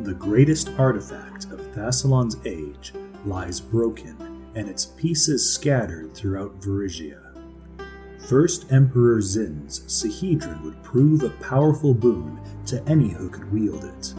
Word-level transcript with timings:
The 0.00 0.14
greatest 0.14 0.68
artifact 0.78 1.46
of 1.46 1.60
Thassilon's 1.72 2.36
age 2.44 2.92
lies 3.24 3.60
broken 3.60 4.50
and 4.54 4.68
its 4.68 4.84
pieces 4.84 5.50
scattered 5.50 6.14
throughout 6.14 6.60
Varisia. 6.60 7.22
First 8.28 8.70
Emperor 8.70 9.20
Xin's 9.20 9.80
Sihedron 9.86 10.62
would 10.64 10.82
prove 10.82 11.22
a 11.22 11.30
powerful 11.30 11.94
boon 11.94 12.38
to 12.66 12.82
any 12.86 13.08
who 13.08 13.30
could 13.30 13.50
wield 13.50 13.84
it. 13.84 14.14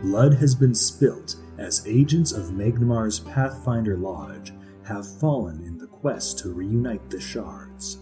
Blood 0.00 0.34
has 0.34 0.54
been 0.54 0.74
spilt 0.74 1.36
as 1.58 1.86
agents 1.86 2.32
of 2.32 2.52
Magnimar's 2.54 3.20
Pathfinder 3.20 3.98
Lodge 3.98 4.54
have 4.84 5.18
fallen 5.18 5.62
in 5.62 5.76
the 5.76 5.86
quest 5.86 6.38
to 6.38 6.52
reunite 6.54 7.10
the 7.10 7.20
shards. 7.20 7.98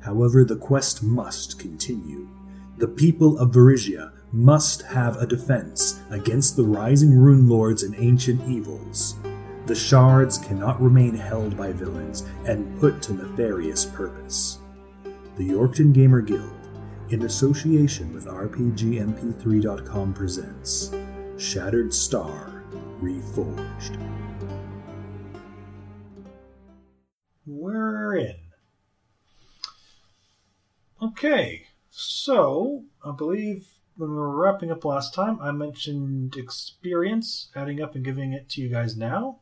However, 0.00 0.44
the 0.44 0.56
quest 0.56 1.02
must 1.02 1.58
continue. 1.58 2.28
The 2.76 2.88
people 2.88 3.38
of 3.38 3.52
Varisia 3.52 4.12
must 4.30 4.82
have 4.82 5.16
a 5.16 5.26
defense 5.26 5.93
against 6.14 6.56
the 6.56 6.64
rising 6.64 7.18
rune 7.18 7.48
lords 7.48 7.82
and 7.82 7.94
ancient 7.98 8.40
evils. 8.48 9.16
The 9.66 9.74
shards 9.74 10.38
cannot 10.38 10.80
remain 10.80 11.14
held 11.14 11.56
by 11.56 11.72
villains 11.72 12.22
and 12.46 12.78
put 12.78 13.02
to 13.02 13.14
nefarious 13.14 13.84
purpose. 13.84 14.58
The 15.36 15.48
Yorkton 15.48 15.92
Gamer 15.92 16.20
Guild, 16.20 16.68
in 17.08 17.24
association 17.24 18.14
with 18.14 18.26
RPGMP3.com, 18.26 20.14
presents 20.14 20.94
Shattered 21.36 21.92
Star 21.92 22.62
Reforged. 23.02 23.98
We're 27.44 28.16
in. 28.16 28.36
Okay, 31.02 31.66
so 31.90 32.84
I 33.04 33.10
believe 33.10 33.66
when 33.96 34.10
we 34.10 34.16
were 34.16 34.36
wrapping 34.36 34.70
up 34.70 34.84
last 34.84 35.14
time, 35.14 35.38
I 35.40 35.52
mentioned 35.52 36.36
experience, 36.36 37.50
adding 37.54 37.80
up 37.80 37.94
and 37.94 38.04
giving 38.04 38.32
it 38.32 38.48
to 38.50 38.60
you 38.60 38.68
guys 38.68 38.96
now. 38.96 39.38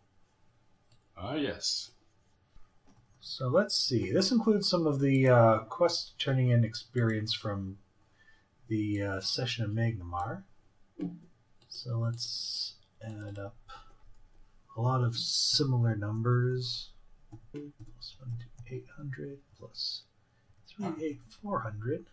Ah, 1.17 1.35
yes. 1.35 1.91
So 3.21 3.49
let's 3.49 3.77
see. 3.77 4.13
This 4.13 4.33
includes 4.33 4.69
some 4.69 4.87
of 4.87 5.01
the 5.01 5.29
uh, 5.29 5.59
quest 5.61 6.19
turning 6.19 6.51
in 6.51 6.65
experience 6.65 7.33
from 7.33 7.79
the 8.69 9.03
uh, 9.03 9.21
session 9.21 9.65
of 9.65 9.71
Magnimar. 9.71 10.43
So 11.69 11.99
let's 11.99 12.75
add 13.03 13.39
up 13.39 13.57
a 14.77 14.81
lot 14.81 15.03
of 15.03 15.17
similar 15.17 15.97
numbers. 15.97 16.91
Plus 17.53 18.17
1 18.19 18.31
to 18.41 18.75
800 18.75 19.39
plus 19.59 20.03
3 20.77 20.87
8 21.01 21.21
400 21.43 22.07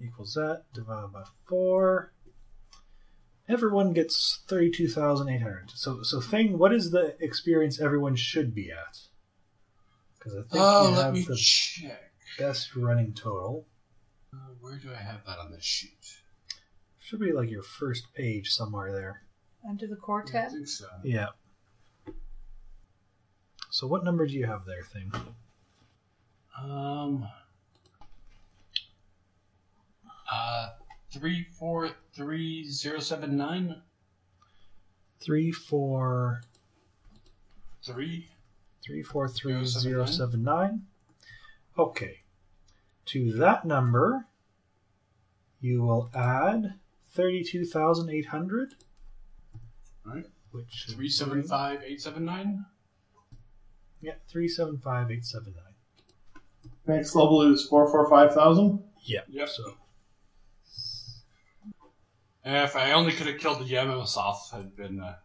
equals 0.00 0.34
that 0.34 0.64
divided 0.72 1.12
by 1.12 1.24
4. 1.48 2.12
Everyone 3.48 3.92
gets 3.92 4.40
32,800. 4.48 5.70
So, 5.74 6.02
so 6.02 6.20
Thing, 6.20 6.56
what 6.58 6.72
is 6.72 6.90
the 6.92 7.16
experience 7.20 7.80
everyone 7.80 8.14
should 8.16 8.54
be 8.54 8.70
at? 8.70 8.98
Because 10.18 10.34
I 10.34 10.40
think 10.42 10.54
Oh, 10.54 10.88
you 10.90 10.96
let 10.96 11.04
have 11.06 11.14
me 11.14 11.22
the 11.22 11.36
check. 11.36 12.12
best 12.38 12.76
running 12.76 13.12
total. 13.12 13.66
Uh, 14.32 14.36
where 14.60 14.76
do 14.78 14.90
I 14.92 15.02
have 15.02 15.24
that 15.26 15.38
on 15.38 15.50
this 15.50 15.64
sheet? 15.64 16.18
Should 17.00 17.18
be 17.20 17.32
like 17.32 17.50
your 17.50 17.64
first 17.64 18.14
page 18.14 18.50
somewhere 18.50 18.92
there. 18.92 19.22
Under 19.68 19.86
the 19.88 19.96
core 19.96 20.24
I 20.26 20.30
tab? 20.30 20.52
think 20.52 20.68
so. 20.68 20.86
Yeah. 21.02 21.28
So 23.70 23.86
what 23.86 24.04
number 24.04 24.26
do 24.26 24.34
you 24.34 24.46
have 24.46 24.64
there, 24.66 24.84
Thing? 24.84 25.12
Um. 26.60 27.26
Uh, 30.32 30.70
three 31.12 31.46
four 31.58 31.90
three 32.14 32.64
zero 32.68 32.98
seven 33.00 33.36
nine 33.36 33.82
Three 35.20 35.50
four 35.52 36.40
three. 37.84 38.28
three 38.84 39.02
four 39.02 39.28
three 39.28 39.64
zero 39.66 40.06
seven 40.06 40.42
nine. 40.42 40.82
Okay. 41.78 42.20
To 43.06 43.32
that 43.32 43.64
number, 43.64 44.26
you 45.60 45.82
will 45.82 46.10
add 46.14 46.74
thirty-two 47.12 47.64
thousand 47.66 48.08
eight 48.08 48.26
hundred, 48.26 48.74
Right. 50.04 50.24
which 50.52 50.68
should 50.70 50.94
Three 50.94 51.08
seven 51.10 51.38
bring- 51.40 51.48
five 51.48 51.82
eight 51.84 52.00
seven 52.00 52.24
nine. 52.24 52.64
Yeah, 54.00 54.14
three 54.28 54.48
seven 54.48 54.78
five 54.78 55.10
eight 55.10 55.24
seven 55.26 55.54
nine. 55.54 56.42
Next 56.86 57.14
level 57.14 57.42
is 57.42 57.66
four 57.66 57.90
four 57.90 58.08
five 58.08 58.32
thousand. 58.32 58.82
Yeah. 59.02 59.20
Yep. 59.28 59.48
So 59.48 59.74
If 62.44 62.74
I 62.76 62.92
only 62.92 63.12
could 63.12 63.26
have 63.26 63.38
killed 63.38 63.60
the 63.60 63.64
Yamasoth, 63.74 64.50
had 64.52 64.74
been. 64.76 65.00
Uh, 65.00 65.16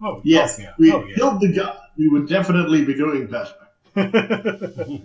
oh 0.00 0.20
Yes, 0.24 0.56
oh, 0.58 0.62
yeah. 0.62 0.72
we 0.78 0.92
oh, 0.92 1.04
yeah. 1.04 1.14
killed 1.16 1.40
the 1.40 1.52
god. 1.52 1.78
We 1.98 2.08
would 2.08 2.28
definitely 2.28 2.84
be 2.84 2.94
doing 2.94 3.26
better. 3.26 3.54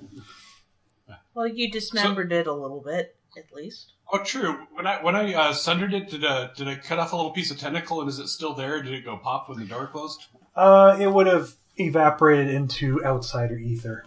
Well, 1.34 1.48
you 1.48 1.70
dismembered 1.70 2.32
it 2.32 2.48
a 2.48 2.54
little 2.54 2.82
bit, 2.82 3.16
at 3.38 3.54
least. 3.54 3.94
oh, 4.12 4.24
true. 4.24 4.66
When 4.74 4.88
I 4.88 5.04
when 5.04 5.16
I 5.16 5.34
uh, 5.36 5.54
sundered 5.54 5.94
it, 5.94 6.10
did 6.10 6.26
uh, 6.26 6.48
did 6.56 6.68
I 6.68 6.76
cut 6.76 6.98
off 6.98 7.14
a 7.14 7.16
little 7.16 7.30
piece 7.32 7.52
of 7.52 7.60
tentacle, 7.60 8.02
and 8.02 8.10
is 8.10 8.18
it 8.18 8.28
still 8.28 8.56
there? 8.56 8.82
Did 8.82 8.94
it 8.94 9.06
go 9.06 9.18
pop 9.18 9.48
when 9.48 9.60
the 9.60 9.66
door 9.66 9.86
closed? 9.86 10.26
uh, 10.56 10.98
it 11.00 11.06
would 11.14 11.28
have 11.28 11.54
evaporated 11.76 12.52
into 12.52 13.06
outsider 13.06 13.56
ether. 13.56 14.06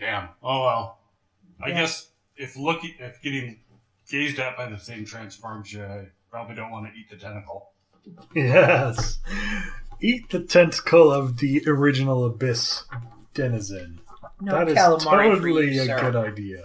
Damn. 0.00 0.30
Oh 0.42 0.62
well. 0.64 0.98
I 1.62 1.68
Yeah. 1.68 1.74
guess 1.82 2.08
if 2.36 2.56
looking 2.56 2.94
if 3.00 3.20
getting 3.20 3.60
gazed 4.10 4.38
at 4.38 4.56
by 4.56 4.66
the 4.66 4.76
thing 4.76 5.04
transforms 5.04 5.72
you, 5.72 5.84
I 5.84 6.06
probably 6.30 6.54
don't 6.54 6.70
want 6.70 6.86
to 6.86 6.98
eat 6.98 7.08
the 7.10 7.16
tentacle. 7.16 7.70
Yes. 8.34 9.18
Eat 10.00 10.28
the 10.30 10.40
tentacle 10.40 11.10
of 11.10 11.38
the 11.38 11.62
original 11.66 12.24
abyss 12.26 12.84
denizen. 13.32 14.00
No 14.40 14.52
that 14.52 14.68
is 14.68 14.76
calamari 14.76 15.34
totally 15.34 15.74
you, 15.74 15.82
a 15.82 15.86
sir. 15.86 16.00
good 16.00 16.16
idea. 16.16 16.62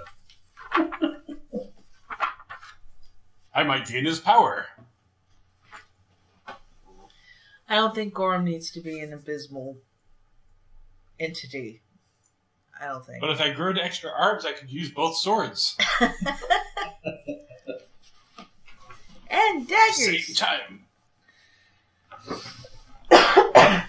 I 3.53 3.63
might 3.63 3.87
gain 3.87 4.05
his 4.05 4.19
power. 4.19 4.67
I 7.67 7.75
don't 7.75 7.93
think 7.93 8.13
Gorham 8.13 8.45
needs 8.45 8.71
to 8.71 8.81
be 8.81 8.99
an 8.99 9.13
abysmal 9.13 9.77
entity. 11.19 11.81
I 12.81 12.87
don't 12.87 13.05
think. 13.05 13.21
But 13.21 13.29
if 13.31 13.41
I 13.41 13.51
grew 13.51 13.73
to 13.73 13.83
extra 13.83 14.09
arms, 14.09 14.45
I 14.45 14.53
could 14.53 14.71
use 14.71 14.89
both 14.89 15.17
swords 15.17 15.77
and 19.29 19.61
at 19.63 19.67
the 19.67 19.93
same 19.93 20.13
daggers. 20.13 20.35
time. 20.37 20.85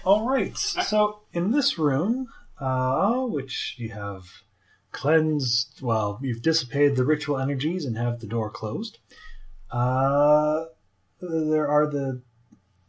All 0.03 0.27
right. 0.27 0.57
So 0.57 1.21
in 1.33 1.51
this 1.51 1.77
room, 1.77 2.27
uh, 2.59 3.21
which 3.21 3.75
you 3.77 3.89
have 3.89 4.43
cleansed, 4.91 5.81
well, 5.81 6.19
you've 6.21 6.41
dissipated 6.41 6.95
the 6.95 7.05
ritual 7.05 7.37
energies 7.37 7.85
and 7.85 7.97
have 7.97 8.19
the 8.19 8.27
door 8.27 8.49
closed. 8.49 8.99
Uh, 9.71 10.65
there 11.21 11.67
are 11.67 11.87
the 11.87 12.21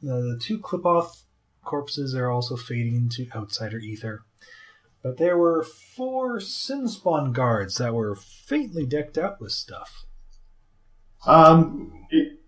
the, 0.02 0.14
the 0.14 0.38
two 0.40 0.58
Qlippoth 0.58 1.22
corpses 1.64 2.14
are 2.14 2.30
also 2.30 2.56
fading 2.56 2.96
into 2.96 3.28
outsider 3.34 3.78
ether. 3.78 4.24
But 5.02 5.18
there 5.18 5.36
were 5.36 5.64
four 5.64 6.40
sin 6.40 6.88
spawn 6.88 7.32
guards 7.32 7.76
that 7.76 7.94
were 7.94 8.14
faintly 8.14 8.86
decked 8.86 9.18
out 9.18 9.40
with 9.40 9.52
stuff. 9.52 10.04
Um, 11.26 12.06
it, 12.10 12.40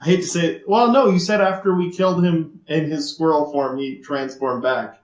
I 0.00 0.06
hate 0.06 0.16
to 0.22 0.26
say 0.26 0.46
it. 0.46 0.62
Well, 0.68 0.90
no, 0.92 1.08
you 1.10 1.18
said 1.18 1.40
after 1.40 1.74
we 1.74 1.90
killed 1.92 2.24
him 2.24 2.60
in 2.66 2.90
his 2.90 3.12
squirrel 3.12 3.52
form, 3.52 3.78
he 3.78 3.98
transformed 3.98 4.62
back. 4.62 4.98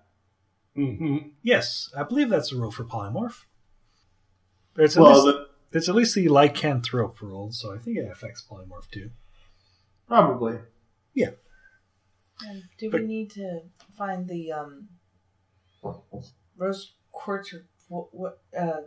hmm 0.74 1.18
Yes, 1.42 1.90
I 1.96 2.02
believe 2.02 2.30
that's 2.30 2.50
the 2.50 2.56
rule 2.56 2.70
for 2.72 2.84
polymorph. 2.84 3.44
But 4.74 4.84
it's 4.86 4.96
at 4.96 5.02
Well, 5.02 5.12
least 5.24 5.38
the, 5.72 5.78
It's 5.78 5.88
at 5.90 5.94
least 5.94 6.14
the 6.14 6.26
lycanthrope 6.28 7.20
rule, 7.20 7.52
so 7.52 7.74
I 7.74 7.78
think 7.78 7.98
it 7.98 8.10
affects 8.10 8.42
polymorph 8.48 8.90
too. 8.90 9.10
probably. 10.08 10.58
Um, 12.46 12.64
do 12.78 12.90
But- 12.90 13.00
we 13.00 13.06
need 13.06 13.30
to 13.30 13.62
find 13.96 14.28
the 14.28 14.52
um, 14.52 14.88
rose 16.56 16.92
quartz 17.10 17.54
or 17.54 17.64
what, 17.88 18.14
what 18.14 18.42
uh, 18.56 18.80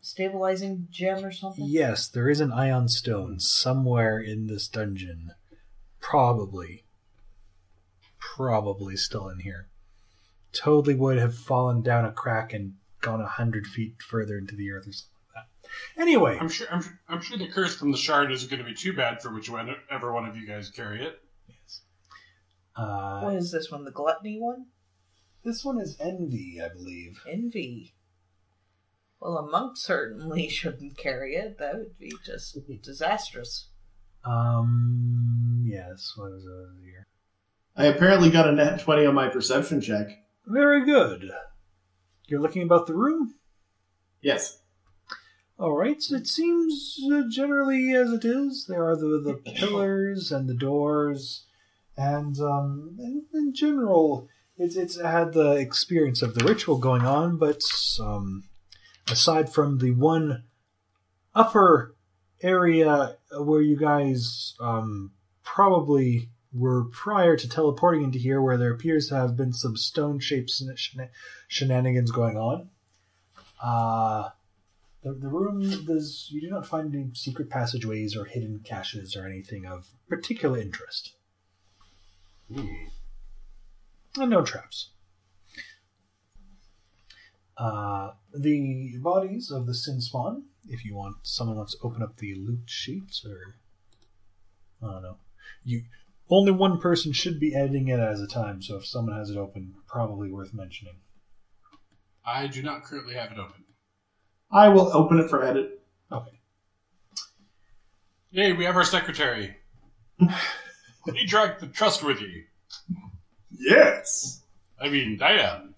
stabilizing 0.00 0.86
gem 0.88 1.24
or 1.24 1.32
something? 1.32 1.64
Yes, 1.66 2.06
there 2.08 2.28
is 2.30 2.38
an 2.40 2.50
Ioun 2.50 2.88
stone 2.88 3.40
somewhere 3.40 4.20
in 4.20 4.46
this 4.46 4.68
dungeon. 4.68 5.32
Probably. 6.08 6.84
Probably 8.18 8.96
still 8.96 9.28
in 9.28 9.40
here. 9.40 9.68
Totally 10.52 10.94
would 10.94 11.18
have 11.18 11.36
fallen 11.36 11.82
down 11.82 12.04
a 12.06 12.12
crack 12.12 12.52
and 12.54 12.74
gone 13.00 13.20
a 13.20 13.26
hundred 13.26 13.66
feet 13.66 13.96
further 14.02 14.38
into 14.38 14.56
the 14.56 14.70
earth 14.70 14.88
or 14.88 14.92
something 14.92 15.12
like 15.34 15.44
that. 15.94 16.00
Anyway, 16.00 16.38
I'm 16.40 16.48
sure. 16.48 16.66
I'm, 16.70 16.80
sure- 16.82 17.00
I'm 17.08 17.20
sure 17.20 17.36
the 17.38 17.48
curse 17.48 17.76
from 17.76 17.92
the 17.92 17.98
shard 17.98 18.32
isn't 18.32 18.48
going 18.50 18.62
to 18.62 18.64
be 18.68 18.74
too 18.74 18.94
bad 18.94 19.20
for 19.22 19.32
whichever 19.34 20.12
one 20.12 20.24
of 20.26 20.36
you 20.36 20.46
guys 20.46 20.70
carry 20.70 21.04
it. 21.04 21.20
uh, 22.74 23.20
What 23.20 23.36
is 23.36 23.52
this 23.52 23.70
one? 23.70 23.84
The 23.84 23.90
gluttony 23.90 24.38
one? 24.40 24.66
this 25.44 25.64
one 25.64 25.78
is 25.80 25.96
envy, 26.00 26.60
I 26.62 26.68
believe. 26.68 27.22
Envy. 27.28 27.94
Well, 29.20 29.36
a 29.38 29.42
monk 29.50 29.76
certainly 29.76 30.48
shouldn't 30.48 30.96
carry 30.96 31.34
it. 31.36 31.58
That 31.58 31.74
would 31.76 31.98
be 31.98 32.12
just 32.24 32.56
disastrous. 32.82 33.67
Um. 34.24 35.64
Yes. 35.66 36.12
What 36.16 36.32
was 36.32 36.44
it 36.44 36.84
here? 36.84 37.06
I 37.76 37.86
apparently 37.86 38.30
got 38.30 38.48
a 38.48 38.52
net 38.52 38.80
20 38.80 39.06
on 39.06 39.14
my 39.14 39.28
perception 39.28 39.80
check. 39.80 40.08
Very 40.46 40.84
good. 40.84 41.30
You're 42.26 42.40
looking 42.40 42.62
about 42.62 42.86
the 42.86 42.94
room. 42.94 43.34
Yes. 44.20 44.58
All 45.58 45.76
right. 45.76 46.00
So 46.02 46.16
it 46.16 46.26
seems 46.26 46.98
uh, 47.12 47.22
generally 47.30 47.94
as 47.94 48.12
it 48.12 48.24
is. 48.24 48.66
There 48.66 48.86
are 48.88 48.96
the 48.96 49.20
the 49.20 49.52
pillars 49.56 50.32
and 50.32 50.48
the 50.48 50.54
doors, 50.54 51.46
and 51.96 52.38
um, 52.38 52.96
in, 52.98 53.24
in 53.32 53.54
general, 53.54 54.28
it's 54.56 54.76
it's 54.76 55.00
had 55.00 55.32
the 55.32 55.52
experience 55.52 56.22
of 56.22 56.34
the 56.34 56.44
ritual 56.44 56.78
going 56.78 57.02
on. 57.02 57.38
But 57.38 57.62
um, 58.00 58.44
aside 59.10 59.52
from 59.52 59.78
the 59.78 59.92
one 59.92 60.44
upper 61.34 61.94
area 62.42 63.16
where 63.32 63.60
you 63.60 63.76
guys 63.76 64.54
um, 64.60 65.12
probably 65.42 66.28
were 66.52 66.84
prior 66.84 67.36
to 67.36 67.48
teleporting 67.48 68.02
into 68.02 68.18
here, 68.18 68.40
where 68.40 68.56
there 68.56 68.72
appears 68.72 69.08
to 69.08 69.16
have 69.16 69.36
been 69.36 69.52
some 69.52 69.76
stone-shaped 69.76 70.50
shen- 70.50 70.76
shen- 70.76 71.10
shenanigans 71.46 72.10
going 72.10 72.36
on. 72.36 72.70
Uh, 73.62 74.30
the, 75.02 75.12
the 75.12 75.28
room 75.28 75.84
does 75.84 76.28
you 76.30 76.40
do 76.40 76.48
not 76.50 76.66
find 76.66 76.94
any 76.94 77.10
secret 77.14 77.50
passageways 77.50 78.16
or 78.16 78.24
hidden 78.24 78.60
caches 78.64 79.14
or 79.16 79.26
anything 79.26 79.66
of 79.66 79.88
particular 80.08 80.58
interest, 80.58 81.14
and 82.48 84.30
no 84.30 84.42
traps. 84.42 84.90
Uh, 87.58 88.12
the 88.32 88.98
bodies 89.02 89.50
of 89.50 89.66
the 89.66 89.74
sin 89.74 90.00
spawn. 90.00 90.44
If 90.68 90.84
you 90.84 90.94
want, 90.94 91.16
someone 91.22 91.56
wants 91.56 91.72
to 91.72 91.78
open 91.82 92.02
up 92.02 92.16
the 92.18 92.34
loot 92.34 92.62
sheets, 92.66 93.24
or 93.24 93.56
I 94.86 94.92
don't 94.92 95.02
know. 95.02 95.16
You 95.64 95.82
only 96.30 96.52
one 96.52 96.78
person 96.78 97.12
should 97.12 97.40
be 97.40 97.54
editing 97.54 97.88
it 97.88 97.98
at 97.98 98.18
a 98.18 98.26
time. 98.26 98.62
So 98.62 98.76
if 98.76 98.86
someone 98.86 99.16
has 99.16 99.30
it 99.30 99.36
open, 99.36 99.74
probably 99.86 100.30
worth 100.30 100.54
mentioning. 100.54 100.96
I 102.24 102.46
do 102.46 102.62
not 102.62 102.84
currently 102.84 103.14
have 103.14 103.32
it 103.32 103.38
open. 103.38 103.64
I 104.50 104.68
will 104.68 104.94
open 104.94 105.18
it 105.18 105.28
for 105.28 105.42
edit. 105.42 105.80
Okay. 106.12 106.40
Yay, 108.30 108.52
we 108.52 108.64
have 108.64 108.76
our 108.76 108.84
secretary. 108.84 109.56
Adrak 111.08 111.60
the 111.60 111.66
Trustworthy. 111.66 112.44
Yes. 113.50 114.42
I 114.80 114.90
mean, 114.90 115.16
Diane. 115.18 115.74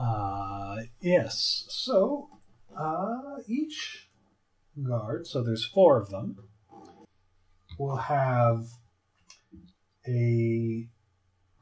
Uh, 0.00 0.76
yes. 1.00 1.66
So, 1.68 2.30
uh, 2.76 3.36
each 3.46 4.08
guard, 4.82 5.26
so 5.26 5.42
there's 5.42 5.64
four 5.64 5.98
of 5.98 6.08
them, 6.08 6.38
will 7.78 7.96
have 7.96 8.66
a 10.08 10.88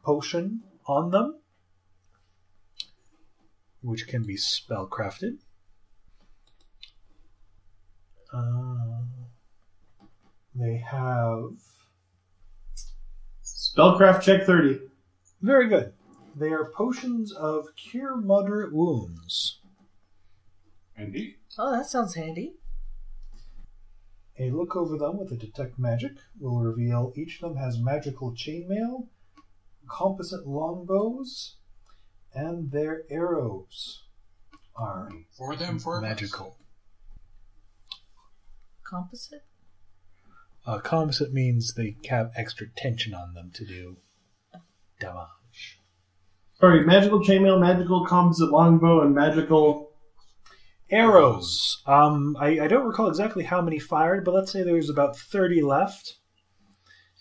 potion 0.05 0.63
on 0.87 1.11
them, 1.11 1.41
which 3.83 4.07
can 4.07 4.25
be 4.25 4.37
spellcrafted. 4.37 5.39
Uh, 8.33 9.03
they 10.55 10.77
have 10.77 11.55
Spellcraft 13.43 14.23
check 14.23 14.45
30. 14.45 14.81
very 15.41 15.69
good. 15.69 15.93
They 16.39 16.51
are 16.51 16.71
potions 16.71 17.33
of 17.33 17.75
cure 17.75 18.17
moderate 18.17 18.73
wounds. 18.73 19.59
Andy? 20.97 21.37
Oh, 21.59 21.77
that 21.77 21.87
sounds 21.87 22.15
handy. 22.15 22.55
A 24.39 24.51
look 24.51 24.77
over 24.77 24.97
them 24.97 25.19
with 25.19 25.33
a 25.33 25.37
detect 25.37 25.81
magic 25.81 26.13
will 26.39 26.61
reveal 26.61 27.13
each 27.17 27.43
of 27.43 27.55
them 27.55 27.59
has 27.59 27.81
magical 27.81 28.33
chainmail, 28.33 29.09
composite 29.89 30.47
longbows, 30.47 31.57
and 32.33 32.71
their 32.71 33.03
arrows 33.11 34.05
are 34.77 35.09
For 35.37 35.57
them, 35.57 35.81
for 35.81 36.01
magical. 36.01 36.57
Composite? 38.89 39.45
Uh, 40.65 40.79
composite 40.79 41.33
means 41.33 41.75
they 41.75 41.97
have 42.09 42.31
extra 42.37 42.69
tension 42.77 43.13
on 43.13 43.35
them 43.35 43.51
to 43.55 43.67
do 43.67 43.97
damage. 45.01 45.38
Sorry, 46.61 46.85
magical 46.85 47.21
chainmail, 47.21 47.61
magical 47.61 48.05
composite 48.05 48.51
longbow, 48.51 49.03
and 49.03 49.15
magical. 49.15 49.87
Arrows. 50.91 51.83
Um, 51.87 52.35
I, 52.41 52.61
I 52.61 52.67
don't 52.67 52.87
recall 52.87 53.09
exactly 53.09 53.45
how 53.45 53.61
many 53.61 53.79
fired, 53.79 54.25
but 54.25 54.33
let's 54.33 54.51
say 54.51 54.63
there's 54.63 54.89
about 54.89 55.17
30 55.19 55.61
left. 55.63 56.17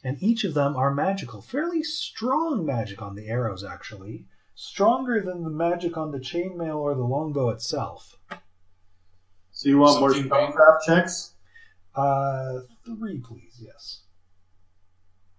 And 0.03 0.17
each 0.23 0.45
of 0.45 0.53
them 0.53 0.77
are 0.77 0.93
magical. 0.93 1.41
Fairly 1.41 1.83
strong 1.83 2.65
magic 2.65 3.01
on 3.01 3.15
the 3.15 3.27
arrows, 3.27 3.65
actually. 3.65 4.25
Stronger 4.55 5.21
than 5.21 5.43
the 5.43 5.49
magic 5.49 5.97
on 5.97 6.11
the 6.11 6.17
chainmail 6.19 6.77
or 6.77 6.95
the 6.95 7.03
longbow 7.03 7.49
itself. 7.49 8.17
So 9.51 9.67
you 9.69 9.79
want 9.79 9.99
more 9.99 10.13
Something 10.13 10.29
bang- 10.29 10.53
spellcraft 10.53 10.77
checks? 10.85 11.33
Uh, 11.93 12.59
three, 12.85 13.19
please, 13.19 13.59
yes. 13.59 14.03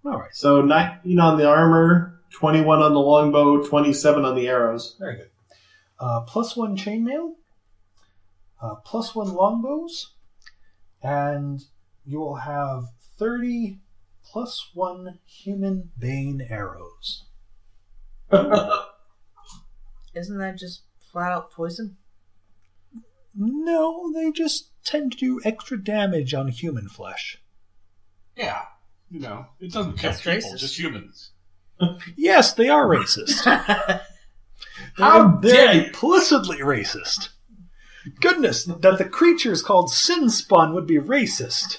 Alright, 0.05 0.35
So 0.35 0.61
19 0.61 1.19
on 1.19 1.39
the 1.39 1.49
armor, 1.49 2.18
21 2.31 2.83
on 2.83 2.93
the 2.95 3.01
longbow, 3.01 3.65
27 3.67 4.25
on 4.25 4.35
the 4.35 4.49
arrows. 4.49 4.97
very 4.99 5.17
good. 5.17 5.31
Uh, 6.01 6.21
plus 6.21 6.57
one 6.57 6.77
chainmail, 6.77 7.33
uh, 8.63 8.77
plus 8.85 9.15
one 9.15 9.33
longbows, 9.35 10.15
and 11.03 11.65
you 12.05 12.21
will 12.21 12.37
have 12.37 12.85
30 13.19 13.81
plus 14.25 14.71
one 14.75 15.19
human 15.27 15.91
bane 15.99 16.47
arrows. 16.49 17.25
Isn't 18.31 20.39
that 20.39 20.57
just 20.59 20.83
flat 21.01 21.33
out 21.33 21.51
poison? 21.51 21.97
No, 23.35 24.13
they 24.13 24.31
just 24.31 24.71
tend 24.85 25.13
to 25.13 25.19
do 25.19 25.41
extra 25.45 25.83
damage 25.83 26.35
on 26.35 26.49
human 26.49 26.89
flesh. 26.89 27.41
Yeah. 28.37 28.63
You 29.11 29.21
know, 29.21 29.47
it 29.61 29.73
doesn't 29.73 29.99
kill 29.99 30.11
That's 30.11 30.23
people, 30.23 30.51
racist. 30.51 30.59
just 30.59 30.79
humans. 30.79 31.31
Yes, 32.17 32.53
they 32.55 32.69
are 32.69 32.87
racist. 32.87 33.45
How 34.95 35.37
they're, 35.39 35.53
dare 35.53 35.67
they're 35.67 35.75
you. 35.75 35.83
implicitly 35.89 36.59
racist. 36.59 37.29
Goodness, 38.21 38.65
that 38.65 38.99
the 38.99 39.05
creatures 39.05 39.63
called 39.63 39.91
sin 39.93 40.31
spawn 40.31 40.75
would 40.75 40.87
be 40.87 40.99
racist. 40.99 41.79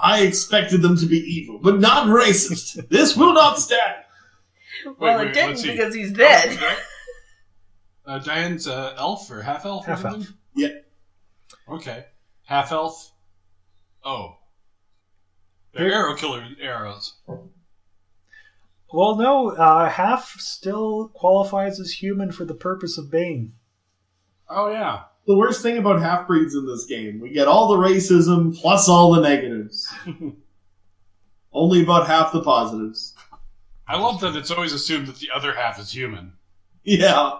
I 0.00 0.22
expected 0.22 0.82
them 0.82 0.96
to 0.98 1.06
be 1.06 1.18
evil, 1.18 1.58
but 1.62 1.80
not 1.80 2.06
racist. 2.06 2.88
this 2.88 3.16
will 3.16 3.34
not 3.34 3.58
stand. 3.58 3.96
well, 4.98 5.18
wait, 5.18 5.28
it 5.28 5.34
didn't 5.34 5.62
because 5.62 5.94
he's 5.94 6.12
dead. 6.12 6.58
Uh, 8.06 8.18
Diane's 8.20 8.66
uh, 8.68 8.94
elf 8.96 9.30
or 9.30 9.42
half 9.42 9.66
elf? 9.66 9.86
or 9.86 9.90
Half 9.90 10.04
elf. 10.04 10.32
Yeah. 10.54 10.68
Okay. 11.68 12.06
Half 12.44 12.72
elf. 12.72 13.12
Oh. 14.04 14.36
They're 15.74 15.88
They're- 15.90 15.98
arrow 15.98 16.16
killer 16.16 16.44
arrows. 16.60 17.14
Well, 18.92 19.16
no, 19.16 19.50
uh, 19.50 19.88
half 19.88 20.34
still 20.38 21.08
qualifies 21.08 21.78
as 21.78 21.92
human 21.92 22.32
for 22.32 22.44
the 22.44 22.54
purpose 22.54 22.98
of 22.98 23.10
Bane. 23.10 23.52
Oh, 24.48 24.70
yeah. 24.70 25.02
The 25.26 25.36
worst 25.36 25.62
thing 25.62 25.78
about 25.78 26.00
half 26.02 26.26
breeds 26.26 26.54
in 26.54 26.66
this 26.66 26.86
game, 26.86 27.20
we 27.20 27.30
get 27.30 27.46
all 27.46 27.68
the 27.68 27.76
racism 27.76 28.58
plus 28.58 28.88
all 28.88 29.12
the 29.12 29.20
negatives. 29.20 29.92
Only 31.52 31.82
about 31.82 32.06
half 32.08 32.32
the 32.32 32.42
positives. 32.42 33.14
I 33.86 33.96
love 33.98 34.20
that 34.20 34.34
it's 34.36 34.50
always 34.50 34.72
assumed 34.72 35.06
that 35.08 35.16
the 35.16 35.30
other 35.34 35.52
half 35.54 35.78
is 35.78 35.92
human. 35.92 36.32
Yeah. 36.82 37.38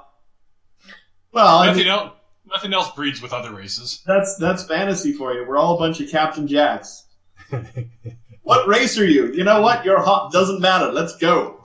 Well, 1.33 1.59
I 1.59 1.66
Nothing 1.66 1.85
mean, 1.85 1.92
else. 1.92 2.12
Nothing 2.47 2.73
else 2.75 2.90
breeds 2.92 3.23
with 3.23 3.33
other 3.33 3.52
races. 3.54 4.02
that's 4.04 4.37
that's 4.37 4.64
fantasy 4.64 5.12
for 5.12 5.33
you. 5.33 5.47
We're 5.47 5.57
all 5.57 5.76
a 5.76 5.78
bunch 5.78 6.00
of 6.00 6.11
Captain 6.11 6.49
Jacks. 6.49 7.04
What 8.42 8.66
race 8.66 8.99
are 8.99 9.06
you? 9.06 9.32
You 9.32 9.44
know 9.44 9.61
what? 9.61 9.85
You're 9.85 10.02
hot. 10.02 10.32
Doesn't 10.32 10.61
matter. 10.61 10.90
Let's 10.92 11.16
go. 11.16 11.62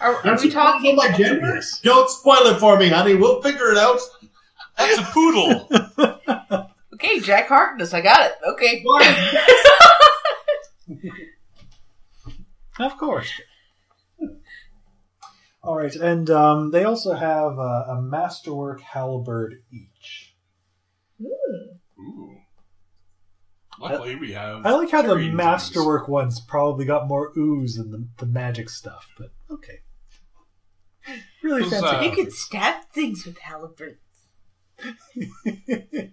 Are, 0.00 0.16
are 0.26 0.36
we 0.40 0.50
talking? 0.50 0.94
about 0.94 1.12
my 1.12 1.16
gender? 1.16 1.54
Yes. 1.54 1.80
Don't 1.82 2.10
spoil 2.10 2.46
it 2.46 2.58
for 2.58 2.76
me, 2.78 2.88
honey. 2.88 3.14
We'll 3.14 3.40
figure 3.40 3.70
it 3.70 3.78
out. 3.78 4.00
That's 4.76 4.98
a 4.98 5.02
poodle. 5.12 5.68
Okay, 6.94 7.20
Jack 7.20 7.48
Harkness, 7.48 7.92
I 7.92 8.00
got 8.00 8.26
it. 8.26 8.32
Okay. 8.46 8.84
Of 12.78 12.98
course. 12.98 13.30
All 15.62 15.76
right, 15.76 15.94
and 15.94 16.28
um, 16.28 16.70
they 16.70 16.84
also 16.84 17.14
have 17.14 17.58
uh, 17.58 17.84
a 17.88 18.02
masterwork 18.02 18.80
halberd 18.80 19.62
each. 19.70 20.34
Ooh. 21.22 22.36
Luckily, 23.80 24.16
we 24.16 24.32
have. 24.32 24.64
I 24.64 24.72
like 24.72 24.90
how 24.90 25.02
the 25.02 25.08
Tyrian 25.08 25.30
dudes. 25.32 25.36
masterwork 25.36 26.08
ones 26.08 26.40
probably 26.40 26.84
got 26.84 27.08
more 27.08 27.32
ooze 27.36 27.76
than 27.76 27.90
the, 27.90 28.06
the 28.18 28.26
magic 28.26 28.70
stuff, 28.70 29.08
but 29.18 29.30
okay. 29.50 29.80
Really 31.42 31.62
Those, 31.62 31.72
fancy. 31.72 31.86
uh, 31.86 32.02
you 32.02 32.12
could 32.12 32.32
stab 32.32 32.84
things 32.92 33.26
with 33.26 33.38
halberds. 33.38 33.98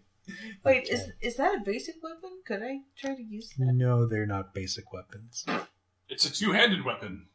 Wait, 0.64 0.88
is 0.90 1.12
is 1.22 1.38
that 1.38 1.56
a 1.56 1.62
basic 1.64 1.96
weapon? 2.04 2.42
Could 2.46 2.62
I 2.64 2.80
try 2.98 3.16
to 3.16 3.24
use 3.24 3.54
that? 3.58 3.74
No, 3.74 4.06
they're 4.08 4.26
not 4.26 4.54
basic 4.54 4.92
weapons. 4.92 5.46
It's 6.10 6.26
a 6.26 6.32
two-handed 6.34 6.84
weapon. 6.84 7.28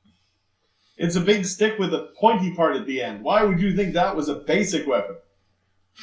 It's 0.98 1.16
a 1.16 1.20
big 1.20 1.44
stick 1.44 1.78
with 1.78 1.92
a 1.92 2.10
pointy 2.18 2.54
part 2.54 2.76
at 2.76 2.86
the 2.86 3.02
end. 3.02 3.22
Why 3.22 3.42
would 3.44 3.60
you 3.60 3.74
think 3.76 3.94
that 3.94 4.16
was 4.16 4.28
a 4.28 4.34
basic 4.34 4.86
weapon? 4.86 5.16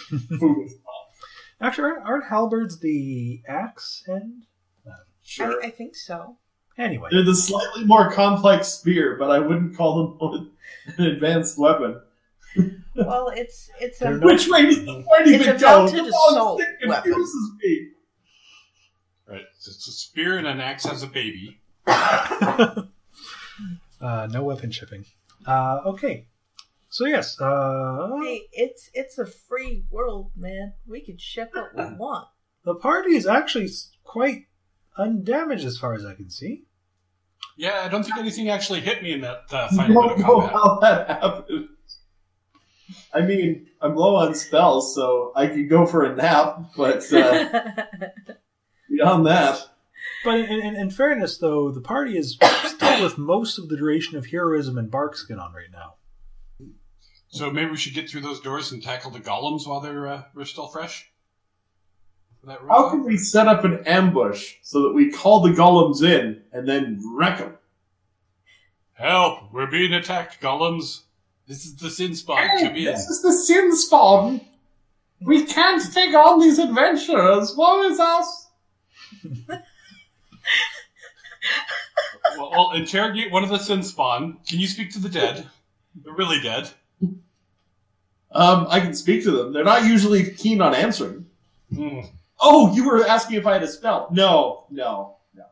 Foolish. 0.39 0.71
Actually, 1.61 1.91
aren't, 1.91 2.05
aren't 2.05 2.25
halberds 2.25 2.79
the 2.79 3.41
axe 3.47 4.03
end? 4.07 4.45
Sure. 5.23 5.63
I, 5.63 5.67
I 5.67 5.69
think 5.69 5.95
so. 5.95 6.37
Anyway, 6.77 7.09
They're 7.11 7.23
the 7.23 7.35
slightly 7.35 7.85
more 7.85 8.11
complex 8.11 8.67
spear, 8.67 9.15
but 9.17 9.29
I 9.29 9.39
wouldn't 9.39 9.77
call 9.77 10.17
them 10.19 10.51
an 10.97 11.05
advanced 11.05 11.57
weapon. 11.57 12.01
Well, 12.95 13.29
it's 13.29 13.69
it's 13.79 14.01
a 14.01 14.17
Which 14.17 14.47
way 14.47 14.65
does 14.65 14.83
the 14.85 15.03
point 15.03 15.27
even 15.27 15.57
go? 15.57 15.83
mounted 15.85 16.05
The 16.05 16.31
long 16.31 16.59
stick 16.59 16.79
confuses 16.81 17.51
me. 17.61 17.89
Right. 19.27 19.45
It's 19.55 19.87
a 19.87 19.91
spear 19.91 20.37
and 20.37 20.45
an 20.45 20.59
axe 20.59 20.85
as 20.85 21.01
a 21.03 21.07
baby. 21.07 21.59
uh, 21.87 22.85
no 24.01 24.43
weapon 24.43 24.71
shipping. 24.71 25.05
Uh, 25.45 25.81
okay, 25.85 26.27
so 26.93 27.05
yes, 27.07 27.39
uh, 27.41 28.09
hey, 28.21 28.41
it's 28.51 28.89
it's 28.93 29.17
a 29.17 29.25
free 29.25 29.83
world, 29.89 30.31
man. 30.35 30.73
We 30.87 31.01
can 31.01 31.17
ship 31.17 31.49
what 31.53 31.75
we 31.75 31.95
want. 31.97 32.27
the 32.63 32.75
party 32.75 33.15
is 33.15 33.25
actually 33.25 33.69
quite 34.03 34.43
undamaged 34.97 35.65
as 35.65 35.77
far 35.77 35.95
as 35.95 36.05
I 36.05 36.13
can 36.13 36.29
see. 36.29 36.65
Yeah, 37.57 37.81
I 37.83 37.87
don't 37.89 38.03
think 38.03 38.17
anything 38.17 38.49
actually 38.49 38.81
hit 38.81 39.01
me 39.03 39.11
in 39.13 39.21
that 39.21 39.41
uh, 39.51 39.67
I 39.71 39.75
final 39.75 40.01
bit 40.03 40.09
don't 40.09 40.11
of 40.11 40.19
know 40.19 40.47
combat. 40.47 40.53
how 40.53 40.79
that 40.81 41.07
happened. 41.09 41.67
I 43.13 43.21
mean, 43.21 43.67
I'm 43.81 43.95
low 43.95 44.15
on 44.15 44.35
spells, 44.35 44.93
so 44.93 45.31
I 45.35 45.47
could 45.47 45.69
go 45.69 45.85
for 45.87 46.03
a 46.03 46.15
nap, 46.15 46.73
but 46.77 47.11
uh, 47.11 47.73
beyond 48.89 49.25
that, 49.25 49.57
But 50.23 50.39
in, 50.41 50.59
in, 50.61 50.75
in 50.75 50.89
fairness, 50.91 51.37
though, 51.39 51.71
the 51.71 51.81
party 51.81 52.17
is 52.17 52.37
still 52.65 53.03
with 53.03 53.17
most 53.17 53.57
of 53.57 53.69
the 53.69 53.77
duration 53.77 54.17
of 54.17 54.27
heroism 54.27 54.77
and 54.77 54.91
barkskin 54.91 55.39
on 55.39 55.53
right 55.53 55.71
now. 55.71 55.95
So 57.33 57.49
maybe 57.49 57.71
we 57.71 57.77
should 57.77 57.95
get 57.95 58.07
through 58.07 58.21
those 58.21 58.39
doors 58.39 58.71
and 58.71 58.83
tackle 58.83 59.09
the 59.09 59.19
golems 59.19 59.65
while 59.67 59.79
they're 59.79 60.07
uh, 60.07 60.21
we're 60.35 60.45
still 60.45 60.67
fresh. 60.67 61.09
That 62.43 62.59
how 62.69 62.91
can 62.91 63.03
we 63.03 63.17
set 63.17 63.47
up 63.47 63.63
an 63.63 63.83
ambush 63.87 64.57
so 64.61 64.83
that 64.83 64.93
we 64.93 65.11
call 65.11 65.39
the 65.39 65.49
golems 65.49 66.03
in 66.03 66.43
and 66.51 66.69
then 66.69 67.01
wreck 67.15 67.39
them? 67.39 67.57
Help! 68.93 69.51
We're 69.51 69.65
being 69.65 69.93
attacked, 69.93 70.41
golems. 70.41 71.01
This 71.47 71.65
is 71.65 71.75
the 71.75 71.89
sin 71.89 72.13
spot. 72.13 72.47
Come 72.59 72.75
in. 72.75 72.87
is 73.09 73.23
the 73.23 73.33
sin 73.33 73.75
spawn. 73.75 74.39
We 75.19 75.43
can't 75.43 75.81
take 75.91 76.13
on 76.13 76.39
these 76.39 76.59
adventurers. 76.59 77.55
Woe 77.57 77.81
is 77.81 77.99
us. 77.99 78.47
Well, 82.37 82.51
well, 82.51 82.71
interrogate 82.73 83.31
one 83.31 83.43
of 83.43 83.49
the 83.49 83.57
sin 83.57 83.81
spawn. 83.81 84.37
Can 84.47 84.59
you 84.59 84.67
speak 84.67 84.91
to 84.93 84.99
the 84.99 85.09
dead? 85.09 85.47
They're 85.95 86.13
really 86.13 86.39
dead. 86.39 86.69
Um, 88.31 88.65
I 88.69 88.79
can 88.79 88.95
speak 88.95 89.23
to 89.23 89.31
them. 89.31 89.53
They're 89.53 89.63
not 89.63 89.85
usually 89.85 90.31
keen 90.31 90.61
on 90.61 90.73
answering. 90.73 91.27
Hmm. 91.73 91.99
Oh, 92.39 92.73
you 92.73 92.85
were 92.85 93.05
asking 93.05 93.37
if 93.37 93.45
I 93.45 93.53
had 93.53 93.63
a 93.63 93.67
spell. 93.67 94.09
No, 94.11 94.65
no, 94.69 95.17
no. 95.35 95.45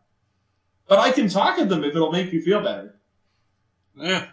But 0.88 1.00
I 1.00 1.12
can 1.12 1.29
talk 1.29 1.58
to 1.58 1.65
them 1.65 1.84
if 1.84 1.96
it'll 1.96 2.12
make 2.12 2.34
you 2.34 2.41
feel 2.41 2.62
better. 2.62 3.00
Yeah. 3.96 4.27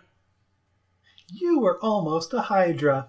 You 1.30 1.60
were 1.60 1.78
almost 1.82 2.32
a 2.32 2.40
Hydra. 2.40 3.08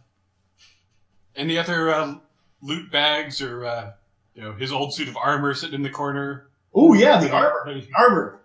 Any 1.35 1.57
other 1.57 1.89
uh, 1.89 2.15
loot 2.61 2.91
bags 2.91 3.41
or 3.41 3.65
uh, 3.65 3.91
you 4.35 4.41
know 4.41 4.53
his 4.53 4.71
old 4.73 4.93
suit 4.93 5.07
of 5.07 5.15
armor 5.15 5.53
sitting 5.53 5.75
in 5.75 5.83
the 5.83 5.89
corner? 5.89 6.49
Oh 6.73 6.93
yeah, 6.93 7.19
the 7.19 7.31
armor. 7.31 7.81
Armor. 7.97 8.41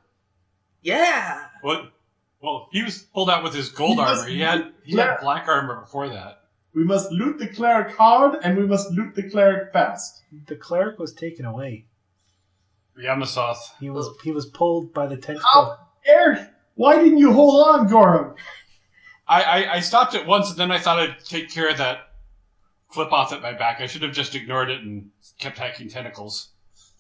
yeah. 0.82 1.46
What? 1.62 1.92
Well, 2.44 2.68
he 2.72 2.82
was 2.82 2.98
pulled 3.14 3.30
out 3.30 3.42
with 3.42 3.54
his 3.54 3.70
gold 3.70 3.96
He 3.96 4.00
armor. 4.02 4.26
He 4.26 4.40
had 4.40 4.72
he 4.84 4.96
Yeah. 4.96 5.12
had 5.12 5.20
black 5.20 5.48
armor 5.48 5.80
before 5.80 6.08
that. 6.10 6.42
We 6.74 6.84
must 6.84 7.10
loot 7.10 7.38
the 7.38 7.46
cleric 7.48 7.96
hard, 7.96 8.38
and 8.42 8.58
we 8.58 8.66
must 8.66 8.90
loot 8.90 9.14
the 9.14 9.28
cleric 9.30 9.72
fast. 9.72 10.22
The 10.46 10.56
cleric 10.56 10.98
was 10.98 11.14
taken 11.14 11.46
away. 11.46 11.86
Yamasoth. 13.02 13.56
He 13.80 13.90
was 13.90 14.08
he 14.22 14.30
was 14.30 14.46
pulled 14.46 14.92
by 14.92 15.06
the 15.06 15.16
tentacle. 15.16 15.48
Oh. 15.54 15.78
Eric, 16.06 16.50
why 16.74 16.96
didn't 17.02 17.18
you 17.18 17.32
hold 17.32 17.66
on, 17.66 17.88
Gorham? 17.88 18.34
I, 19.26 19.42
I 19.42 19.72
I 19.76 19.80
stopped 19.80 20.14
it 20.14 20.26
once, 20.26 20.50
and 20.50 20.58
then 20.58 20.70
I 20.70 20.78
thought 20.78 20.98
I'd 20.98 21.18
take 21.24 21.50
care 21.50 21.68
of 21.70 21.78
that 21.78 22.10
qlippoth 22.92 23.32
at 23.32 23.40
my 23.42 23.52
back. 23.52 23.80
I 23.80 23.86
should 23.86 24.02
have 24.02 24.12
just 24.12 24.34
ignored 24.34 24.70
it 24.70 24.82
and 24.82 25.10
kept 25.38 25.58
hacking 25.58 25.88
tentacles. 25.88 26.50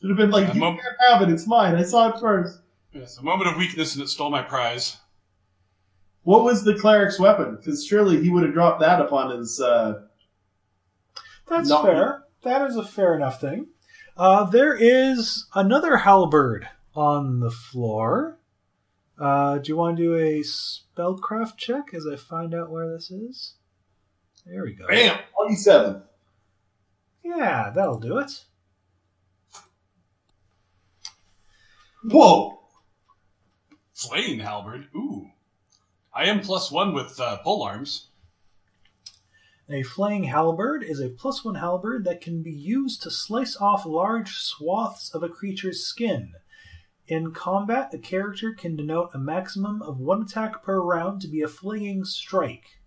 Should 0.00 0.08
have 0.10 0.16
been 0.16 0.30
like, 0.30 0.48
A 0.50 0.54
you 0.54 0.60
mom- 0.60 0.76
can't 0.78 0.96
have 1.08 1.22
it. 1.22 1.32
It's 1.32 1.46
mine. 1.46 1.74
I 1.76 1.82
saw 1.82 2.08
it 2.08 2.18
first. 2.20 2.60
Yes, 2.92 3.18
a 3.18 3.22
moment 3.22 3.50
of 3.50 3.56
weakness, 3.56 3.94
and 3.94 4.02
it 4.04 4.08
stole 4.08 4.30
my 4.30 4.42
prize. 4.42 4.96
What 6.24 6.42
was 6.42 6.64
the 6.64 6.74
cleric's 6.74 7.18
weapon? 7.18 7.56
Because 7.56 7.86
surely 7.86 8.22
he 8.22 8.30
would 8.30 8.42
have 8.42 8.54
dropped 8.54 8.80
that 8.80 9.00
upon 9.00 9.38
his. 9.38 9.60
Uh... 9.60 10.02
That's 11.48 11.68
Not- 11.68 11.84
fair. 11.84 12.24
That 12.42 12.68
is 12.68 12.76
a 12.76 12.84
fair 12.84 13.14
enough 13.14 13.40
thing. 13.40 13.68
Uh, 14.16 14.44
there 14.44 14.74
is 14.74 15.46
another 15.54 15.96
halberd 15.98 16.68
on 16.94 17.40
the 17.40 17.50
floor. 17.50 18.38
Uh, 19.18 19.58
do 19.58 19.68
you 19.70 19.76
want 19.76 19.96
to 19.96 20.02
do 20.02 20.14
a 20.14 20.40
spellcraft 20.40 21.56
check 21.56 21.94
as 21.94 22.06
I 22.06 22.16
find 22.16 22.54
out 22.54 22.70
where 22.70 22.92
this 22.92 23.10
is? 23.10 23.54
There 24.46 24.62
we 24.62 24.74
go. 24.74 24.86
Bam! 24.86 25.18
Twenty-seven. 25.36 26.02
Yeah, 27.24 27.70
that'll 27.74 27.98
do 27.98 28.18
it. 28.18 28.44
Whoa! 32.04 32.60
Flaying 33.94 34.40
halberd. 34.40 34.88
Ooh. 34.94 35.30
I 36.16 36.26
am 36.26 36.40
plus 36.40 36.70
one 36.70 36.94
with 36.94 37.18
uh, 37.18 37.38
pole 37.38 37.62
arms. 37.64 38.10
A 39.68 39.82
flaying 39.82 40.24
halberd 40.24 40.84
is 40.84 41.00
a 41.00 41.08
plus 41.08 41.44
one 41.44 41.56
halberd 41.56 42.04
that 42.04 42.20
can 42.20 42.42
be 42.42 42.52
used 42.52 43.02
to 43.02 43.10
slice 43.10 43.56
off 43.56 43.84
large 43.84 44.36
swaths 44.36 45.12
of 45.12 45.24
a 45.24 45.28
creature's 45.28 45.84
skin. 45.84 46.34
In 47.08 47.32
combat, 47.32 47.92
a 47.92 47.98
character 47.98 48.52
can 48.52 48.76
denote 48.76 49.10
a 49.12 49.18
maximum 49.18 49.82
of 49.82 49.98
one 49.98 50.22
attack 50.22 50.62
per 50.62 50.80
round 50.80 51.20
to 51.22 51.28
be 51.28 51.42
a 51.42 51.48
flaying 51.48 52.04
strike. 52.04 52.78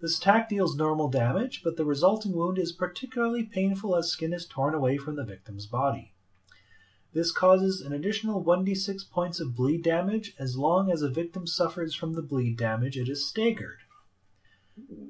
This 0.00 0.18
attack 0.18 0.48
deals 0.48 0.74
normal 0.74 1.08
damage, 1.08 1.62
but 1.62 1.76
the 1.76 1.84
resulting 1.84 2.32
wound 2.32 2.58
is 2.58 2.72
particularly 2.72 3.44
painful 3.44 3.94
as 3.94 4.10
skin 4.10 4.32
is 4.32 4.44
torn 4.44 4.74
away 4.74 4.98
from 4.98 5.14
the 5.14 5.24
victim's 5.24 5.66
body. 5.66 6.14
This 7.16 7.32
causes 7.32 7.80
an 7.80 7.94
additional 7.94 8.44
1d6 8.44 9.10
points 9.10 9.40
of 9.40 9.56
bleed 9.56 9.82
damage 9.82 10.34
as 10.38 10.58
long 10.58 10.90
as 10.90 11.00
a 11.00 11.08
victim 11.08 11.46
suffers 11.46 11.94
from 11.94 12.12
the 12.12 12.20
bleed 12.20 12.58
damage 12.58 12.98
it 12.98 13.08
is 13.08 13.26
staggered. 13.26 13.78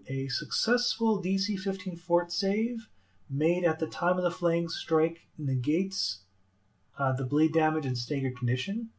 A 0.06 0.28
successful 0.28 1.20
DC 1.20 1.58
15 1.58 1.96
fort 1.96 2.30
save 2.30 2.88
made 3.28 3.64
at 3.64 3.80
the 3.80 3.88
time 3.88 4.18
of 4.18 4.22
the 4.22 4.30
flaying 4.30 4.68
strike 4.68 5.26
negates 5.36 6.20
uh, 6.96 7.10
the 7.12 7.24
bleed 7.24 7.52
damage 7.52 7.86
and 7.86 7.98
staggered 7.98 8.38
condition. 8.38 8.90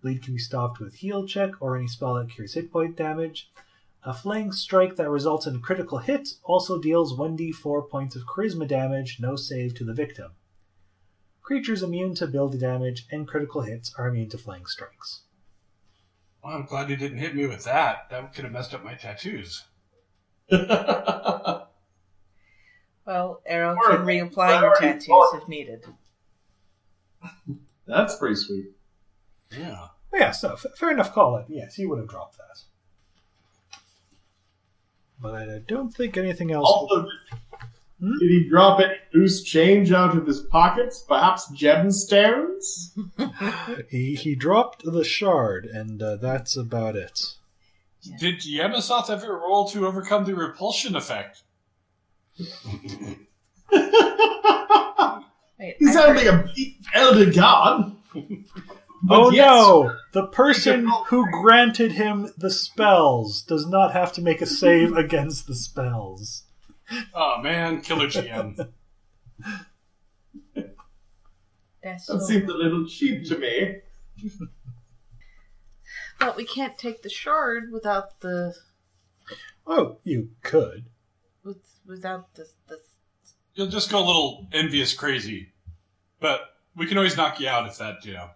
Bleed 0.00 0.22
can 0.22 0.34
be 0.34 0.38
stopped 0.38 0.78
with 0.78 0.94
heal 0.94 1.26
check 1.26 1.50
or 1.58 1.76
any 1.76 1.88
spell 1.88 2.14
that 2.14 2.30
cures 2.30 2.54
hit 2.54 2.70
point 2.70 2.96
damage. 2.96 3.50
A 4.04 4.14
flaying 4.14 4.52
strike 4.52 4.94
that 4.94 5.10
results 5.10 5.48
in 5.48 5.60
critical 5.62 5.98
hit 5.98 6.28
also 6.44 6.80
deals 6.80 7.18
1d4 7.18 7.90
points 7.90 8.14
of 8.14 8.22
charisma 8.22 8.68
damage, 8.68 9.18
no 9.18 9.34
save 9.34 9.74
to 9.74 9.84
the 9.84 9.92
victim. 9.92 10.35
Creatures 11.46 11.82
immune 11.82 12.12
to 12.16 12.26
build 12.26 12.58
damage 12.58 13.06
and 13.10 13.26
critical 13.28 13.62
hits 13.62 13.94
are 13.96 14.08
immune 14.08 14.28
to 14.30 14.36
flaying 14.38 14.66
strikes. 14.66 15.22
Well, 16.42 16.54
I'm 16.56 16.66
glad 16.66 16.90
you 16.90 16.96
didn't 16.96 17.18
hit 17.18 17.36
me 17.36 17.46
with 17.46 17.62
that. 17.64 18.10
That 18.10 18.34
could 18.34 18.42
have 18.44 18.52
messed 18.52 18.74
up 18.74 18.84
my 18.84 18.94
tattoos. 18.94 19.64
Well, 23.06 23.40
Arrow 23.46 23.76
Or- 23.76 23.88
can 23.98 24.04
reapply 24.04 24.60
your 24.60 24.74
tattoos 24.74 25.08
or- 25.08 25.36
if 25.38 25.46
needed. 25.46 25.84
That's 27.86 28.16
pretty 28.16 28.34
sweet. 28.34 28.70
Yeah. 29.56 29.86
Yeah, 30.12 30.32
so 30.32 30.54
f- 30.54 30.66
fair 30.76 30.90
enough 30.90 31.12
call 31.12 31.36
it. 31.36 31.46
Yes, 31.48 31.76
he 31.76 31.86
would 31.86 32.00
have 32.00 32.08
dropped 32.08 32.36
that. 32.38 33.78
But 35.20 35.34
I 35.48 35.58
don't 35.68 35.94
think 35.94 36.16
anything 36.16 36.50
else. 36.50 36.66
Also, 36.68 37.02
Hmm? 37.02 37.36
Did 38.00 38.30
he 38.30 38.48
drop 38.48 38.80
any 38.80 38.94
loose 39.14 39.42
change 39.42 39.90
out 39.90 40.16
of 40.16 40.26
his 40.26 40.40
pockets? 40.40 41.02
Perhaps 41.06 41.50
gemstones? 41.52 42.92
he, 43.90 44.14
he 44.14 44.34
dropped 44.34 44.84
the 44.84 45.04
shard, 45.04 45.64
and 45.64 46.02
uh, 46.02 46.16
that's 46.16 46.56
about 46.56 46.94
it. 46.96 47.20
Did 48.18 48.40
Yamasoth 48.40 49.10
ever 49.10 49.38
roll 49.38 49.68
to 49.68 49.86
overcome 49.86 50.24
the 50.24 50.34
repulsion 50.34 50.94
effect? 50.94 51.42
Wait, 55.58 55.76
He's 55.78 55.96
I 55.96 56.06
only 56.06 56.26
a 56.26 56.44
big 56.54 56.74
elder 56.94 57.30
god. 57.32 57.96
But 59.02 59.20
oh 59.20 59.30
yes, 59.30 59.46
no! 59.46 59.94
The 60.12 60.26
person 60.28 60.90
who 61.08 61.30
granted 61.30 61.92
him 61.92 62.32
the 62.38 62.50
spells 62.50 63.42
does 63.42 63.66
not 63.66 63.92
have 63.92 64.12
to 64.14 64.22
make 64.22 64.40
a 64.40 64.46
save 64.46 64.96
against 64.96 65.46
the 65.46 65.54
spells. 65.54 66.45
Oh 67.14 67.40
man, 67.42 67.80
killer 67.80 68.06
GM. 68.06 68.56
That's 70.54 70.68
That 71.82 72.00
so- 72.00 72.18
seemed 72.20 72.48
a 72.48 72.54
little 72.56 72.86
cheap 72.86 73.26
to 73.28 73.38
me. 73.38 73.80
But 76.18 76.36
we 76.36 76.44
can't 76.44 76.78
take 76.78 77.02
the 77.02 77.10
shard 77.10 77.70
without 77.70 78.20
the 78.20 78.54
Oh, 79.66 79.98
you 80.04 80.30
could. 80.42 80.86
with 81.44 81.80
without 81.86 82.34
the 82.34 82.48
the. 82.68 82.78
You'll 83.54 83.66
just 83.68 83.90
go 83.90 83.98
a 83.98 84.06
little 84.06 84.46
envious 84.52 84.94
crazy. 84.94 85.52
But 86.20 86.40
we 86.76 86.86
can 86.86 86.96
always 86.96 87.16
knock 87.16 87.40
you 87.40 87.48
out 87.48 87.66
if 87.68 87.78
that, 87.78 88.04
you 88.04 88.14
know. 88.14 88.30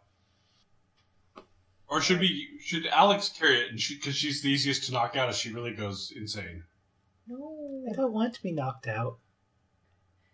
Or 1.89 2.01
should 2.01 2.21
we? 2.21 2.49
Should 2.63 2.87
Alex 2.87 3.29
carry 3.31 3.61
it? 3.63 3.71
And 3.71 3.81
because 3.89 4.15
she's 4.15 4.43
the 4.43 4.49
easiest 4.51 4.85
to 4.85 4.93
knock 4.93 5.17
out, 5.17 5.29
if 5.29 5.37
she 5.37 5.53
really 5.53 5.73
goes 5.75 6.13
insane. 6.15 6.65
No, 7.31 7.85
I 7.89 7.95
don't 7.95 8.13
want 8.13 8.35
to 8.35 8.43
be 8.43 8.51
knocked 8.51 8.89
out. 8.89 9.19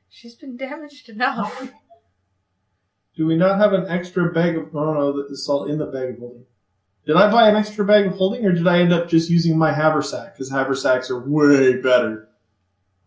she's 0.08 0.34
been 0.34 0.56
damaged 0.56 1.10
enough. 1.10 1.70
Do 3.16 3.26
we 3.26 3.36
not 3.36 3.58
have 3.58 3.74
an 3.74 3.86
extra 3.86 4.32
bag 4.32 4.56
of? 4.56 4.74
Oh 4.74 4.94
no, 4.94 5.12
that 5.12 5.30
is 5.30 5.46
all 5.46 5.66
in 5.66 5.76
the 5.76 5.84
bag 5.84 6.14
of 6.14 6.18
holding. 6.18 6.46
Did 7.04 7.16
I 7.16 7.30
buy 7.30 7.50
an 7.50 7.56
extra 7.56 7.84
bag 7.84 8.06
of 8.06 8.14
holding, 8.14 8.46
or 8.46 8.52
did 8.52 8.66
I 8.66 8.78
end 8.78 8.94
up 8.94 9.08
just 9.08 9.28
using 9.28 9.58
my 9.58 9.72
haversack? 9.72 10.34
Because 10.34 10.50
haversacks 10.50 11.10
are 11.10 11.20
way 11.20 11.76
better 11.76 12.30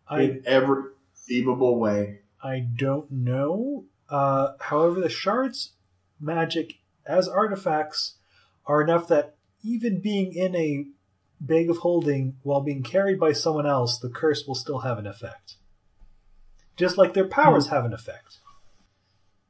I 0.08 0.22
in 0.22 0.44
every 0.46 0.84
conceivable 1.14 1.80
way. 1.80 2.20
I 2.44 2.60
don't 2.76 3.12
know. 3.12 3.86
Uh, 4.08 4.54
however, 4.60 5.02
the 5.02 5.10
shards 5.10 5.74
magic 6.20 6.76
as 7.08 7.28
artifacts 7.28 8.18
are 8.68 8.84
enough 8.84 9.08
that 9.08 9.36
even 9.64 10.00
being 10.00 10.34
in 10.34 10.56
a 10.56 10.86
bag 11.40 11.70
of 11.70 11.78
holding 11.78 12.38
while 12.44 12.62
being 12.62 12.84
carried 12.84 13.20
by 13.20 13.32
someone 13.32 13.66
else, 13.66 13.98
the 13.98 14.10
curse 14.10 14.46
will 14.48 14.56
still 14.56 14.80
have 14.80 14.98
an 14.98 15.08
effect. 15.08 15.56
Just 16.76 16.98
like 16.98 17.14
their 17.14 17.28
powers 17.28 17.68
have 17.68 17.86
an 17.86 17.94
effect. 17.94 18.38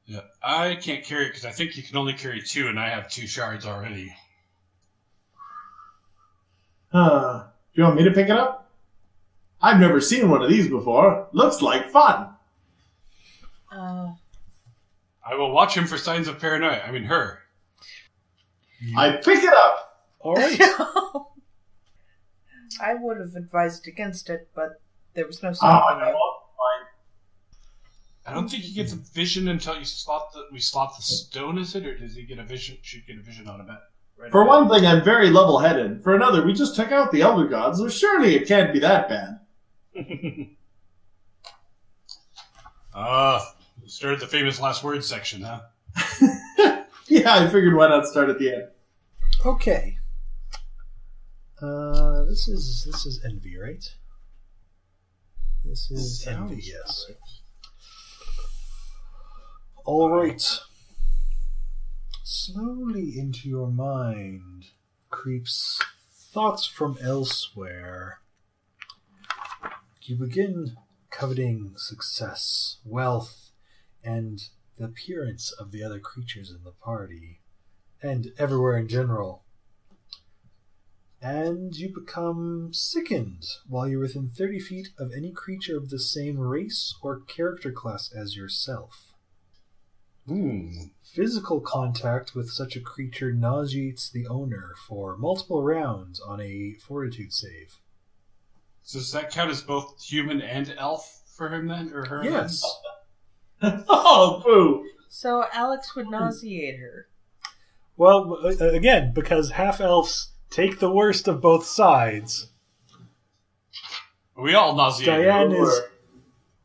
Yeah, 0.05 0.21
I 0.41 0.75
can't 0.75 1.03
carry 1.03 1.25
it 1.25 1.29
because 1.29 1.45
I 1.45 1.51
think 1.51 1.77
you 1.77 1.83
can 1.83 1.95
only 1.95 2.13
carry 2.13 2.41
two, 2.41 2.67
and 2.67 2.79
I 2.79 2.89
have 2.89 3.09
two 3.09 3.27
shards 3.27 3.65
already. 3.65 4.11
Huh. 6.91 7.43
Do 7.73 7.81
you 7.81 7.83
want 7.83 7.97
me 7.97 8.03
to 8.05 8.11
pick 8.11 8.29
it 8.29 8.35
up? 8.35 8.71
I've 9.61 9.79
never 9.79 10.01
seen 10.01 10.29
one 10.29 10.41
of 10.41 10.49
these 10.49 10.67
before. 10.67 11.27
Looks 11.31 11.61
like 11.61 11.91
fun. 11.91 12.29
Uh, 13.71 14.13
I 15.23 15.35
will 15.35 15.51
watch 15.51 15.77
him 15.77 15.85
for 15.85 15.97
signs 15.97 16.27
of 16.27 16.39
paranoia. 16.39 16.81
I 16.81 16.91
mean, 16.91 17.03
her. 17.03 17.39
I 18.97 19.11
pick 19.11 19.43
it 19.43 19.53
up. 19.53 20.07
All 20.19 20.33
right. 20.33 20.59
I 22.81 22.93
would 22.95 23.17
have 23.19 23.35
advised 23.35 23.87
against 23.87 24.29
it, 24.29 24.49
but 24.55 24.81
there 25.13 25.25
was 25.27 25.41
no 25.43 25.49
Oh, 25.49 25.53
stopping 25.53 25.99
no, 25.99 26.07
it. 26.09 26.13
fine. 26.13 26.85
I 28.25 28.33
don't 28.33 28.47
think 28.49 28.63
he 28.63 28.73
gets 28.73 28.93
a 28.93 28.97
vision 28.97 29.47
until 29.47 29.77
you 29.77 29.85
slot 29.85 30.33
the 30.33 30.47
we 30.51 30.59
slot 30.59 30.95
the 30.95 31.01
stone. 31.01 31.57
Is 31.57 31.75
it, 31.75 31.85
or 31.85 31.97
does 31.97 32.15
he 32.15 32.23
get 32.23 32.37
a 32.39 32.43
vision? 32.43 32.77
Should 32.81 33.07
get 33.07 33.17
a 33.17 33.21
vision 33.21 33.47
on 33.47 33.59
a 33.61 33.63
bet. 33.63 33.79
Right 34.17 34.31
For 34.31 34.41
away? 34.41 34.49
one 34.49 34.69
thing, 34.69 34.85
I'm 34.85 35.03
very 35.03 35.29
level-headed. 35.29 36.03
For 36.03 36.13
another, 36.13 36.45
we 36.45 36.53
just 36.53 36.75
took 36.75 36.91
out 36.91 37.11
the 37.11 37.21
Elder 37.21 37.47
Gods, 37.47 37.79
so 37.79 37.87
surely 37.89 38.35
it 38.35 38.47
can't 38.47 38.73
be 38.73 38.79
that 38.79 39.07
bad. 39.09 39.39
Ah, 42.93 43.53
started 43.85 44.19
the 44.19 44.27
famous 44.27 44.59
last 44.59 44.83
word 44.83 45.03
section, 45.03 45.41
huh? 45.43 45.61
Yeah, 47.07 47.33
I 47.35 47.47
figured 47.47 47.73
why 47.75 47.87
not 47.87 48.05
start 48.05 48.29
at 48.29 48.37
the 48.37 48.53
end. 48.53 48.67
Okay. 49.43 49.97
Uh, 51.61 52.23
this 52.23 52.47
is 52.47 52.83
this 52.85 53.05
is 53.05 53.21
envy, 53.25 53.57
right? 53.57 53.83
This 55.65 55.91
is 55.91 56.25
envy, 56.25 56.61
yes. 56.63 57.11
All 59.83 60.09
right. 60.09 60.59
Slowly 62.23 63.19
into 63.19 63.49
your 63.49 63.67
mind 63.67 64.67
creeps 65.09 65.81
thoughts 66.31 66.65
from 66.65 66.97
elsewhere. 67.03 68.19
You 70.03 70.15
begin 70.15 70.77
coveting 71.11 71.73
success, 71.75 72.77
wealth, 72.85 73.51
and 74.03 74.41
the 74.77 74.85
appearance 74.85 75.51
of 75.51 75.71
the 75.71 75.83
other 75.83 75.99
creatures 75.99 76.51
in 76.51 76.63
the 76.63 76.71
party, 76.71 77.41
and 78.01 78.31
everywhere 78.37 78.77
in 78.77 78.87
general. 78.87 79.43
And 81.21 81.75
you 81.75 81.93
become 81.93 82.69
sickened 82.71 83.43
while 83.67 83.89
you're 83.89 83.99
within 83.99 84.29
30 84.29 84.59
feet 84.59 84.89
of 84.97 85.11
any 85.15 85.31
creature 85.31 85.77
of 85.77 85.89
the 85.89 85.99
same 85.99 86.39
race 86.39 86.95
or 87.01 87.19
character 87.21 87.71
class 87.71 88.09
as 88.15 88.37
yourself. 88.37 89.13
Hmm. 90.27 90.69
Physical 91.03 91.59
contact 91.59 92.35
with 92.35 92.49
such 92.51 92.75
a 92.75 92.81
creature 92.81 93.33
nauseates 93.33 94.09
the 94.09 94.27
owner 94.27 94.75
for 94.87 95.17
multiple 95.17 95.63
rounds 95.63 96.19
on 96.19 96.39
a 96.39 96.75
fortitude 96.75 97.33
save. 97.33 97.79
So 98.83 98.99
does 98.99 99.11
that 99.11 99.31
count 99.31 99.51
as 99.51 99.61
both 99.61 100.01
human 100.01 100.41
and 100.41 100.73
elf 100.77 101.21
for 101.35 101.49
him 101.49 101.67
then, 101.67 101.91
or 101.93 102.05
her? 102.05 102.23
Yes. 102.23 102.61
oh, 103.61 104.41
boo! 104.45 104.85
So 105.09 105.45
Alex 105.51 105.95
would 105.95 106.09
nauseate 106.09 106.79
her. 106.79 107.07
Well, 107.97 108.37
uh, 108.43 108.69
again, 108.69 109.11
because 109.13 109.51
half 109.51 109.81
elves 109.81 110.28
take 110.49 110.79
the 110.79 110.91
worst 110.91 111.27
of 111.27 111.41
both 111.41 111.65
sides. 111.65 112.47
We 114.37 114.53
all 114.53 114.75
nauseate. 114.75 115.07
her. 115.07 115.23
Diane 115.23 115.51
is. 115.51 115.81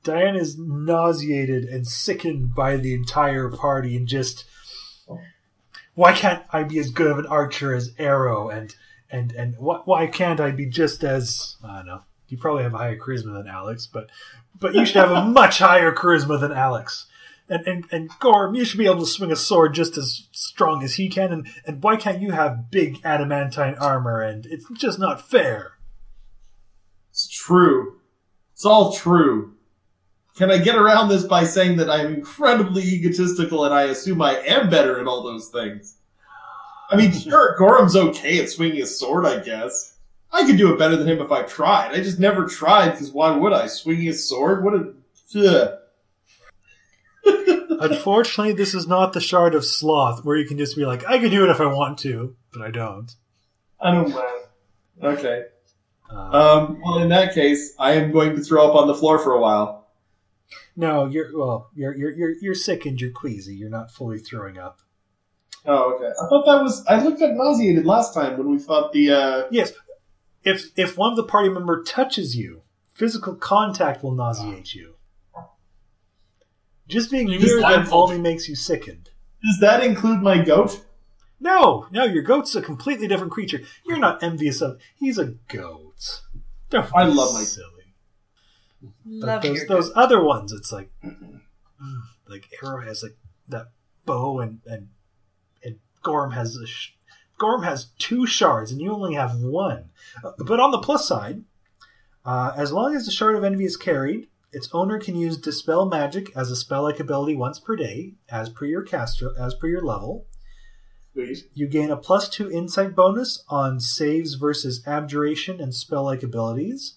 Diane 0.03 0.37
is 0.37 0.59
nauseated 0.59 1.65
and 1.65 1.87
sickened 1.87 2.55
by 2.55 2.77
the 2.77 2.93
entire 2.95 3.49
party 3.49 3.97
and 3.97 4.07
just 4.07 4.45
why 5.95 6.13
can't 6.13 6.43
I 6.51 6.65
be 6.65 6.79
as 6.79 6.91
good 6.91 7.11
of 7.11 7.19
an 7.19 7.27
archer 7.27 7.75
as 7.75 7.93
Arrow 7.99 8.49
and 8.51 8.75
and 9.11 9.33
and 9.33 9.55
wh- 9.57 9.87
why 9.87 10.07
can't 10.07 10.41
I 10.41 10.51
be 10.51 10.67
just 10.67 11.03
as 11.05 11.57
I 11.65 11.77
don't 11.77 11.87
know. 11.87 12.03
You 12.29 12.37
probably 12.39 12.65
have 12.65 12.75
a 12.75 12.79
higher 12.79 12.99
charisma 12.99 13.33
than 13.33 13.47
Alex, 13.49 13.89
but 13.91 14.11
but 14.59 14.75
you 14.75 14.85
should 14.85 14.97
have 14.97 15.11
a 15.11 15.25
much 15.31 15.59
higher 15.59 15.93
charisma 15.93 16.41
than 16.41 16.53
Alex. 16.53 17.07
And 17.49 17.67
and 17.67 17.85
and 17.91 18.11
Gorm, 18.21 18.55
you 18.55 18.65
should 18.65 18.79
be 18.79 18.87
able 18.87 19.01
to 19.01 19.07
swing 19.07 19.31
a 19.31 19.37
sword 19.37 19.75
just 19.75 19.99
as 19.99 20.29
strong 20.33 20.83
as 20.83 20.95
he 20.95 21.09
can. 21.09 21.33
And 21.33 21.47
and 21.67 21.83
why 21.83 21.97
can't 21.97 22.23
you 22.23 22.31
have 22.31 22.71
big 22.71 23.01
adamantine 23.05 23.75
armor? 23.75 24.23
And 24.23 24.47
it's 24.47 24.67
just 24.73 24.99
not 24.99 25.29
fair. 25.29 25.73
It's 27.11 27.29
true. 27.29 28.01
It's 28.55 28.65
all 28.65 28.93
true. 28.93 29.55
Can 30.37 30.51
I 30.51 30.59
get 30.59 30.77
around 30.77 31.09
this 31.09 31.25
by 31.25 31.45
saying 31.45 31.77
that 31.77 31.91
I'm 31.91 32.15
incredibly 32.15 32.83
egotistical 32.83 33.65
and 33.65 33.73
I 33.73 33.85
assume 33.85 34.21
I 34.21 34.39
am 34.39 34.69
better 34.69 34.99
at 34.99 35.07
all 35.07 35.23
those 35.23 35.49
things? 35.49 35.97
I 36.91 36.97
mean, 36.97 37.13
sure, 37.13 37.55
Gorham's 37.57 37.95
okay 37.95 38.43
at 38.43 38.51
swinging 38.51 38.83
a 38.83 38.87
sword, 38.87 39.27
I 39.27 39.41
guess. 39.41 39.97
I 40.33 40.45
could 40.45 40.59
do 40.59 40.73
it 40.73 40.79
better 40.79 40.97
than 40.97 41.09
him 41.09 41.21
if 41.21 41.31
I 41.31 41.43
tried. 41.43 41.93
I 41.93 42.03
just 42.03 42.19
never 42.19 42.47
tried, 42.47 42.91
because 42.91 43.13
why 43.13 43.31
would 43.31 43.53
I? 43.53 43.69
Swinging 43.69 44.09
a 44.09 44.13
sword? 44.13 44.65
What 44.65 44.75
a... 44.75 44.95
Ugh. 45.37 45.79
Unfortunately, 47.27 48.53
this 48.53 48.75
is 48.75 48.87
not 48.87 49.13
the 49.13 49.21
shard 49.21 49.55
of 49.55 49.65
sloth 49.65 50.25
where 50.25 50.37
you 50.37 50.47
can 50.47 50.59
just 50.59 50.77
be 50.77 50.85
like, 50.87 51.05
I 51.07 51.19
can 51.19 51.31
do 51.31 51.45
it 51.45 51.51
if 51.51 51.61
I 51.61 51.67
want 51.67 51.99
to, 52.01 52.37
but 52.53 52.63
I 52.63 52.71
don't. 52.71 53.15
I 53.81 53.91
don't 53.91 54.11
mind. 54.11 54.45
Okay. 55.03 55.45
Uh, 56.11 56.15
Um, 56.15 56.81
well, 56.85 56.99
in 56.99 57.09
that 57.11 57.35
case, 57.35 57.75
I 57.79 57.93
am 57.93 58.13
going 58.13 58.37
to 58.37 58.43
throw 58.43 58.69
up 58.69 58.75
on 58.77 58.87
the 58.87 58.95
floor 58.95 59.19
for 59.19 59.33
a 59.33 59.41
while. 59.41 59.89
no, 60.77 61.07
you're 61.07 61.37
well, 61.37 61.71
you're 61.75 61.95
you're 61.95 62.11
you're 62.13 62.35
you're 62.41 62.55
sick 62.55 62.87
and 62.87 63.01
you're 63.01 63.11
queasy. 63.11 63.55
You're 63.55 63.71
not 63.71 63.91
fully 63.91 64.19
throwing 64.19 64.59
up. 64.59 64.79
Oh, 65.67 65.95
okay. 65.95 66.09
I 66.09 66.29
thought 66.29 66.45
that 66.45 66.63
was... 66.63 66.85
I 66.87 67.03
looked 67.03 67.23
at 67.23 67.33
nauseated 67.33 67.87
last 67.87 68.13
time 68.13 68.37
when 68.37 68.51
we 68.51 68.59
fought 68.59 68.93
the, 68.93 69.11
uh... 69.11 69.45
Yes, 69.51 69.73
if 70.43 70.67
if 70.77 70.99
one 70.99 71.11
of 71.11 71.17
the 71.17 71.25
party 71.25 71.49
member 71.49 71.83
touches 71.83 72.37
you, 72.37 72.63
physical 72.93 73.35
contact 73.35 74.03
will 74.03 74.13
nauseate 74.15 74.75
you. 74.75 74.97
Just 76.89 77.11
being 77.11 77.29
You 77.29 77.39
was 77.39 77.47
near 77.47 77.61
them 77.61 77.87
only 77.93 78.19
makes 78.19 78.49
you 78.49 78.55
sickened. 78.55 79.11
Does 79.43 79.59
that 79.61 79.83
include 79.83 80.21
my 80.23 80.43
goat? 80.43 80.85
No, 81.41 81.87
no, 81.91 82.05
your 82.05 82.23
goat's 82.23 82.55
a 82.55 82.63
completely 82.63 83.07
different 83.09 83.33
creature. 83.33 83.61
You're 83.87 83.99
not 83.99 84.23
envious 84.23 84.61
of. 84.61 84.79
He's 84.97 85.19
a 85.19 85.35
goat. 85.49 86.23
Don't 86.71 86.91
I 86.95 87.05
love 87.05 87.35
my- 87.35 87.43
silly. 87.43 87.69
Love 89.07 89.43
those 89.43 89.67
those 89.67 89.93
other 89.95 90.23
ones, 90.23 90.53
it's 90.53 90.71
like 90.73 90.91
mm, 91.05 91.41
like 92.29 92.49
Arrow 92.63 92.83
has 92.85 93.03
like 93.03 93.17
that 93.49 93.69
bow 94.05 94.41
and 94.41 94.61
and 94.67 94.89
and 95.63 95.79
Gorm 96.03 96.33
has 96.33 96.57
a 96.57 96.67
sh- 96.67 96.93
Gorm 97.39 97.63
has 97.63 97.87
two 97.99 98.27
shards 98.27 98.71
and 98.73 98.81
you 98.81 98.93
only 98.93 99.15
have 99.15 99.37
one. 99.39 99.91
Uh, 100.23 100.33
But 100.39 100.61
on 100.61 100.71
the 100.71 100.79
plus 100.79 101.07
side, 101.09 101.45
uh, 102.27 102.53
as 102.57 102.73
long 102.73 102.95
as 102.95 103.07
the 103.07 103.11
shard 103.13 103.37
of 103.37 103.45
envy 103.45 103.65
is 103.65 103.77
carried, 103.77 104.29
its 104.55 104.69
owner 104.73 104.99
can 104.99 105.17
use 105.17 105.37
dispel 105.37 105.87
magic 105.87 106.35
as 106.37 106.51
a 106.51 106.57
spell-like 106.57 107.01
ability 107.01 107.35
once 107.37 107.59
per 107.61 107.77
day, 107.77 108.15
as 108.29 108.49
per 108.49 108.65
your 108.65 108.83
caster, 108.83 109.31
as 109.39 109.55
per 109.55 109.67
your 109.67 109.83
level. 109.83 110.27
Sweet. 111.13 111.49
You 111.55 111.67
gain 111.69 111.91
a 111.91 111.97
plus 111.97 112.29
two 112.29 112.51
insight 112.51 112.95
bonus 112.95 113.45
on 113.49 113.81
saves 113.81 114.35
versus 114.35 114.83
abjuration 114.87 115.61
and 115.61 115.75
spell-like 115.75 116.23
abilities, 116.23 116.97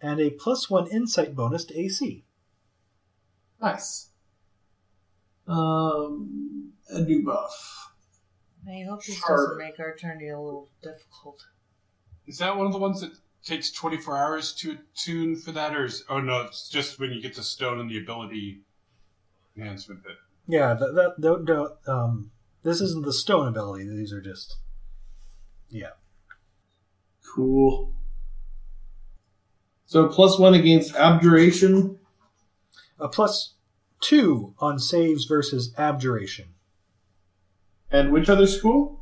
and 0.00 0.20
a 0.20 0.30
plus 0.30 0.70
one 0.70 0.86
insight 0.88 1.34
bonus 1.34 1.64
to 1.66 1.78
AC. 1.78 2.24
Nice. 3.60 4.10
Um, 5.46 6.72
a 6.90 7.00
new 7.00 7.24
buff. 7.24 7.92
I 8.68 8.84
hope 8.88 9.04
this 9.04 9.16
Sure. 9.16 9.36
doesn't 9.36 9.58
make 9.58 9.80
our 9.80 9.94
journey 9.96 10.28
a 10.28 10.38
little 10.40 10.68
difficult. 10.82 11.46
Is 12.26 12.38
that 12.38 12.56
one 12.56 12.66
of 12.66 12.72
the 12.72 12.78
ones 12.78 13.00
that 13.00 13.12
takes 13.48 13.70
24 13.70 14.16
hours 14.16 14.52
to 14.52 14.78
attune 14.94 15.34
for 15.34 15.52
that, 15.52 15.74
or 15.74 15.84
is 15.84 16.04
oh 16.08 16.20
no, 16.20 16.42
it's 16.42 16.68
just 16.68 17.00
when 17.00 17.10
you 17.10 17.20
get 17.20 17.34
the 17.34 17.42
stone 17.42 17.80
and 17.80 17.90
the 17.90 17.98
ability 17.98 18.60
enhancement 19.56 20.04
bit. 20.04 20.16
Yeah, 20.46 20.74
that, 20.74 20.94
that, 20.94 21.14
that, 21.18 21.46
that, 21.46 21.92
um, 21.92 22.30
this 22.62 22.80
isn't 22.80 23.04
the 23.04 23.12
stone 23.12 23.48
ability. 23.48 23.88
These 23.88 24.12
are 24.12 24.20
just. 24.20 24.56
Yeah. 25.68 25.90
Cool. 27.34 27.92
So 29.84 30.08
plus 30.08 30.38
one 30.38 30.54
against 30.54 30.94
abjuration. 30.94 31.98
A 32.98 33.08
plus 33.08 33.54
two 34.00 34.54
on 34.58 34.78
saves 34.78 35.24
versus 35.24 35.74
abjuration. 35.76 36.54
And 37.90 38.12
which 38.12 38.28
other 38.28 38.46
school? 38.46 39.00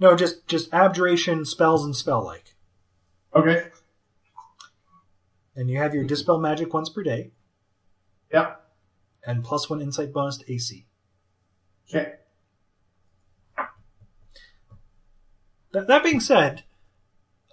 No, 0.00 0.16
just 0.16 0.46
just 0.46 0.72
abjuration 0.72 1.44
spells 1.44 1.84
and 1.84 1.94
spell 1.94 2.24
like. 2.24 2.55
Okay. 3.36 3.68
And 5.54 5.70
you 5.70 5.78
have 5.78 5.94
your 5.94 6.04
dispel 6.04 6.38
magic 6.38 6.72
once 6.74 6.88
per 6.88 7.02
day, 7.02 7.30
Yep. 8.32 8.60
and 9.26 9.42
plus 9.44 9.68
one 9.70 9.80
insight 9.80 10.12
bonus 10.12 10.38
to 10.38 10.52
AC. 10.52 10.86
Okay. 11.88 12.14
That, 15.72 15.86
that 15.88 16.02
being 16.04 16.20
said, 16.20 16.64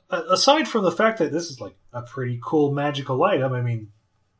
aside 0.09 0.67
from 0.67 0.83
the 0.83 0.91
fact 0.91 1.19
that 1.19 1.31
this 1.31 1.49
is 1.49 1.59
like 1.59 1.75
a 1.91 2.01
pretty 2.01 2.39
cool 2.43 2.71
magical 2.71 3.21
item, 3.23 3.53
I 3.53 3.61
mean, 3.61 3.91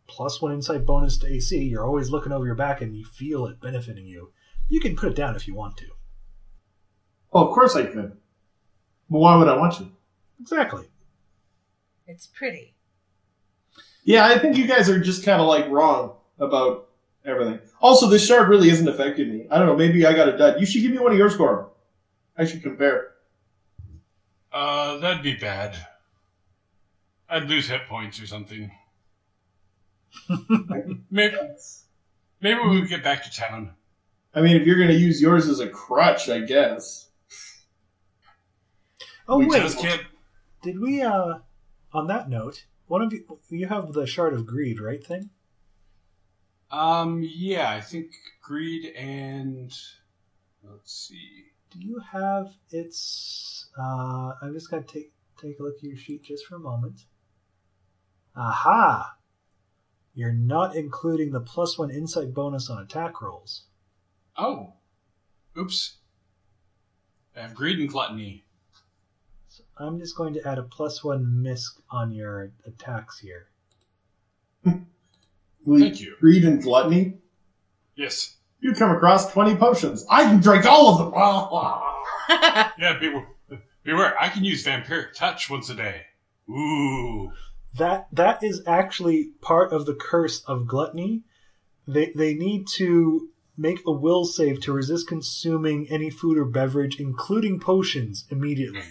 plus 0.07 0.41
one 0.41 0.53
insight 0.53 0.85
bonus 0.85 1.17
to 1.19 1.27
AC, 1.27 1.61
you're 1.63 1.85
always 1.85 2.09
looking 2.09 2.31
over 2.31 2.45
your 2.45 2.55
back 2.55 2.81
and 2.81 2.95
you 2.95 3.05
feel 3.05 3.45
it 3.47 3.59
benefiting 3.61 4.05
you. 4.05 4.31
You 4.69 4.79
can 4.79 4.95
put 4.95 5.09
it 5.09 5.15
down 5.15 5.35
if 5.35 5.47
you 5.47 5.55
want 5.55 5.77
to. 5.77 5.85
Well, 7.31 7.47
of 7.47 7.53
course 7.53 7.75
I 7.75 7.83
could. 7.83 8.17
But 9.09 9.19
why 9.19 9.35
would 9.35 9.47
I 9.47 9.57
want 9.57 9.73
to? 9.75 9.87
Exactly. 10.39 10.85
It's 12.07 12.27
pretty. 12.27 12.75
Yeah, 14.03 14.25
I 14.25 14.37
think 14.37 14.57
you 14.57 14.67
guys 14.67 14.89
are 14.89 14.99
just 14.99 15.23
kind 15.23 15.41
of 15.41 15.47
like 15.47 15.69
wrong 15.69 16.17
about 16.39 16.89
everything. 17.25 17.59
Also, 17.81 18.07
this 18.07 18.25
shard 18.25 18.49
really 18.49 18.69
isn't 18.69 18.87
affecting 18.87 19.29
me. 19.29 19.47
I 19.49 19.57
don't 19.57 19.67
know. 19.67 19.75
Maybe 19.75 20.05
I 20.05 20.13
got 20.13 20.27
a 20.27 20.37
dud. 20.37 20.59
You 20.59 20.65
should 20.65 20.81
give 20.81 20.91
me 20.91 20.99
one 20.99 21.11
of 21.13 21.17
yours, 21.17 21.37
Gorm. 21.37 21.67
I 22.37 22.45
should 22.45 22.61
compare. 22.61 23.11
Uh, 24.51 24.97
that'd 24.97 25.23
be 25.23 25.35
bad. 25.35 25.77
I'd 27.29 27.45
lose 27.45 27.69
hit 27.69 27.87
points 27.87 28.21
or 28.21 28.27
something. 28.27 28.71
maybe, 31.09 31.35
maybe 32.41 32.59
when 32.59 32.69
we 32.69 32.87
get 32.87 33.03
back 33.03 33.23
to 33.23 33.31
town. 33.31 33.71
I 34.35 34.41
mean, 34.41 34.55
if 34.55 34.67
you're 34.67 34.77
going 34.77 34.89
to 34.89 34.95
use 34.95 35.21
yours 35.21 35.47
as 35.47 35.59
a 35.59 35.67
crutch, 35.67 36.29
I 36.29 36.39
guess. 36.39 37.09
Oh 39.27 39.37
we 39.37 39.45
wait, 39.47 39.61
just 39.61 39.79
can't. 39.79 40.01
did 40.61 40.79
we? 40.79 41.01
uh 41.01 41.35
On 41.93 42.07
that 42.07 42.29
note, 42.29 42.65
one 42.87 43.01
of 43.01 43.13
you 43.13 43.39
you 43.49 43.67
have 43.67 43.93
the 43.93 44.07
shard 44.07 44.33
of 44.33 44.45
greed, 44.45 44.79
right? 44.79 45.03
Thing. 45.05 45.29
Um, 46.71 47.23
yeah, 47.23 47.69
I 47.69 47.81
think 47.81 48.13
greed 48.41 48.93
and 48.95 49.71
let's 50.63 51.07
see. 51.07 51.45
Do 51.69 51.79
you 51.79 52.01
have 52.11 52.53
its? 52.71 53.69
Uh, 53.77 54.33
I'm 54.41 54.53
just 54.53 54.71
gonna 54.71 54.83
take 54.83 55.13
take 55.39 55.59
a 55.59 55.63
look 55.63 55.75
at 55.77 55.83
your 55.83 55.97
sheet 55.97 56.23
just 56.23 56.45
for 56.47 56.55
a 56.55 56.59
moment. 56.59 57.01
Aha! 58.35 59.17
You're 60.15 60.33
not 60.33 60.75
including 60.75 61.31
the 61.31 61.41
plus 61.41 61.77
one 61.77 61.91
insight 61.91 62.33
bonus 62.33 62.69
on 62.69 62.81
attack 62.81 63.21
rolls. 63.21 63.65
Oh, 64.35 64.73
oops. 65.57 65.97
I 67.35 67.41
have 67.41 67.55
greed 67.55 67.79
and 67.79 67.89
gluttony. 67.89 68.42
So 69.77 69.85
I'm 69.85 69.99
just 69.99 70.15
going 70.15 70.33
to 70.35 70.47
add 70.47 70.57
a 70.59 70.63
plus 70.63 71.03
one 71.03 71.41
misc 71.41 71.81
on 71.89 72.11
your 72.11 72.51
attacks 72.65 73.19
here. 73.19 73.47
Thank 74.63 76.01
you. 76.01 76.15
Greed 76.19 76.43
and 76.43 76.61
gluttony. 76.61 77.17
Yes. 77.95 78.35
You 78.59 78.73
come 78.73 78.91
across 78.91 79.31
20 79.31 79.55
potions. 79.55 80.05
I 80.09 80.23
can 80.23 80.39
drink 80.39 80.65
all 80.65 80.89
of 80.89 80.97
them. 80.99 81.13
Yeah, 82.79 82.97
beware. 82.99 83.27
Beware. 83.83 84.21
I 84.21 84.29
can 84.29 84.43
use 84.45 84.65
vampiric 84.65 85.13
touch 85.13 85.49
once 85.49 85.69
a 85.69 85.75
day. 85.75 86.03
Ooh. 86.49 87.31
That 87.77 88.07
that 88.11 88.43
is 88.43 88.61
actually 88.67 89.31
part 89.41 89.73
of 89.73 89.85
the 89.85 89.93
curse 89.95 90.41
of 90.45 90.67
gluttony. 90.67 91.23
They 91.87 92.11
they 92.15 92.33
need 92.33 92.67
to 92.75 93.29
make 93.57 93.79
a 93.85 93.91
will 93.91 94.25
save 94.25 94.61
to 94.61 94.73
resist 94.73 95.07
consuming 95.07 95.87
any 95.89 96.09
food 96.09 96.37
or 96.37 96.45
beverage, 96.45 96.99
including 96.99 97.59
potions, 97.59 98.25
immediately. 98.29 98.81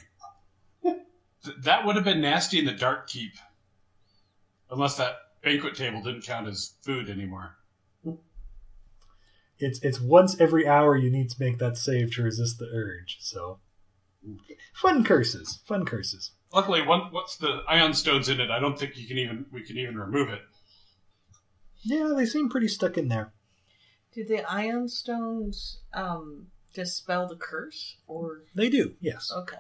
Th- 1.44 1.56
that 1.62 1.84
would 1.84 1.96
have 1.96 2.04
been 2.04 2.20
nasty 2.20 2.58
in 2.58 2.66
the 2.66 2.72
dark 2.72 3.08
keep. 3.08 3.32
Unless 4.70 4.96
that 4.96 5.16
banquet 5.42 5.74
table 5.74 6.02
didn't 6.02 6.24
count 6.24 6.48
as 6.48 6.74
food 6.82 7.10
anymore. 7.10 7.56
It's 9.58 9.78
it's 9.82 10.00
once 10.00 10.40
every 10.40 10.66
hour 10.66 10.96
you 10.96 11.10
need 11.10 11.30
to 11.30 11.36
make 11.38 11.58
that 11.58 11.76
save 11.76 12.14
to 12.14 12.22
resist 12.22 12.58
the 12.58 12.68
urge. 12.74 13.18
So 13.20 13.60
fun 14.74 15.04
curses, 15.04 15.60
fun 15.64 15.84
curses. 15.84 16.32
Luckily, 16.52 16.82
one, 16.82 17.12
once 17.12 17.36
the 17.36 17.62
Ioun 17.70 17.94
stone's 17.94 18.28
in 18.28 18.40
it, 18.40 18.50
I 18.50 18.58
don't 18.58 18.78
think 18.78 18.96
you 18.96 19.06
can 19.06 19.18
even 19.18 19.46
we 19.52 19.62
can 19.62 19.78
even 19.78 19.96
remove 19.96 20.30
it. 20.30 20.40
Yeah, 21.84 22.12
they 22.16 22.26
seem 22.26 22.48
pretty 22.48 22.68
stuck 22.68 22.96
in 22.96 23.08
there. 23.08 23.32
Do 24.14 24.24
the 24.24 24.42
Ioun 24.42 24.90
stones 24.90 25.80
um, 25.94 26.48
dispel 26.74 27.26
the 27.26 27.36
curse? 27.36 27.96
Or. 28.06 28.42
They 28.54 28.68
do, 28.68 28.94
yes. 29.00 29.30
Okay. 29.34 29.56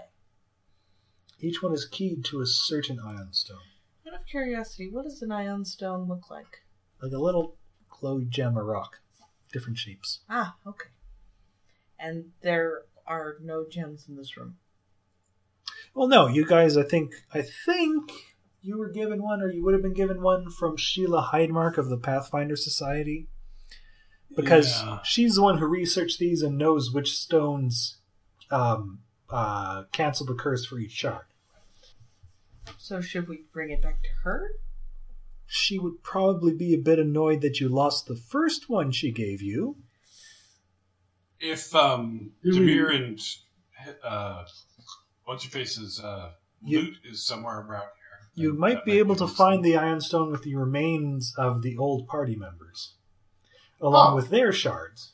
Each 1.42 1.60
one 1.62 1.74
is 1.74 1.84
keyed 1.84 2.24
to 2.26 2.40
a 2.40 2.46
certain 2.46 2.98
Ioun 2.98 3.34
stone, 3.34 3.58
Out 4.06 4.14
of 4.14 4.26
curiosity, 4.26 4.88
what 4.90 5.02
does 5.04 5.20
an 5.22 5.30
Ioun 5.30 5.66
stone 5.66 6.06
look 6.08 6.30
like? 6.30 6.62
like 7.02 7.12
a 7.12 7.18
little 7.18 7.56
glowy 7.90 8.28
gem 8.28 8.56
or 8.56 8.64
rock, 8.64 9.00
different 9.52 9.76
shapes. 9.76 10.20
Ah, 10.30 10.54
okay. 10.64 10.88
And 11.98 12.26
there 12.42 12.82
are 13.08 13.36
no 13.42 13.66
gems 13.68 14.06
in 14.08 14.16
this 14.16 14.36
room. 14.36 14.56
Well, 15.94 16.06
no, 16.06 16.28
you 16.28 16.46
guys. 16.46 16.76
I 16.76 16.84
think 16.84 17.12
I 17.34 17.42
think 17.42 18.10
you 18.62 18.78
were 18.78 18.88
given 18.88 19.20
one, 19.22 19.42
or 19.42 19.50
you 19.50 19.64
would 19.64 19.74
have 19.74 19.82
been 19.82 19.92
given 19.94 20.22
one 20.22 20.48
from 20.48 20.76
Sheila 20.76 21.30
Heidmarch 21.32 21.76
of 21.76 21.88
the 21.88 21.98
Pathfinder 21.98 22.54
Society, 22.56 23.26
because 24.36 24.80
Yeah. 24.82 25.00
she's 25.02 25.34
the 25.34 25.42
one 25.42 25.58
who 25.58 25.66
researched 25.66 26.18
these 26.20 26.40
and 26.42 26.56
knows 26.56 26.92
which 26.92 27.18
stones 27.18 27.98
um, 28.50 29.00
uh, 29.28 29.84
cancel 29.92 30.24
the 30.26 30.34
curse 30.34 30.64
for 30.64 30.78
each 30.78 30.92
shard. 30.92 31.24
So 32.78 33.00
should 33.00 33.28
we 33.28 33.44
bring 33.52 33.70
it 33.70 33.82
back 33.82 34.02
to 34.02 34.08
her? 34.24 34.50
She 35.46 35.78
would 35.78 36.02
probably 36.02 36.54
be 36.54 36.74
a 36.74 36.78
bit 36.78 36.98
annoyed 36.98 37.40
that 37.42 37.60
you 37.60 37.68
lost 37.68 38.06
the 38.06 38.16
first 38.16 38.68
one 38.68 38.90
she 38.90 39.10
gave 39.12 39.42
you. 39.42 39.76
If 41.40 41.74
um, 41.74 42.32
Do 42.42 42.50
we- 42.60 42.74
Demir 42.76 42.94
and 42.94 43.20
uh, 44.04 44.44
what's 45.24 45.44
your 45.44 45.50
face's 45.50 46.00
uh, 46.00 46.32
You- 46.64 46.80
loot 46.80 46.94
is 47.04 47.24
somewhere 47.24 47.58
around 47.60 47.82
here, 47.82 48.28
You 48.44 48.52
then 48.52 48.60
might 48.60 48.74
that 48.76 48.84
be 48.84 48.98
able 48.98 49.16
to 49.16 49.24
useful. 49.24 49.44
find 49.46 49.64
the 49.64 49.76
Iron 49.76 50.00
Stone 50.00 50.30
with 50.30 50.42
the 50.42 50.54
remains 50.54 51.34
of 51.36 51.62
the 51.62 51.76
old 51.76 52.06
party 52.06 52.36
members, 52.36 52.94
along 53.80 54.12
Oh. 54.12 54.16
with 54.16 54.30
their 54.30 54.52
shards. 54.52 55.12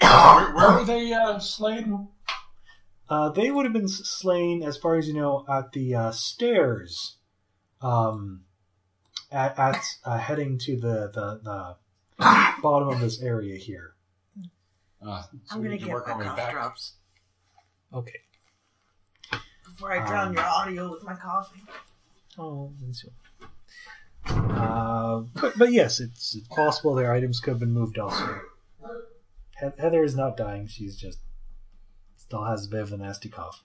Where, 0.00 0.54
where 0.54 0.72
were 0.78 0.84
they 0.84 1.12
uh, 1.12 1.38
slain? 1.38 2.08
Uh, 3.10 3.30
they 3.30 3.50
would 3.50 3.64
have 3.64 3.72
been 3.72 3.88
slain, 3.88 4.62
as 4.62 4.76
far 4.76 4.96
as 4.96 5.08
you 5.08 5.14
know, 5.14 5.44
at 5.48 5.72
the 5.72 5.94
uh, 5.94 6.10
stairs, 6.10 7.16
um, 7.80 8.42
at, 9.32 9.58
at 9.58 9.82
uh, 10.04 10.18
heading 10.18 10.58
to 10.58 10.76
the, 10.76 11.10
the, 11.14 11.40
the 11.42 11.76
bottom 12.62 12.88
of 12.88 13.00
this 13.00 13.22
area 13.22 13.56
here. 13.58 13.94
Uh, 15.00 15.22
so 15.22 15.56
I'm 15.56 15.62
gonna 15.62 15.78
get 15.78 15.88
work 15.88 16.06
my 16.08 16.14
our 16.14 16.22
cough 16.24 16.36
back. 16.36 16.52
drops 16.52 16.94
Okay. 17.94 18.18
before 19.64 19.92
I 19.92 20.06
drown 20.06 20.28
Um, 20.28 20.34
your 20.34 20.44
audio 20.44 20.90
with 20.90 21.04
my 21.04 21.14
coughing. 21.14 21.62
Oh, 22.36 22.72
let's 22.84 23.02
see. 23.02 23.08
Uh, 24.26 25.20
but, 25.40 25.56
but 25.56 25.72
yes, 25.72 26.00
it's, 26.00 26.34
it's 26.34 26.48
possible 26.48 26.94
their 26.94 27.12
items 27.12 27.40
could 27.40 27.52
have 27.52 27.60
been 27.60 27.72
moved 27.72 27.96
elsewhere. 27.96 28.42
He- 29.60 29.80
Heather 29.80 30.02
is 30.04 30.14
not 30.14 30.36
dying; 30.36 30.66
she's 30.66 30.96
just 30.96 31.18
still 32.28 32.44
has 32.44 32.66
a 32.66 32.68
bit 32.68 32.82
of 32.82 32.92
a 32.92 32.96
nasty 32.98 33.30
cough. 33.30 33.64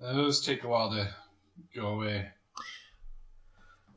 Those 0.00 0.42
take 0.42 0.64
a 0.64 0.68
while 0.68 0.88
to 0.90 1.10
go 1.74 1.88
away. 1.88 2.28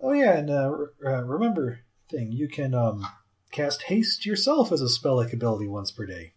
Oh 0.01 0.11
yeah, 0.11 0.37
and 0.37 0.49
uh, 0.49 0.71
uh, 1.05 1.23
remember 1.23 1.79
thing, 2.11 2.33
you 2.33 2.49
can 2.49 2.73
um, 2.73 3.07
cast 3.53 3.83
haste 3.83 4.25
yourself 4.25 4.73
as 4.73 4.81
a 4.81 4.89
spell 4.89 5.15
like 5.15 5.31
ability 5.31 5.67
once 5.69 5.91
per 5.91 6.05
day. 6.05 6.33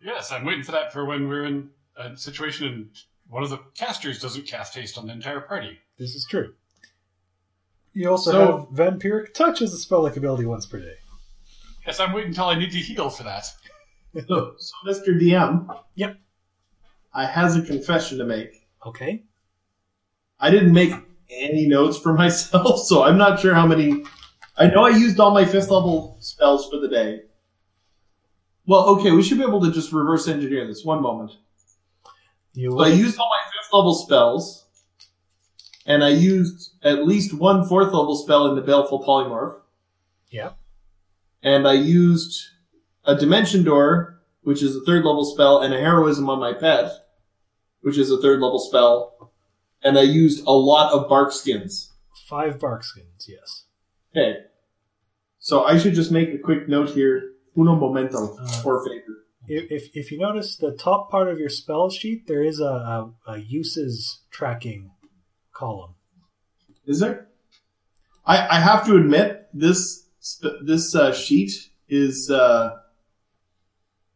Yes, 0.00 0.30
I'm 0.30 0.44
waiting 0.44 0.62
for 0.62 0.70
that 0.72 0.92
for 0.92 1.04
when 1.04 1.28
we're 1.28 1.46
in 1.46 1.70
a 1.96 2.16
situation 2.16 2.68
and 2.68 2.88
one 3.28 3.42
of 3.42 3.50
the 3.50 3.58
casters 3.76 4.20
doesn't 4.22 4.46
cast 4.46 4.76
haste 4.76 4.96
on 4.98 5.08
the 5.08 5.12
entire 5.12 5.40
party. 5.40 5.80
This 5.98 6.14
is 6.14 6.24
true. 6.30 6.54
You 7.92 8.10
also 8.10 8.30
So- 8.30 8.46
have 8.46 8.68
vampiric 9.00 9.34
touch 9.34 9.60
as 9.62 9.72
a 9.72 9.78
spell 9.78 10.04
like 10.04 10.16
ability 10.16 10.44
once 10.44 10.64
per 10.66 10.78
day. 10.78 10.94
Yes, 11.84 11.98
I'm 11.98 12.12
waiting 12.12 12.28
until 12.30 12.44
I 12.46 12.56
need 12.56 12.70
to 12.70 12.78
heal 12.78 13.10
for 13.10 13.24
that. 13.24 13.46
So, 14.28 14.54
so 14.58 14.74
Mr. 14.86 15.20
DM. 15.20 15.66
Yep. 15.94 16.18
I 17.12 17.26
has 17.26 17.56
a 17.56 17.62
confession 17.62 18.18
to 18.18 18.24
make. 18.24 18.66
Okay. 18.84 19.24
I 20.38 20.50
didn't 20.50 20.72
make 20.72 20.92
any 21.30 21.66
notes 21.66 21.98
for 21.98 22.12
myself, 22.24 22.80
so 22.80 23.04
I'm 23.04 23.18
not 23.18 23.40
sure 23.40 23.54
how 23.54 23.66
many. 23.66 24.04
I 24.56 24.66
know 24.66 24.84
I 24.84 24.90
used 24.90 25.20
all 25.20 25.32
my 25.32 25.44
fifth 25.44 25.70
level 25.70 26.16
spells 26.20 26.68
for 26.68 26.78
the 26.78 26.88
day. 26.88 27.22
Well, 28.66 28.86
okay, 28.96 29.12
we 29.12 29.22
should 29.22 29.38
be 29.38 29.44
able 29.44 29.60
to 29.62 29.70
just 29.70 29.92
reverse 29.92 30.26
engineer 30.28 30.66
this. 30.66 30.84
One 30.84 31.02
moment. 31.02 31.32
You 32.54 32.72
So 32.72 32.80
I 32.80 32.88
used 32.88 33.18
all 33.18 33.30
my 33.30 33.42
fifth 33.52 33.72
level 33.72 33.94
spells, 33.94 34.64
and 35.84 36.02
I 36.02 36.08
used 36.08 36.72
at 36.82 37.06
least 37.06 37.34
one 37.34 37.66
fourth 37.68 37.92
level 37.92 38.16
spell 38.16 38.46
in 38.48 38.56
the 38.56 38.62
Baleful 38.62 39.04
Polymorph. 39.04 39.60
Yeah. 40.30 40.52
And 41.42 41.68
I 41.68 41.74
used 41.74 42.48
a 43.06 43.14
Dimension 43.14 43.62
Door, 43.64 44.20
which 44.42 44.62
is 44.62 44.76
a 44.76 44.80
third 44.84 45.04
level 45.04 45.24
spell, 45.24 45.60
and 45.62 45.72
a 45.72 45.78
Heroism 45.78 46.28
on 46.28 46.38
my 46.40 46.52
pet, 46.52 46.90
which 47.80 47.96
is 47.98 48.10
a 48.10 48.20
third 48.20 48.40
level 48.40 48.58
spell. 48.58 49.32
And 49.82 49.98
I 49.98 50.02
used 50.02 50.44
a 50.46 50.52
lot 50.52 50.92
of 50.92 51.08
bark 51.08 51.32
skins. 51.32 51.92
five 52.28 52.58
bark 52.58 52.82
skins. 52.82 53.28
Yes. 53.28 53.64
Okay. 54.10 54.40
So 55.38 55.64
I 55.64 55.78
should 55.78 55.94
just 55.94 56.10
make 56.10 56.30
a 56.30 56.38
quick 56.38 56.68
note 56.68 56.90
here. 56.90 57.32
Uno 57.56 57.76
momento, 57.76 58.36
Uh, 58.38 58.62
por 58.62 58.84
favor. 58.84 59.24
If, 59.48 59.70
if 59.70 59.96
if 59.96 60.10
you 60.10 60.18
notice 60.18 60.56
the 60.56 60.72
top 60.72 61.08
part 61.10 61.28
of 61.28 61.38
your 61.38 61.48
spell 61.48 61.88
sheet, 61.88 62.26
there 62.26 62.42
is 62.42 62.58
a, 62.60 62.64
a, 62.64 63.12
a 63.28 63.38
uses 63.38 64.22
tracking 64.30 64.90
column. 65.52 65.94
Is 66.84 66.98
there? 66.98 67.28
I, 68.24 68.56
I 68.56 68.60
have 68.60 68.84
to 68.86 68.96
admit 68.96 69.46
this 69.54 70.08
this 70.62 70.94
uh, 70.96 71.12
sheet 71.12 71.52
is 71.88 72.28
uh, 72.28 72.76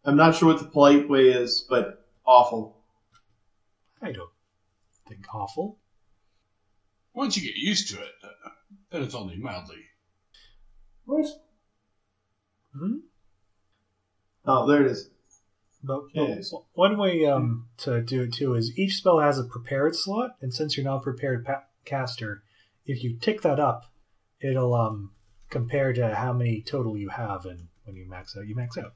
I'm 0.05 0.17
not 0.17 0.35
sure 0.35 0.49
what 0.53 0.59
the 0.63 0.69
polite 0.69 1.09
way 1.09 1.29
is, 1.29 1.65
but 1.69 2.07
awful. 2.25 2.77
I 4.01 4.13
don't 4.13 4.31
think 5.09 5.27
awful. 5.35 5.79
Once 7.13 7.37
you 7.37 7.43
get 7.43 7.57
used 7.57 7.91
to 7.91 8.01
it, 8.01 8.13
uh, 8.25 8.51
then 8.91 9.03
it's 9.03 9.15
only 9.15 9.37
mildly. 9.37 9.85
What? 11.05 11.27
Hmm? 12.77 12.99
Oh, 14.47 14.67
there 14.67 14.83
it 14.87 14.91
is. 14.91 15.11
But, 15.83 16.03
Yes. 16.15 16.51
but 16.51 16.63
one 16.75 16.99
way 16.99 17.25
um, 17.27 17.69
to 17.79 18.01
do 18.03 18.23
it 18.23 18.33
too 18.35 18.55
is 18.55 18.79
each 18.79 18.97
spell 18.97 19.19
has 19.19 19.39
a 19.39 19.45
prepared 19.45 19.97
slot, 19.97 20.37
and 20.41 20.53
since 20.55 20.77
you're 20.77 20.85
not 20.85 20.99
a 20.99 21.03
prepared 21.03 21.45
pa- 21.45 21.65
caster, 21.85 22.43
if 22.87 23.03
you 23.03 23.19
tick 23.19 23.43
that 23.43 23.59
up, 23.61 23.85
it'll 24.41 24.75
um, 24.75 25.13
compare 25.51 25.93
to 25.93 26.15
how 26.15 26.33
many 26.33 26.63
total 26.63 26.97
you 26.97 27.09
have, 27.11 27.45
and 27.45 27.69
when 27.85 27.97
you 27.97 28.09
max 28.09 28.37
out, 28.37 28.47
you 28.47 28.55
max 28.55 28.79
out. 28.79 28.95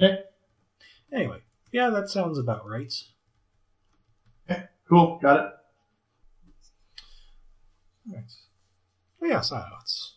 Okay, 0.00 0.24
Anyway, 1.12 1.38
yeah, 1.70 1.90
that 1.90 2.08
sounds 2.08 2.38
about 2.38 2.68
right. 2.68 2.92
Okay, 4.50 4.64
cool, 4.88 5.18
got 5.22 5.46
it. 5.46 5.52
Right. 8.12 8.32
Oh, 9.22 9.26
yeah, 9.26 9.40
so 9.40 9.62
it's 9.80 10.16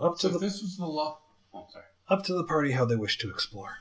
up 0.00 0.18
to 0.18 0.28
So 0.28 0.28
the 0.30 0.38
this 0.38 0.62
was 0.62 0.76
the 0.76 0.86
law. 0.86 1.18
Oh, 1.52 1.66
sorry. 1.70 1.84
up 2.08 2.24
to 2.24 2.34
the 2.34 2.44
party 2.44 2.72
how 2.72 2.84
they 2.86 2.96
wish 2.96 3.18
to 3.18 3.30
explore. 3.30 3.78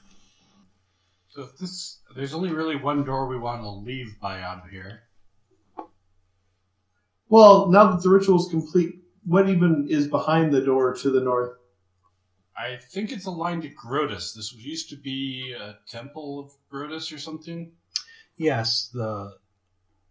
So 1.29 1.43
if 1.43 1.57
this, 1.57 1.99
there's 2.15 2.33
only 2.33 2.51
really 2.51 2.75
one 2.75 3.05
door 3.05 3.27
we 3.27 3.37
want 3.37 3.61
to 3.61 3.69
leave 3.69 4.19
by 4.19 4.41
out 4.41 4.65
of 4.65 4.69
here. 4.69 5.03
Well, 7.29 7.67
now 7.67 7.91
that 7.91 8.03
the 8.03 8.09
ritual 8.09 8.39
is 8.39 8.49
complete, 8.49 8.95
what 9.23 9.47
even 9.47 9.87
is 9.89 10.07
behind 10.07 10.51
the 10.51 10.61
door 10.61 10.95
to 10.95 11.09
the 11.11 11.21
north? 11.21 11.53
I 12.57 12.77
think 12.77 13.11
it's 13.11 13.25
aligned 13.25 13.63
to 13.63 13.69
Grotus. 13.69 14.33
This 14.33 14.53
was 14.53 14.65
used 14.65 14.89
to 14.89 14.97
be 14.97 15.55
a 15.57 15.77
temple 15.89 16.39
of 16.39 16.51
Grotus 16.71 17.13
or 17.13 17.17
something. 17.17 17.71
Yes, 18.37 18.89
the 18.93 19.37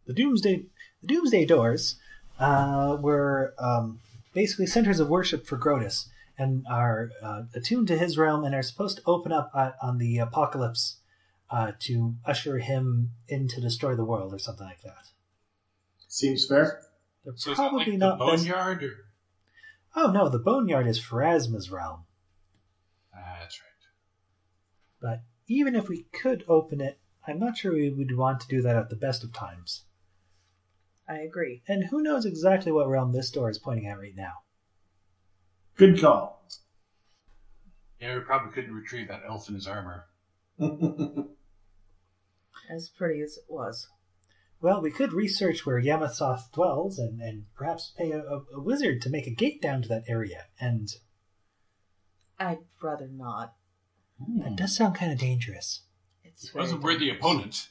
the 0.07 0.15
doomsday 0.15 0.65
the 1.03 1.07
doomsday 1.07 1.45
doors 1.45 1.97
uh, 2.39 2.97
were 3.01 3.55
um, 3.59 4.01
basically 4.33 4.67
centers 4.67 5.01
of 5.01 5.09
worship 5.09 5.47
for 5.47 5.59
Grotus 5.59 6.07
and 6.39 6.65
are 6.71 7.11
uh, 7.23 7.43
attuned 7.55 7.89
to 7.89 7.99
his 7.99 8.17
realm 8.17 8.45
and 8.45 8.55
are 8.55 8.63
supposed 8.63 8.99
to 8.99 9.03
open 9.07 9.33
up 9.33 9.51
uh, 9.55 9.73
on 9.83 9.99
the 9.99 10.19
apocalypse 10.19 10.97
uh, 11.51 11.73
to 11.81 12.15
usher 12.25 12.59
him 12.59 13.11
in 13.29 13.49
to 13.49 13.61
destroy 13.61 13.95
the 13.95 14.05
world 14.05 14.33
or 14.33 14.39
something 14.39 14.67
like 14.67 14.83
that. 14.83 15.09
Seems 16.07 16.47
fair. 16.47 16.81
They're 17.25 17.35
So 17.37 17.51
it's 17.51 17.59
not 17.59 17.71
probably 17.71 17.93
like 17.93 17.99
not 17.99 18.19
the 18.19 18.27
best- 18.27 18.45
boneyard, 18.45 18.83
or 18.85 18.93
Oh 19.97 20.13
no, 20.13 20.29
the 20.29 20.39
boneyard 20.39 20.87
is 20.87 20.99
Pharasma's 21.03 21.71
realm. 21.71 22.05
That's 25.01 25.11
right. 25.11 25.19
But 25.19 25.23
even 25.49 25.75
if 25.75 25.89
we 25.89 26.07
could 26.13 26.45
open 26.49 26.81
it, 26.81 26.99
I'm 27.27 27.39
not 27.39 27.57
sure 27.57 27.73
we 27.73 27.91
would 27.91 28.17
want 28.17 28.41
to 28.41 28.49
do 28.49 28.63
that 28.63 28.77
at 28.77 28.91
the 28.91 28.97
best 28.97 29.25
of 29.25 29.33
times. 29.33 29.85
I 31.09 31.19
agree. 31.19 31.63
And 31.67 31.85
who 31.85 32.03
knows 32.03 32.27
exactly 32.27 32.71
what 32.71 32.89
realm 32.89 33.13
this 33.13 33.31
door 33.31 33.49
is 33.51 33.59
pointing 33.59 33.87
at 33.87 33.99
right 33.99 34.15
now? 34.15 34.33
Good 35.77 36.01
call. 36.01 36.47
Yeah, 38.01 38.17
we 38.17 38.21
probably 38.21 38.53
couldn't 38.53 38.75
retrieve 38.75 39.09
that 39.09 39.23
elf 39.27 39.49
in 39.49 39.55
his 39.55 39.67
armor. 39.67 40.05
As 42.71 42.91
pretty 42.91 43.23
as 43.23 43.39
it 43.39 43.45
was. 43.49 43.89
Well, 44.61 44.83
we 44.83 44.91
could 44.91 45.13
research 45.13 45.65
where 45.65 45.81
Yamasoth 45.81 46.53
dwells 46.53 46.99
and, 46.99 47.21
and 47.21 47.45
perhaps 47.55 47.95
pay 47.97 48.11
a, 48.11 48.19
a, 48.19 48.43
a 48.57 48.61
wizard 48.61 49.01
to 49.03 49.11
make 49.11 49.27
a 49.27 49.35
gate 49.35 49.63
down 49.63 49.81
to 49.83 49.89
that 49.89 50.05
area. 50.07 50.47
And 50.61 50.89
I'd 52.39 52.59
rather 52.83 53.09
not. 53.09 53.55
That 54.45 54.57
does 54.57 54.75
sound 54.77 54.95
kind 54.95 55.13
of 55.13 55.19
dangerous. 55.19 55.83
It's 56.25 56.51
He 56.51 56.59
was 56.59 56.73
a 56.73 56.77
very 56.77 56.95
worthy 56.95 57.07
dangerous. 57.07 57.19
opponent. 57.25 57.69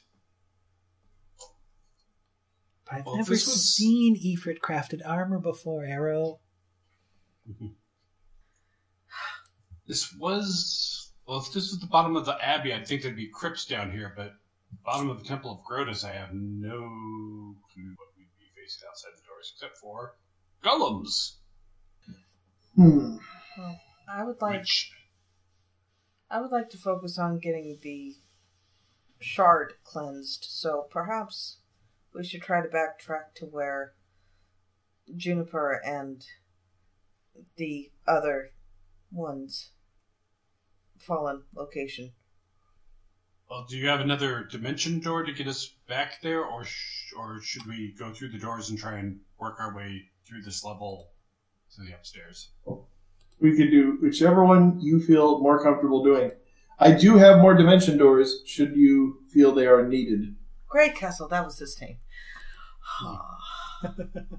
But 2.84 2.94
I've 2.94 3.06
Well, 3.06 3.16
never 3.16 3.30
this 3.30 3.46
was- 3.46 3.74
seen 3.74 4.16
Ifrit 4.16 4.58
crafted 4.60 5.00
armor 5.06 5.38
before, 5.38 5.84
Arrow. 5.84 6.40
This 9.86 10.12
was 10.14 11.12
well. 11.26 11.38
If 11.38 11.46
this 11.46 11.70
was 11.70 11.78
the 11.80 11.86
bottom 11.86 12.14
of 12.16 12.26
the 12.26 12.36
abbey, 12.44 12.74
I'd 12.74 12.86
think 12.86 13.00
there'd 13.02 13.16
be 13.16 13.28
crypts 13.32 13.64
down 13.64 13.90
here. 13.90 14.12
But 14.14 14.34
bottom 14.84 15.08
of 15.08 15.18
the 15.18 15.24
temple 15.24 15.50
of 15.50 15.60
Grotus, 15.64 16.04
I 16.04 16.12
have 16.12 16.34
no 16.34 16.76
clue 17.72 17.94
what 17.96 18.08
we'd 18.16 18.28
be 18.38 18.50
facing 18.54 18.86
outside 18.86 19.12
the 19.16 19.22
doors, 19.26 19.50
except 19.54 19.78
for 19.78 20.16
golems. 20.62 21.36
Hmm. 22.74 23.16
I 24.10 24.24
would 24.24 24.40
like 24.42 24.60
Which 24.60 24.92
I 26.30 26.40
would 26.40 26.50
like 26.50 26.70
to 26.70 26.78
focus 26.78 27.18
on 27.18 27.38
getting 27.38 27.78
the 27.82 28.16
shard 29.20 29.74
cleansed, 29.84 30.46
so 30.48 30.86
perhaps 30.90 31.58
we 32.14 32.24
should 32.24 32.42
try 32.42 32.60
to 32.60 32.68
backtrack 32.68 33.34
to 33.36 33.46
where 33.46 33.94
Juniper 35.16 35.80
and 35.84 36.24
the 37.56 37.90
other 38.06 38.50
ones 39.10 39.72
fallen 40.98 41.44
location. 41.54 42.12
well, 43.48 43.64
do 43.68 43.76
you 43.78 43.88
have 43.88 44.00
another 44.00 44.44
dimension 44.44 45.00
door 45.00 45.22
to 45.22 45.32
get 45.32 45.46
us 45.46 45.74
back 45.88 46.20
there, 46.20 46.44
or 46.44 46.64
sh- 46.64 47.12
or 47.16 47.40
should 47.40 47.64
we 47.66 47.94
go 47.98 48.12
through 48.12 48.28
the 48.28 48.38
doors 48.38 48.68
and 48.68 48.78
try 48.78 48.98
and 48.98 49.20
work 49.38 49.58
our 49.58 49.74
way 49.74 50.02
through 50.26 50.42
this 50.42 50.62
level 50.64 51.12
to 51.74 51.82
the 51.82 51.94
upstairs? 51.94 52.50
We 53.40 53.56
could 53.56 53.70
do 53.70 53.98
whichever 54.00 54.44
one 54.44 54.80
you 54.80 55.00
feel 55.00 55.40
more 55.40 55.62
comfortable 55.62 56.02
doing. 56.02 56.32
I 56.78 56.92
do 56.92 57.16
have 57.16 57.38
more 57.40 57.54
dimension 57.54 57.96
doors 57.98 58.42
should 58.46 58.76
you 58.76 59.18
feel 59.32 59.52
they 59.52 59.66
are 59.66 59.86
needed. 59.86 60.34
Great 60.68 60.94
Castle, 60.94 61.28
that 61.28 61.44
was 61.44 61.58
his 61.58 61.80
name. 61.80 61.98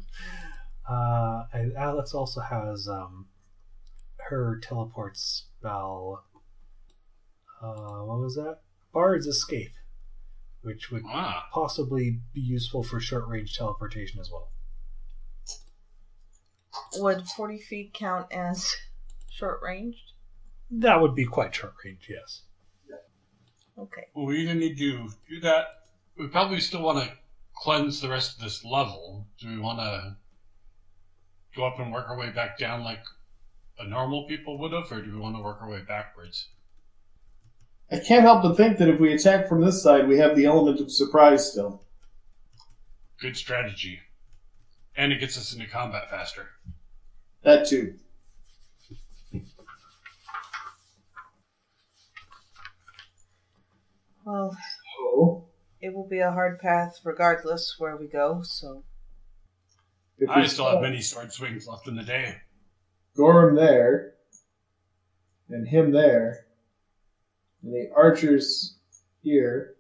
Uh, 0.90 1.44
Alex 1.78 2.16
also 2.16 2.42
has 2.42 2.88
um, 2.88 3.28
her 4.30 4.60
teleport 4.64 5.16
spell. 5.18 6.24
Uh, 7.62 8.02
what 8.06 8.20
was 8.20 8.34
that? 8.34 8.62
Bard's 8.92 9.28
Escape, 9.28 9.74
which 10.64 10.90
would 10.90 11.04
Ah, 11.08 11.46
possibly 11.54 12.22
be 12.34 12.42
useful 12.42 12.82
for 12.82 13.00
short 13.00 13.28
range 13.28 13.56
teleportation 13.56 14.20
as 14.20 14.32
well. 14.32 14.50
Would 16.98 17.28
40 17.28 17.60
feet 17.60 17.94
count 17.94 18.26
as 18.32 18.76
short 19.40 19.62
ranged? 19.64 20.14
That 20.70 21.02
would 21.02 21.16
be 21.16 21.26
quite 21.26 21.56
short 21.56 21.74
range, 21.84 22.08
yes. 22.10 22.42
Okay. 23.78 24.08
well, 24.14 24.26
we 24.26 24.42
either 24.42 24.56
need 24.56 24.78
to 24.78 25.10
do 25.30 25.40
that. 25.40 25.84
We 26.18 26.28
probably 26.28 26.60
still 26.60 26.82
want 26.82 27.02
to 27.02 27.14
cleanse 27.56 28.02
the 28.02 28.10
rest 28.10 28.36
of 28.36 28.44
this 28.44 28.66
level. 28.66 29.26
Do 29.40 29.48
we 29.48 29.58
want 29.58 29.80
to 29.80 30.18
go 31.56 31.66
up 31.66 31.80
and 31.80 31.94
work 31.94 32.10
our 32.10 32.18
way 32.18 32.30
back 32.30 32.58
down 32.58 32.84
like 32.84 33.00
a 33.80 33.88
normal 33.88 34.28
people 34.28 34.58
would 34.60 34.74
have, 34.74 34.92
or 34.92 35.02
do 35.02 35.12
we 35.14 35.18
want 35.18 35.38
to 35.38 35.42
work 35.42 35.62
our 35.62 35.70
way 35.70 35.82
backwards? 35.82 36.50
I 37.90 38.00
can't 38.00 38.22
help 38.22 38.44
but 38.44 38.58
think 38.58 38.78
that 38.78 38.90
if 38.90 39.00
we 39.00 39.14
attack 39.14 39.48
from 39.48 39.62
this 39.62 39.82
side, 39.82 40.08
we 40.10 40.18
have 40.18 40.36
the 40.36 40.46
element 40.46 40.82
of 40.82 40.92
surprise 40.92 41.50
still. 41.50 41.84
Good 43.20 43.38
strategy, 43.38 44.00
and 44.96 45.14
it 45.14 45.20
gets 45.20 45.38
us 45.38 45.54
into 45.54 45.68
combat 45.68 46.10
faster. 46.10 46.50
That 47.44 47.66
too. 47.66 47.96
Well, 54.30 54.56
Oh, 55.00 55.46
it 55.82 55.94
will 55.94 56.08
be 56.08 56.20
a 56.20 56.30
hard 56.32 56.60
path 56.60 57.00
regardless 57.04 57.76
where 57.80 57.98
we 57.98 58.06
go, 58.08 58.42
so 58.44 58.84
if 60.20 60.30
I 60.30 60.46
still 60.46 60.70
have 60.70 60.82
many 60.82 61.02
sword 61.02 61.34
swings 61.34 61.68
left 61.68 61.88
in 61.88 61.96
the 61.96 62.04
day. 62.04 62.36
Gorham 63.16 63.56
there, 63.56 64.14
and 65.50 65.68
him 65.68 65.92
there, 65.92 66.46
and 67.64 67.74
the 67.74 67.90
archers 67.96 68.76
here. 69.24 69.74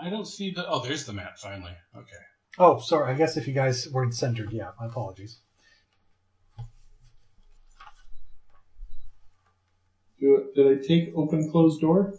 I 0.00 0.08
don't 0.08 0.24
see 0.26 0.50
the. 0.50 0.66
Oh, 0.66 0.80
there's 0.82 1.04
the 1.04 1.12
map 1.12 1.38
finally. 1.38 1.76
Okay. 1.94 2.24
Oh, 2.58 2.78
sorry. 2.78 3.12
I 3.12 3.16
guess 3.18 3.36
if 3.36 3.46
you 3.46 3.52
guys 3.52 3.86
weren't 3.90 4.14
centered, 4.14 4.50
yeah, 4.50 4.70
my 4.80 4.86
apologies. 4.86 5.40
Do, 10.18 10.50
did 10.54 10.78
I 10.78 10.86
take 10.86 11.12
open 11.14 11.50
closed 11.50 11.82
door? 11.82 12.14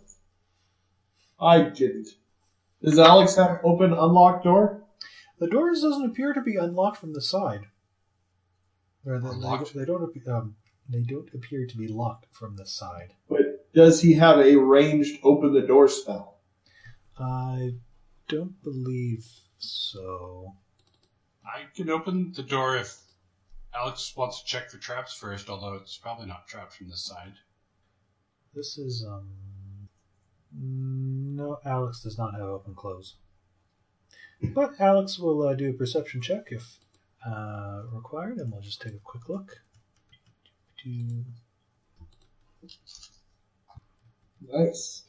I 1.41 1.61
didn't. 1.63 2.09
Does 2.83 2.99
Alex 2.99 3.35
have 3.35 3.59
open 3.63 3.93
unlocked 3.93 4.43
door? 4.43 4.83
The 5.39 5.47
doors 5.47 5.81
doesn't 5.81 6.05
appear 6.05 6.33
to 6.33 6.41
be 6.41 6.55
unlocked 6.55 6.97
from 6.97 7.13
the 7.13 7.21
side. 7.21 7.65
Or 9.05 9.19
they, 9.19 9.27
they, 9.27 9.33
Unlocked? 9.33 9.73
they 9.73 9.85
don't. 9.85 10.27
Um, 10.27 10.55
they 10.87 11.01
don't 11.01 11.33
appear 11.33 11.65
to 11.65 11.77
be 11.77 11.87
locked 11.87 12.27
from 12.31 12.55
the 12.57 12.65
side. 12.65 13.13
But 13.29 13.71
does 13.73 14.01
he 14.01 14.13
have 14.13 14.39
a 14.39 14.55
ranged 14.55 15.19
open 15.23 15.53
the 15.53 15.61
door 15.61 15.87
spell? 15.87 16.37
I 17.17 17.71
don't 18.27 18.61
believe 18.63 19.25
so. 19.57 20.53
I 21.45 21.63
can 21.75 21.89
open 21.89 22.33
the 22.35 22.43
door 22.43 22.77
if 22.77 22.99
Alex 23.73 24.13
wants 24.15 24.41
to 24.41 24.45
check 24.45 24.69
for 24.69 24.77
traps 24.77 25.13
first, 25.13 25.49
although 25.49 25.73
it's 25.75 25.97
probably 25.97 26.27
not 26.27 26.47
trapped 26.47 26.73
from 26.73 26.89
this 26.89 27.03
side. 27.05 27.33
This 28.53 28.77
is 28.77 29.05
um. 29.07 29.27
No, 31.33 31.59
Alex 31.65 32.01
does 32.01 32.17
not 32.17 32.33
have 32.33 32.43
open 32.43 32.75
close. 32.75 33.15
But 34.41 34.79
Alex 34.79 35.17
will 35.17 35.47
uh, 35.47 35.53
do 35.53 35.69
a 35.69 35.73
perception 35.73 36.21
check 36.21 36.47
if 36.47 36.77
uh, 37.25 37.83
required, 37.91 38.37
and 38.37 38.51
we'll 38.51 38.61
just 38.61 38.81
take 38.81 38.93
a 38.93 38.99
quick 39.03 39.29
look. 39.29 39.61
Nice. 44.41 45.03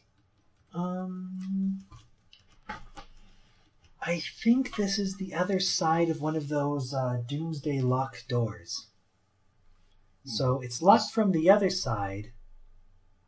Um, 0.75 1.81
I 4.01 4.21
think 4.21 4.77
this 4.77 4.99
is 4.99 5.17
the 5.17 5.35
other 5.35 5.59
side 5.59 6.09
of 6.09 6.21
one 6.21 6.37
of 6.37 6.49
those 6.49 6.95
uh, 6.95 7.23
doomsday 7.27 7.81
lock 7.81 8.19
doors. 8.29 8.89
So 10.25 10.61
it's 10.61 10.83
locked 10.83 11.11
from 11.11 11.33
the 11.33 11.51
other 11.51 11.71
side, 11.71 12.33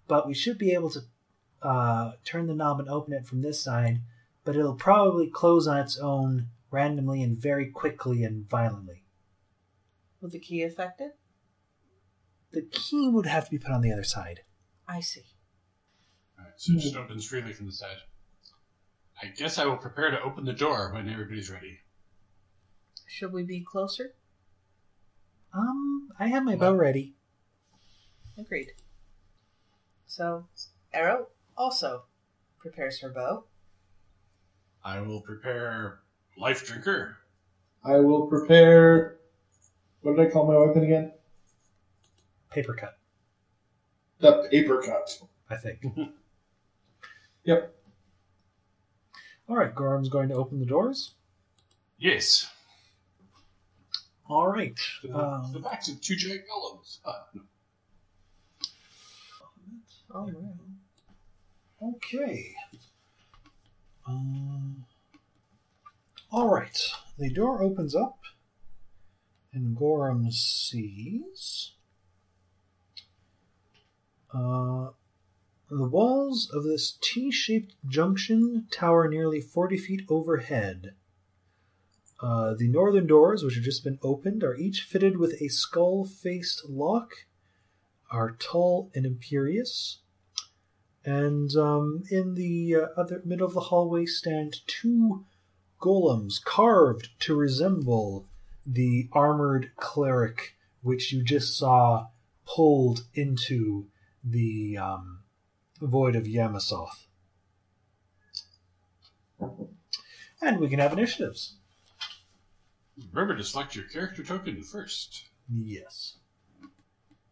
but 0.07 0.29
we 0.29 0.35
should 0.35 0.59
be 0.59 0.73
able 0.73 0.91
to 0.91 1.01
uh, 1.65 2.13
turn 2.25 2.47
the 2.47 2.55
knob 2.55 2.79
and 2.79 2.89
open 2.89 3.13
it 3.13 3.27
from 3.27 3.43
this 3.43 3.63
side. 3.63 4.01
But 4.45 4.57
it'll 4.57 4.75
probably 4.75 5.29
close 5.29 5.67
on 5.67 5.79
its 5.79 5.99
own 5.99 6.49
randomly 6.71 7.23
and 7.23 7.37
very 7.37 7.71
quickly 7.71 8.23
and 8.23 8.49
violently. 8.49 9.05
will 10.21 10.29
the 10.29 10.39
key 10.39 10.63
affect 10.63 11.01
it? 11.01 11.17
The 12.53 12.63
key 12.63 13.09
would 13.09 13.27
have 13.27 13.47
to 13.47 13.51
be 13.51 13.59
put 13.59 13.73
on 13.73 13.81
the 13.81 13.93
other 13.93 14.05
side. 14.05 14.41
I 14.87 15.01
see. 15.01 15.25
Alright, 16.39 16.55
so 16.57 16.75
it 16.75 16.81
just 16.81 16.97
opens 16.97 17.27
freely 17.27 17.53
from 17.53 17.67
the 17.67 17.73
side. 17.73 17.97
I 19.23 19.27
guess 19.29 19.59
I 19.59 19.65
will 19.65 19.77
prepare 19.77 20.11
to 20.11 20.21
open 20.21 20.45
the 20.45 20.53
door 20.53 20.93
when 20.93 21.09
everybody's 21.09 21.51
ready. 21.51 21.79
Should 23.07 23.33
we 23.33 23.45
be 23.45 23.61
closer? 23.61 24.15
Um, 25.53 26.11
I 26.19 26.27
have 26.27 26.45
my 26.45 26.57
bow 26.57 26.75
ready. 26.75 27.15
Agreed. 28.37 28.73
So, 30.07 30.47
Arrow 30.93 31.29
also 31.57 32.05
prepares 32.59 33.01
her 33.01 33.09
bow. 33.11 33.45
I 34.85 35.01
will 35.01 35.21
prepare 35.21 36.01
Life 36.37 36.67
Drinker. 36.67 37.17
I 37.85 37.97
will 37.97 38.27
prepare. 38.27 39.17
What 40.03 40.17
did 40.17 40.27
I 40.27 40.31
call 40.31 40.47
my 40.47 40.57
weapon 40.57 40.85
again? 40.85 41.13
Paper 42.51 42.75
cut, 42.75 42.99
The 44.21 44.47
paper 44.51 44.81
cut. 44.83 45.19
I 45.51 45.57
think. 45.57 45.85
Yep. 47.47 47.75
All 49.51 49.57
right, 49.57 49.75
Gorham's 49.75 50.09
going 50.09 50.31
to 50.31 50.35
open 50.35 50.61
the 50.61 50.65
doors. 50.65 51.13
Yes. 51.99 52.49
All 54.27 54.47
right. 54.49 54.73
The, 55.03 55.15
Um, 55.15 55.47
to 55.49 55.53
the 55.53 55.59
backs 55.61 55.89
of 55.91 56.01
two 56.01 56.17
giant 56.17 56.45
golems. 56.51 57.01
Uh, 57.05 57.13
no. 57.35 57.43
All 60.15 60.25
right. 60.27 60.35
Okay. 61.91 62.55
Um, 64.07 64.85
all 66.31 66.49
right. 66.49 66.79
The 67.19 67.31
door 67.31 67.63
opens 67.63 67.95
up, 67.95 68.19
and 69.53 69.77
Gorham 69.77 70.31
sees. 70.31 71.73
Uh, 74.33 74.89
the 75.71 75.89
walls 75.89 76.51
of 76.53 76.65
this 76.65 76.99
T 77.01 77.31
shaped 77.31 77.75
junction 77.87 78.67
tower 78.71 79.09
nearly 79.09 79.41
40 79.41 79.79
feet 79.79 80.03
overhead. 80.09 80.95
Uh, 82.21 82.55
the 82.55 82.69
northern 82.69 83.07
doors, 83.07 83.43
which 83.43 83.55
have 83.55 83.65
just 83.65 83.85
been 83.85 83.99
opened, 84.03 84.43
are 84.43 84.57
each 84.57 84.83
fitted 84.83 85.17
with 85.19 85.41
a 85.41 85.49
skull 85.49 86.05
faced 86.05 86.69
lock, 86.69 87.11
are 88.11 88.37
tall 88.39 88.91
and 88.95 89.05
imperious. 89.07 90.01
And 91.05 91.55
um, 91.57 92.03
in 92.11 92.35
the 92.35 92.77
uh, 92.77 93.01
other 93.01 93.21
middle 93.25 93.47
of 93.47 93.55
the 93.55 93.61
hallway 93.61 94.07
stand 94.07 94.61
two 94.67 95.25
golems 95.81 96.43
carved 96.43 97.11
to 97.21 97.35
resemble 97.35 98.27
the 98.67 99.09
armored 99.13 99.73
cleric 99.77 100.55
which 100.83 101.13
you 101.13 101.23
just 101.23 101.57
saw 101.59 102.07
pulled 102.47 103.07
into 103.15 103.87
the 104.23 104.79
um, 104.79 105.21
void 105.81 106.15
of 106.15 106.25
Yamasoth. 106.25 107.07
And 110.41 110.59
we 110.59 110.69
can 110.69 110.79
have 110.79 110.93
initiatives. 110.93 111.57
Remember 113.13 113.37
to 113.37 113.45
select 113.45 113.75
your 113.75 113.87
character 113.87 114.23
token 114.23 114.63
first. 114.63 115.25
Yes. 115.49 116.17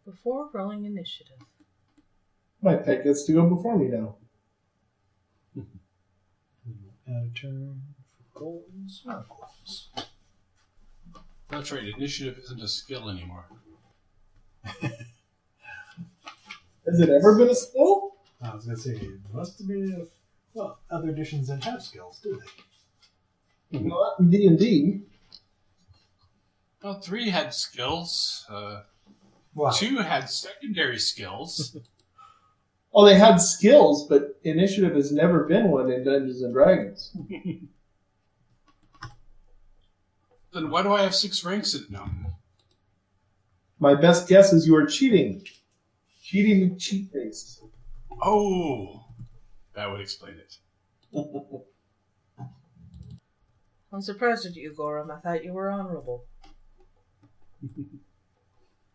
Before 0.05 0.49
rolling 0.53 0.85
initiative. 0.85 1.39
My 2.63 2.77
pet 2.77 3.03
gets 3.05 3.25
to 3.25 3.33
go 3.33 3.49
before 3.49 3.79
me 3.79 3.89
now. 3.89 4.17
Add 7.09 7.31
a 7.35 7.39
turn 7.39 7.83
for 8.33 8.39
goals. 8.39 9.03
Not 9.05 9.29
goals. 9.29 9.89
That's 11.51 11.73
right, 11.73 11.83
initiative 11.97 12.39
isn't 12.45 12.63
a 12.63 12.69
skill 12.69 13.11
anymore. 13.11 13.45
Has 14.65 14.83
it 17.01 17.09
ever 17.11 17.37
been 17.37 17.51
a 17.51 17.55
skill? 17.55 18.15
I 18.41 18.55
was 18.55 18.65
going 18.65 18.77
to 18.77 18.83
say, 18.83 18.91
it 18.93 19.21
must 19.33 19.59
have 19.59 19.69
been. 19.69 20.07
Well, 20.55 20.79
other 20.91 21.09
editions 21.11 21.49
didn't 21.49 21.65
have 21.65 21.83
skills, 21.83 22.21
do 22.23 22.41
they? 23.71 23.79
Not 23.81 24.21
in 24.21 24.31
D 24.31 24.47
and 24.47 24.59
D. 24.59 25.01
Well, 26.83 27.01
three 27.01 27.31
had 27.31 27.53
skills. 27.55 28.47
Uh, 28.49 28.83
Wow. 29.55 29.71
two 29.71 29.99
had 29.99 30.31
secondary 30.31 30.99
skills. 30.99 31.77
Oh, 32.95 33.07
they 33.07 33.15
had 33.15 33.37
skills, 33.37 34.07
but 34.07 34.39
initiative 34.45 34.95
has 34.95 35.11
never 35.13 35.45
been 35.45 35.71
one 35.71 35.91
in 35.91 36.05
Dungeons 36.05 36.43
and 36.43 36.53
Dragons. 36.53 37.17
then 40.53 40.69
why 40.71 40.83
do 40.83 40.93
I 40.93 41.03
have 41.03 41.15
six 41.15 41.43
ranks? 41.45 41.75
In, 41.75 41.87
no. 41.89 42.07
My 43.79 43.95
best 43.95 44.29
guess 44.29 44.53
is 44.53 44.67
you 44.67 44.77
are 44.77 44.85
cheating. 44.87 45.43
Cheating 46.23 46.71
with 46.71 46.79
cheat 46.79 47.11
based. 47.13 47.63
Oh, 48.23 49.05
that 49.75 49.91
would 49.91 50.01
explain 50.01 50.35
it. 50.35 50.59
I'm 53.93 54.03
surprised 54.03 54.47
at 54.47 54.55
you, 54.55 54.73
Gorham. 54.75 55.11
I 55.11 55.19
thought 55.19 55.45
you 55.45 55.53
were 55.53 55.71
honorable. 55.71 56.25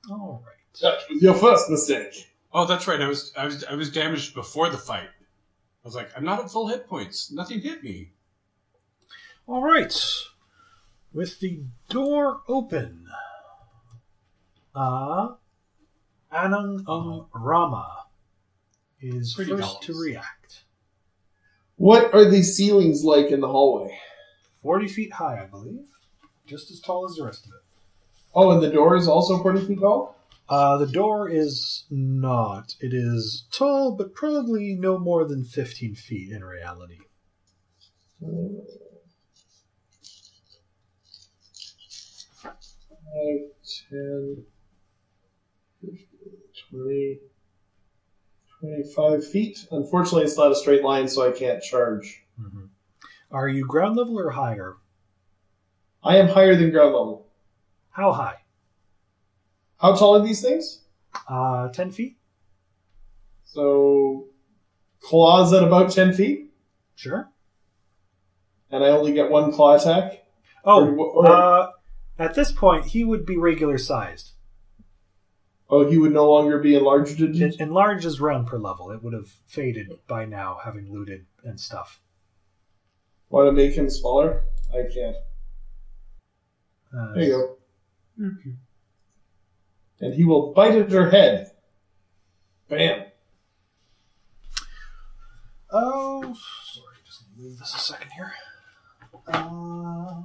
All 0.10 0.44
right. 0.46 0.56
That 0.82 1.00
was 1.10 1.22
your 1.22 1.34
first 1.34 1.70
mistake. 1.70 2.30
Oh, 2.58 2.66
that's 2.66 2.88
right. 2.88 3.00
I 3.00 3.08
was 3.08 3.32
I 3.38 3.46
was 3.46 3.64
I 3.66 3.76
was 3.76 3.92
damaged 3.92 4.34
before 4.34 4.68
the 4.68 4.80
fight. 4.80 5.10
I 5.10 5.84
was 5.84 5.94
like, 5.94 6.10
I'm 6.18 6.24
not 6.24 6.40
at 6.40 6.50
full 6.50 6.68
hit 6.68 6.88
points. 6.88 7.32
Nothing 7.32 7.62
hit 7.62 7.84
me. 7.84 8.14
All 9.46 9.62
right. 9.62 9.94
With 11.14 11.40
the 11.40 11.66
door 11.88 12.42
open, 12.48 13.06
uh, 14.74 15.36
Anang 16.34 16.84
um 16.90 17.28
Rama 17.32 18.06
is 19.02 19.36
Pretty 19.36 19.52
first 19.52 19.84
to 19.84 19.94
react. 19.94 20.64
What 21.76 22.12
are 22.12 22.26
these 22.26 22.58
ceilings 22.58 23.04
like 23.04 23.28
in 23.28 23.40
the 23.40 23.50
hallway? 23.50 24.00
40 24.64 24.88
feet 24.88 25.14
high, 25.14 25.44
I 25.44 25.46
believe. 25.46 25.86
Just 26.48 26.72
as 26.72 26.80
tall 26.80 27.06
as 27.06 27.18
the 27.18 27.24
rest 27.24 27.46
of 27.46 27.52
it. 27.52 27.62
Oh, 28.34 28.50
and 28.50 28.64
the 28.64 28.72
door 28.72 28.96
is 28.96 29.08
also 29.08 29.38
40 29.44 29.68
feet 29.68 29.80
tall? 29.80 30.17
Uh, 30.50 30.78
the 30.78 30.88
door 30.88 31.30
is 31.30 31.86
not. 31.90 32.76
It 32.80 32.94
is 32.94 33.46
tall, 33.52 33.96
but 33.96 34.14
probably 34.14 34.74
no 34.74 34.98
more 34.98 35.26
than 35.26 35.44
15 35.44 35.96
feet 35.96 36.32
in 36.32 36.44
reality. 36.44 37.00
Five, 42.42 43.40
10, 43.90 44.46
15, 45.82 45.98
20, 46.72 47.20
25 48.60 49.28
feet. 49.28 49.68
Unfortunately, 49.72 50.24
it's 50.24 50.38
not 50.38 50.52
a 50.52 50.56
straight 50.56 50.84
line, 50.84 51.08
so 51.08 51.28
I 51.28 51.32
can't 51.32 51.62
charge. 51.62 52.24
hmm 52.40 52.66
Are 53.32 53.50
you 53.50 53.66
ground 53.66 53.98
level 53.98 54.18
or 54.20 54.32
higher? 54.32 54.78
I 56.04 56.18
am 56.18 56.30
higher 56.30 56.56
than 56.56 56.72
ground 56.72 56.94
level. 56.94 57.28
How 57.92 58.14
high? 58.14 58.38
How 59.80 59.96
tall 59.96 60.16
are 60.16 60.26
these 60.26 60.42
things? 60.42 60.82
Uh, 61.30 61.70
10 61.70 61.92
feet? 61.92 62.18
So, 63.44 64.26
claws 65.00 65.54
at 65.54 65.64
about 65.64 65.92
10 65.92 66.14
feet, 66.14 66.52
Sure. 66.96 67.30
and 68.72 68.84
I 68.84 68.90
only 68.90 69.14
get 69.14 69.30
one 69.32 69.52
claw 69.52 69.76
attack. 69.76 70.26
Oh, 70.66 70.86
Or- 70.86 71.00
or- 71.00 71.28
uh, 71.28 71.72
at 72.20 72.34
this 72.36 72.52
point, 72.52 72.86
he 72.88 73.04
would 73.04 73.26
be 73.26 73.38
regular 73.38 73.78
sized. 73.78 74.32
Oh, 75.70 75.90
he 75.90 75.98
would 75.98 76.14
no 76.14 76.30
longer 76.32 76.60
be 76.60 76.76
enlarged. 76.76 77.22
En- 77.22 77.54
Enlarged 77.60 78.06
is 78.06 78.20
round 78.22 78.48
per 78.48 78.58
level. 78.58 78.90
It 78.92 79.04
would 79.04 79.14
have 79.14 79.28
faded 79.46 79.92
by 80.08 80.26
now, 80.26 80.60
having 80.64 80.92
looted 80.92 81.26
and 81.44 81.60
stuff. 81.60 82.02
Want 83.30 83.48
to 83.48 83.52
make 83.52 83.74
him 83.74 83.90
smaller? 83.90 84.44
I 84.72 84.84
can't. 84.94 85.18
Uh, 86.98 87.14
There 87.14 87.24
you 87.24 87.58
go. 88.20 88.38
And 90.00 90.14
he 90.14 90.24
will 90.24 90.54
bite 90.54 90.76
at 90.76 90.92
her 90.92 91.10
head. 91.10 91.52
Bam. 92.70 93.06
Oh, 95.72 96.22
sorry, 96.22 96.98
just 97.06 97.24
move 97.38 97.58
this 97.60 97.74
a 97.76 97.80
second 97.80 98.12
here. 98.12 98.34
Uh, 99.28 100.22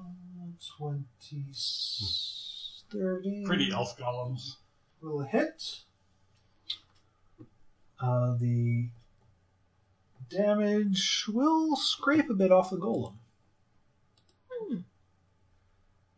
20, 0.79 1.05
30. 2.93 3.45
Pretty 3.45 3.73
elf 3.73 3.97
golems. 3.99 4.57
will 5.01 5.21
hit. 5.21 5.81
Uh, 8.01 8.35
the 8.39 8.89
damage 10.29 11.25
will 11.29 11.77
scrape 11.77 12.29
a 12.31 12.35
bit 12.35 12.53
off 12.53 12.71
the 12.71 12.77
golem. 12.77 13.15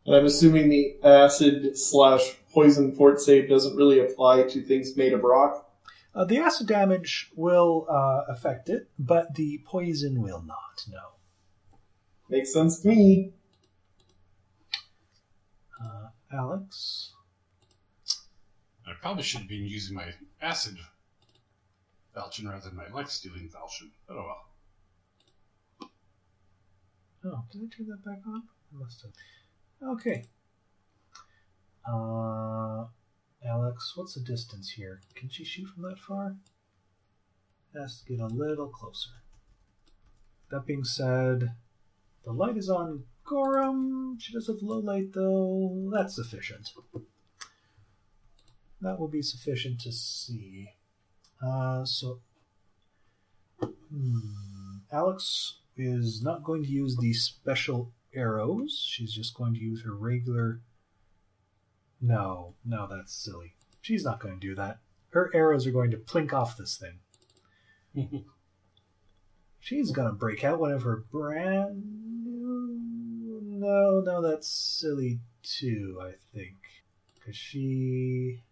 And 0.07 0.15
I'm 0.15 0.27
assuming 0.27 0.69
the 0.69 0.97
acid 1.03 1.79
slash 1.79 2.37
poison 2.53 2.93
fort 2.93 3.21
save 3.21 3.49
doesn't 3.49 3.77
really 3.77 4.01
apply 4.01 4.43
to 4.45 4.63
things 4.63 4.97
made 4.97 5.13
of 5.13 5.23
rock. 5.23 5.71
Uh, 6.15 6.25
the 6.25 6.39
acid 6.39 6.69
damage 6.69 7.31
will 7.35 7.87
uh, 7.91 8.23
affect 8.29 8.69
it, 8.69 8.89
but 8.99 9.35
the 9.35 9.63
poison 9.67 10.23
will 10.23 10.43
not. 10.43 10.85
No. 10.89 11.79
Makes 12.29 12.53
sense 12.53 12.81
to 12.81 12.89
me. 12.89 13.33
Uh, 15.83 16.09
Alex. 16.33 17.13
I 18.87 18.93
probably 19.01 19.23
should 19.23 19.41
have 19.41 19.49
been 19.49 19.65
using 19.65 19.97
my 19.97 20.13
acid 20.41 20.77
falchion 22.15 22.49
rather 22.49 22.69
than 22.69 22.77
my 22.77 22.89
life 22.89 23.09
stealing 23.09 23.49
falchion. 23.49 23.91
But 24.07 24.17
oh 24.17 24.25
well. 24.27 25.91
Oh, 27.27 27.45
did 27.51 27.63
I 27.63 27.77
turn 27.77 27.89
that 27.89 28.05
back 28.05 28.21
on? 28.27 28.43
I 28.73 28.79
must 28.79 29.03
have. 29.03 29.13
Okay. 29.83 30.25
Uh, 31.87 32.87
Alex, 33.47 33.93
what's 33.95 34.15
the 34.15 34.21
distance 34.21 34.71
here? 34.71 35.01
Can 35.15 35.29
she 35.29 35.45
shoot 35.45 35.67
from 35.69 35.83
that 35.85 35.99
far? 35.99 36.37
Has 37.75 38.01
to 38.01 38.05
get 38.07 38.21
a 38.21 38.27
little 38.27 38.69
closer. 38.69 39.11
That 40.51 40.67
being 40.67 40.85
said, 40.85 41.51
the 42.25 42.33
light 42.33 42.57
is 42.57 42.71
on 42.71 43.05
Gorham. 43.25 44.19
She 44.21 44.33
does 44.33 44.47
have 44.47 44.63
low 44.63 44.79
light, 44.79 45.13
though. 45.13 45.91
That's 45.93 46.15
sufficient. 46.15 46.71
That 48.81 48.99
will 48.99 49.09
be 49.09 49.23
sufficient 49.23 49.81
to 49.81 49.93
see. 49.93 50.69
Uh, 51.45 51.85
so, 51.85 52.21
hmm, 53.61 54.79
Alex 54.93 55.59
is 55.77 56.23
not 56.23 56.45
going 56.45 56.63
to 56.63 56.69
use 56.69 56.97
the 56.97 57.13
special 57.13 57.93
arrows. 58.15 58.85
She's 58.89 59.13
just 59.13 59.35
going 59.35 59.55
to 59.55 59.61
use 59.61 59.85
her 59.85 59.95
regular. 59.95 60.61
No, 62.01 62.55
no, 62.65 62.87
that's 62.87 63.15
silly. 63.15 63.55
She's 63.81 64.05
not 64.05 64.21
going 64.21 64.39
to 64.39 64.47
do 64.47 64.55
that. 64.55 64.79
Her 65.11 65.31
arrows 65.35 65.67
are 65.67 65.73
going 65.73 65.91
to 65.93 65.97
plink 65.97 66.33
off 66.33 66.57
this 66.57 66.77
thing. 66.77 66.99
She's 69.61 69.93
going 69.93 70.09
to 70.09 70.15
break 70.15 70.45
out 70.45 70.61
one 70.61 70.73
of 70.73 70.83
her 70.83 71.05
brand 71.11 72.25
new. 72.25 73.41
No, 73.43 74.01
no, 74.05 74.21
that's 74.21 74.49
silly 74.49 75.21
too, 75.43 75.99
I 76.03 76.13
think. 76.35 76.57
Because 77.15 77.37
she. 77.37 78.43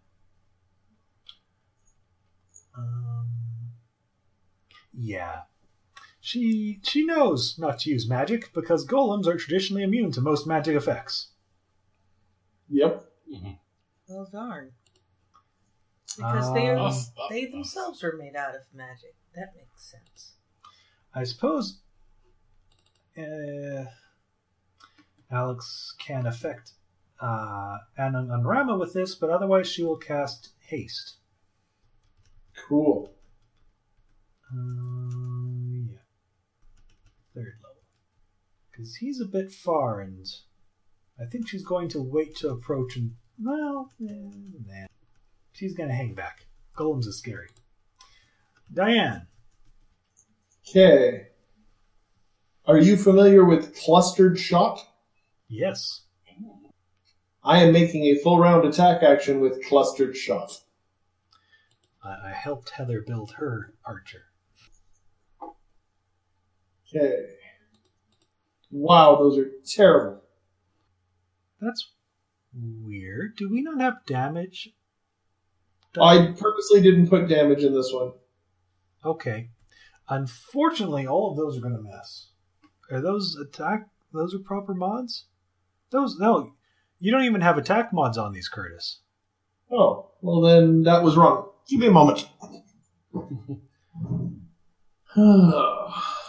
Um. 2.77 3.29
Yeah. 4.95 5.43
She 6.25 6.79
she 6.85 7.05
knows 7.05 7.57
not 7.59 7.81
to 7.81 7.91
use 7.91 8.09
magic 8.09 8.55
because 8.55 8.87
golems 8.87 9.27
are 9.27 9.37
traditionally 9.37 9.83
immune 9.83 10.13
to 10.13 10.21
most 10.21 10.47
magic 10.47 10.77
effects. 10.77 11.33
Yep. 12.69 13.05
Mhm. 13.29 13.59
Well, 14.09 14.29
darn. 14.31 14.71
Because 16.17 16.55
they 16.55 16.69
Um, 16.71 16.79
are 16.79 16.91
Uff, 16.91 16.95
uff, 17.19 17.29
they 17.29 17.47
uff. 17.47 17.51
themselves 17.51 18.05
are 18.05 18.17
made 18.17 18.37
out 18.37 18.55
of 18.55 18.63
magic. 18.73 19.17
That 19.35 19.49
makes 19.57 19.83
sense. 19.91 20.37
I 21.13 21.25
suppose 21.25 21.81
uh, 23.19 23.87
Alex 25.29 25.93
can 25.99 26.27
affect 26.27 26.75
uh, 27.21 27.79
Anung 27.99 28.29
Unrama 28.29 28.79
with 28.79 28.93
this, 28.95 29.17
but 29.17 29.29
otherwise 29.31 29.67
she 29.69 29.83
will 29.83 29.97
cast 29.97 30.51
haste. 30.61 31.17
Cool. 32.69 33.13
Um, 34.53 35.72
yeah, 35.72 35.72
third 37.35 37.55
level, 37.63 37.83
because 38.71 38.97
he's 38.97 39.21
a 39.21 39.25
bit 39.27 39.53
far, 39.53 40.01
and 40.01 40.27
I 41.21 41.25
think 41.27 41.49
she's 41.49 41.65
going 41.65 41.89
to 41.91 42.03
wait 42.03 42.37
to 42.37 42.49
approach 42.51 42.97
and 42.97 43.13
well, 43.43 43.91
eh, 44.01 44.31
nah. 44.67 44.87
she's 45.53 45.75
going 45.75 45.89
to 45.89 45.95
hang 45.95 46.15
back. 46.15 46.47
Golems 46.77 47.07
is 47.07 47.19
scary. 47.19 47.49
Diane, 48.73 49.27
Okay. 50.69 51.29
Are 52.65 52.79
you 52.79 52.97
familiar 52.97 53.45
with 53.45 53.77
clustered 53.77 54.39
shot? 54.39 54.81
yes, 55.49 56.03
I 57.45 57.59
am 57.65 57.73
making 57.73 58.05
a 58.05 58.19
full 58.19 58.39
round 58.39 58.65
attack 58.65 59.03
action 59.03 59.41
with 59.41 59.65
clustered 59.67 60.17
shot. 60.17 60.53
I 62.05 62.31
helped 62.31 62.71
Heather 62.71 63.01
build 63.01 63.33
her 63.33 63.75
archer. 63.85 64.25
Okay. 66.95 67.27
Wow, 68.71 69.17
those 69.17 69.39
are 69.39 69.51
terrible. 69.67 70.23
That's 71.61 71.93
weird. 72.55 73.37
Do 73.37 73.51
we 73.51 73.63
not 73.63 73.81
have 73.81 74.05
damage? 74.07 74.71
I 76.01 76.35
purposely 76.39 76.81
didn't 76.81 77.09
put 77.09 77.29
damage 77.29 77.65
in 77.65 77.75
this 77.75 77.93
one. 77.93 78.13
Okay. 79.05 79.51
Unfortunately, 80.09 81.07
all 81.07 81.31
of 81.31 81.37
those 81.37 81.59
are 81.59 81.61
going 81.61 81.77
to 81.77 81.83
miss. 81.83 82.31
Are 82.91 83.01
those 83.01 83.37
attack? 83.37 83.89
Those 84.13 84.35
are 84.35 84.39
proper 84.39 84.75
mods? 84.75 85.27
Those 85.91 86.19
no. 86.19 86.53
You 86.99 87.13
don't 87.13 87.25
even 87.25 87.41
have 87.41 87.59
attack 87.59 87.93
mods 87.93 88.19
on 88.19 88.33
these, 88.33 88.49
Curtis. 88.49 89.01
Oh, 89.71 90.11
well 90.21 90.41
then 90.41 90.83
that 90.83 91.03
was 91.03 91.17
wrong. 91.17 91.49
Give 91.69 91.81
me 91.81 91.87
a 91.87 91.91
moment. 91.91 92.27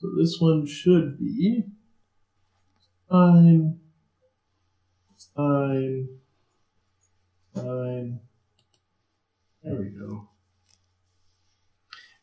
so 0.00 0.08
this 0.18 0.36
one 0.38 0.66
should 0.66 1.18
be 1.18 1.64
fine, 3.08 3.78
fine, 5.34 6.08
fine. 7.54 8.20
There 9.62 9.74
we 9.74 9.86
go. 9.86 10.28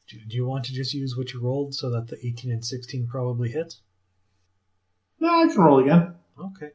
Do, 0.07 0.17
do 0.27 0.35
you 0.35 0.45
want 0.45 0.65
to 0.65 0.73
just 0.73 0.93
use 0.93 1.17
what 1.17 1.33
you 1.33 1.41
rolled 1.41 1.73
so 1.73 1.89
that 1.89 2.07
the 2.07 2.23
18 2.23 2.51
and 2.51 2.63
16 2.63 3.07
probably 3.07 3.49
hit? 3.49 3.75
No, 5.19 5.41
I 5.41 5.47
can 5.47 5.57
roll 5.61 5.79
again. 5.79 6.13
Okay. 6.39 6.71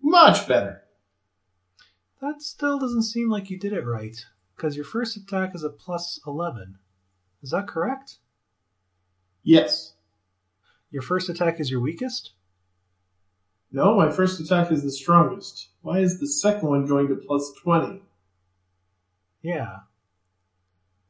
Much 0.00 0.48
better. 0.48 0.84
That 2.22 2.40
still 2.40 2.78
doesn't 2.78 3.02
seem 3.02 3.28
like 3.28 3.50
you 3.50 3.58
did 3.58 3.74
it 3.74 3.84
right, 3.84 4.16
because 4.56 4.74
your 4.74 4.84
first 4.84 5.16
attack 5.16 5.54
is 5.54 5.64
a 5.64 5.70
plus 5.70 6.18
11. 6.26 6.76
Is 7.42 7.50
that 7.50 7.66
correct? 7.66 8.18
Yes. 9.42 9.94
Your 10.90 11.02
first 11.02 11.28
attack 11.28 11.60
is 11.60 11.70
your 11.70 11.80
weakest? 11.80 12.32
No, 13.72 13.96
my 13.96 14.10
first 14.10 14.40
attack 14.40 14.72
is 14.72 14.82
the 14.82 14.90
strongest. 14.90 15.68
Why 15.82 16.00
is 16.00 16.18
the 16.18 16.26
second 16.26 16.68
one 16.68 16.86
going 16.86 17.08
to 17.08 17.14
plus 17.14 17.52
20? 17.62 18.02
Yeah. 19.42 19.78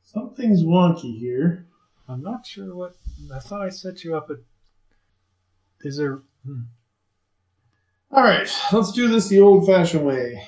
Something's 0.03 0.63
wonky 0.63 1.19
here. 1.19 1.67
I'm 2.09 2.23
not 2.23 2.45
sure 2.45 2.75
what. 2.75 2.95
I 3.35 3.39
thought 3.39 3.63
I 3.63 3.69
set 3.69 4.05
you 4.05 4.17
up 4.17 4.29
at. 4.31 4.39
Is 5.83 5.97
there. 5.97 6.23
Hmm. 6.45 6.63
All 8.13 8.25
right, 8.25 8.53
let's 8.73 8.91
do 8.91 9.07
this 9.07 9.29
the 9.29 9.39
old-fashioned 9.39 10.05
way. 10.05 10.45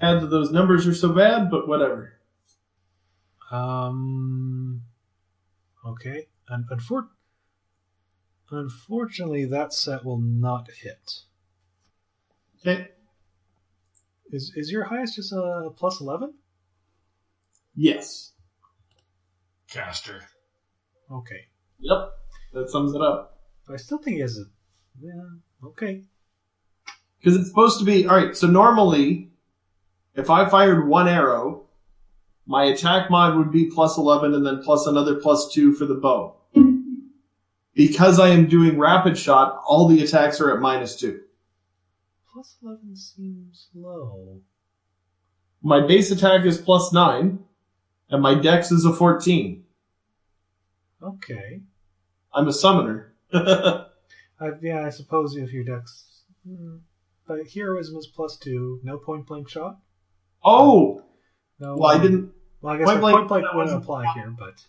Add 0.00 0.20
that 0.20 0.26
those 0.26 0.50
numbers 0.50 0.84
are 0.88 0.94
so 0.94 1.10
bad, 1.10 1.48
but 1.48 1.68
whatever. 1.68 2.14
Um. 3.52 4.82
Okay. 5.90 6.26
And 6.48 6.68
unfor- 6.68 7.08
unfortunately, 8.50 9.44
that 9.46 9.72
set 9.72 10.04
will 10.04 10.20
not 10.20 10.68
hit. 10.82 11.22
Okay. 12.60 12.88
Is 14.30 14.52
is 14.54 14.70
your 14.70 14.84
highest 14.84 15.16
just 15.16 15.32
a 15.32 15.70
plus 15.76 16.00
eleven? 16.00 16.34
Yes. 17.74 18.32
Caster. 19.68 20.22
Okay. 21.10 21.46
Yep. 21.78 22.10
That 22.52 22.70
sums 22.70 22.94
it 22.94 23.00
up. 23.00 23.38
But 23.66 23.74
I 23.74 23.76
still 23.76 23.98
think 23.98 24.16
he 24.16 24.20
has 24.20 24.38
a. 24.38 24.44
Yeah. 25.00 25.68
Okay. 25.68 26.02
Because 27.18 27.36
it's 27.36 27.48
supposed 27.48 27.78
to 27.78 27.84
be 27.84 28.06
all 28.06 28.16
right. 28.16 28.36
So 28.36 28.46
normally, 28.46 29.30
if 30.14 30.30
I 30.30 30.48
fired 30.48 30.86
one 30.86 31.08
arrow, 31.08 31.66
my 32.50 32.64
attack 32.64 33.08
mod 33.12 33.36
would 33.36 33.52
be 33.52 33.70
plus 33.70 33.96
eleven, 33.96 34.34
and 34.34 34.44
then 34.44 34.60
plus 34.60 34.84
another 34.84 35.14
plus 35.14 35.52
two 35.52 35.72
for 35.72 35.86
the 35.86 35.94
bow. 35.94 36.34
Because 37.74 38.18
I 38.18 38.30
am 38.30 38.46
doing 38.46 38.76
rapid 38.76 39.16
shot, 39.16 39.62
all 39.64 39.86
the 39.86 40.02
attacks 40.02 40.40
are 40.40 40.52
at 40.52 40.60
minus 40.60 40.96
two. 40.96 41.20
Plus 42.32 42.56
eleven 42.60 42.96
seems 42.96 43.68
low. 43.72 44.40
My 45.62 45.86
base 45.86 46.10
attack 46.10 46.44
is 46.44 46.58
plus 46.58 46.92
nine, 46.92 47.38
and 48.10 48.20
my 48.20 48.34
dex 48.34 48.72
is 48.72 48.84
a 48.84 48.92
fourteen. 48.92 49.62
Okay. 51.00 51.60
I'm 52.34 52.48
a 52.48 52.52
summoner. 52.52 53.14
I, 53.32 53.84
yeah, 54.60 54.84
I 54.86 54.90
suppose 54.90 55.36
if 55.36 55.52
your 55.52 55.64
dex. 55.64 56.22
Hmm. 56.44 56.78
But 57.28 57.46
heroism 57.54 57.96
is 57.96 58.08
plus 58.08 58.36
two. 58.36 58.80
No 58.82 58.98
point 58.98 59.26
blank 59.28 59.48
shot. 59.48 59.78
oh, 60.44 61.04
No. 61.60 61.76
well, 61.76 61.90
I 61.90 61.94
um, 61.94 62.02
didn't. 62.02 62.32
Well, 62.62 62.74
I 62.74 62.78
guess 62.78 62.86
point 62.88 63.00
blank- 63.00 63.16
point 63.16 63.28
blank 63.28 63.44
that 63.46 63.54
wouldn't 63.56 63.76
apply 63.76 64.12
here, 64.12 64.34
but 64.38 64.64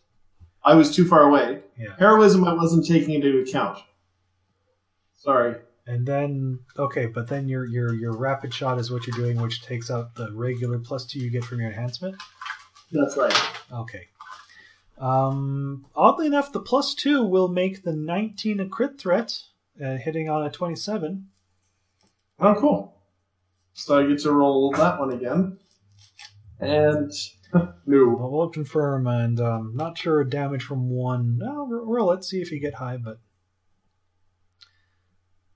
I 0.63 0.75
was 0.75 0.95
too 0.95 1.05
far 1.05 1.23
away. 1.23 1.61
yeah. 1.77 1.95
Heroism, 1.97 2.45
I 2.47 2.53
wasn't 2.53 2.85
taking 2.85 3.13
into 3.15 3.39
account. 3.39 3.79
Sorry. 5.17 5.55
And 5.87 6.05
then 6.05 6.59
okay, 6.77 7.07
but 7.07 7.27
then 7.27 7.47
your 7.49 7.65
your 7.65 7.93
your 7.93 8.13
rapid 8.15 8.53
shot 8.53 8.77
is 8.77 8.91
what 8.91 9.07
you're 9.07 9.17
doing, 9.17 9.41
which 9.41 9.61
takes 9.61 9.89
out 9.89 10.15
the 10.15 10.31
regular 10.31 10.79
plus 10.79 11.05
two 11.05 11.19
you 11.19 11.29
get 11.29 11.43
from 11.43 11.59
your 11.59 11.69
enhancement. 11.69 12.15
That's 12.91 13.17
right. 13.17 13.33
Okay. 13.71 14.07
Um, 14.99 15.85
oddly 15.95 16.27
enough, 16.27 16.51
the 16.51 16.59
plus 16.59 16.93
two 16.93 17.23
will 17.25 17.47
make 17.47 17.83
the 17.83 17.93
19 17.93 18.59
a 18.59 18.67
crit 18.67 18.99
threat, 18.99 19.39
uh, 19.83 19.95
hitting 19.97 20.29
on 20.29 20.45
a 20.45 20.51
27. 20.51 21.27
Oh, 22.39 22.55
cool. 22.55 22.93
So 23.73 23.97
I 23.99 24.05
get 24.07 24.19
to 24.19 24.31
roll 24.31 24.71
that 24.73 24.99
one 24.99 25.11
again. 25.11 25.57
And 26.59 27.11
no. 27.53 27.67
Well, 27.85 28.29
we'll 28.31 28.49
confirm, 28.49 29.07
and 29.07 29.39
um, 29.39 29.73
not 29.75 29.97
sure 29.97 30.23
damage 30.23 30.63
from 30.63 30.89
one. 30.89 31.37
No, 31.37 31.67
ro- 31.67 31.85
roll 31.85 32.11
it, 32.11 32.23
see 32.23 32.41
if 32.41 32.51
you 32.51 32.59
get 32.59 32.75
high, 32.75 32.97
but 32.97 33.19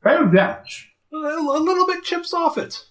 Kind 0.03 0.23
of 0.25 0.33
damage. 0.33 0.93
a, 1.11 1.15
a 1.17 1.59
little 1.59 1.87
bit 1.87 2.03
chips 2.03 2.33
off 2.33 2.57
it. 2.57 2.85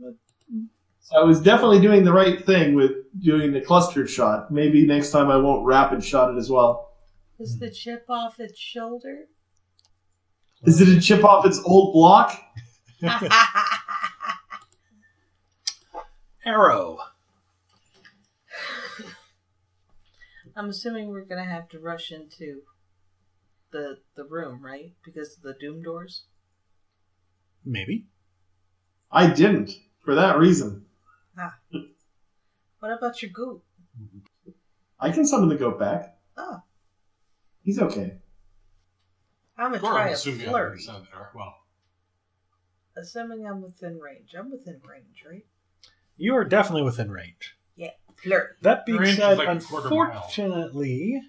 So 0.00 1.16
I 1.20 1.24
was 1.24 1.40
definitely 1.40 1.80
doing 1.80 2.04
the 2.04 2.12
right 2.12 2.44
thing 2.46 2.74
with 2.74 2.92
doing 3.20 3.52
the 3.52 3.60
clustered 3.60 4.08
shot. 4.08 4.50
Maybe 4.50 4.86
next 4.86 5.10
time 5.10 5.28
I 5.30 5.36
won't 5.36 5.66
rapid 5.66 6.02
shot 6.04 6.32
it 6.32 6.38
as 6.38 6.48
well. 6.48 6.92
Is 7.40 7.58
the 7.58 7.70
chip 7.70 8.04
off 8.08 8.38
its 8.38 8.58
shoulder? 8.58 9.24
Is 10.64 10.80
it 10.80 10.88
a 10.88 11.00
chip 11.00 11.24
off 11.24 11.44
its 11.46 11.58
old 11.64 11.92
block? 11.94 12.40
Arrow. 16.44 16.98
I'm 20.56 20.68
assuming 20.68 21.08
we're 21.08 21.24
gonna 21.24 21.44
have 21.44 21.68
to 21.70 21.78
rush 21.78 22.10
into 22.12 22.62
the 23.72 23.98
the 24.16 24.24
room, 24.24 24.64
right? 24.64 24.92
Because 25.04 25.36
of 25.36 25.42
the 25.42 25.54
doom 25.58 25.82
doors. 25.82 26.24
Maybe. 27.64 28.06
I 29.12 29.28
didn't. 29.32 29.72
For 30.04 30.14
that 30.14 30.38
reason. 30.38 30.86
Ah. 31.38 31.58
What 32.80 32.92
about 32.92 33.20
your 33.22 33.30
goat? 33.30 33.62
I 34.98 35.10
can 35.10 35.26
summon 35.26 35.48
the 35.48 35.56
goat 35.56 35.78
back. 35.78 36.16
Oh, 36.36 36.62
He's 37.62 37.78
okay. 37.78 38.16
I'm 39.58 39.72
gonna 39.72 39.82
Gorum 39.82 39.90
try 39.92 40.06
will 40.06 40.12
a 40.14 40.16
soon 40.16 40.38
be 40.38 40.44
flurry. 40.44 40.68
other 40.70 40.78
side 40.78 40.96
of 40.96 41.04
the 41.06 41.10
door. 41.12 41.30
Well, 41.34 41.54
Assuming 42.96 43.46
I'm 43.46 43.62
within 43.62 43.98
range. 43.98 44.34
I'm 44.36 44.50
within 44.50 44.80
range, 44.86 45.22
right? 45.28 45.44
You 46.16 46.34
are 46.34 46.44
definitely 46.44 46.82
within 46.82 47.10
range. 47.10 47.56
Yeah. 48.24 48.38
That 48.62 48.84
being 48.86 48.98
Range 48.98 49.16
said, 49.16 49.38
like 49.38 49.48
a 49.48 49.60
quarter 49.60 49.88
mile. 49.90 50.06
unfortunately, 50.12 51.20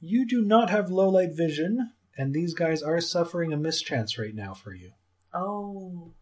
you 0.00 0.26
do 0.26 0.42
not 0.42 0.70
have 0.70 0.90
low 0.90 1.08
light 1.08 1.32
vision, 1.34 1.92
and 2.16 2.32
these 2.34 2.54
guys 2.54 2.82
are 2.82 3.00
suffering 3.00 3.52
a 3.52 3.56
miss 3.56 3.80
chance 3.82 4.18
right 4.18 4.34
now 4.34 4.54
for 4.54 4.72
you. 4.74 4.92
Oh, 5.32 6.12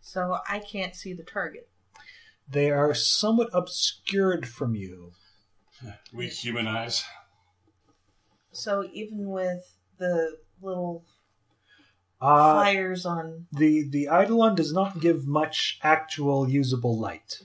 so 0.00 0.38
I 0.48 0.58
can't 0.60 0.94
see 0.94 1.12
the 1.12 1.22
target. 1.24 1.68
They 2.48 2.70
are 2.70 2.94
somewhat 2.94 3.48
obscured 3.52 4.46
from 4.48 4.74
you. 4.74 5.12
weak 6.12 6.32
human 6.32 6.66
eyes. 6.66 7.04
So 8.52 8.84
even 8.92 9.30
with 9.30 9.76
the 9.98 10.36
little 10.60 11.04
Uh, 12.20 12.62
fires 12.62 13.04
on, 13.06 13.46
the 13.52 13.88
the 13.88 14.04
Eidolon 14.04 14.54
does 14.54 14.72
not 14.72 15.00
give 15.00 15.26
much 15.26 15.78
actual 15.82 16.48
usable 16.48 16.98
light. 16.98 17.40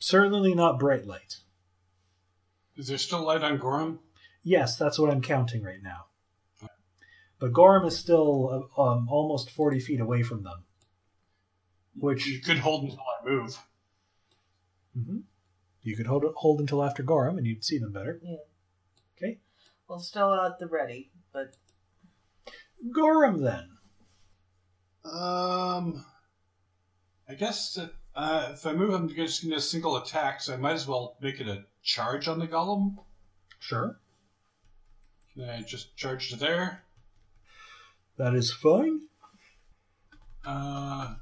Certainly 0.00 0.54
not 0.54 0.78
bright 0.78 1.06
light. 1.06 1.36
Is 2.76 2.88
there 2.88 2.98
still 2.98 3.24
light 3.24 3.44
on 3.44 3.58
Gorham? 3.58 4.00
Yes, 4.42 4.76
that's 4.76 4.98
what 4.98 5.10
I'm 5.10 5.20
counting 5.20 5.62
right 5.62 5.82
now. 5.82 6.06
But 7.38 7.52
Gorham 7.52 7.86
is 7.86 7.98
still 7.98 8.68
uh, 8.76 8.82
um, 8.82 9.08
almost 9.08 9.50
40 9.50 9.78
feet 9.80 10.00
away 10.00 10.22
from 10.22 10.42
them. 10.42 10.64
Which 11.94 12.26
You 12.26 12.40
could 12.40 12.58
hold 12.58 12.84
until 12.84 12.98
I 13.00 13.28
move. 13.28 13.58
Mhm. 14.96 15.22
You 15.82 15.96
could 15.96 16.06
hold 16.06 16.24
hold 16.36 16.60
until 16.60 16.82
after 16.82 17.02
Gorham, 17.02 17.36
and 17.38 17.46
you'd 17.46 17.64
see 17.64 17.78
them 17.78 17.92
better. 17.92 18.20
yeah, 18.22 18.36
Okay, 19.16 19.38
well, 19.88 19.98
still 20.00 20.32
at 20.34 20.58
the 20.58 20.66
ready, 20.66 21.10
but 21.32 21.56
Gorham 22.94 23.42
then. 23.42 23.76
Um, 25.04 26.04
I 27.28 27.34
guess 27.34 27.76
if, 27.78 27.90
uh, 28.14 28.50
if 28.52 28.66
I 28.66 28.72
move, 28.72 28.92
I'm 28.94 29.08
just 29.08 29.42
going 29.42 29.54
to 29.54 29.60
single 29.60 29.96
attack, 29.96 30.40
so 30.40 30.54
I 30.54 30.56
might 30.56 30.72
as 30.74 30.86
well 30.86 31.16
make 31.20 31.40
it 31.40 31.48
a 31.48 31.64
charge 31.82 32.28
on 32.28 32.38
the 32.38 32.46
golem. 32.48 32.96
Sure, 33.58 33.98
Can 35.34 35.48
I 35.48 35.62
just 35.62 35.96
charge 35.96 36.30
to 36.30 36.36
there? 36.36 36.82
that 38.16 38.34
is 38.34 38.52
fine. 38.52 39.00
Uh, 40.44 41.14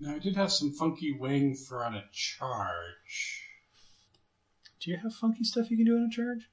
now 0.00 0.14
I 0.14 0.18
did 0.18 0.36
have 0.36 0.50
some 0.52 0.72
funky 0.72 1.12
wing 1.12 1.54
for 1.54 1.84
on 1.84 1.94
a 1.94 2.04
charge. 2.12 3.42
Do 4.80 4.90
you 4.90 4.96
have 4.98 5.14
funky 5.14 5.44
stuff 5.44 5.70
you 5.70 5.76
can 5.76 5.86
do 5.86 5.96
on 5.96 6.08
a 6.10 6.14
charge? 6.14 6.48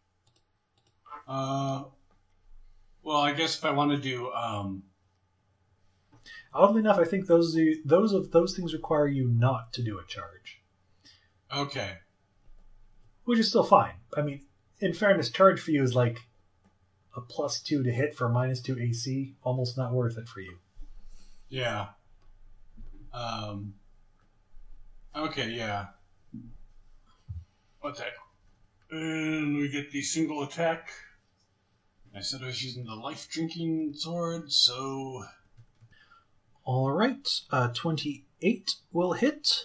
Uh, 1.28 1.84
well, 3.04 3.18
I 3.18 3.34
guess 3.34 3.58
if 3.58 3.66
I 3.66 3.72
want 3.72 3.92
to 3.92 3.98
do, 3.98 4.32
um, 4.32 4.84
Oddly 6.54 6.80
enough, 6.80 6.98
I 6.98 7.06
think 7.06 7.28
those 7.28 7.58
those 7.86 8.14
of 8.14 8.32
those 8.32 8.56
things 8.56 8.74
require 8.74 9.08
you 9.08 9.28
not 9.28 9.72
to 9.74 9.84
do 9.84 10.00
a 10.00 10.06
charge, 10.06 10.62
okay, 11.56 11.98
which 13.26 13.40
is 13.40 13.50
still 13.50 13.64
fine. 13.64 13.94
I 14.18 14.22
mean, 14.22 14.42
in 14.80 14.94
fairness, 14.94 15.30
charge 15.30 15.60
for 15.62 15.72
you 15.72 15.84
is 15.84 15.94
like 15.96 16.22
a 17.16 17.22
plus 17.22 17.62
two 17.62 17.84
to 17.84 17.92
hit 17.92 18.16
for 18.16 18.26
a 18.26 18.30
minus 18.30 18.62
two 18.62 18.80
AC. 18.80 19.36
Almost 19.44 19.78
not 19.78 19.94
worth 19.94 20.18
it 20.18 20.28
for 20.28 20.42
you. 20.42 20.58
yeah. 21.50 21.88
Um, 23.14 23.74
okay, 25.16 25.50
yeah. 25.50 25.88
What 27.82 27.96
the? 27.98 28.06
And 28.92 29.58
we 29.58 29.70
get 29.70 29.92
the 29.92 30.02
single 30.02 30.44
attack. 30.44 30.90
I 32.16 32.22
said 32.22 32.42
I 32.44 32.48
was 32.48 32.64
using 32.64 32.86
the 32.86 32.96
life 32.96 33.28
drinking 33.30 33.94
sword, 33.96 34.52
so 34.52 35.24
All 36.72 36.92
right, 36.92 37.28
uh, 37.50 37.70
twenty-eight 37.70 38.76
will 38.92 39.14
hit. 39.14 39.64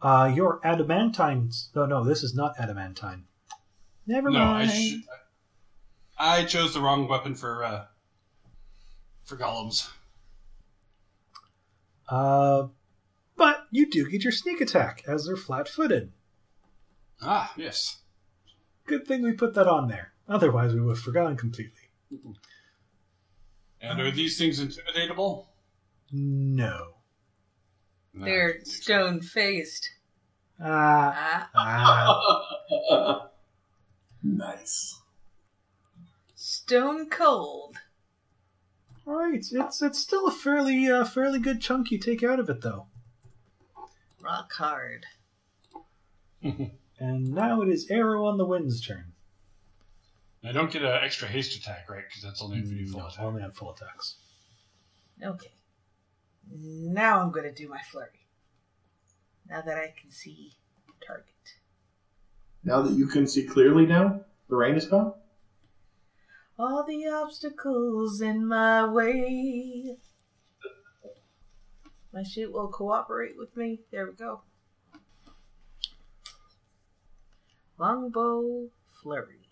Uh, 0.00 0.30
your 0.32 0.60
adamantine. 0.62 1.50
No, 1.74 1.86
no, 1.86 2.04
this 2.04 2.22
is 2.22 2.36
not 2.36 2.54
adamantine. 2.56 3.24
Never 4.06 4.30
no, 4.30 4.38
I 4.38 4.66
mind. 4.66 4.70
sh- 4.70 4.94
I 6.16 6.44
chose 6.44 6.72
the 6.72 6.80
wrong 6.80 7.08
weapon 7.08 7.34
for 7.34 7.64
uh 7.64 7.86
for 9.24 9.36
golems. 9.36 9.90
Uh, 12.08 12.68
but 13.36 13.66
you 13.72 13.90
do 13.90 14.08
get 14.08 14.22
your 14.22 14.30
sneak 14.30 14.60
attack 14.60 15.02
as 15.08 15.26
they're 15.26 15.34
flat-footed. 15.34 16.12
Ah, 17.20 17.52
yes. 17.56 17.96
Good 18.86 19.04
thing 19.04 19.22
we 19.22 19.32
put 19.32 19.54
that 19.54 19.66
on 19.66 19.88
there. 19.88 20.12
Otherwise, 20.28 20.74
we 20.74 20.80
would 20.80 20.94
have 20.96 21.04
forgotten 21.04 21.36
completely. 21.36 21.90
And 23.80 24.00
are 24.00 24.12
these 24.12 24.38
things 24.38 24.60
intimidatable? 24.60 25.46
No. 26.12 26.94
No, 28.14 28.24
They're 28.24 28.64
stone 28.64 29.20
faced. 29.20 29.90
Ah. 30.60 31.48
Ah, 31.54 32.20
ah. 32.90 33.28
nice. 34.22 35.00
stone 36.34 37.08
cold. 37.10 37.76
All 39.06 39.14
right. 39.14 39.34
It's 39.50 39.82
it's 39.82 39.98
still 39.98 40.26
a 40.26 40.32
fairly 40.32 40.88
uh, 40.90 41.04
fairly 41.04 41.38
good 41.38 41.60
chunk 41.60 41.90
you 41.90 41.98
take 41.98 42.22
out 42.22 42.40
of 42.40 42.48
it 42.50 42.60
though. 42.62 42.86
Rock 44.20 44.52
hard. 44.52 45.06
And 47.00 47.28
now 47.32 47.62
it 47.62 47.68
is 47.68 47.88
Arrow 47.92 48.24
on 48.26 48.38
the 48.38 48.44
Wind's 48.44 48.84
turn. 48.84 49.12
I 50.44 50.50
don't 50.50 50.68
get 50.68 50.82
an 50.82 50.98
extra 51.04 51.28
haste 51.28 51.56
attack, 51.56 51.88
right? 51.88 52.02
Because 52.08 52.24
that's 52.24 52.42
only 52.42 52.58
if 52.58 52.72
you 52.72 52.88
full 52.88 52.98
No, 53.02 53.06
attack. 53.06 53.20
only 53.22 53.40
on 53.40 53.52
full 53.52 53.70
attacks. 53.72 54.16
Okay. 55.24 55.46
Now 56.50 57.20
I'm 57.20 57.30
going 57.30 57.44
to 57.44 57.52
do 57.52 57.68
my 57.68 57.80
flurry. 57.90 58.26
Now 59.48 59.62
that 59.62 59.76
I 59.76 59.94
can 60.00 60.10
see 60.10 60.52
target. 61.06 61.26
Now 62.64 62.82
that 62.82 62.92
you 62.92 63.06
can 63.06 63.26
see 63.26 63.44
clearly 63.44 63.86
now, 63.86 64.20
the 64.48 64.56
rain 64.56 64.74
is 64.74 64.86
gone? 64.86 65.14
All 66.58 66.84
the 66.84 67.06
obstacles 67.06 68.20
in 68.20 68.46
my 68.46 68.84
way. 68.84 69.96
My 72.12 72.22
shit 72.22 72.52
will 72.52 72.68
cooperate 72.68 73.38
with 73.38 73.56
me. 73.56 73.80
There 73.92 74.06
we 74.06 74.12
go. 74.12 74.42
Longbow 77.78 78.70
flurry. 79.02 79.48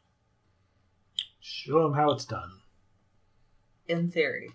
Show 1.40 1.86
him 1.86 1.92
how 1.92 2.10
it's 2.10 2.24
done. 2.24 2.50
In 3.86 4.10
theory. 4.10 4.50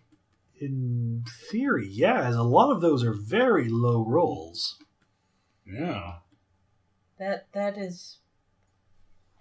In 0.62 1.24
theory, 1.50 1.88
yeah, 1.90 2.22
as 2.22 2.36
a 2.36 2.44
lot 2.44 2.72
of 2.72 2.82
those 2.82 3.04
are 3.04 3.14
very 3.14 3.68
low 3.68 4.06
rolls. 4.06 4.78
Yeah. 5.66 6.18
That 7.18 7.48
that 7.54 7.78
is 7.80 8.20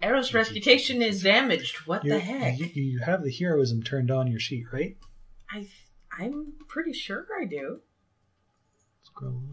Arrow's 0.01 0.33
reputation 0.33 1.01
is 1.03 1.21
damaged. 1.21 1.77
What 1.85 2.03
You- 2.03 2.13
the 2.13 2.19
heck? 2.19 2.57
You, 2.57 2.65
you 2.73 2.99
have 3.01 3.23
the 3.23 3.31
heroism 3.31 3.83
turned 3.83 4.09
on 4.09 4.25
your 4.27 4.39
sheet, 4.39 4.65
right? 4.73 4.97
I 5.49 5.67
I'm 6.17 6.53
pretty 6.67 6.93
sure 6.93 7.27
I 7.39 7.45
do. 7.45 7.81
Scroll. 9.03 9.43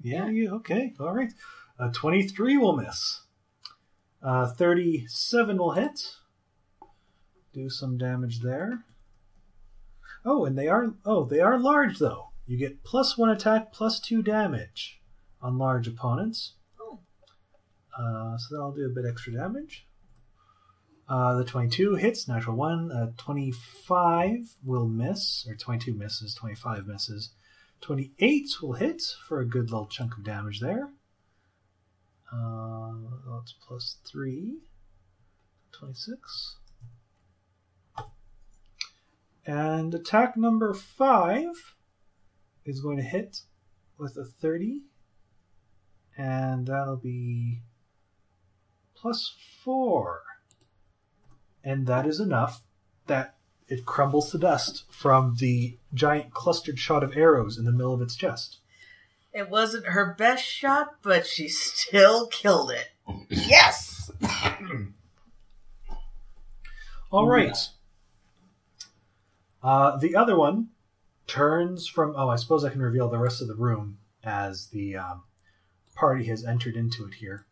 Yeah, 0.00 0.28
you 0.28 0.50
okay? 0.56 0.94
All 0.98 1.14
right. 1.14 1.32
Uh, 1.78 1.90
Twenty-three 1.92 2.56
will 2.56 2.76
miss. 2.76 3.22
Uh, 4.22 4.46
Thirty-seven 4.52 5.58
will 5.58 5.72
hit. 5.72 6.16
Do 7.52 7.70
some 7.70 7.96
damage 7.96 8.40
there. 8.40 8.84
Oh, 10.24 10.44
and 10.44 10.58
they 10.58 10.68
are 10.68 10.94
oh 11.04 11.24
they 11.24 11.40
are 11.40 11.58
large 11.58 11.98
though. 11.98 12.30
You 12.46 12.58
get 12.58 12.84
plus 12.84 13.16
one 13.16 13.30
attack, 13.30 13.72
plus 13.72 14.00
two 14.00 14.22
damage 14.22 15.00
on 15.40 15.58
large 15.58 15.88
opponents. 15.88 16.54
Oh. 16.80 17.00
Uh, 17.98 18.36
so 18.36 18.54
that'll 18.54 18.72
do 18.72 18.86
a 18.86 18.94
bit 18.94 19.08
extra 19.08 19.32
damage. 19.32 19.86
Uh, 21.08 21.34
the 21.34 21.44
22 21.44 21.96
hits, 21.96 22.26
natural 22.26 22.56
one. 22.56 22.90
Uh, 22.90 23.12
25 23.18 24.56
will 24.64 24.88
miss, 24.88 25.46
or 25.48 25.54
22 25.54 25.92
misses, 25.92 26.34
25 26.34 26.86
misses. 26.86 27.30
28 27.82 28.62
will 28.62 28.72
hit 28.74 29.02
for 29.28 29.40
a 29.40 29.46
good 29.46 29.70
little 29.70 29.86
chunk 29.86 30.16
of 30.16 30.24
damage 30.24 30.60
there. 30.60 30.88
Uh, 32.32 32.92
that's 33.30 33.54
plus 33.66 33.98
3. 34.10 34.58
26. 35.72 36.56
And 39.46 39.94
attack 39.94 40.36
number 40.36 40.72
5 40.72 41.74
is 42.64 42.80
going 42.80 42.96
to 42.96 43.02
hit 43.02 43.40
with 43.98 44.16
a 44.16 44.24
30. 44.24 44.82
And 46.16 46.66
that'll 46.66 46.96
be 46.96 47.60
plus 48.94 49.34
4. 49.62 50.22
And 51.62 51.86
that 51.86 52.06
is 52.06 52.20
enough 52.20 52.62
that 53.06 53.36
it 53.68 53.86
crumbles 53.86 54.30
to 54.30 54.38
dust 54.38 54.84
from 54.90 55.36
the 55.38 55.78
giant 55.92 56.32
clustered 56.32 56.78
shot 56.78 57.02
of 57.02 57.16
arrows 57.16 57.58
in 57.58 57.64
the 57.64 57.72
middle 57.72 57.94
of 57.94 58.02
its 58.02 58.14
chest. 58.16 58.58
It 59.32 59.50
wasn't 59.50 59.86
her 59.86 60.14
best 60.16 60.44
shot, 60.44 60.96
but 61.02 61.26
she 61.26 61.48
still 61.48 62.28
killed 62.28 62.70
it. 62.70 62.88
Yes. 63.28 64.10
All 67.10 67.26
right. 67.26 67.56
Uh, 69.64 69.96
the 69.96 70.14
other 70.14 70.36
one 70.36 70.68
turns 71.26 71.88
from. 71.88 72.14
Oh, 72.16 72.28
I 72.28 72.36
suppose 72.36 72.64
I 72.64 72.70
can 72.70 72.82
reveal 72.82 73.08
the 73.08 73.18
rest 73.18 73.40
of 73.40 73.48
the 73.48 73.54
room 73.54 73.98
as 74.22 74.68
the 74.68 74.96
um, 74.96 75.22
party 75.96 76.26
has 76.26 76.44
entered 76.44 76.76
into 76.76 77.06
it 77.06 77.14
here. 77.14 77.46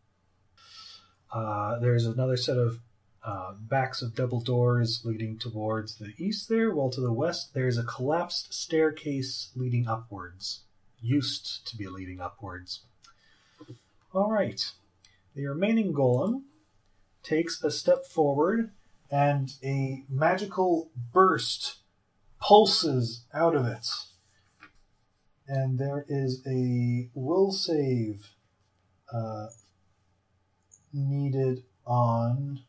Uh, 1.33 1.79
there's 1.79 2.05
another 2.05 2.37
set 2.37 2.59
of 2.59 2.81
uh, 3.25 3.55
backs 3.59 4.03
of 4.03 4.15
double 4.15 4.41
doors 4.41 5.01
leading 5.05 5.39
towards 5.39 5.97
the 5.97 6.13
east 6.19 6.51
there, 6.51 6.75
while 6.75 6.91
to 6.91 7.01
the 7.01 7.13
west 7.13 7.55
there's 7.55 7.79
a 7.79 7.85
collapsed 7.85 8.53
staircase 8.53 9.51
leading 9.57 9.89
upwards. 9.89 10.61
Used 11.01 11.67
to 11.67 11.77
be 11.77 11.89
leading 11.89 12.21
upwards. 12.21 12.81
All 14.13 14.31
right. 14.31 14.71
The 15.35 15.47
remaining 15.47 15.95
golem 15.95 16.43
takes 17.23 17.63
a 17.65 17.71
step 17.71 18.05
forward 18.05 18.71
and 19.11 19.55
a 19.65 20.05
magical 20.09 20.91
burst 21.13 21.79
pulses 22.43 23.25
out 23.33 23.55
of 23.55 23.67
it. 23.67 23.87
And 25.49 25.79
there 25.79 26.05
is 26.09 26.43
a 26.47 27.09
will 27.15 27.53
save 27.53 28.31
uh, 29.13 29.47
needed 30.93 31.65
on. 31.87 32.61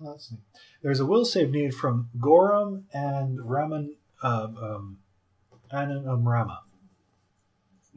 Let's 0.00 0.30
see. 0.30 0.36
There's 0.82 1.00
a 1.00 1.06
will 1.06 1.24
save 1.24 1.50
needed 1.50 1.74
from 1.74 2.10
Gorum 2.18 2.84
and 2.92 3.48
Raman. 3.48 3.96
Um, 4.22 4.56
um, 4.56 4.98
Anung 5.72 6.04
Unrama. 6.04 6.58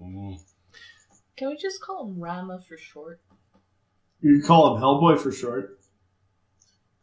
Mm. 0.01 0.39
Can 1.35 1.49
we 1.49 1.57
just 1.57 1.81
call 1.81 2.07
him 2.07 2.19
Rama 2.19 2.59
for 2.59 2.77
short? 2.77 3.19
You 4.21 4.39
can 4.39 4.47
call 4.47 4.75
him 4.75 4.81
Hellboy 4.81 5.19
for 5.19 5.31
short. 5.31 5.79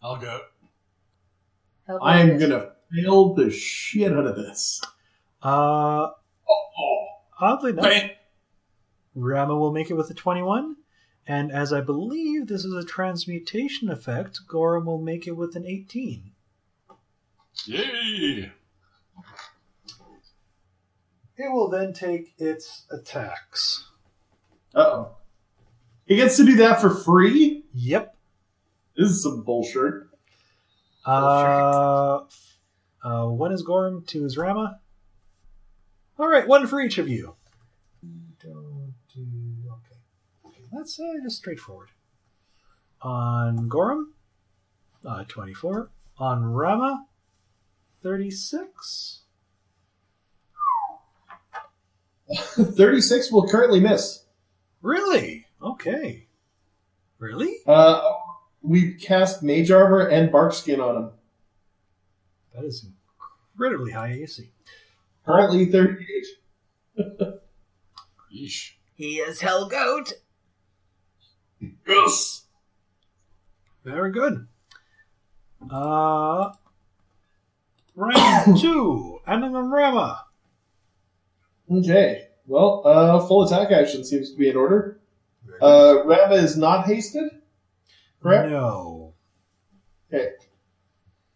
I'll 0.03 0.17
go. 0.17 0.41
How 1.87 1.97
about 1.97 2.07
I 2.07 2.21
am 2.21 2.39
this? 2.39 2.43
gonna 2.43 2.71
fail 2.95 3.35
the 3.35 3.51
shit 3.51 4.13
out 4.13 4.27
of 4.27 4.37
this. 4.37 4.81
Uh, 5.43 6.09
Oh, 6.49 7.07
oddly 7.41 7.71
enough, 7.71 7.85
bam. 7.85 8.11
Rama 9.15 9.57
will 9.57 9.73
make 9.73 9.91
it 9.91 9.95
with 9.95 10.11
a 10.11 10.15
21. 10.15 10.77
And 11.27 11.53
as 11.53 11.73
I 11.73 11.81
believe 11.81 12.49
this 12.49 12.65
is 12.65 12.75
a 12.75 12.85
transmutation 12.85 13.89
effect, 13.89 14.41
Gorum 14.49 14.87
will 14.87 15.01
make 15.01 15.27
it 15.27 15.37
with 15.37 15.55
an 15.55 15.65
18. 15.67 16.33
Yay! 17.67 18.51
It 21.37 21.53
will 21.53 21.69
then 21.69 21.93
take 21.93 22.35
its 22.39 22.85
attacks. 22.91 23.89
Uh-oh. 24.75 25.17
He 26.07 26.17
gets 26.17 26.37
to 26.39 26.45
do 26.45 26.57
that 26.57 26.81
for 26.81 26.91
free? 26.91 27.65
Yep. 27.75 28.17
This 28.97 29.11
is 29.11 29.23
some 29.23 29.43
bullshit. 29.43 29.95
Uh, 31.07 32.21
uh, 33.03 33.27
one 33.27 33.53
is 33.53 33.65
Gorum, 33.65 34.07
two 34.07 34.25
is 34.25 34.37
Rama. 34.37 34.81
All 36.19 36.29
right, 36.29 36.47
one 36.47 36.67
for 36.67 36.81
each 36.81 36.99
of 36.99 37.09
you. 37.09 37.37
Don't 38.43 38.95
do 39.15 39.27
okay. 39.71 40.01
okay 40.47 40.65
that's 40.73 40.99
uh, 40.99 41.23
just 41.23 41.37
straightforward. 41.37 41.89
On 43.01 43.69
Gorum, 43.69 44.13
uh, 45.05 45.25
twenty-four. 45.29 45.91
On 46.19 46.45
Rama, 46.45 47.07
thirty-six. 48.03 49.23
36 52.55 53.31
will 53.31 53.47
currently 53.49 53.81
miss. 53.81 54.25
Really? 54.81 55.47
Okay. 55.63 56.27
Really? 57.19 57.57
Uh, 57.67 58.01
we 58.63 58.95
cast 58.95 59.43
Mage 59.43 59.71
Armor 59.71 60.07
and 60.07 60.33
Bark 60.33 60.55
Skin 60.55 60.81
on 60.81 60.97
him. 60.97 61.11
That 62.55 62.65
is 62.65 62.87
incredibly 63.55 63.93
high 63.93 64.13
AC. 64.13 64.51
Currently 65.25 65.67
38. 65.67 66.27
Yeesh. 68.35 68.73
He 68.95 69.17
is 69.17 69.41
Hellgoat. 69.41 70.13
Yes! 71.87 72.45
Very 73.85 74.11
good. 74.11 74.47
Uh, 75.71 76.53
round 77.95 78.59
two, 78.61 79.21
Anung 79.27 79.53
Unrama. 79.53 80.19
Okay. 81.71 82.29
Well, 82.47 82.83
uh, 82.85 83.21
full 83.27 83.45
attack 83.45 83.71
action 83.71 84.05
seems 84.05 84.33
to 84.33 84.37
be 84.37 84.49
in 84.49 84.57
order. 84.57 85.01
Uh, 85.61 86.03
Rama 86.05 86.35
is 86.35 86.57
not 86.57 86.87
hasted. 86.87 87.31
Correct. 88.23 88.51
No. 88.51 89.15
Okay. 90.13 90.33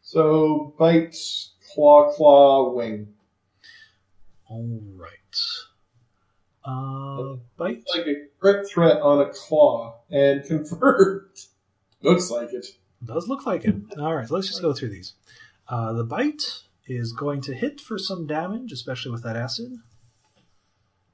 So 0.07 0.73
bite, 0.79 1.17
claw, 1.75 2.13
claw, 2.13 2.73
wing. 2.73 3.09
All 4.49 4.81
right. 4.95 5.11
Uh, 6.65 7.39
bite. 7.57 7.79
It's 7.79 7.97
like 7.97 8.07
a 8.07 8.15
crit 8.39 8.69
threat 8.69 9.03
on 9.03 9.21
a 9.21 9.33
claw 9.33 9.99
and 10.09 10.45
convert. 10.47 11.41
Looks 12.03 12.31
like 12.31 12.53
it. 12.53 12.67
Does 13.05 13.27
look 13.27 13.47
like 13.47 13.65
it. 13.65 13.75
All 13.99 14.15
right, 14.15 14.29
so 14.29 14.37
let's 14.37 14.47
just 14.47 14.63
go 14.63 14.73
through 14.73 14.91
these. 14.91 15.15
Uh, 15.69 15.93
the 15.93 16.05
bite 16.05 16.63
is 16.87 17.13
going 17.13 17.41
to 17.41 17.53
hit 17.53 17.81
for 17.81 17.99
some 17.99 18.29
damage, 18.29 18.71
especially 18.71 19.11
with 19.11 19.25
that 19.25 19.35
acid. 19.35 19.73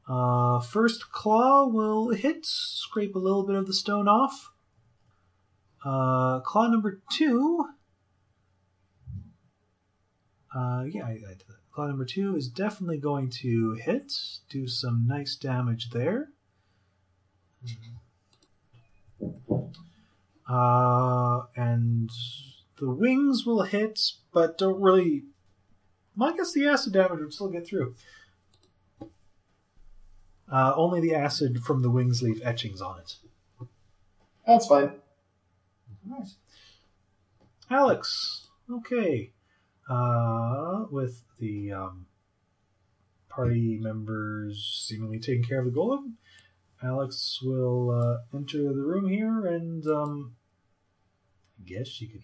Uh, 0.07 0.61
first 0.61 1.11
claw 1.11 1.67
will 1.67 2.11
hit, 2.11 2.45
scrape 2.45 3.15
a 3.17 3.19
little 3.19 3.47
bit 3.47 3.57
of 3.57 3.67
the 3.67 3.73
stone 3.73 4.07
off. 4.07 4.53
Uh, 5.83 6.41
claw 6.41 6.67
number 6.67 7.01
two. 7.11 7.71
Uh, 10.55 10.85
yeah, 10.89 11.05
I, 11.05 11.11
I 11.11 11.17
did 11.17 11.45
that. 11.49 11.57
Claw 11.73 11.87
number 11.87 12.05
two 12.05 12.37
is 12.37 12.49
definitely 12.49 12.99
going 12.99 13.31
to 13.31 13.73
hit, 13.75 14.13
do 14.51 14.69
some 14.69 15.07
nice 15.07 15.37
damage 15.37 15.91
there. 15.91 16.29
Uh, 20.47 21.43
and 21.57 22.11
the 22.79 22.91
wings 22.91 23.47
will 23.47 23.63
hit, 23.63 24.01
but 24.35 24.59
don't 24.59 24.81
really. 24.81 25.23
Well, 26.15 26.35
I 26.35 26.37
guess 26.37 26.53
the 26.53 26.67
acid 26.67 26.93
damage 26.93 27.21
would 27.21 27.33
still 27.33 27.49
get 27.49 27.67
through. 27.67 27.95
Uh, 30.51 30.75
only 30.77 31.01
the 31.01 31.15
acid 31.15 31.63
from 31.65 31.81
the 31.81 31.89
wings 31.89 32.23
leave 32.23 32.43
etchings 32.45 32.83
on 32.83 32.99
it. 32.99 33.17
That's 34.47 34.67
fine. 34.67 34.93
Nice. 36.05 36.35
Alex. 37.71 38.49
Okay. 38.71 39.31
Uh, 39.89 40.85
with 40.91 41.23
the 41.39 41.73
um, 41.73 42.07
party 43.29 43.79
members 43.81 44.85
seemingly 44.87 45.19
taking 45.19 45.45
care 45.45 45.61
of 45.61 45.65
the 45.65 45.71
golem, 45.79 46.15
Alex 46.83 47.41
will 47.43 47.91
uh, 47.91 48.37
enter 48.37 48.73
the 48.73 48.83
room 48.83 49.09
here 49.09 49.47
and 49.47 49.87
um, 49.87 50.35
I 51.59 51.69
guess 51.69 51.89
she 51.89 52.07
could. 52.07 52.23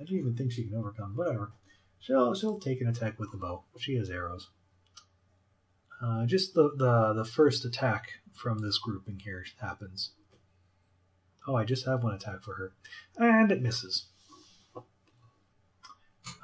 I 0.00 0.04
don't 0.04 0.18
even 0.18 0.36
think 0.36 0.52
she 0.52 0.64
can 0.64 0.76
overcome. 0.76 1.16
Whatever. 1.16 1.52
She'll 1.98 2.34
she'll 2.34 2.60
take 2.60 2.80
an 2.80 2.88
attack 2.88 3.18
with 3.18 3.32
the 3.32 3.38
bow. 3.38 3.64
She 3.78 3.96
has 3.96 4.10
arrows. 4.10 4.48
Uh, 6.00 6.26
just 6.26 6.54
the, 6.54 6.70
the 6.76 7.12
the 7.14 7.24
first 7.24 7.64
attack 7.64 8.20
from 8.32 8.60
this 8.60 8.78
grouping 8.78 9.18
here 9.18 9.44
happens. 9.60 10.12
Oh, 11.46 11.56
I 11.56 11.64
just 11.64 11.86
have 11.86 12.04
one 12.04 12.14
attack 12.14 12.42
for 12.42 12.54
her, 12.54 12.72
and 13.16 13.50
it 13.50 13.62
misses. 13.62 14.06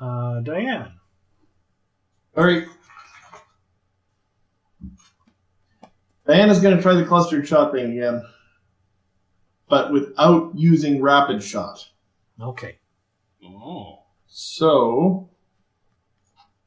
Uh, 0.00 0.40
Diane. 0.40 0.92
All 2.36 2.44
right. 2.44 2.66
Diana's 6.26 6.60
going 6.60 6.76
to 6.76 6.82
try 6.82 6.94
the 6.94 7.04
clustered 7.04 7.46
shot 7.46 7.72
thing 7.72 7.92
again, 7.92 8.22
but 9.68 9.92
without 9.92 10.52
using 10.54 11.02
rapid 11.02 11.42
shot. 11.42 11.86
Okay. 12.40 12.78
Oh. 13.44 14.04
So 14.26 15.28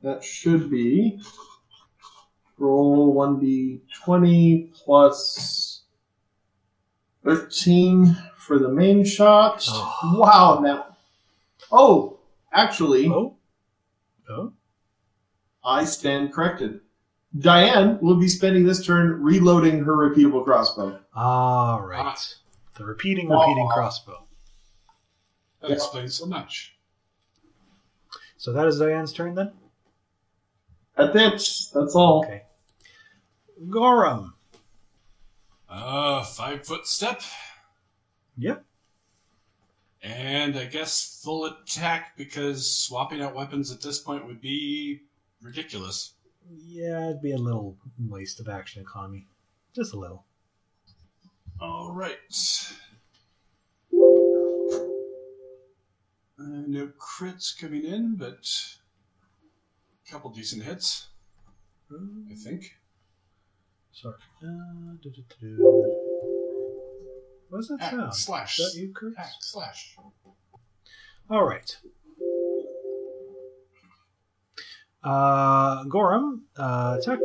that 0.04 0.24
should 0.24 0.70
be 0.70 1.20
roll 2.58 3.14
one 3.14 3.40
d 3.40 3.82
twenty 4.04 4.72
plus 4.74 5.82
thirteen 7.24 8.16
for 8.36 8.60
the 8.60 8.70
main 8.70 9.04
shot. 9.04 9.66
Oh. 9.70 10.20
Wow! 10.20 10.60
Now, 10.64 10.98
oh, 11.72 12.17
actually, 12.58 13.08
Oh. 13.08 13.38
Oh. 14.30 14.54
I 15.64 15.86
stand 15.86 16.34
corrected. 16.34 16.82
Diane 17.38 18.00
will 18.02 18.16
be 18.16 18.28
spending 18.28 18.66
this 18.66 18.86
turn 18.86 19.22
reloading 19.22 19.84
her 19.84 19.96
repeatable 19.96 20.44
crossbow. 20.44 21.00
All 21.16 21.82
right. 21.82 22.36
The 22.76 22.86
repeating, 22.86 23.30
repeating 23.30 23.68
Oh. 23.70 23.74
crossbow. 23.74 24.28
That 25.62 25.70
Yeah. 25.70 25.76
explains 25.76 26.16
so 26.16 26.26
much. 26.26 26.78
So 28.38 28.52
that 28.54 28.68
is 28.68 28.80
Diane's 28.80 29.14
turn 29.14 29.36
then. 29.36 29.54
That's 30.96 31.16
it. 31.16 31.74
That's 31.74 31.96
all. 31.96 32.24
Okay. 32.26 32.44
Gorham. 33.70 34.34
Uh, 35.70 36.24
five 36.24 36.66
foot 36.66 36.88
step. 36.88 37.22
Yep. 38.38 38.64
And 40.02 40.58
I 40.58 40.66
guess 40.66 41.22
full 41.24 41.46
attack 41.46 42.16
because 42.18 42.70
swapping 42.70 43.22
out 43.22 43.36
weapons 43.36 43.72
at 43.72 43.82
this 43.82 44.00
point 44.00 44.26
would 44.26 44.42
be 44.42 45.02
ridiculous. 45.42 46.14
Yeah, 46.50 47.10
it'd 47.10 47.22
be 47.22 47.34
a 47.34 47.38
little 47.38 47.78
waste 48.08 48.40
of 48.40 48.48
action 48.48 48.82
economy. 48.82 49.28
Just 49.76 49.94
a 49.94 50.00
little. 50.00 50.26
All 51.60 51.92
right. 51.92 52.18
Uh, 56.40 56.64
no 56.68 56.92
crits 57.00 57.60
coming 57.60 57.84
in, 57.84 58.16
but 58.16 58.48
a 60.08 60.12
couple 60.12 60.30
decent 60.30 60.64
hits, 60.64 61.08
I 61.92 62.36
think. 62.36 62.76
Sorry. 63.92 64.16
Uh. 64.44 66.07
What 67.50 67.60
does 67.60 67.68
that 67.70 67.82
Hack, 67.82 67.92
sound? 67.92 68.16
slash. 68.16 68.60
Is 68.60 68.74
that 68.74 68.80
you, 68.80 68.92
Chris? 68.94 69.16
Hack, 69.16 69.32
slash. 69.40 69.96
All 71.30 71.44
right. 71.44 71.78
Uh, 75.04 75.84
Gorham, 75.86 76.46
uh, 76.58 76.98
attack. 77.00 77.20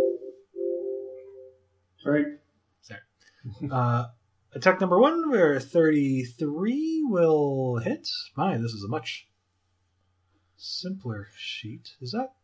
Right. 2.04 2.26
Uh, 3.70 4.06
attack 4.54 4.80
number 4.80 5.00
one, 5.00 5.30
where 5.30 5.58
33 5.58 7.04
will 7.08 7.78
hit. 7.78 8.08
My, 8.36 8.56
this 8.56 8.72
is 8.72 8.84
a 8.84 8.88
much 8.88 9.26
simpler 10.56 11.28
sheet. 11.36 11.90
Is 12.00 12.12
that? 12.12 12.34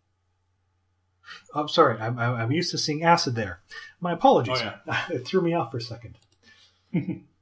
Oh, 1.55 1.67
sorry. 1.67 2.01
I'm, 2.01 2.19
I'm 2.19 2.35
I'm 2.35 2.53
used 2.53 2.71
to 2.71 2.79
seeing 2.79 3.05
acid 3.05 3.35
there. 3.35 3.61
My 4.01 4.13
apologies. 4.13 4.61
Oh, 4.61 4.75
yeah. 4.87 5.05
it 5.11 5.27
threw 5.27 5.43
me 5.43 5.55
off 5.55 5.71
for 5.71 5.77
a 5.77 5.83
second. 5.83 6.19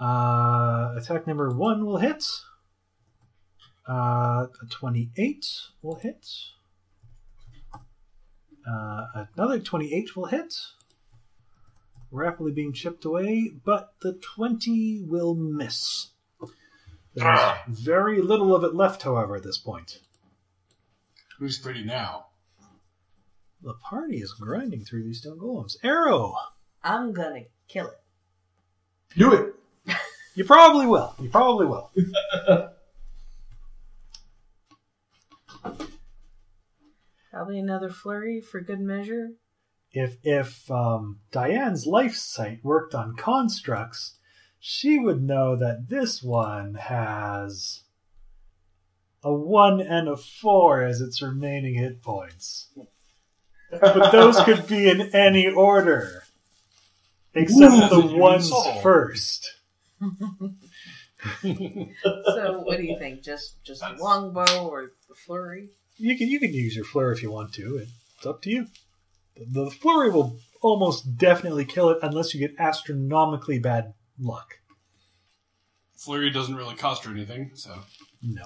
uh, 0.00 0.94
attack 0.96 1.26
number 1.26 1.50
one 1.50 1.84
will 1.84 1.98
hit. 1.98 2.24
Uh, 3.88 4.46
a 4.62 4.66
28 4.70 5.44
will 5.82 5.96
hit. 5.96 6.26
Uh, 8.68 9.24
another 9.36 9.58
28 9.58 10.16
will 10.16 10.26
hit. 10.26 10.54
Rapidly 12.12 12.52
being 12.52 12.72
chipped 12.72 13.04
away, 13.04 13.50
but 13.64 13.94
the 14.02 14.14
20 14.14 15.04
will 15.06 15.34
miss. 15.34 16.10
There's 17.14 17.26
Ah. 17.38 17.62
very 17.68 18.20
little 18.22 18.54
of 18.54 18.62
it 18.64 18.74
left, 18.74 19.02
however, 19.02 19.36
at 19.36 19.42
this 19.42 19.58
point. 19.58 20.00
Who's 21.38 21.58
pretty 21.58 21.84
now? 21.84 22.26
The 23.62 23.74
party 23.74 24.18
is 24.18 24.32
grinding 24.32 24.84
through 24.84 25.04
these 25.04 25.18
stone 25.20 25.38
golems. 25.38 25.76
Arrow! 25.82 26.34
I'm 26.82 27.12
gonna 27.12 27.44
kill 27.68 27.88
it. 27.88 28.00
Do 29.16 29.32
it. 29.34 29.54
You 30.34 30.44
probably 30.44 30.86
will. 30.86 31.14
You 31.20 31.28
probably 31.28 31.66
will. 31.66 31.90
Probably 37.30 37.58
another 37.60 37.90
flurry 37.90 38.40
for 38.40 38.60
good 38.60 38.80
measure. 38.80 39.30
if 39.92 40.16
if 40.24 40.68
um, 40.70 41.20
Diane's 41.30 41.86
life 41.86 42.14
sight 42.16 42.58
worked 42.64 42.94
on 42.94 43.14
constructs, 43.16 44.16
she 44.58 44.98
would 44.98 45.22
know 45.22 45.54
that 45.56 45.88
this 45.88 46.22
one 46.22 46.74
has 46.74 47.82
a 49.22 49.32
one 49.32 49.80
and 49.80 50.08
a 50.08 50.16
four 50.16 50.82
as 50.82 51.00
its 51.00 51.22
remaining 51.22 51.74
hit 51.74 52.02
points. 52.02 52.68
But 53.70 54.10
those 54.10 54.40
could 54.42 54.66
be 54.66 54.88
in 54.88 55.14
any 55.14 55.46
order, 55.48 56.24
except 57.32 57.72
Ooh, 57.72 57.88
the 57.88 58.02
human 58.02 58.18
ones 58.18 58.48
soul. 58.48 58.80
first. 58.80 59.54
So 61.22 62.60
what 62.62 62.78
do 62.78 62.84
you 62.84 62.98
think? 62.98 63.22
Just 63.22 63.62
just 63.62 63.80
That's- 63.82 64.00
longbow 64.00 64.66
or 64.68 64.92
the 65.08 65.14
flurry? 65.14 65.70
You 65.98 66.16
can 66.16 66.28
you 66.28 66.40
can 66.40 66.52
use 66.54 66.74
your 66.74 66.84
flurry 66.84 67.14
if 67.14 67.22
you 67.22 67.30
want 67.30 67.52
to. 67.54 67.76
It's 68.16 68.26
up 68.26 68.40
to 68.42 68.50
you. 68.50 68.66
The, 69.36 69.64
the 69.64 69.70
flurry 69.70 70.10
will 70.10 70.38
almost 70.62 71.18
definitely 71.18 71.64
kill 71.66 71.90
it 71.90 71.98
unless 72.02 72.32
you 72.34 72.40
get 72.40 72.58
astronomically 72.58 73.58
bad 73.58 73.92
luck. 74.18 74.60
Flurry 75.96 76.30
doesn't 76.30 76.56
really 76.56 76.74
cost 76.76 77.04
her 77.04 77.10
anything, 77.10 77.50
so. 77.54 77.80
No. 78.22 78.44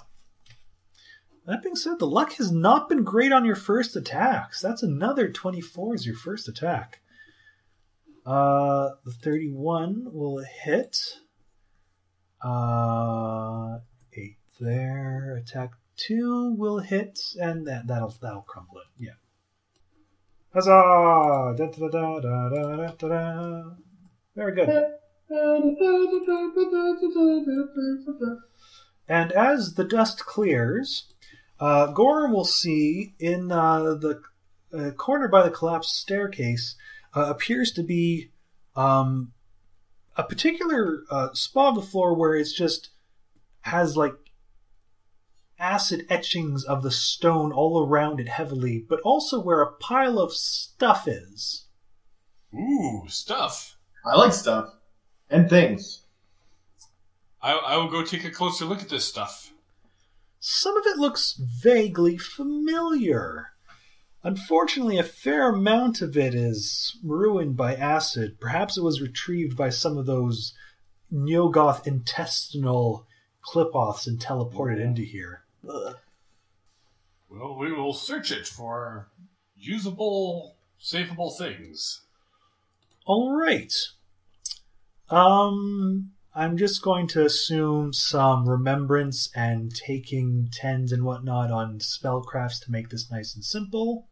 That 1.46 1.62
being 1.62 1.76
said, 1.76 1.98
the 1.98 2.06
luck 2.06 2.32
has 2.34 2.50
not 2.50 2.88
been 2.88 3.04
great 3.04 3.30
on 3.30 3.44
your 3.44 3.54
first 3.54 3.94
attacks. 3.94 4.60
That's 4.60 4.82
another 4.82 5.30
24 5.30 5.94
is 5.94 6.06
your 6.06 6.16
first 6.16 6.48
attack. 6.48 7.00
Uh, 8.26 8.90
the 9.04 9.12
31 9.12 10.06
will 10.12 10.42
hit. 10.64 10.96
Uh, 12.44 13.78
8 14.12 14.36
there. 14.60 15.36
Attack 15.36 15.72
2 15.96 16.54
will 16.58 16.80
hit, 16.80 17.18
and 17.40 17.66
that, 17.66 17.86
that'll, 17.86 18.14
that'll 18.20 18.42
crumble 18.42 18.78
it. 18.78 19.04
Yeah. 19.04 19.12
Huzzah! 20.52 21.54
Da, 21.56 21.66
da, 21.66 21.88
da, 21.88 22.20
da, 22.20 22.48
da, 22.48 22.76
da, 22.76 22.86
da, 22.92 23.08
da. 23.08 23.62
Very 24.36 24.54
good. 24.54 24.68
And 29.08 29.32
as 29.32 29.74
the 29.74 29.84
dust 29.84 30.26
clears, 30.26 31.04
uh, 31.60 31.86
Gorham 31.88 32.32
will 32.32 32.44
see 32.44 33.14
in 33.18 33.50
uh, 33.50 33.94
the 33.94 34.22
uh, 34.76 34.90
corner 34.92 35.28
by 35.28 35.42
the 35.42 35.50
collapsed 35.50 35.96
staircase 35.96 36.76
uh, 37.14 37.26
appears 37.28 37.72
to 37.72 37.82
be 37.82 38.30
um, 38.76 39.32
a 40.16 40.22
particular 40.22 41.02
uh, 41.10 41.32
spot 41.32 41.70
of 41.70 41.74
the 41.76 41.90
floor 41.90 42.14
where 42.14 42.34
it's 42.34 42.52
just 42.52 42.90
has 43.62 43.96
like 43.96 44.14
acid 45.58 46.06
etchings 46.08 46.64
of 46.64 46.82
the 46.82 46.90
stone 46.90 47.52
all 47.52 47.86
around 47.86 48.20
it 48.20 48.28
heavily, 48.28 48.84
but 48.88 49.00
also 49.00 49.40
where 49.40 49.62
a 49.62 49.72
pile 49.72 50.18
of 50.18 50.32
stuff 50.32 51.08
is. 51.08 51.66
Ooh, 52.54 53.04
stuff. 53.08 53.76
I 54.04 54.16
like 54.16 54.32
stuff 54.32 54.74
and 55.30 55.48
things. 55.48 56.02
I, 57.42 57.52
I 57.52 57.76
will 57.76 57.88
go 57.88 58.04
take 58.04 58.24
a 58.24 58.30
closer 58.30 58.64
look 58.64 58.82
at 58.82 58.88
this 58.88 59.04
stuff. 59.04 59.52
Some 60.40 60.76
of 60.76 60.84
it 60.86 60.98
looks 60.98 61.40
vaguely 61.40 62.18
familiar. 62.18 63.53
Unfortunately, 64.24 64.96
a 64.96 65.02
fair 65.02 65.50
amount 65.50 66.00
of 66.00 66.16
it 66.16 66.34
is 66.34 66.98
ruined 67.04 67.58
by 67.58 67.74
acid. 67.74 68.40
Perhaps 68.40 68.78
it 68.78 68.82
was 68.82 69.02
retrieved 69.02 69.54
by 69.54 69.68
some 69.68 69.98
of 69.98 70.06
those 70.06 70.54
Nyogoth 71.12 71.86
intestinal 71.86 73.06
qlippoth 73.46 74.06
and 74.06 74.18
teleported 74.18 74.80
into 74.80 75.02
here. 75.02 75.44
Ugh. 75.68 75.96
Well, 77.28 77.58
we 77.58 77.70
will 77.70 77.92
search 77.92 78.32
it 78.32 78.46
for 78.46 79.10
usable, 79.56 80.56
safeable 80.80 81.36
things. 81.36 82.00
All 83.06 83.36
right. 83.36 83.74
Um, 85.10 86.12
I'm 86.34 86.56
just 86.56 86.80
going 86.80 87.08
to 87.08 87.26
assume 87.26 87.92
some 87.92 88.48
remembrance 88.48 89.30
and 89.34 89.74
taking 89.74 90.48
tens 90.50 90.92
and 90.92 91.04
whatnot 91.04 91.50
on 91.50 91.78
spellcrafts 91.80 92.64
to 92.64 92.70
make 92.70 92.88
this 92.88 93.10
nice 93.10 93.34
and 93.34 93.44
simple. 93.44 94.08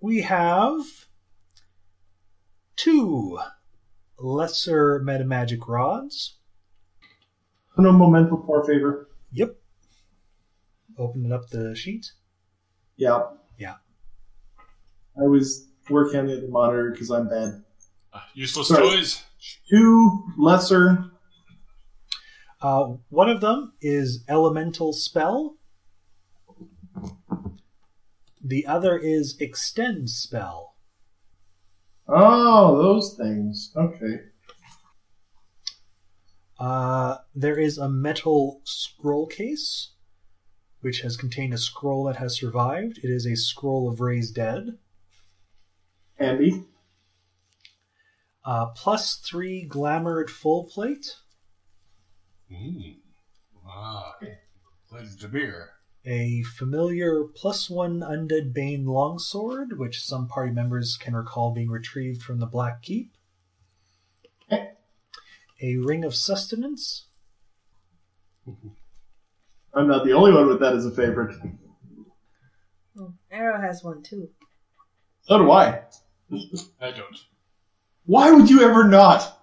We 0.00 0.22
have 0.22 0.82
two 2.76 3.38
lesser 4.18 5.00
metamagic 5.00 5.66
rods. 5.68 6.36
No 7.76 7.92
momentum 7.92 8.42
for 8.46 8.64
favor. 8.64 9.08
Yep. 9.32 9.56
Opening 10.98 11.32
up 11.32 11.48
the 11.50 11.74
sheet. 11.74 12.12
Yeah. 12.96 13.22
Yeah. 13.58 13.74
I 15.18 15.26
was 15.26 15.68
working 15.88 16.20
on 16.20 16.26
the 16.26 16.48
monitor 16.48 16.90
because 16.90 17.10
I'm 17.10 17.28
bad. 17.28 17.62
Uh, 18.12 18.20
useless 18.34 18.68
Sorry. 18.68 18.88
toys. 18.88 19.22
Two 19.70 20.24
lesser. 20.36 21.10
Uh, 22.60 22.94
one 23.08 23.30
of 23.30 23.40
them 23.40 23.72
is 23.80 24.24
elemental 24.28 24.92
spell. 24.92 25.56
The 28.42 28.66
other 28.66 28.96
is 28.96 29.36
extend 29.38 30.10
spell. 30.10 30.76
Oh, 32.08 32.76
those 32.82 33.14
things. 33.14 33.72
Okay. 33.76 34.20
Uh, 36.58 37.18
there 37.34 37.58
is 37.58 37.78
a 37.78 37.88
metal 37.88 38.60
scroll 38.64 39.26
case, 39.26 39.92
which 40.80 41.00
has 41.00 41.16
contained 41.16 41.54
a 41.54 41.58
scroll 41.58 42.04
that 42.04 42.16
has 42.16 42.36
survived. 42.36 42.98
It 43.02 43.08
is 43.08 43.26
a 43.26 43.36
scroll 43.36 43.90
of 43.90 44.00
raise 44.00 44.30
dead. 44.30 44.78
Handy. 46.18 46.64
Uh, 48.44 48.66
plus 48.66 49.16
three 49.16 49.64
glamour 49.64 50.20
at 50.20 50.30
full 50.30 50.64
plate. 50.64 51.16
Mm. 52.52 52.96
Ah, 53.66 54.16
Ladies 54.90 55.14
de 55.16 55.28
beer. 55.28 55.70
A 56.06 56.42
familiar 56.42 57.24
plus 57.24 57.68
one 57.68 58.00
undead 58.00 58.54
bane 58.54 58.86
longsword, 58.86 59.78
which 59.78 60.00
some 60.02 60.26
party 60.28 60.50
members 60.50 60.96
can 60.98 61.14
recall 61.14 61.52
being 61.52 61.68
retrieved 61.70 62.22
from 62.22 62.38
the 62.40 62.46
Black 62.46 62.82
Keep. 62.82 63.12
Okay. 64.50 64.70
A 65.62 65.76
ring 65.76 66.04
of 66.04 66.14
sustenance. 66.14 67.06
Mm-hmm. 68.48 68.68
I'm 69.74 69.86
not 69.88 70.04
the 70.04 70.12
only 70.12 70.32
one 70.32 70.46
with 70.46 70.60
that 70.60 70.74
as 70.74 70.86
a 70.86 70.90
favorite. 70.90 71.36
Oh, 72.98 73.12
Arrow 73.30 73.60
has 73.60 73.84
one 73.84 74.02
too. 74.02 74.30
So 75.22 75.38
do 75.38 75.50
I. 75.50 75.82
I 76.80 76.90
don't. 76.90 77.18
Why 78.06 78.30
would 78.32 78.48
you 78.50 78.62
ever 78.62 78.84
not? 78.88 79.38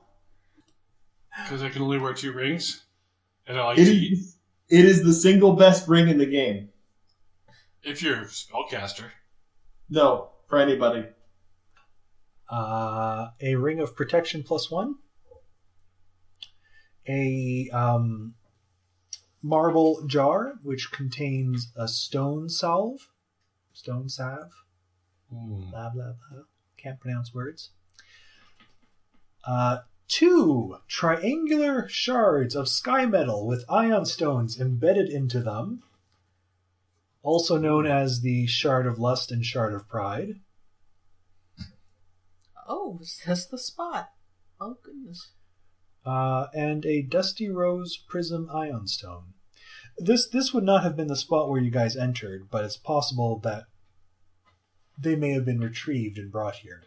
Because 1.43 1.61
I 1.61 1.69
can 1.69 1.83
only 1.83 1.99
wear 1.99 2.13
two 2.13 2.33
rings. 2.33 2.83
And 3.45 3.57
I 3.59 3.65
like 3.65 3.77
It 3.77 3.85
to 3.85 3.91
eat. 3.91 4.13
is, 4.13 4.36
it 4.69 4.85
is 4.85 5.03
the 5.03 5.13
single 5.13 5.53
best 5.53 5.87
ring 5.87 6.07
in 6.09 6.17
the 6.17 6.25
game. 6.25 6.69
If 7.83 8.01
you're 8.01 8.21
a 8.21 8.25
spellcaster. 8.25 9.11
No, 9.89 10.29
for 10.47 10.57
anybody. 10.59 11.05
uh, 12.49 13.29
a 13.41 13.55
ring 13.55 13.79
of 13.79 13.95
protection 13.95 14.43
plus 14.43 14.69
one, 14.71 14.95
a 17.07 17.69
um, 17.73 18.35
marble 19.41 20.05
jar 20.07 20.55
which 20.63 20.91
contains 20.91 21.71
a 21.75 21.87
stone 21.87 22.49
salve, 22.49 23.07
stone 23.73 24.09
salve, 24.09 24.51
Hmm. 25.29 25.69
blah 25.71 25.89
blah 25.89 26.13
blah. 26.31 26.43
Can't 26.77 26.99
pronounce 27.01 27.33
words. 27.33 27.71
Uh, 29.45 29.79
two 30.07 30.77
triangular 30.87 31.87
shards 31.89 32.55
of 32.55 32.67
sky 32.67 33.05
metal 33.05 33.45
with 33.45 33.67
Ioun 33.67 34.05
stones 34.07 34.59
embedded 34.59 35.09
into 35.09 35.41
them, 35.41 35.83
also 37.23 37.57
known 37.57 37.85
as 37.85 38.21
the 38.21 38.47
shard 38.47 38.87
of 38.87 38.99
lust 38.99 39.31
and 39.31 39.45
shard 39.45 39.73
of 39.73 39.87
pride. 39.89 40.39
Oh, 42.67 42.99
is 43.01 43.21
this 43.25 43.45
the 43.45 43.57
spot? 43.57 44.09
Oh 44.59 44.77
goodness. 44.83 45.31
uh, 46.05 46.47
and 46.53 46.85
a 46.85 47.01
dusty 47.01 47.49
rose 47.49 47.97
prism 47.97 48.47
Ioun 48.47 48.87
stone. 48.87 49.33
This 49.97 50.27
this 50.27 50.53
would 50.53 50.63
not 50.63 50.83
have 50.83 50.95
been 50.95 51.07
the 51.07 51.15
spot 51.15 51.49
where 51.49 51.61
you 51.61 51.69
guys 51.71 51.97
entered, 51.97 52.49
but 52.49 52.63
it's 52.63 52.77
possible 52.77 53.39
that 53.43 53.65
they 54.97 55.15
may 55.15 55.31
have 55.31 55.45
been 55.45 55.59
retrieved 55.59 56.17
and 56.17 56.31
brought 56.31 56.55
here. 56.57 56.83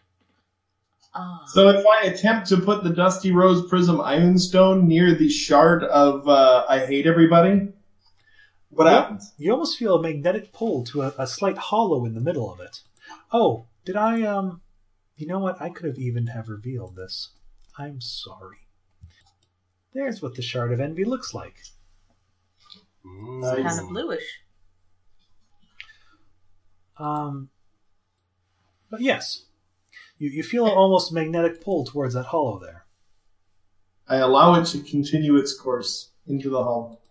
Ah. 1.13 1.43
So 1.47 1.67
if 1.69 1.85
I 1.85 2.03
attempt 2.03 2.47
to 2.49 2.57
put 2.57 2.83
the 2.83 2.89
Dusty 2.89 3.31
Rose 3.31 3.67
Prism 3.67 3.97
Ioun 3.97 4.39
Stone 4.39 4.87
near 4.87 5.13
the 5.13 5.29
shard 5.29 5.83
of 5.83 6.27
uh, 6.27 6.65
I 6.69 6.85
Hate 6.85 7.05
Everybody, 7.05 7.67
what 8.69 8.85
Yep. 8.85 8.93
happens? 8.93 9.33
You 9.37 9.51
almost 9.51 9.77
feel 9.77 9.95
a 9.95 10.01
magnetic 10.01 10.53
pull 10.53 10.85
to 10.85 11.01
a, 11.01 11.13
a 11.17 11.27
slight 11.27 11.57
hollow 11.57 12.05
in 12.05 12.13
the 12.13 12.21
middle 12.21 12.51
of 12.51 12.59
it. 12.61 12.79
Oh, 13.33 13.65
did 13.83 13.97
I 13.97 14.21
um? 14.23 14.61
You 15.17 15.27
know 15.27 15.39
what? 15.39 15.61
I 15.61 15.69
could 15.69 15.85
have 15.85 15.97
even 15.99 16.27
have 16.27 16.47
revealed 16.47 16.95
this. 16.95 17.31
I'm 17.77 17.99
sorry. 17.99 18.57
There's 19.93 20.21
what 20.21 20.35
the 20.35 20.41
shard 20.41 20.71
of 20.71 20.79
envy 20.79 21.03
looks 21.03 21.33
like. 21.33 21.55
Ooh. 23.05 23.41
Nice. 23.41 23.63
kind 23.63 23.79
of 23.81 23.89
bluish. 23.89 24.39
Um, 26.97 27.49
but 28.89 29.01
yes, 29.01 29.45
you 30.21 30.29
you 30.29 30.43
feel 30.43 30.67
an 30.67 30.77
almost 30.77 31.11
magnetic 31.11 31.61
pull 31.61 31.83
towards 31.83 32.13
that 32.13 32.27
hollow 32.27 32.59
there. 32.59 32.85
I 34.07 34.17
allow 34.17 34.53
it 34.53 34.65
to 34.67 34.79
continue 34.83 35.35
its 35.35 35.59
course 35.59 36.11
into 36.27 36.47
the 36.51 36.63
hull. 36.63 37.01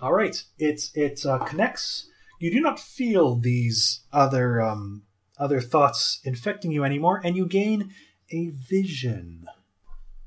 All 0.00 0.12
right, 0.12 0.40
it 0.56 0.90
it 0.94 1.26
uh, 1.26 1.38
connects. 1.38 2.08
You 2.38 2.52
do 2.52 2.60
not 2.60 2.78
feel 2.78 3.34
these 3.34 4.04
other 4.12 4.62
um, 4.62 5.02
other 5.36 5.60
thoughts 5.60 6.20
infecting 6.22 6.70
you 6.70 6.84
anymore, 6.84 7.20
and 7.24 7.36
you 7.36 7.46
gain 7.46 7.92
a 8.30 8.50
vision. 8.50 9.46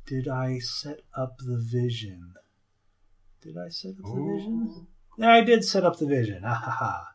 Did 0.05 0.27
I 0.27 0.59
set 0.59 1.03
up 1.15 1.37
the 1.37 1.57
vision? 1.57 2.33
Did 3.41 3.55
I 3.57 3.69
set 3.69 3.91
up 3.91 4.03
the 4.03 4.35
vision? 4.35 4.87
Ooh. 5.17 5.25
I 5.25 5.41
did 5.41 5.63
set 5.63 5.85
up 5.85 5.97
the 5.97 6.05
vision. 6.05 6.41
Ah 6.43 6.61
ha 6.65 6.71
ha. 6.71 7.07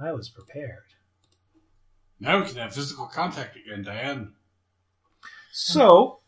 I 0.00 0.12
was 0.12 0.28
prepared. 0.28 0.94
Now 2.20 2.40
we 2.40 2.46
can 2.46 2.56
have 2.56 2.74
physical 2.74 3.06
contact 3.06 3.56
again, 3.56 3.82
Diane. 3.82 4.32
So, 5.52 6.20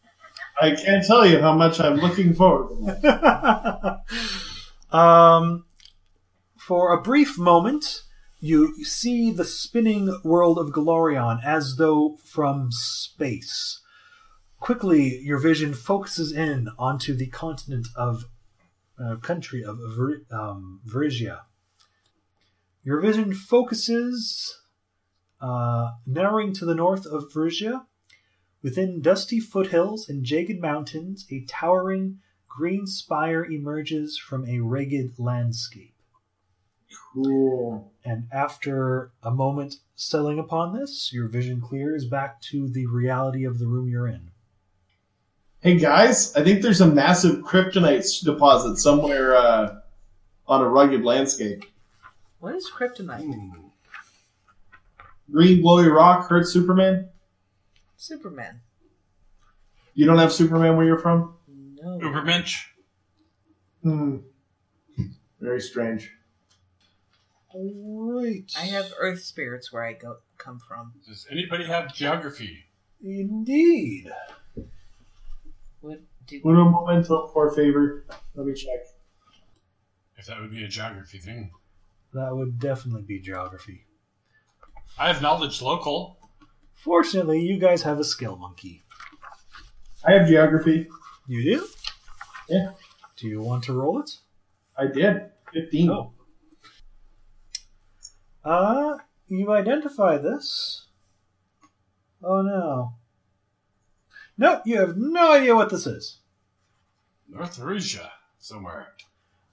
I 0.61 0.75
can't 0.75 1.05
tell 1.05 1.27
you 1.27 1.41
how 1.41 1.55
much 1.55 1.81
I'm 1.81 1.97
looking 1.97 2.35
forward 2.35 2.69
to 2.69 2.99
that. 3.03 4.97
um, 4.97 5.65
for 6.57 6.93
a 6.93 7.03
brief 7.03 7.39
moment, 7.39 8.03
you 8.41 8.85
see 8.85 9.31
the 9.31 9.45
spinning 9.45 10.19
world 10.25 10.59
of 10.59 10.69
Golarion 10.69 11.45
as 11.45 11.77
though 11.77 12.17
from 12.25 12.69
space. 12.71 13.81
Quickly, 14.61 15.19
your 15.23 15.39
vision 15.39 15.75
focuses 15.75 16.33
in 16.33 16.69
onto 16.79 17.15
the 17.15 17.27
continent 17.27 17.89
of 17.97 18.25
uh, 19.03 19.17
country 19.17 19.65
of 19.65 19.79
Ver- 19.97 20.23
um, 20.31 20.81
Varisia. 20.87 21.41
Your 22.85 23.01
vision 23.01 23.35
focuses, 23.35 24.60
uh, 25.41 25.93
narrowing 26.07 26.53
to 26.55 26.65
the 26.65 26.75
north 26.75 27.07
of 27.07 27.33
Varisia. 27.33 27.87
Within 28.63 29.01
dusty 29.01 29.41
foothills 29.41 30.09
and 30.09 30.25
jagged 30.25 30.61
mountains, 30.61 31.27
a 31.31 31.45
towering 31.49 32.19
green 32.47 32.87
spire 32.87 33.45
emerges 33.45 34.19
from 34.19 34.47
a 34.47 34.61
ragged 34.61 35.19
landscape. 35.19 35.95
Cool. 37.13 37.93
And 38.05 38.25
after 38.33 39.13
a 39.23 39.31
moment 39.31 39.77
settling 39.95 40.39
upon 40.39 40.79
this, 40.79 41.11
your 41.13 41.29
vision 41.29 41.61
clears 41.61 42.05
back 42.05 42.41
to 42.43 42.69
the 42.69 42.87
reality 42.87 43.45
of 43.45 43.59
the 43.59 43.67
room 43.67 43.89
you're 43.89 44.09
in. 44.09 44.31
Hey 45.61 45.79
guys, 45.79 46.35
I 46.35 46.43
think 46.43 46.63
there's 46.63 46.81
a 46.81 46.87
massive 46.87 47.45
kryptonite 47.45 48.25
deposit 48.25 48.79
somewhere 48.79 49.37
uh, 49.37 49.81
on 50.47 50.63
a 50.63 50.69
rugged 50.69 51.05
landscape. 51.05 51.65
What 52.39 52.55
is 52.55 52.71
kryptonite? 52.71 53.25
Hmm. 53.25 53.70
Green 55.31 55.63
glowy 55.63 55.93
rock 55.93 56.29
hurt 56.29 56.47
Superman. 56.47 57.09
Superman. 57.97 58.61
You 59.95 60.07
don't 60.07 60.19
have 60.19 60.33
Superman 60.33 60.77
where 60.77 60.87
you're 60.87 60.99
from? 60.99 61.35
No. 61.49 61.99
Ubermensch. 61.99 62.65
Hmm. 63.83 64.19
Very 65.41 65.61
strange. 65.61 66.13
Right. 67.55 68.45
I 68.57 68.67
have 68.67 68.93
earth 68.99 69.21
spirits 69.21 69.73
where 69.73 69.85
I 69.85 69.95
go 69.95 70.19
come 70.39 70.59
from. 70.59 70.93
Does 71.07 71.27
anybody 71.31 71.65
have 71.65 71.95
geography? 71.95 72.65
Indeed. 73.03 74.11
What 75.81 76.01
do 76.27 76.41
Uno 76.45 76.69
momento, 76.69 77.29
por 77.33 77.55
favor. 77.55 78.05
Let 78.35 78.47
me 78.47 78.55
check. 78.55 78.87
If 80.17 80.27
that 80.27 80.41
would 80.41 80.51
be 80.51 80.65
a 80.65 80.69
geography 80.69 81.19
thing. 81.19 81.51
That 82.13 82.35
would 82.35 82.59
definitely 82.59 83.03
be 83.03 83.21
geography. 83.21 83.87
I 84.99 85.09
have 85.09 85.23
knowledge 85.23 85.63
local. 85.63 86.19
Fortunately, 86.75 87.41
you 87.41 87.59
guys 87.59 87.83
have 87.83 87.99
a 87.99 88.05
skill 88.05 88.37
monkey. 88.37 88.83
I 90.07 90.13
have 90.13 90.29
geography. 90.29 90.89
You 91.27 91.43
do? 91.43 91.67
Yeah. 92.49 92.71
Do 93.17 93.29
you 93.29 93.41
want 93.43 93.65
to 93.65 93.73
roll 93.75 94.01
it? 94.01 94.11
I 94.77 94.87
did. 94.87 95.31
15. 95.53 95.91
Oh. 95.91 96.13
Uh, 98.45 98.97
you 99.29 99.53
identify 99.53 100.17
this. 100.17 100.87
Oh 102.23 102.43
no. 102.43 102.95
Nope, 104.39 104.63
you 104.65 104.79
have 104.79 104.97
no 104.97 105.33
idea 105.33 105.55
what 105.55 105.71
this 105.71 105.87
is. 105.87 106.21
North 107.29 107.61
Asia, 107.63 108.11
somewhere. 108.39 108.89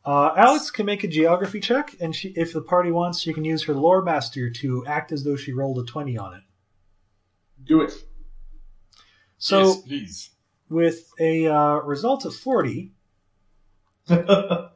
Uh, 0.08 0.34
Alex 0.38 0.72
can 0.72 0.86
make 0.86 1.04
a 1.04 1.08
geography 1.10 1.60
check, 1.60 1.94
and 2.00 2.16
she, 2.16 2.30
if 2.30 2.54
the 2.54 2.62
party 2.62 2.92
wants, 2.92 3.20
she 3.20 3.34
can 3.34 3.44
use 3.44 3.64
her 3.64 3.74
lore 3.74 4.02
master 4.02 4.50
to 4.50 4.86
act 4.86 5.12
as 5.12 5.26
though 5.26 5.36
she 5.36 5.52
rolled 5.52 5.78
a 5.80 5.84
20 5.84 6.18
on 6.18 6.34
it. 6.34 6.44
Do 7.62 7.82
it. 7.82 7.92
So, 9.38 9.60
yes, 9.66 9.82
please. 9.82 10.30
with 10.70 11.12
a 11.20 11.48
uh, 11.48 11.76
result 11.80 12.24
of 12.24 12.34
40, 12.34 12.94
uh, 14.10 14.70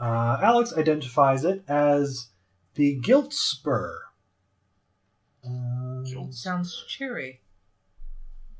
Alex 0.00 0.72
identifies 0.74 1.44
it 1.44 1.62
as 1.68 2.28
the 2.76 2.94
Guilt 2.94 3.34
Spur. 3.34 4.04
Um, 5.44 6.04
Guilt. 6.04 6.32
sounds 6.32 6.82
cheery. 6.88 7.42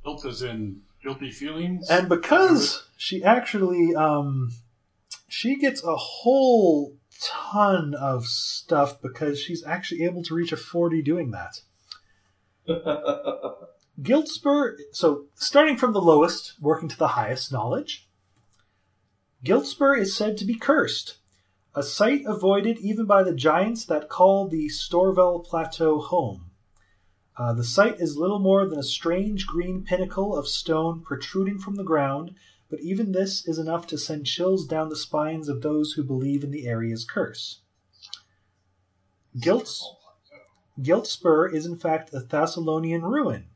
Guilt 0.05 0.27
is 0.27 0.43
in 0.43 0.83
guilty 1.03 1.31
feelings. 1.31 1.89
and 1.89 2.07
because 2.11 2.87
she 2.99 3.25
actually 3.25 3.95
um 3.95 4.51
she 5.29 5.57
gets 5.57 5.83
a 5.85 5.97
whole 5.97 6.97
ton 7.21 7.95
of 7.95 8.27
stuff 8.27 9.01
because 9.03 9.41
she's 9.41 9.65
actually 9.65 10.05
able 10.05 10.23
to 10.23 10.35
reach 10.35 10.53
a 10.53 10.57
40 10.57 11.03
doing 11.03 11.33
that. 11.33 11.61
Guilt 14.03 14.29
spur 14.29 14.79
so 14.93 15.27
starting 15.35 15.77
from 15.77 15.93
the 15.93 16.01
lowest 16.01 16.55
working 16.61 16.89
to 16.89 16.97
the 16.97 17.09
highest 17.09 17.53
knowledge 17.53 18.09
guilt 19.45 19.67
spur 19.67 19.95
is 19.95 20.17
said 20.17 20.39
to 20.39 20.47
be 20.47 20.55
cursed 20.55 21.19
a 21.75 21.83
site 21.83 22.23
avoided 22.27 22.79
even 22.79 23.07
by 23.07 23.23
the 23.23 23.35
giants 23.35 23.85
that 23.85 24.09
call 24.09 24.49
the 24.49 24.69
Storval 24.69 25.45
Plateau 25.45 26.01
home. 26.01 26.51
Uh, 27.37 27.53
the 27.53 27.65
site 27.65 28.01
is 28.01 28.17
little 28.17 28.41
more 28.41 28.69
than 28.69 28.79
a 28.79 28.83
strange 28.83 29.47
green 29.47 29.85
pinnacle 29.85 30.37
of 30.37 30.49
stone 30.49 31.01
protruding 31.01 31.59
from 31.59 31.77
the 31.77 31.85
ground, 31.85 32.35
but 32.71 32.81
even 32.81 33.13
this 33.13 33.47
is 33.47 33.59
enough 33.59 33.87
to 33.89 33.99
send 33.99 34.25
chills 34.25 34.65
down 34.67 34.89
the 34.89 34.97
spines 34.97 35.49
of 35.49 35.61
those 35.61 35.93
who 35.93 36.05
believe 36.05 36.45
in 36.45 36.53
the 36.53 36.67
area's 36.67 37.05
curse. 37.05 37.61
Guilt 39.39 41.07
Spur 41.07 41.49
is 41.49 41.67
in 41.67 41.77
fact 41.77 42.15
a 42.15 42.21
Thassilonian 42.21 43.03
ruin, 43.03 43.47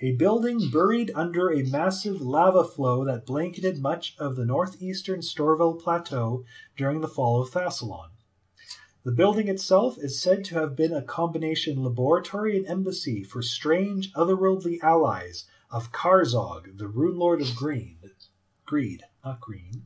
a 0.00 0.12
building 0.12 0.70
buried 0.70 1.12
under 1.14 1.50
a 1.50 1.62
massive 1.62 2.20
lava 2.20 2.64
flow 2.64 3.04
that 3.04 3.26
blanketed 3.26 3.80
much 3.80 4.16
of 4.18 4.34
the 4.34 4.44
northeastern 4.44 5.20
Storval 5.20 5.80
Plateau 5.80 6.44
during 6.76 7.00
the 7.00 7.08
fall 7.08 7.40
of 7.40 7.50
Thassilon. 7.50 8.08
The 9.04 9.12
building 9.12 9.48
itself 9.48 9.98
is 9.98 10.20
said 10.20 10.44
to 10.46 10.54
have 10.54 10.74
been 10.74 10.92
a 10.92 11.02
combination 11.02 11.84
laboratory 11.84 12.56
and 12.56 12.66
embassy 12.66 13.22
for 13.22 13.42
strange, 13.42 14.12
otherworldly 14.14 14.80
allies 14.82 15.44
of 15.70 15.92
Karzoug, 15.92 16.78
the 16.78 16.88
rune 16.88 17.18
lord 17.18 17.42
of 17.42 17.54
Green. 17.54 17.98
Not 19.24 19.40
green. 19.40 19.84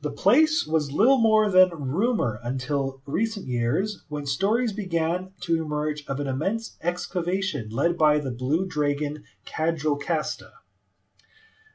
the 0.00 0.10
place 0.10 0.66
was 0.66 0.90
little 0.90 1.18
more 1.18 1.48
than 1.48 1.70
rumor 1.70 2.40
until 2.42 3.00
recent 3.06 3.46
years, 3.46 4.02
when 4.08 4.26
stories 4.26 4.72
began 4.72 5.30
to 5.42 5.62
emerge 5.62 6.04
of 6.06 6.18
an 6.18 6.26
immense 6.26 6.76
excavation 6.82 7.68
led 7.70 7.96
by 7.96 8.18
the 8.18 8.32
blue 8.32 8.66
dragon 8.66 9.22
Cadril 9.44 10.00
Casta. 10.00 10.50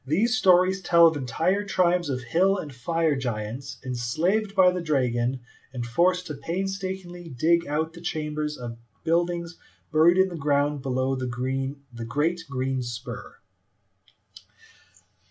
These 0.05 0.37
stories 0.37 0.81
tell 0.81 1.07
of 1.07 1.15
entire 1.15 1.63
tribes 1.63 2.09
of 2.09 2.23
hill 2.23 2.57
and 2.57 2.75
fire 2.75 3.15
giants 3.15 3.79
enslaved 3.85 4.53
by 4.53 4.71
the 4.71 4.81
dragon 4.81 5.39
and 5.73 5.85
forced 5.85 6.27
to 6.27 6.33
painstakingly 6.33 7.29
dig 7.29 7.65
out 7.67 7.93
the 7.93 8.01
chambers 8.01 8.57
of 8.57 8.77
buildings 9.03 9.57
buried 9.91 10.17
in 10.17 10.27
the 10.27 10.35
ground 10.35 10.81
below 10.81 11.15
the 11.15 11.27
green 11.27 11.83
the 11.93 12.05
great 12.05 12.41
green 12.49 12.81
spur. 12.81 13.36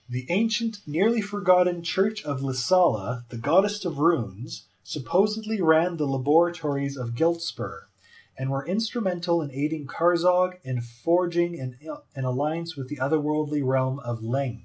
The 0.09 0.27
ancient, 0.31 0.79
nearly 0.87 1.21
forgotten 1.21 1.83
church 1.83 2.25
of 2.25 2.41
Lissala, 2.41 3.29
the 3.29 3.39
goddess 3.39 3.85
of 3.85 3.99
runes, 3.99 4.69
supposedly 4.85 5.61
ran 5.61 5.97
the 5.97 6.07
laboratories 6.07 6.97
of 6.97 7.17
Guiltspur, 7.17 7.87
and 8.39 8.51
were 8.51 8.65
instrumental 8.67 9.43
in 9.43 9.51
aiding 9.51 9.89
Karzoug 9.89 10.59
in 10.63 10.81
forging 10.81 11.59
an, 11.59 11.77
an 12.15 12.25
alliance 12.25 12.77
with 12.77 12.89
the 12.89 12.99
otherworldly 12.99 13.65
realm 13.65 13.99
of 13.99 14.21
Leng, 14.21 14.63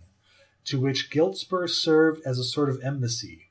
to 0.66 0.80
which 0.80 1.10
Guiltspur 1.10 1.68
served 1.68 2.22
as 2.24 2.38
a 2.38 2.44
sort 2.44 2.70
of 2.70 2.80
embassy. 2.84 3.50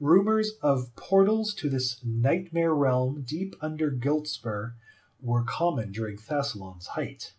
Rumors 0.00 0.54
of 0.62 0.94
portals 0.96 1.54
to 1.54 1.68
this 1.68 2.00
nightmare 2.04 2.74
realm 2.74 3.22
deep 3.26 3.54
under 3.60 3.90
Guiltspur 3.90 4.72
were 5.20 5.44
common 5.44 5.92
during 5.92 6.16
Thassilon's 6.16 6.88
height. 6.88 7.34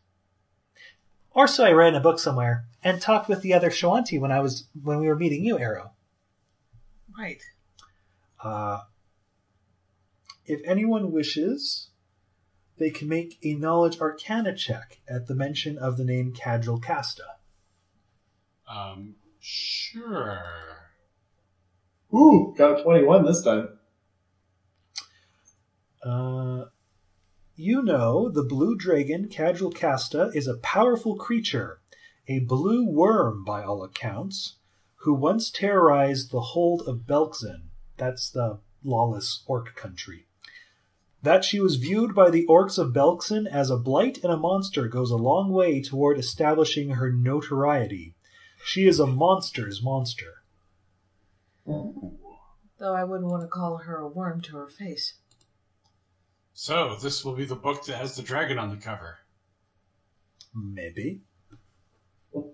Or 1.39 1.47
so 1.47 1.63
I 1.63 1.71
read 1.71 1.93
in 1.93 1.95
a 1.95 2.01
book 2.01 2.19
somewhere, 2.19 2.65
and 2.83 3.01
talked 3.01 3.29
with 3.29 3.43
the 3.43 3.53
other 3.53 3.69
Shoanti 3.69 4.19
when 4.19 4.29
I 4.29 4.41
was 4.41 4.67
when 4.83 4.99
we 4.99 5.07
were 5.07 5.15
meeting 5.15 5.45
you, 5.45 5.57
Arrow. 5.57 5.93
Right. 7.17 7.41
Uh, 8.43 8.79
if 10.45 10.59
anyone 10.65 11.13
wishes, 11.13 11.91
they 12.77 12.89
can 12.89 13.07
make 13.07 13.37
a 13.41 13.53
knowledge 13.53 14.01
arcana 14.01 14.53
check 14.53 14.99
at 15.07 15.27
the 15.27 15.33
mention 15.33 15.77
of 15.77 15.95
the 15.95 16.03
name 16.03 16.33
Cadril 16.33 16.83
Casta. 16.83 17.23
Um, 18.67 19.15
sure. 19.39 20.43
Ooh, 22.13 22.53
got 22.57 22.81
a 22.81 22.83
21 22.83 23.23
this 23.23 23.41
time. 23.43 23.69
Uh, 26.03 26.65
you 27.59 27.81
know, 27.81 28.29
the 28.29 28.41
blue 28.41 28.73
dragon, 28.73 29.27
Cadril 29.27 29.75
Casta, 29.75 30.31
is 30.33 30.47
a 30.47 30.57
powerful 30.59 31.17
creature, 31.17 31.81
a 32.25 32.39
blue 32.39 32.85
worm 32.85 33.43
by 33.43 33.63
all 33.63 33.83
accounts, 33.83 34.55
who 35.01 35.13
once 35.13 35.51
terrorized 35.51 36.31
the 36.31 36.39
hold 36.39 36.81
of 36.87 37.05
Belkzen. 37.05 37.63
That's 37.97 38.29
the 38.29 38.59
lawless 38.81 39.43
orc 39.45 39.75
country. 39.75 40.25
That 41.21 41.43
she 41.43 41.59
was 41.59 41.75
viewed 41.75 42.15
by 42.15 42.29
the 42.29 42.45
orcs 42.47 42.77
of 42.79 42.93
Belkzen 42.93 43.45
as 43.45 43.69
a 43.69 43.75
blight 43.75 44.23
and 44.23 44.31
a 44.31 44.37
monster 44.37 44.87
goes 44.87 45.11
a 45.11 45.17
long 45.17 45.51
way 45.51 45.81
toward 45.81 46.17
establishing 46.17 46.91
her 46.91 47.11
notoriety. 47.11 48.15
She 48.63 48.87
is 48.87 49.01
a 49.01 49.05
monster's 49.05 49.83
monster. 49.83 50.43
Though 51.65 52.95
I 52.95 53.03
wouldn't 53.03 53.29
want 53.29 53.41
to 53.41 53.49
call 53.49 53.79
her 53.79 53.97
a 53.97 54.07
worm 54.07 54.39
to 54.43 54.55
her 54.55 54.69
face. 54.69 55.15
So, 56.61 56.97
this 57.01 57.23
will 57.23 57.35
be 57.35 57.45
the 57.45 57.55
book 57.55 57.85
that 57.85 57.95
has 57.95 58.17
the 58.17 58.21
dragon 58.21 58.59
on 58.59 58.69
the 58.69 58.75
cover. 58.75 59.19
Maybe. 60.53 61.21
All 62.33 62.53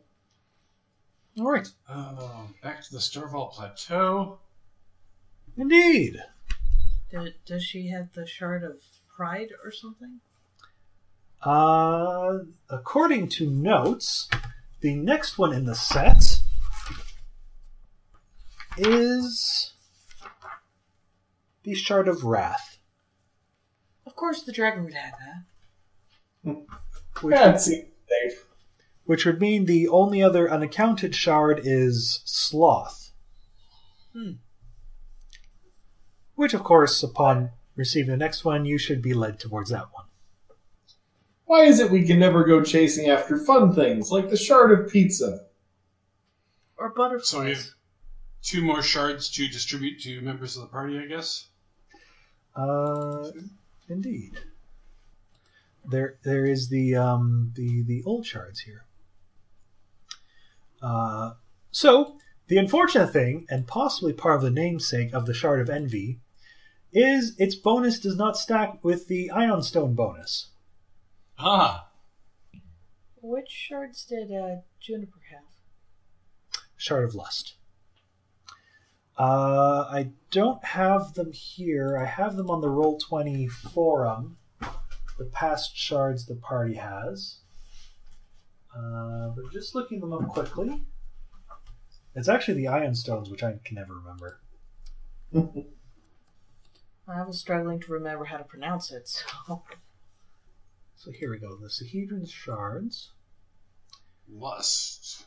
right. 1.39 1.67
Oh, 1.89 2.49
back 2.61 2.83
to 2.83 2.91
the 2.91 2.99
Storval 2.99 3.51
Plateau. 3.51 4.37
Indeed. 5.57 6.21
Does, 7.11 7.31
does 7.47 7.63
she 7.63 7.87
have 7.87 8.13
the 8.13 8.27
shard 8.27 8.63
of 8.63 8.83
pride 9.15 9.49
or 9.63 9.71
something? 9.71 10.19
Uh, 11.41 12.41
according 12.69 13.29
to 13.29 13.49
notes, 13.49 14.29
the 14.81 14.93
next 14.93 15.39
one 15.39 15.51
in 15.51 15.65
the 15.65 15.73
set 15.73 16.41
is 18.77 19.73
the 21.63 21.73
Shard 21.73 22.07
of 22.07 22.23
Wrath, 22.23 22.74
Of 24.15 24.17
course, 24.19 24.43
the 24.43 24.53
dragon 24.53 24.85
would 24.85 24.93
have 24.93 25.13
that. 26.45 26.55
which, 27.21 27.35
Yeah, 27.35 27.51
it 27.53 27.59
seems 27.59 27.87
safe. 28.07 28.45
which 29.03 29.25
would 29.25 29.41
mean 29.41 29.65
the 29.65 29.89
only 29.89 30.23
other 30.23 30.49
unaccounted 30.49 31.13
shard 31.13 31.59
is 31.65 32.21
Sloth. 32.23 33.11
Hmm. 34.13 34.35
Which, 36.35 36.53
of 36.53 36.63
course, 36.63 37.03
upon 37.03 37.49
receiving 37.75 38.11
the 38.11 38.15
next 38.17 38.45
one, 38.45 38.63
you 38.63 38.77
should 38.77 39.01
be 39.01 39.13
led 39.13 39.37
towards 39.37 39.69
that 39.71 39.87
one. 39.91 40.05
Why 41.43 41.63
is 41.65 41.81
it 41.81 41.91
we 41.91 42.05
can 42.07 42.17
never 42.17 42.45
go 42.45 42.63
chasing 42.63 43.09
after 43.09 43.37
fun 43.37 43.75
things 43.75 44.11
like 44.13 44.29
the 44.29 44.37
shard 44.37 44.71
of 44.71 44.89
pizza? 44.89 45.41
Or 46.77 46.87
butterflies. 46.93 47.27
So 47.27 47.41
we 47.41 47.49
have 47.49 47.65
two 48.41 48.61
more 48.61 48.81
shards 48.81 49.29
to 49.31 49.49
distribute 49.49 49.99
to 50.03 50.21
members 50.21 50.55
of 50.55 50.61
the 50.61 50.69
party, 50.69 50.97
I 50.97 51.05
guess. 51.05 51.47
Uh, 52.55 53.29
indeed. 53.87 54.39
There, 55.87 56.17
there 56.23 56.45
is 56.45 56.69
the 56.69 56.95
um, 56.95 57.51
the 57.55 57.83
the 57.83 58.03
old 58.05 58.25
shards 58.25 58.61
here. 58.61 58.85
Uh, 60.81 61.33
so 61.71 62.17
the 62.47 62.57
unfortunate 62.57 63.11
thing, 63.11 63.45
and 63.49 63.67
possibly 63.67 64.13
part 64.13 64.35
of 64.35 64.41
the 64.41 64.49
namesake 64.49 65.13
of 65.13 65.25
the 65.25 65.33
shard 65.33 65.59
of 65.61 65.69
envy, 65.69 66.19
is 66.91 67.35
its 67.37 67.55
bonus 67.55 67.99
does 67.99 68.15
not 68.15 68.37
stack 68.37 68.83
with 68.83 69.07
the 69.07 69.31
Ioun 69.33 69.63
stone 69.63 69.93
bonus. 69.93 70.49
Ah, 71.37 71.87
Which 73.21 73.49
shards 73.49 74.05
did 74.05 74.31
uh, 74.31 74.61
Juniper 74.79 75.19
have? 75.31 76.61
Shard 76.77 77.03
of 77.03 77.15
lust. 77.15 77.55
Uh, 79.17 79.87
I 79.89 80.09
don't 80.31 80.63
have 80.63 81.13
them 81.13 81.31
here. 81.31 81.97
I 81.97 82.05
have 82.05 82.35
them 82.35 82.49
on 82.49 82.61
the 82.61 82.69
Roll 82.69 82.97
Twenty 82.97 83.47
forum. 83.47 84.37
The 85.17 85.25
past 85.31 85.77
shards 85.77 86.25
the 86.25 86.35
party 86.35 86.75
has. 86.75 87.39
Uh, 88.75 89.29
but 89.29 89.51
just 89.53 89.73
looking 89.73 90.01
them 90.01 90.11
up 90.11 90.27
quickly. 90.27 90.83
It's 92.13 92.27
actually 92.27 92.55
the 92.55 92.65
Ioun 92.65 92.95
Stones, 92.95 93.29
which 93.29 93.43
I 93.43 93.55
can 93.63 93.75
never 93.75 93.93
remember. 93.93 94.41
I 97.07 97.23
was 97.23 97.39
struggling 97.39 97.79
to 97.81 97.91
remember 97.91 98.25
how 98.25 98.37
to 98.37 98.43
pronounce 98.43 98.91
it, 98.91 99.07
so. 99.07 99.63
So 100.95 101.11
here 101.11 101.29
we 101.29 101.37
go. 101.37 101.55
The 101.55 101.67
Sihedron 101.67 102.29
shards. 102.29 103.11
lust. 104.29 105.24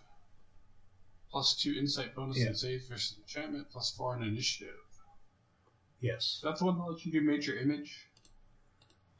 Plus 1.30 1.54
two 1.54 1.74
insight 1.78 2.14
bonus 2.14 2.38
Yeah. 2.38 2.46
and 2.48 2.58
save 2.58 2.84
versus 2.88 3.18
enchantment, 3.18 3.68
plus 3.70 3.90
four 3.90 4.14
on 4.14 4.22
initiative. 4.22 4.74
Yes. 6.00 6.40
That's 6.42 6.60
the 6.60 6.66
one 6.66 6.78
that 6.78 6.84
lets 6.84 7.04
you 7.04 7.12
do 7.12 7.20
major 7.20 7.56
image? 7.58 8.08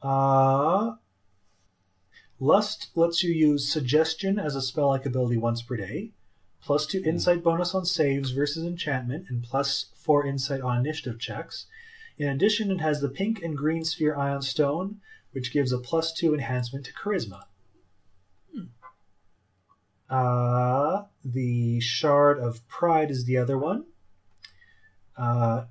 Uh, 0.00 0.92
Lust 2.40 2.90
lets 2.94 3.22
you 3.24 3.32
use 3.34 3.70
Suggestion 3.70 4.38
as 4.38 4.54
a 4.54 4.62
spell 4.62 4.88
like 4.88 5.04
ability 5.04 5.36
once 5.36 5.60
per 5.60 5.76
day, 5.76 6.12
plus 6.62 6.86
two 6.86 7.02
insight 7.04 7.42
bonus 7.42 7.74
on 7.74 7.84
saves 7.84 8.30
versus 8.30 8.64
enchantment, 8.64 9.26
and 9.28 9.42
plus 9.42 9.86
four 9.96 10.24
insight 10.24 10.60
on 10.60 10.78
initiative 10.78 11.18
checks. 11.18 11.66
In 12.16 12.28
addition, 12.28 12.70
it 12.70 12.80
has 12.80 13.00
the 13.00 13.08
pink 13.08 13.42
and 13.42 13.56
green 13.56 13.84
sphere 13.84 14.14
Ioun 14.16 14.42
stone, 14.42 15.00
which 15.32 15.52
gives 15.52 15.72
a 15.72 15.78
plus 15.78 16.12
two 16.12 16.32
enhancement 16.32 16.86
to 16.86 16.92
charisma. 16.92 17.42
Uh, 20.08 21.04
the 21.24 21.80
Shard 21.80 22.38
of 22.38 22.66
Pride 22.68 23.10
is 23.10 23.24
the 23.26 23.36
other 23.36 23.58
one. 23.58 23.84
Uh, 25.16 25.64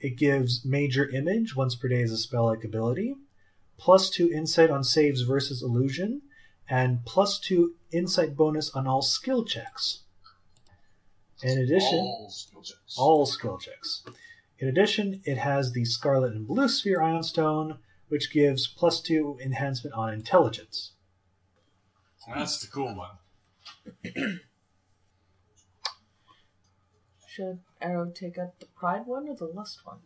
it 0.00 0.16
gives 0.16 0.64
Major 0.64 1.08
Image 1.08 1.54
once 1.56 1.74
per 1.74 1.88
day 1.88 2.02
as 2.02 2.10
a 2.12 2.16
spell 2.18 2.46
like 2.46 2.64
ability 2.64 3.14
plus 3.80 4.10
two 4.10 4.30
insight 4.30 4.68
on 4.70 4.84
saves 4.84 5.22
versus 5.22 5.62
illusion, 5.62 6.20
and 6.68 7.02
plus 7.06 7.40
two 7.40 7.74
insight 7.90 8.36
bonus 8.36 8.68
on 8.76 8.86
all 8.86 9.00
skill 9.00 9.42
checks. 9.42 10.00
In 11.42 11.56
addition, 11.58 11.98
All 11.98 12.28
skill 12.28 12.60
checks. 12.62 12.94
all 12.98 13.24
skill 13.24 13.56
checks. 13.56 14.02
In 14.58 14.68
addition, 14.68 15.22
it 15.24 15.38
has 15.38 15.72
the 15.72 15.86
Scarlet 15.86 16.34
and 16.34 16.46
Blue 16.46 16.68
Sphere 16.68 16.98
Ioun 17.00 17.24
Stone, 17.24 17.78
which 18.08 18.30
gives 18.30 18.66
plus 18.66 19.00
two 19.00 19.38
enhancement 19.42 19.94
on 19.96 20.12
intelligence. 20.12 20.92
That's 22.28 22.60
the 22.60 22.66
cool 22.66 22.94
one. 22.94 23.12
Should 27.26 27.60
Arrow 27.80 28.10
take 28.10 28.38
up 28.38 28.58
the 28.58 28.66
pride 28.66 29.06
one 29.06 29.28
or 29.28 29.36
the 29.36 29.46
lust 29.46 29.80
one? 29.84 29.98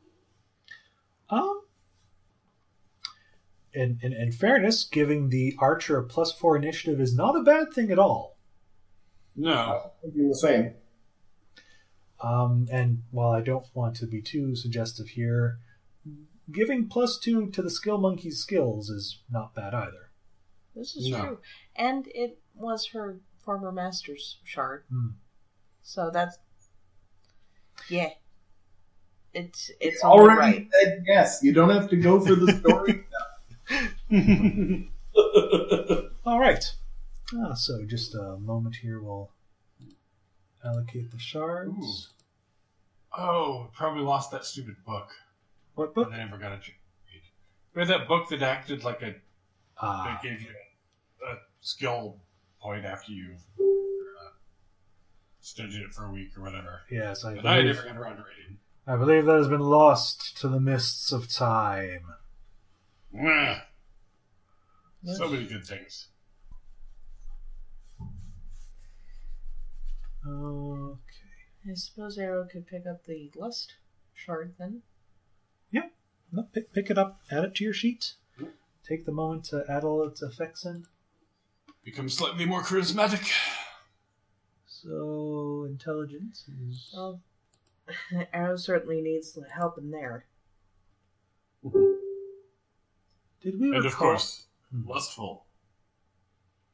Um, 1.30 1.62
in, 3.72 3.98
in, 4.02 4.12
in 4.12 4.30
fairness, 4.30 4.84
giving 4.84 5.30
the 5.30 5.56
archer 5.58 5.98
a 5.98 6.04
plus 6.04 6.32
four 6.32 6.56
initiative 6.56 7.00
is 7.00 7.14
not 7.16 7.34
a 7.36 7.42
bad 7.42 7.72
thing 7.72 7.90
at 7.90 7.98
all. 7.98 8.36
No. 9.34 9.92
Thinking 10.02 10.28
the 10.28 10.34
same. 10.36 10.74
Um, 12.20 12.68
and 12.70 13.02
while 13.10 13.30
I 13.30 13.40
don't 13.40 13.66
want 13.74 13.96
to 13.96 14.06
be 14.06 14.20
too 14.22 14.54
suggestive 14.54 15.08
here, 15.08 15.58
giving 16.52 16.88
plus 16.88 17.18
two 17.18 17.50
to 17.50 17.62
the 17.62 17.70
skill 17.70 17.98
monkey's 17.98 18.38
skills 18.38 18.90
is 18.90 19.22
not 19.30 19.54
bad 19.54 19.74
either. 19.74 20.10
This 20.76 20.94
is 20.94 21.10
No. 21.10 21.20
true. 21.20 21.38
And 21.74 22.06
it 22.14 22.38
was 22.54 22.88
her 22.92 23.18
former 23.44 23.70
master's 23.72 24.38
shard. 24.44 24.84
Hmm. 24.90 25.08
So 25.82 26.10
that's. 26.12 26.38
Yeah. 27.88 28.10
It's 29.32 29.70
it's 29.80 30.02
Already 30.04 30.30
already 30.40 30.58
right. 30.58 30.68
said 30.82 31.04
yes. 31.06 31.40
You 31.42 31.52
don't 31.52 31.70
have 31.70 31.90
to 31.90 31.96
go 31.96 32.20
for 32.20 32.34
the 32.36 32.52
story. 32.52 33.04
All 36.26 36.38
right. 36.40 36.64
Ah, 37.36 37.54
so 37.54 37.84
just 37.84 38.14
a 38.14 38.36
moment 38.38 38.76
here. 38.76 39.00
We'll 39.02 39.30
allocate 40.64 41.10
the 41.10 41.18
shards. 41.18 42.10
oh, 43.16 43.68
probably 43.74 44.02
lost 44.02 44.30
that 44.30 44.44
stupid 44.44 44.76
book. 44.86 45.10
What 45.74 45.94
book? 45.94 46.10
I 46.12 46.18
never 46.18 46.38
got 46.38 46.52
a 46.52 46.56
chance 46.56 46.66
to 46.68 47.12
read. 47.12 47.22
We 47.74 47.80
had 47.80 47.88
that 47.88 48.08
book 48.08 48.28
that 48.28 48.42
acted 48.42 48.84
like 48.84 49.02
a 49.02 49.14
Ah, 49.78 50.04
that 50.04 50.22
gave 50.22 50.40
you 50.40 50.48
a, 50.48 51.32
a 51.32 51.38
skill 51.60 52.18
point 52.64 52.84
after 52.86 53.12
you 53.12 53.34
uh, 53.60 54.30
studied 55.40 55.82
it 55.82 55.92
for 55.92 56.06
a 56.06 56.10
week 56.10 56.30
or 56.36 56.42
whatever. 56.42 56.80
yes, 56.90 57.24
I 57.24 57.34
But 57.34 57.46
I 57.46 57.60
believe, 57.60 57.76
never 57.76 57.88
got 57.88 57.96
around 57.98 58.16
to 58.16 58.24
reading. 58.24 58.58
I 58.86 58.96
believe 58.96 59.26
that 59.26 59.36
has 59.36 59.48
been 59.48 59.60
lost 59.60 60.38
to 60.38 60.48
the 60.48 60.60
mists 60.60 61.12
of 61.12 61.28
time. 61.28 62.04
Mwah. 63.14 63.60
Yes. 65.02 65.18
So 65.18 65.28
many 65.28 65.46
good 65.46 65.66
things. 65.66 66.08
Okay. 70.26 71.70
I 71.70 71.74
suppose 71.74 72.18
Arrow 72.18 72.46
could 72.50 72.66
pick 72.66 72.86
up 72.86 73.04
the 73.04 73.30
lust 73.36 73.74
shard 74.14 74.54
then. 74.58 74.82
No, 76.32 76.42
pick, 76.52 76.72
pick 76.72 76.90
it 76.90 76.98
up, 76.98 77.20
add 77.30 77.44
it 77.44 77.54
to 77.56 77.64
your 77.64 77.72
sheet. 77.72 78.14
Take 78.84 79.06
the 79.06 79.12
moment 79.12 79.44
to 79.46 79.64
add 79.68 79.84
all 79.84 80.02
its 80.02 80.20
effects 80.20 80.64
in. 80.64 80.84
Become 81.84 82.08
slightly 82.08 82.46
more 82.46 82.62
charismatic. 82.62 83.30
So, 84.66 85.66
intelligence 85.68 86.48
is. 86.68 86.90
Well, 86.94 87.20
Arrow 88.32 88.56
certainly 88.56 89.00
needs 89.02 89.32
help 89.54 89.76
in 89.78 89.90
there. 89.90 90.26
Did 93.42 93.60
we 93.60 93.74
And 93.74 93.84
recall? 93.84 93.86
of 93.86 93.94
course, 93.96 94.46
Hmm. 94.70 94.88
lustful. 94.88 95.44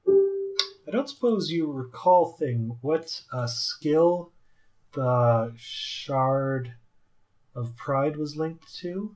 I 0.07 0.91
don't 0.93 1.09
suppose 1.09 1.51
you 1.51 1.71
recall 1.71 2.33
thing 2.33 2.79
what 2.81 3.23
uh, 3.33 3.47
skill 3.47 4.33
the 4.93 5.53
shard 5.57 6.75
of 7.55 7.77
pride 7.77 8.17
was 8.17 8.37
linked 8.37 8.73
to. 8.79 9.15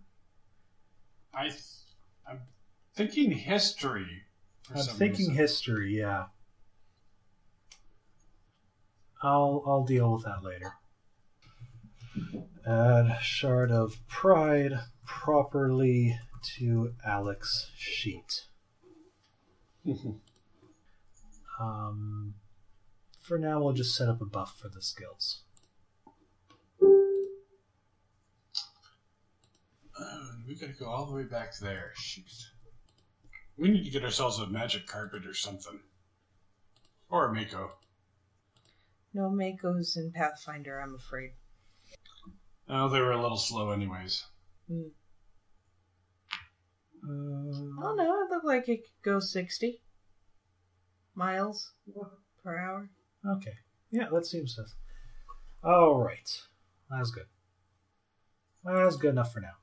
I, 1.32 1.48
th- 1.48 1.62
I'm 2.28 2.40
thinking 2.94 3.32
history. 3.32 4.22
I'm 4.70 4.82
thinking 4.82 5.28
reason. 5.28 5.34
history. 5.34 5.98
Yeah. 5.98 6.26
I'll 9.22 9.62
I'll 9.66 9.84
deal 9.84 10.12
with 10.12 10.24
that 10.24 10.42
later. 10.42 10.74
Add 12.66 13.18
Shard 13.20 13.70
of 13.70 14.06
Pride 14.08 14.72
properly 15.06 16.18
to 16.56 16.94
Alex 17.04 17.70
sheet. 17.76 18.46
Um, 21.60 22.34
for 23.20 23.38
now, 23.38 23.62
we'll 23.62 23.74
just 23.74 23.94
set 23.94 24.08
up 24.08 24.20
a 24.20 24.26
buff 24.26 24.58
for 24.60 24.68
the 24.68 24.82
skills. 24.82 25.42
Oh, 30.00 30.30
we 30.48 30.56
gotta 30.56 30.72
go 30.72 30.86
all 30.86 31.06
the 31.06 31.14
way 31.14 31.22
back 31.22 31.56
there. 31.60 31.92
Shoot. 31.96 32.24
We 33.56 33.68
need 33.68 33.84
to 33.84 33.90
get 33.90 34.04
ourselves 34.04 34.38
a 34.38 34.46
magic 34.46 34.86
carpet 34.86 35.26
or 35.26 35.34
something. 35.34 35.80
Or 37.08 37.28
a 37.28 37.34
Mako. 37.34 37.70
No 39.12 39.30
Mako's 39.30 39.96
in 39.96 40.10
Pathfinder, 40.12 40.80
I'm 40.80 40.94
afraid. 40.94 41.30
Oh, 42.68 42.88
they 42.88 43.00
were 43.00 43.12
a 43.12 43.20
little 43.22 43.36
slow 43.36 43.70
anyways. 43.70 44.24
Hmm. 44.68 44.88
Uh, 47.04 47.84
Oh 47.86 47.94
no, 47.94 48.22
it 48.24 48.30
looked 48.30 48.46
like 48.46 48.68
it 48.68 48.78
could 48.82 49.02
go 49.04 49.20
60 49.20 49.80
miles 51.14 51.72
per 52.42 52.58
hour. 52.58 52.90
Okay. 53.36 53.52
Yeah, 53.90 54.08
that 54.12 54.26
seems 54.26 54.56
sense. 54.56 54.74
All 55.62 56.02
right. 56.02 56.28
That's 56.90 57.10
good. 57.10 57.26
That's 58.64 58.96
good 58.96 59.10
enough 59.10 59.32
for 59.32 59.40
now. 59.40 59.54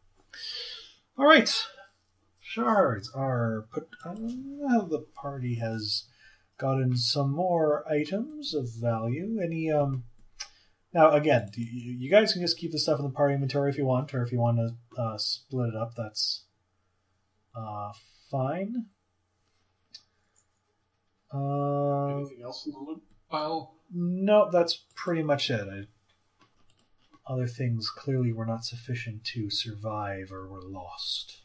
All 1.17 1.25
right. 1.25 1.51
Shards 2.53 3.09
are 3.15 3.65
put. 3.71 3.87
Uh, 4.05 4.13
the 4.15 5.05
party 5.15 5.55
has 5.55 6.03
gotten 6.57 6.97
some 6.97 7.31
more 7.31 7.89
items 7.89 8.53
of 8.53 8.69
value. 8.69 9.39
Any 9.41 9.71
um. 9.71 10.03
Now 10.93 11.11
again, 11.11 11.49
you, 11.55 11.93
you 11.93 12.11
guys 12.11 12.33
can 12.33 12.41
just 12.41 12.57
keep 12.57 12.73
the 12.73 12.77
stuff 12.77 12.99
in 12.99 13.05
the 13.05 13.11
party 13.11 13.35
inventory 13.35 13.69
if 13.69 13.77
you 13.77 13.85
want, 13.85 14.13
or 14.13 14.21
if 14.21 14.33
you 14.33 14.39
want 14.39 14.57
to 14.57 15.01
uh, 15.01 15.17
split 15.17 15.69
it 15.69 15.75
up, 15.77 15.95
that's 15.95 16.43
uh, 17.55 17.93
fine. 18.29 18.87
Uh, 21.33 22.17
Anything 22.17 22.41
else 22.43 22.65
in 22.65 22.73
the 22.73 22.79
loot 22.79 23.01
pile? 23.29 23.75
no, 23.93 24.51
that's 24.51 24.83
pretty 24.93 25.23
much 25.23 25.49
it. 25.49 25.69
I, 25.69 25.87
other 27.31 27.47
things 27.47 27.89
clearly 27.89 28.33
were 28.33 28.45
not 28.45 28.65
sufficient 28.65 29.23
to 29.23 29.49
survive 29.49 30.33
or 30.33 30.49
were 30.49 30.61
lost. 30.61 31.40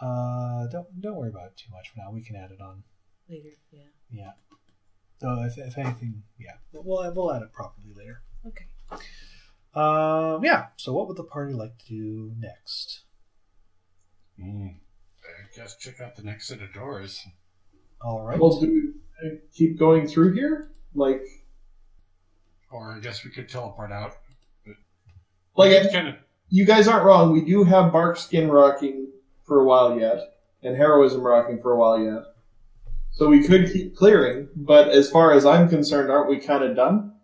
Uh, 0.00 0.66
don't 0.68 1.00
don't 1.00 1.16
worry 1.16 1.30
about 1.30 1.46
it 1.46 1.56
too 1.56 1.70
much 1.72 1.88
for 1.90 1.98
now. 1.98 2.10
We 2.12 2.22
can 2.22 2.36
add 2.36 2.50
it 2.50 2.60
on. 2.60 2.84
Later, 3.28 3.50
yeah. 3.72 3.80
Yeah. 4.10 4.30
So 5.20 5.42
if, 5.42 5.58
if 5.58 5.76
anything, 5.76 6.22
yeah, 6.38 6.52
we'll 6.72 7.12
we'll 7.14 7.32
add 7.32 7.42
it 7.42 7.52
properly 7.52 7.92
later. 7.96 8.22
Okay. 8.46 8.66
Um, 9.74 10.44
yeah. 10.44 10.66
So 10.76 10.92
what 10.92 11.08
would 11.08 11.16
the 11.16 11.24
party 11.24 11.52
like 11.52 11.78
to 11.78 11.86
do 11.88 12.32
next? 12.38 13.02
Mm. 14.40 14.76
I 15.24 15.56
guess 15.56 15.76
check 15.76 16.00
out 16.00 16.16
the 16.16 16.22
next 16.22 16.46
set 16.48 16.62
of 16.62 16.72
doors. 16.72 17.20
All 18.00 18.22
right. 18.24 18.38
Well, 18.38 18.60
do 18.60 18.66
we 18.68 19.28
uh, 19.28 19.34
keep 19.52 19.78
going 19.78 20.06
through 20.06 20.32
here? 20.34 20.70
Like, 20.94 21.22
Or 22.70 22.92
I 22.92 23.00
guess 23.00 23.24
we 23.24 23.30
could 23.30 23.48
teleport 23.48 23.90
out. 23.92 24.14
like 25.56 25.72
It's 25.72 25.92
kind 25.92 26.08
of 26.08 26.14
you 26.48 26.64
guys 26.64 26.86
aren't 26.88 27.04
wrong. 27.04 27.32
We 27.32 27.44
do 27.44 27.64
have 27.64 27.92
bark 27.92 28.16
skin 28.16 28.48
rocking 28.50 29.08
for 29.48 29.60
a 29.60 29.64
while 29.64 29.98
yet, 29.98 30.18
and 30.62 30.76
heroism 30.76 31.22
rocking 31.22 31.60
for 31.60 31.72
a 31.72 31.76
while 31.76 31.98
yet. 31.98 32.22
So 33.10 33.28
we 33.28 33.42
could 33.42 33.72
keep 33.72 33.96
clearing, 33.96 34.48
but 34.54 34.90
as 34.90 35.10
far 35.10 35.32
as 35.32 35.44
I'm 35.44 35.68
concerned, 35.68 36.10
aren't 36.10 36.30
we 36.30 36.38
kind 36.38 36.62
of 36.62 36.76
done? 36.76 37.14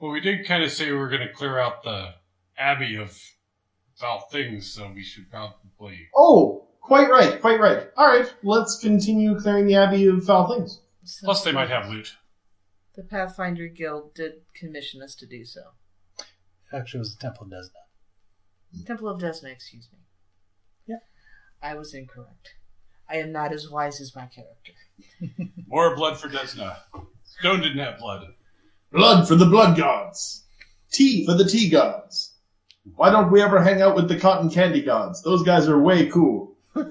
well, 0.00 0.12
we 0.12 0.20
did 0.20 0.46
kind 0.46 0.62
of 0.62 0.70
say 0.70 0.90
we 0.90 0.96
were 0.96 1.08
going 1.08 1.26
to 1.26 1.32
clear 1.32 1.58
out 1.58 1.82
the 1.82 2.14
abbey 2.56 2.96
of 2.96 3.18
foul 3.96 4.20
things, 4.30 4.72
so 4.72 4.90
we 4.94 5.02
should 5.02 5.30
probably. 5.30 6.08
Oh, 6.14 6.68
quite 6.80 7.10
right, 7.10 7.40
quite 7.40 7.60
right. 7.60 7.88
All 7.96 8.06
right, 8.06 8.32
let's 8.42 8.78
continue 8.78 9.38
clearing 9.38 9.66
the 9.66 9.74
Abbey 9.74 10.06
of 10.06 10.24
foul 10.24 10.48
things. 10.54 10.80
Plus, 11.22 11.42
they 11.42 11.52
might 11.52 11.70
have 11.70 11.88
loot. 11.88 12.16
The 12.94 13.02
Pathfinder 13.02 13.68
Guild 13.68 14.14
did 14.14 14.42
commission 14.54 15.02
us 15.02 15.14
to 15.16 15.26
do 15.26 15.44
so. 15.44 15.60
Actually, 16.72 16.98
it 16.98 17.00
was 17.00 17.16
the 17.16 17.22
Temple 17.22 17.46
of 17.46 17.52
Desna. 17.52 18.86
Temple 18.86 19.08
of 19.08 19.20
Desna, 19.20 19.50
excuse 19.52 19.88
me. 19.92 19.98
Yeah. 21.62 21.70
I 21.70 21.74
was 21.74 21.94
incorrect. 21.94 22.54
I 23.10 23.16
am 23.16 23.32
not 23.32 23.52
as 23.52 23.70
wise 23.70 24.00
as 24.00 24.14
my 24.14 24.26
character. 24.26 24.72
More 25.66 25.96
blood 25.96 26.18
for 26.18 26.28
Desna. 26.28 26.76
Stone 27.24 27.60
didn't 27.60 27.78
have 27.78 27.98
blood. 27.98 28.26
Blood 28.92 29.26
for 29.26 29.34
the 29.34 29.46
blood 29.46 29.76
gods. 29.76 30.44
Tea 30.90 31.24
for 31.24 31.34
the 31.34 31.44
tea 31.44 31.68
gods. 31.68 32.34
Why 32.96 33.10
don't 33.10 33.30
we 33.30 33.42
ever 33.42 33.62
hang 33.62 33.82
out 33.82 33.94
with 33.94 34.08
the 34.08 34.18
cotton 34.18 34.50
candy 34.50 34.82
gods? 34.82 35.22
Those 35.22 35.42
guys 35.42 35.68
are 35.68 35.78
way 35.78 36.06
cool. 36.06 36.56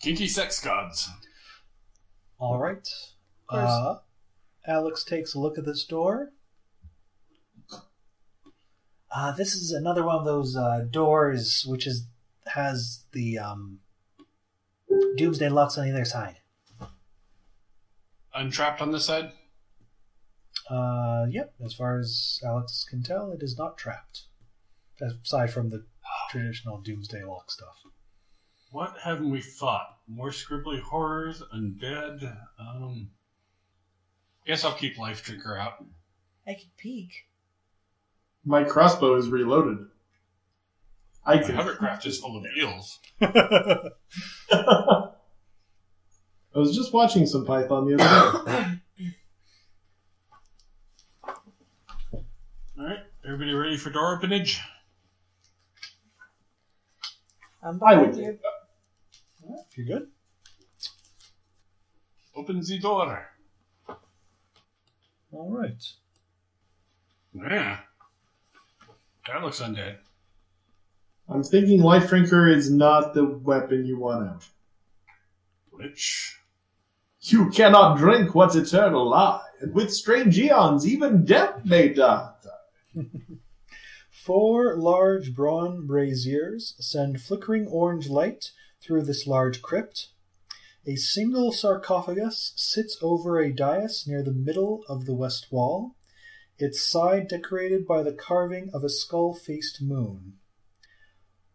Kinky 0.00 0.28
sex 0.28 0.60
gods. 0.62 1.08
All 2.38 2.58
right. 2.58 2.86
Uh, 3.48 3.96
Alex 4.66 5.02
takes 5.04 5.34
a 5.34 5.38
look 5.38 5.56
at 5.56 5.64
this 5.64 5.84
door. 5.84 6.32
Uh, 9.14 9.32
this 9.32 9.54
is 9.54 9.70
another 9.70 10.04
one 10.04 10.16
of 10.16 10.24
those 10.24 10.56
uh, 10.56 10.84
doors 10.90 11.64
which 11.66 11.86
is 11.86 12.06
has 12.54 13.04
the 13.12 13.38
um, 13.38 13.80
doomsday 15.16 15.48
locks 15.48 15.76
on 15.78 15.88
either 15.88 16.04
side. 16.04 16.36
Untrapped 18.34 18.80
on 18.80 18.90
this 18.90 19.04
side? 19.04 19.32
Uh, 20.68 21.26
yep, 21.28 21.54
as 21.64 21.74
far 21.74 21.98
as 21.98 22.40
Alex 22.44 22.86
can 22.88 23.02
tell, 23.02 23.32
it 23.32 23.42
is 23.42 23.58
not 23.58 23.76
trapped. 23.76 24.22
Aside 25.00 25.52
from 25.52 25.70
the 25.70 25.84
traditional 26.30 26.80
doomsday 26.80 27.22
lock 27.24 27.50
stuff. 27.50 27.82
What 28.70 28.96
haven't 29.02 29.30
we 29.30 29.40
fought? 29.40 29.98
More 30.08 30.30
scribbly 30.30 30.80
horrors, 30.80 31.42
undead. 31.54 32.36
Um, 32.58 33.10
guess 34.46 34.64
I'll 34.64 34.72
keep 34.72 34.98
Life 34.98 35.22
Drinker 35.24 35.56
out. 35.56 35.84
I 36.46 36.54
can 36.54 36.70
peek. 36.76 37.26
My 38.44 38.64
crossbow 38.64 39.16
is 39.16 39.28
reloaded. 39.28 39.86
I 41.26 41.36
My 41.36 41.42
could. 41.42 41.54
hovercraft 41.54 42.04
is 42.06 42.18
full 42.18 42.36
of 42.36 42.44
eels. 42.58 42.98
I 43.20 43.88
was 46.54 46.76
just 46.76 46.92
watching 46.92 47.26
some 47.26 47.44
Python 47.46 47.86
the 47.86 47.94
other 48.02 48.50
day. 48.52 48.80
All 52.78 52.86
right, 52.86 52.98
everybody 53.24 53.52
ready 53.54 53.76
for 53.76 53.90
door 53.90 54.20
openage? 54.20 54.58
I'm 57.62 57.80
I 57.82 57.96
would 57.96 58.10
behind 58.10 58.16
you. 58.16 58.24
think 58.24 58.40
if 59.70 59.78
you're 59.78 59.98
good. 59.98 60.08
Open 62.36 62.60
the 62.60 62.78
door. 62.78 63.26
All 65.32 65.50
right. 65.50 65.82
Yeah. 67.32 67.78
That 69.26 69.42
looks 69.42 69.60
undead. 69.60 69.96
I'm 71.28 71.42
thinking 71.42 71.82
Life 71.82 72.08
Drinker 72.08 72.48
is 72.48 72.70
not 72.70 73.14
the 73.14 73.24
weapon 73.24 73.86
you 73.86 73.98
want 73.98 74.28
out. 74.28 74.48
Which? 75.70 76.38
You 77.20 77.48
cannot 77.48 77.96
drink 77.96 78.34
what's 78.34 78.54
eternal 78.54 79.08
lie, 79.08 79.40
and 79.60 79.74
with 79.74 79.92
strange 79.92 80.38
eons, 80.38 80.86
even 80.86 81.24
death 81.24 81.64
may 81.64 81.88
die. 81.88 82.32
Four 84.10 84.76
large 84.76 85.34
bronze 85.34 85.86
braziers 85.86 86.74
send 86.78 87.22
flickering 87.22 87.66
orange 87.66 88.08
light 88.08 88.50
through 88.82 89.04
this 89.04 89.26
large 89.26 89.62
crypt. 89.62 90.08
A 90.86 90.96
single 90.96 91.50
sarcophagus 91.50 92.52
sits 92.56 92.98
over 93.00 93.40
a 93.40 93.52
dais 93.52 94.04
near 94.06 94.22
the 94.22 94.32
middle 94.32 94.84
of 94.86 95.06
the 95.06 95.14
west 95.14 95.46
wall, 95.50 95.96
its 96.58 96.82
side 96.86 97.28
decorated 97.28 97.86
by 97.86 98.02
the 98.02 98.12
carving 98.12 98.68
of 98.74 98.84
a 98.84 98.90
skull 98.90 99.34
faced 99.34 99.80
moon. 99.80 100.34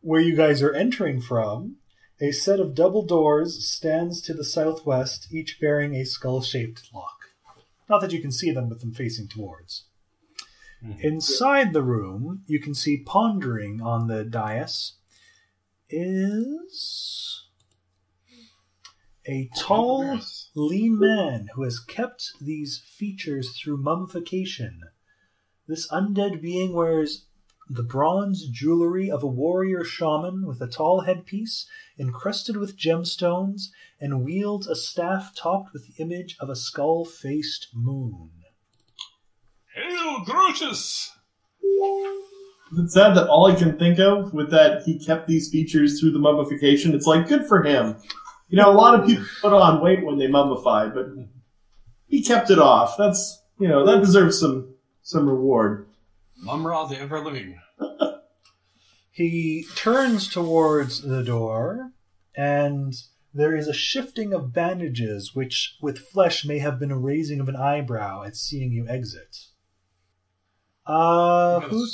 Where 0.01 0.21
you 0.21 0.35
guys 0.35 0.61
are 0.61 0.73
entering 0.73 1.21
from, 1.21 1.77
a 2.21 2.31
set 2.31 2.59
of 2.59 2.76
double 2.76 3.05
doors 3.05 3.65
stands 3.65 4.21
to 4.21 4.34
the 4.34 4.43
southwest, 4.43 5.27
each 5.31 5.59
bearing 5.59 5.95
a 5.95 6.05
skull 6.05 6.41
shaped 6.41 6.89
lock. 6.93 7.17
Not 7.89 8.01
that 8.01 8.11
you 8.11 8.21
can 8.21 8.31
see 8.31 8.51
them 8.51 8.69
with 8.69 8.81
them 8.81 8.93
facing 8.93 9.27
towards. 9.27 9.85
Mm-hmm. 10.84 11.01
Inside 11.01 11.73
the 11.73 11.84
room, 11.84 12.43
you 12.47 12.59
can 12.59 12.73
see 12.73 13.03
pondering 13.05 13.81
on 13.81 14.07
the 14.07 14.23
dais 14.23 14.93
is 15.89 17.43
a 19.26 19.49
tall, 19.55 20.19
lean 20.55 20.99
man 20.99 21.47
who 21.53 21.63
has 21.63 21.80
kept 21.80 22.34
these 22.41 22.81
features 22.85 23.57
through 23.57 23.77
mummification. 23.77 24.81
This 25.67 25.89
undead 25.91 26.41
being 26.41 26.73
wears 26.73 27.26
the 27.70 27.84
bronze 27.84 28.48
jewelry 28.48 29.12
of 29.12 29.22
a 29.22 29.28
warrior 29.28 29.84
shaman 29.84 30.46
with 30.48 30.60
a 30.60 30.68
tall 30.68 31.02
headpiece 31.02 31.68
encrusted 32.00 32.58
with 32.58 32.78
gemstones 32.78 33.68
and 34.02 34.24
wields 34.26 34.68
a 34.68 34.76
staff 34.76 35.34
topped 35.36 35.72
with 35.72 35.86
the 35.86 36.02
image 36.02 36.36
of 36.40 36.50
a 36.50 36.56
skull 36.56 37.06
faced 37.06 37.68
moon. 37.74 38.32
Hail, 39.76 39.91
Hail 39.91 40.26
Groetus! 40.26 41.12
It's 42.78 42.94
sad 42.94 43.16
that 43.16 43.28
all 43.28 43.46
I 43.46 43.56
can 43.56 43.78
think 43.78 44.00
of 44.00 44.34
with 44.34 44.52
that 44.52 44.84
he 44.84 44.98
kept 44.98 45.28
these 45.28 45.50
features 45.50 46.00
through 46.00 46.12
the 46.12 46.20
mummification. 46.20 46.94
It's 46.94 47.08
like 47.08 47.28
good 47.28 47.46
for 47.48 47.64
him. 47.64 47.98
You 48.48 48.58
know, 48.58 48.72
a 48.72 48.74
lot 48.74 49.00
of 49.00 49.06
people 49.06 49.26
put 49.41 49.54
on 49.54 49.82
weight 49.82 50.04
when 50.04 50.18
they 50.18 50.28
mummify, 50.28 50.94
but 50.94 51.08
he 52.08 52.24
kept 52.24 52.50
it 52.50 52.60
off. 52.60 52.96
That's 52.98 53.41
you 53.60 53.68
know 53.68 53.86
that 53.86 54.02
deserves 54.02 54.40
some 54.40 54.74
some 55.04 55.28
reward. 55.28 55.89
Mumm-Ra 56.41 56.86
the 56.86 56.99
ever 56.99 57.20
living. 57.20 57.60
He 59.11 59.66
turns 59.76 60.30
towards 60.30 61.02
the 61.02 61.24
door, 61.24 61.91
and 62.38 62.94
there 63.34 63.53
is 63.53 63.68
a 63.68 63.74
shifting 63.74 64.34
of 64.34 64.53
bandages, 64.53 65.36
which 65.36 65.76
with 65.82 65.98
flesh 65.99 66.45
may 66.45 66.60
have 66.60 66.80
been 66.80 66.90
a 66.91 66.98
raising 66.98 67.41
of 67.41 67.49
an 67.49 67.57
eyebrow 67.57 68.24
at 68.24 68.38
seeing 68.38 68.72
you 68.72 68.88
exit. 68.88 69.48
Uh, 70.88 71.60
You 71.61 71.61
got 71.61 71.66
a 71.66 71.70
who, 71.70 71.88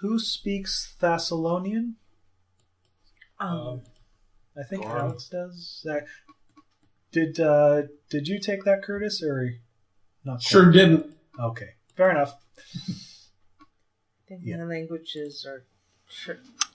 who 0.00 0.18
speaks 0.18 0.96
Thassilonian? 1.00 1.92
Um, 3.38 3.82
I 4.58 4.64
think 4.68 4.84
Goran. 4.84 4.98
Alex 5.00 5.28
does. 5.28 5.86
Uh, 5.88 6.00
did 7.12 7.38
uh, 7.38 7.82
did 8.10 8.26
you 8.26 8.40
take 8.40 8.64
that, 8.64 8.82
Curtis, 8.82 9.22
or 9.22 9.48
not? 10.24 10.34
quite? 10.38 10.42
Sure 10.42 10.72
didn't. 10.72 11.06
Okay, 11.38 11.70
fair 11.94 12.10
enough. 12.10 12.34
I 14.24 14.28
think 14.28 14.40
yeah. 14.44 14.56
the 14.58 14.64
languages 14.66 15.44
are 15.48 15.64
sh- 16.08 16.30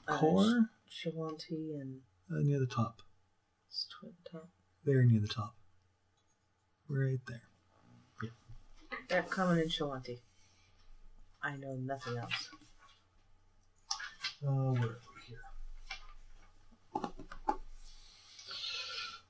uh, 0.07 0.17
Core 0.17 0.69
Sh- 0.89 1.07
Shoanti 1.07 1.79
and 1.79 1.99
uh, 2.31 2.39
near 2.41 2.59
the 2.59 2.65
top, 2.67 3.01
Twinta. 3.71 4.41
very 4.85 5.07
near 5.07 5.21
the 5.21 5.27
top, 5.27 5.55
right 6.89 7.19
there. 7.27 7.41
They're 9.09 9.23
common 9.23 9.59
in 9.59 9.69
Shoanti. 9.69 10.19
I 11.41 11.55
know 11.55 11.75
nothing 11.75 12.17
else. 12.17 12.49
Uh, 14.45 14.51
where 14.51 14.83
are 14.91 14.99
we 15.15 15.21
here? 15.27 17.11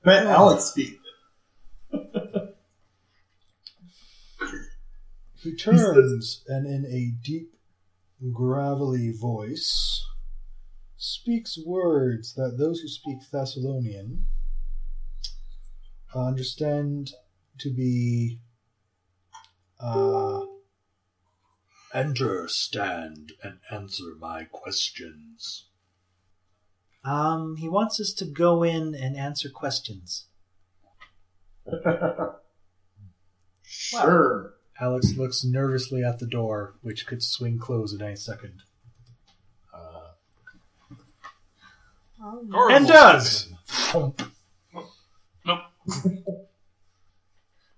Bet 0.04 0.26
Oh. 0.26 0.30
Alex 0.30 0.64
speak. 0.64 0.98
He 5.40 5.54
turns 5.54 6.42
and 6.48 6.66
in 6.66 6.84
a 6.92 7.12
deep, 7.24 7.54
gravelly 8.32 9.12
voice 9.12 10.04
speaks 10.96 11.58
words 11.64 12.34
that 12.34 12.56
those 12.58 12.80
who 12.80 12.88
speak 12.88 13.18
Thassilonian 13.32 14.24
understand 16.14 17.12
to 17.58 17.70
be 17.70 18.40
uh, 19.80 20.40
enter, 21.94 22.48
stand, 22.48 23.32
and 23.42 23.58
answer 23.70 24.16
my 24.18 24.44
questions. 24.44 25.68
Um, 27.04 27.56
he 27.56 27.68
wants 27.68 28.00
us 28.00 28.12
to 28.14 28.24
go 28.24 28.62
in 28.62 28.94
and 28.94 29.16
answer 29.16 29.48
questions. 29.48 30.26
Sure. 33.70 34.54
Alex 34.80 35.16
looks 35.16 35.44
nervously 35.44 36.04
at 36.04 36.18
the 36.20 36.26
door, 36.26 36.74
which 36.82 37.06
could 37.06 37.22
swing 37.22 37.58
closed 37.58 38.00
at 38.00 38.06
any 38.06 38.16
second. 38.16 38.62
Uh, 39.74 40.12
Oh, 42.20 42.44
Goran 42.48 42.76
And 42.76 42.86
does. 42.88 43.52
Thump. 43.66 44.22
Nope. 45.44 45.60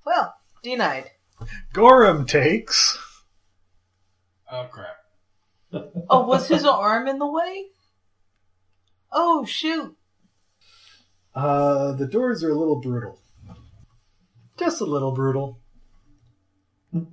Well, 0.04 0.34
denied. 0.62 1.10
Gorham 1.72 2.26
takes. 2.26 2.98
Oh 4.50 4.66
crap. 4.70 4.96
Oh, 6.10 6.26
was 6.26 6.48
his 6.48 6.64
arm 6.64 7.06
in 7.06 7.18
the 7.20 7.28
way? 7.30 7.66
Oh, 9.12 9.44
shoot. 9.44 9.96
Uh, 11.32 11.92
the 11.92 12.06
doors 12.08 12.42
are 12.42 12.50
a 12.50 12.58
little 12.58 12.80
brutal. 12.80 13.20
Just 14.58 14.80
a 14.80 14.84
little 14.84 15.12
brutal. 15.12 15.60
That's 16.92 17.06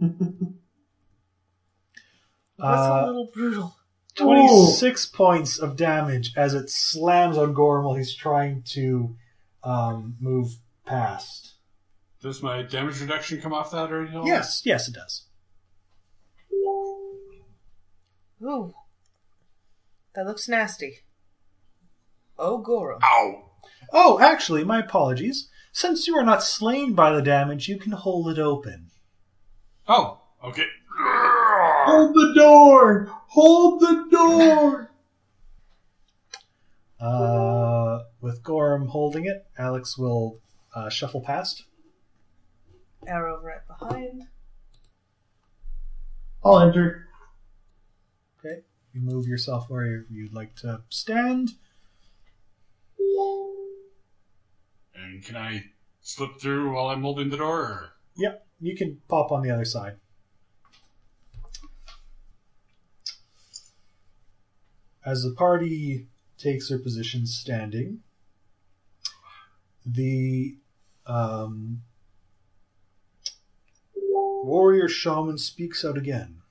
Uh, 2.60 3.02
a 3.04 3.06
little 3.06 3.30
brutal. 3.34 3.76
26 4.16 5.06
points 5.08 5.60
of 5.60 5.76
damage 5.76 6.34
as 6.36 6.56
it 6.56 6.70
slams 6.72 7.38
on 7.38 7.54
Gorham 7.54 7.86
while 7.86 7.96
he's 7.96 8.16
trying 8.16 8.64
to 8.70 9.16
um, 9.64 10.16
move 10.20 10.56
past. 10.86 11.54
Does 12.22 12.42
my 12.42 12.64
damage 12.64 13.00
reduction 13.00 13.40
come 13.40 13.54
off 13.54 13.70
that 13.72 13.92
or 13.92 14.02
anything? 14.02 14.26
Yes, 14.26 14.64
yes, 14.66 14.88
it 14.88 14.96
does. 14.96 15.26
Ooh. 18.44 18.74
That 20.16 20.26
looks 20.26 20.50
nasty. 20.50 21.00
Oh, 22.40 22.58
Goro. 22.58 22.98
Ow! 23.04 23.52
Oh, 23.94 24.20
actually, 24.20 24.64
my 24.64 24.80
apologies. 24.80 25.50
Since 25.72 26.08
you 26.08 26.16
are 26.18 26.24
not 26.26 26.44
slain 26.44 26.94
by 26.94 27.12
the 27.12 27.22
damage, 27.22 27.68
you 27.68 27.78
can 27.78 27.92
hold 27.92 28.30
it 28.30 28.40
open. 28.40 28.90
Oh, 29.88 30.20
okay. 30.44 30.66
Hold 31.00 32.14
the 32.14 32.34
door. 32.36 33.08
Hold 33.28 33.80
the 33.82 34.08
door. 34.12 34.92
Uh, 37.00 38.00
with 38.22 38.42
Gorham 38.42 38.88
holding 38.88 39.28
it, 39.28 39.46
Alex 39.56 40.00
will 40.00 40.40
uh, 40.74 40.90
shuffle 40.90 41.22
past. 41.22 41.66
Arrow 43.06 43.40
right 43.40 43.60
behind. 43.68 44.24
I'll 46.44 46.60
enter. 46.60 47.08
Okay. 48.40 48.62
You 48.94 49.02
move 49.02 49.28
yourself 49.28 49.70
where 49.70 50.06
you'd 50.10 50.34
like 50.34 50.56
to 50.56 50.82
stand. 50.90 51.52
And 54.96 55.24
can 55.24 55.36
I 55.36 55.66
slip 56.02 56.40
through 56.42 56.74
while 56.74 56.88
I'm 56.88 57.04
holding 57.04 57.30
the 57.30 57.38
door? 57.38 57.60
Or? 57.62 57.90
Yep, 58.16 58.47
you 58.60 58.76
can 58.76 59.02
pop 59.08 59.32
on 59.32 59.42
the 59.42 59.52
other 59.52 59.66
side. 59.66 59.98
As 65.06 65.24
the 65.24 65.32
party 65.32 66.08
takes 66.38 66.70
their 66.70 66.80
positions 66.80 67.36
standing, 67.36 68.00
the 69.86 70.58
um, 71.06 71.82
warrior 73.96 74.90
shaman 74.90 75.38
speaks 75.38 75.86
out 75.86 75.98
again. 75.98 76.42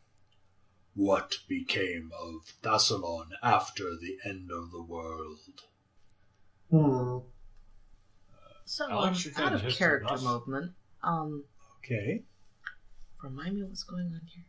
What 0.94 1.40
became 1.46 2.10
of 2.18 2.54
Thassilon 2.62 3.26
after 3.42 3.90
the 3.96 4.16
end 4.24 4.50
of 4.50 4.70
the 4.70 4.82
world? 4.82 5.38
Hmm. 6.70 7.18
So, 8.64 8.90
Alex, 8.90 9.28
um, 9.36 9.44
out 9.44 9.52
of 9.52 9.68
character 9.68 10.16
movement, 10.22 10.72
um, 11.02 11.44
Okay. 11.88 12.24
remind 13.22 13.56
me 13.56 13.62
what's 13.62 13.84
going 13.84 14.06
on 14.06 14.22
here. 14.26 14.44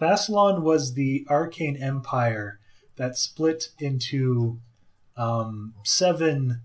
Thassilon 0.00 0.62
was 0.62 0.94
the 0.94 1.26
arcane 1.28 1.76
empire 1.76 2.60
that 2.96 3.16
split 3.16 3.70
into 3.80 4.60
um, 5.16 5.74
seven 5.82 6.60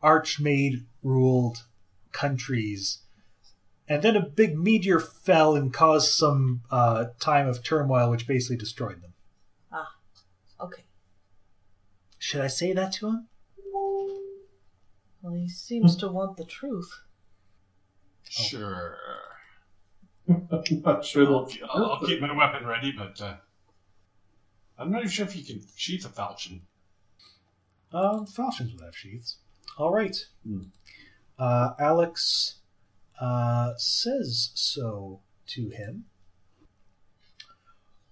archmaid 0.00 0.86
ruled 1.02 1.64
countries. 2.12 2.98
And 3.88 4.02
then 4.02 4.16
a 4.16 4.24
big 4.24 4.56
meteor 4.56 5.00
fell 5.00 5.56
and 5.56 5.72
caused 5.72 6.12
some 6.12 6.62
uh, 6.70 7.06
time 7.18 7.48
of 7.48 7.64
turmoil, 7.64 8.10
which 8.10 8.26
basically 8.26 8.56
destroyed 8.56 9.02
them. 9.02 9.14
Ah, 9.72 9.94
okay. 10.60 10.84
Should 12.18 12.40
I 12.40 12.46
say 12.46 12.72
that 12.72 12.92
to 12.92 13.08
him? 13.08 13.28
Well, 15.20 15.34
he 15.34 15.48
seems 15.48 15.96
to 15.96 16.08
want 16.08 16.36
the 16.36 16.44
truth. 16.44 17.00
Sure. 18.28 18.96
I'm 20.28 20.48
not 20.84 21.04
sure 21.04 21.26
I'll, 21.26 21.46
they'll. 21.46 21.68
I'll, 21.72 21.92
I'll 21.92 22.00
keep 22.00 22.20
my 22.20 22.34
weapon 22.34 22.66
ready, 22.66 22.92
but 22.92 23.20
uh, 23.20 23.36
I'm 24.78 24.90
not 24.90 25.00
even 25.00 25.10
sure 25.10 25.26
if 25.26 25.36
you 25.36 25.44
can 25.44 25.62
sheath 25.76 26.04
a 26.04 26.08
falchion. 26.08 26.62
Um, 27.92 28.26
falchions 28.26 28.72
would 28.72 28.82
have 28.82 28.96
sheaths. 28.96 29.36
All 29.78 29.92
right. 29.92 30.16
Hmm. 30.46 30.62
Uh, 31.38 31.70
Alex 31.78 32.56
uh, 33.20 33.72
says 33.76 34.50
so 34.54 35.20
to 35.48 35.68
him. 35.70 36.04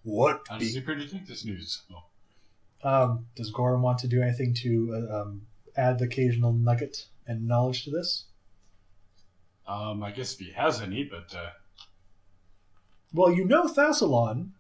What 0.02 0.42
How 0.48 0.58
does 0.58 0.72
he 0.72 0.78
appear 0.80 0.96
to 0.96 1.06
take 1.06 1.26
this 1.26 1.44
news? 1.44 1.82
Oh, 1.92 2.88
Um, 2.88 3.26
does 3.36 3.50
Gorham 3.52 3.82
want 3.82 3.98
to 3.98 4.08
do 4.08 4.20
anything 4.20 4.52
to 4.54 5.08
uh, 5.10 5.20
um, 5.20 5.42
add 5.76 5.98
the 5.98 6.06
occasional 6.06 6.52
nugget 6.52 7.06
and 7.26 7.46
knowledge 7.46 7.84
to 7.84 7.90
this? 7.90 8.24
Um, 9.72 10.02
I 10.02 10.10
guess 10.10 10.34
if 10.34 10.40
he 10.40 10.52
has 10.52 10.80
any, 10.82 11.04
but 11.04 11.34
uh, 11.34 11.50
Well, 13.14 13.32
you 13.32 13.44
know 13.46 13.64
Thassilon, 13.64 14.50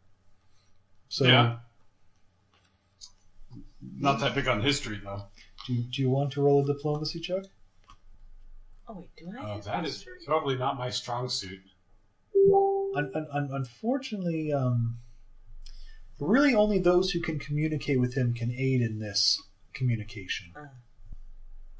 so 1.08 1.24
yeah. 1.26 1.56
Not 3.98 4.20
that 4.20 4.34
big 4.34 4.48
on 4.48 4.62
history, 4.62 5.00
though. 5.04 5.24
do, 5.66 5.74
you, 5.74 5.82
do 5.82 6.02
you 6.02 6.10
want 6.10 6.32
to 6.32 6.42
roll 6.42 6.62
a 6.62 6.66
diplomacy 6.72 7.20
check? 7.20 7.42
Oh 8.88 8.94
wait, 9.00 9.10
do 9.16 9.32
I? 9.38 9.42
Uh, 9.42 9.54
have 9.56 9.64
that 9.64 9.84
is 9.84 9.94
history? 9.96 10.14
probably 10.26 10.56
not 10.56 10.78
my 10.78 10.88
strong 10.90 11.28
suit. 11.28 11.60
Un- 12.96 13.10
un- 13.14 13.28
un- 13.32 13.50
unfortunately, 13.52 14.52
um, 14.52 14.98
really 16.18 16.54
only 16.54 16.78
those 16.78 17.10
who 17.10 17.20
can 17.20 17.38
communicate 17.38 18.00
with 18.00 18.14
him 18.14 18.32
can 18.34 18.50
aid 18.52 18.80
in 18.80 18.98
this 18.98 19.42
communication. 19.72 20.52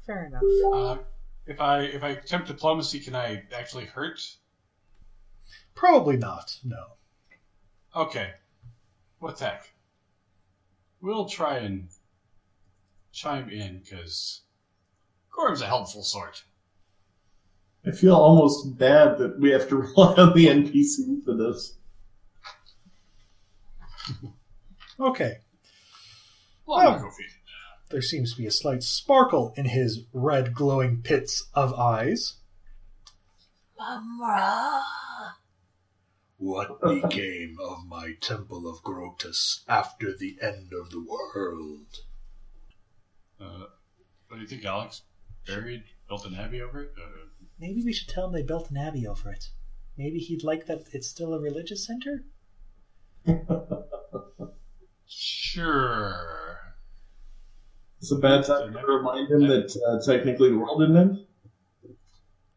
Fair 0.05 0.25
enough. 0.25 0.41
Uh, 0.73 0.97
if 1.45 1.59
I 1.59 1.81
if 1.81 2.03
I 2.03 2.09
attempt 2.09 2.47
diplomacy, 2.47 2.99
can 2.99 3.15
I 3.15 3.43
actually 3.55 3.85
hurt? 3.85 4.19
Probably 5.75 6.17
not. 6.17 6.57
No. 6.63 6.83
Okay. 7.95 8.31
What 9.19 9.37
the 9.37 9.45
heck? 9.45 9.73
We'll 11.01 11.25
try 11.25 11.57
and 11.57 11.89
chime 13.11 13.49
in 13.49 13.79
because 13.79 14.41
Gorm's 15.35 15.61
a 15.61 15.65
helpful 15.67 16.03
sort. 16.03 16.43
I 17.85 17.91
feel 17.91 18.15
almost 18.15 18.77
bad 18.77 19.17
that 19.17 19.39
we 19.39 19.51
have 19.51 19.67
to 19.69 19.75
rely 19.97 20.13
on 20.15 20.33
the 20.33 20.47
NPC 20.47 21.23
for 21.23 21.35
this. 21.35 21.77
Okay. 24.99 25.37
Well, 26.65 26.79
I'm 26.79 26.93
Oh. 26.95 26.99
Not 27.93 27.99
go 27.99 28.01
feed. 28.01 28.01
There 28.01 28.01
seems 28.01 28.31
to 28.33 28.37
be 28.41 28.47
a 28.47 28.51
slight 28.51 28.83
sparkle 28.83 29.53
in 29.55 29.65
his 29.65 30.01
red 30.13 30.53
glowing 30.53 31.01
pits 31.01 31.49
of 31.53 31.73
eyes. 31.73 32.35
Mumm-Ra. 33.77 34.81
What 36.37 36.81
became 36.83 37.57
of 37.61 37.85
my 37.87 38.13
temple 38.19 38.67
of 38.67 38.83
Groetus 38.83 39.63
after 39.67 40.15
the 40.15 40.37
end 40.41 40.71
of 40.73 40.89
the 40.89 41.01
world? 41.01 42.01
Uh, 43.39 43.65
what 44.27 44.37
do 44.37 44.41
you 44.41 44.47
think, 44.47 44.65
Alex? 44.65 45.03
Buried, 45.45 45.83
built 46.07 46.25
an 46.25 46.35
abbey 46.35 46.61
over 46.61 46.81
it. 46.81 46.93
Uh, 46.97 47.27
Maybe 47.59 47.83
we 47.83 47.93
should 47.93 48.09
tell 48.09 48.25
him 48.25 48.33
they 48.33 48.43
built 48.43 48.69
an 48.71 48.77
abbey 48.77 49.05
over 49.07 49.31
it. 49.31 49.49
Maybe 49.97 50.17
he'd 50.19 50.43
like 50.43 50.65
that 50.65 50.85
it's 50.91 51.07
still 51.07 51.33
a 51.33 51.39
religious 51.39 51.85
center? 51.85 52.25
sure. 55.07 56.42
It's 58.03 58.11
a 58.11 58.17
bad 58.17 58.43
time 58.43 58.73
to 58.73 58.85
remind 58.85 59.31
him 59.31 59.47
that 59.47 59.73
uh, 59.87 60.05
technically 60.05 60.49
the 60.49 60.57
world 60.57 60.81
didn't 60.81 60.97
end. 60.97 61.25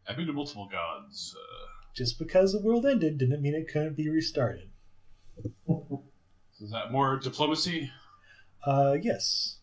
Abbey 0.08 0.26
to 0.26 0.32
multiple 0.32 0.68
gods. 0.68 1.36
Uh, 1.38 1.66
Just 1.94 2.18
because 2.18 2.52
the 2.52 2.60
world 2.60 2.84
ended 2.84 3.16
didn't 3.16 3.40
mean 3.42 3.54
it 3.54 3.68
couldn't 3.72 3.96
be 3.96 4.08
restarted. 4.08 4.70
is 5.68 6.72
that 6.72 6.90
more 6.90 7.20
diplomacy? 7.20 7.92
Uh, 8.64 8.96
yes. 9.00 9.58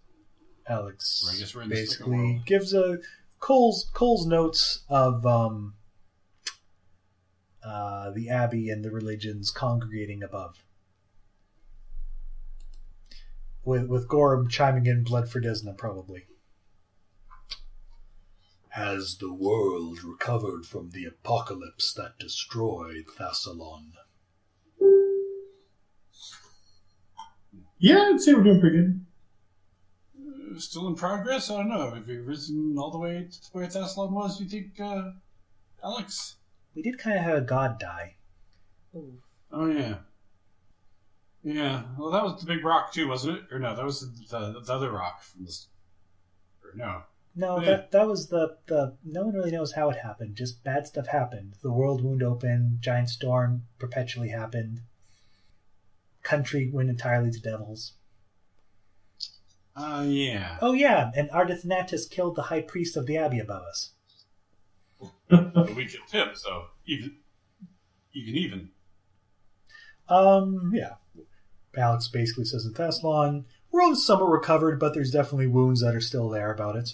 Alex 0.69 1.30
I 1.30 1.38
guess 1.38 1.53
we're 1.53 1.64
in 1.64 1.69
the 1.69 1.76
second 1.76 1.85
basically 1.85 2.18
world. 2.18 2.45
gives 2.45 2.73
a 2.73 2.99
Cole's 3.41 3.91
Cole's 3.93 4.26
notes 4.26 4.85
of 4.88 5.26
um, 5.26 5.73
uh, 7.61 8.10
the 8.11 8.30
abbey 8.30 8.69
and 8.69 8.85
the 8.85 8.91
religions 8.91 9.51
congregating 9.51 10.23
above. 10.23 10.64
With 13.65 13.88
with 13.88 14.07
Gorham 14.07 14.49
chiming 14.49 14.85
in 14.85 15.03
blood 15.03 15.30
for 15.30 15.40
Desna, 15.40 15.77
probably. 15.77 16.26
Has 18.69 19.18
the 19.19 19.31
world 19.31 20.03
recovered 20.03 20.65
from 20.65 20.90
the 20.90 21.06
apocalypse 21.06 21.94
that 21.94 22.18
destroyed 22.19 23.06
Thassilon? 23.18 23.91
Yeah, 27.77 28.10
I'd 28.14 28.22
say 28.22 28.34
we're 28.34 28.44
doing 28.44 28.60
pretty 28.60 28.77
good. 28.77 29.06
Uh, 30.18 30.60
still 30.60 30.88
in 30.88 30.95
progress? 30.95 31.52
I 31.52 31.57
don't 31.57 31.69
know. 31.69 31.91
Have 31.91 32.07
you 32.07 32.23
risen 32.23 32.76
all 32.77 32.91
the 32.91 32.98
way 32.98 33.27
to 33.30 33.40
where 33.52 33.68
Thassilon 33.68 34.11
was, 34.11 34.38
do 34.38 34.45
you 34.45 34.49
think, 34.49 34.80
uh, 34.80 35.11
Alex? 35.84 36.38
We 36.73 36.81
did 36.81 36.98
kind 36.98 37.18
of 37.18 37.26
have 37.26 37.38
a 37.38 37.41
god 37.41 37.80
die. 37.80 38.15
Ooh. 38.95 39.19
Oh, 39.52 39.68
yeah. 39.68 39.98
Yeah. 41.44 41.84
Well, 41.98 42.11
that 42.11 42.24
was 42.24 42.40
the 42.40 42.48
big 42.48 42.64
rock, 42.64 42.94
too, 42.94 43.07
wasn't 43.10 43.38
it? 43.40 43.44
Or 43.53 43.60
no, 43.60 43.76
that 43.76 43.84
was 43.86 44.02
the, 44.30 44.61
the 44.65 44.74
other 44.74 44.91
rock 44.91 45.22
from 45.24 45.45
this. 45.45 45.68
Or 46.64 46.72
no. 46.76 47.03
No, 47.36 47.60
Yeah. 47.60 47.65
that 47.65 47.91
that 47.91 48.07
was 48.07 48.30
the 48.30 48.57
the. 48.68 48.95
No 49.03 49.24
one 49.24 49.34
really 49.34 49.52
knows 49.52 49.74
how 49.74 49.90
it 49.90 49.98
happened. 49.98 50.36
Just 50.36 50.64
bad 50.64 50.86
stuff 50.88 51.07
happened. 51.07 51.56
The 51.64 51.72
world 51.72 52.03
wound 52.03 52.22
open. 52.24 52.78
Giant 52.80 53.10
storm 53.10 53.64
perpetually 53.80 54.30
happened. 54.30 54.82
Country 56.22 56.70
went 56.72 56.90
entirely 56.90 57.32
to 57.32 57.40
devils. 57.40 57.94
Uh, 59.76 60.06
yeah. 60.07 60.57
Oh 60.61 60.74
yeah, 60.74 61.11
and 61.15 61.30
Ardathanatus 61.32 62.10
killed 62.10 62.36
the 62.36 62.44
high 62.44 62.61
priest 62.61 62.95
of 62.95 63.07
the 63.07 63.18
abbey 63.18 63.40
above 63.40 63.64
us. 63.64 63.90
But 65.28 65.56
we 65.76 65.86
killed 65.88 66.10
him, 66.11 66.30
so 66.36 66.65
even. 66.86 67.18
Even, 68.14 68.36
even. 68.36 68.70
Um, 70.07 70.72
yeah. 70.74 70.94
Alex 71.75 72.07
basically 72.07 72.45
says 72.45 72.65
in 72.65 72.73
Thessalon, 72.73 73.45
world 73.71 73.93
is 73.93 74.05
somewhat 74.05 74.29
recovered, 74.29 74.79
but 74.79 74.93
there's 74.93 75.11
definitely 75.11 75.47
wounds 75.47 75.81
that 75.81 75.95
are 75.95 76.01
still 76.01 76.29
there 76.29 76.53
about 76.53 76.75
it. 76.75 76.93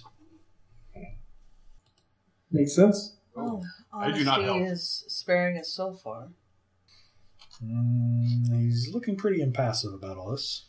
Makes 2.51 2.75
sense. 2.75 3.17
Oh, 3.35 3.61
I 3.93 4.11
do 4.11 4.23
not 4.23 4.39
honesty 4.39 4.59
help. 4.59 4.73
is 4.73 5.05
sparing 5.07 5.57
us 5.57 5.69
so 5.71 5.93
far. 5.93 6.29
Mm, 7.63 8.61
he's 8.61 8.89
looking 8.93 9.17
pretty 9.17 9.41
impassive 9.41 9.93
about 9.93 10.17
all 10.17 10.31
this. 10.31 10.65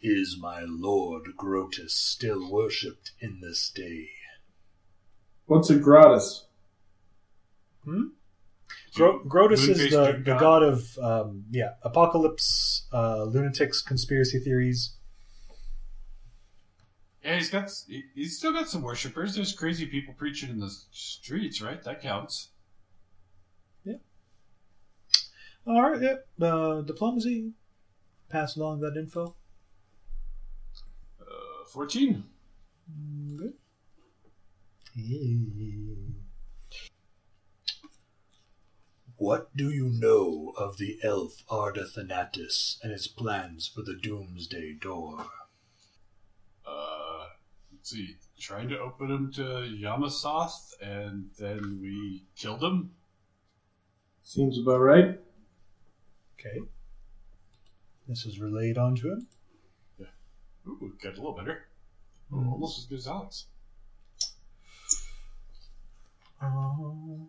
Is 0.00 0.36
my 0.38 0.62
lord 0.66 1.24
Groetus 1.36 1.90
still 1.90 2.50
worshipped 2.50 3.12
in 3.18 3.40
this 3.40 3.70
day? 3.70 4.10
What's 5.46 5.70
a 5.70 5.78
gratis? 5.78 6.46
Gro- 8.96 9.24
Groetus 9.24 9.68
is 9.68 9.90
the, 9.90 10.20
the 10.24 10.36
god. 10.38 10.62
of 10.62 10.98
um, 10.98 11.44
yeah 11.50 11.74
apocalypse, 11.82 12.86
uh, 12.92 13.24
lunatics, 13.24 13.82
conspiracy 13.82 14.38
theories. 14.38 14.94
Yeah, 17.22 17.36
he's 17.36 17.50
got. 17.50 17.70
He's 18.14 18.38
still 18.38 18.52
got 18.52 18.68
some 18.68 18.82
worshippers. 18.82 19.34
There's 19.34 19.52
crazy 19.52 19.86
people 19.86 20.14
preaching 20.14 20.48
in 20.48 20.60
the 20.60 20.70
streets, 20.92 21.60
right? 21.60 21.82
That 21.82 22.00
counts. 22.00 22.50
Yeah. 23.84 23.94
All 25.66 25.90
right, 25.90 26.00
yep. 26.00 26.26
Uh, 26.40 26.82
diplomacy. 26.82 27.52
Pass 28.28 28.56
along 28.56 28.80
that 28.80 28.96
info. 28.96 29.34
Uh, 31.20 31.64
14. 31.72 32.24
Mm, 32.92 33.36
Good. 33.36 33.52
What 39.18 39.56
do 39.56 39.70
you 39.70 39.88
know 39.88 40.52
of 40.58 40.76
the 40.76 40.98
elf 41.02 41.42
Arda 41.48 41.84
Ardathanatus 41.84 42.76
and 42.82 42.92
his 42.92 43.08
plans 43.08 43.66
for 43.66 43.80
the 43.80 43.94
Doomsday 43.94 44.74
Door? 44.74 45.24
Uh, 46.66 47.26
let's 47.72 47.90
see. 47.90 48.16
Trying 48.38 48.68
to 48.68 48.78
open 48.78 49.10
him 49.10 49.32
to 49.32 49.42
Yamasoth, 49.42 50.74
and 50.82 51.30
then 51.38 51.78
we 51.80 52.24
killed 52.36 52.62
him. 52.62 52.90
Seems 54.22 54.58
about 54.58 54.80
right. 54.80 55.18
Okay. 56.38 56.60
This 58.06 58.26
is 58.26 58.38
relayed 58.38 58.76
onto 58.76 59.10
him. 59.10 59.26
Yeah. 59.98 60.06
Ooh, 60.68 60.92
got 61.02 61.14
a 61.14 61.16
little 61.16 61.32
better. 61.32 61.68
Ooh, 62.34 62.50
almost 62.50 62.78
as 62.80 62.84
good 62.84 62.98
as 62.98 63.06
Alex. 63.06 63.46
Um, 66.42 67.28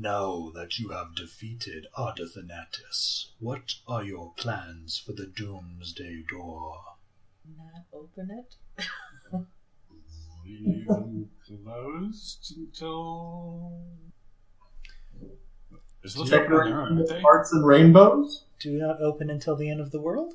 Now 0.00 0.52
that 0.54 0.78
you 0.78 0.90
have 0.90 1.16
defeated 1.16 1.88
Ardathanatus, 1.96 3.30
what 3.40 3.74
are 3.88 4.04
your 4.04 4.32
plans 4.36 4.96
for 4.96 5.12
the 5.12 5.26
Doomsday 5.26 6.22
Door? 6.30 6.76
Not 7.56 7.82
open 7.92 8.30
it. 8.30 8.54
Leave 10.46 10.86
him 10.86 11.30
closed 11.44 12.54
until. 12.56 13.72
There's 16.00 16.16
little 16.16 16.30
Check 16.30 16.46
people 16.46 16.64
there, 16.64 16.80
aren't 16.80 17.08
they? 17.08 17.20
hearts 17.20 17.52
and 17.52 17.66
rainbows. 17.66 18.44
Do 18.60 18.78
not 18.78 19.00
open 19.00 19.30
until 19.30 19.56
the 19.56 19.68
end 19.68 19.80
of 19.80 19.90
the 19.90 20.00
world? 20.00 20.34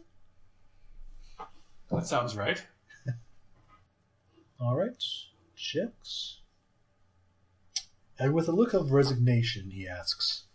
That 1.89 2.05
sounds 2.05 2.35
right. 2.35 2.61
All 4.59 4.75
right, 4.75 5.01
checks. 5.55 6.41
And 8.23 8.33
with 8.33 8.47
a 8.47 8.53
look 8.53 8.73
of 8.73 8.93
resignation, 8.93 9.71
he 9.71 9.85
asks, 9.85 10.45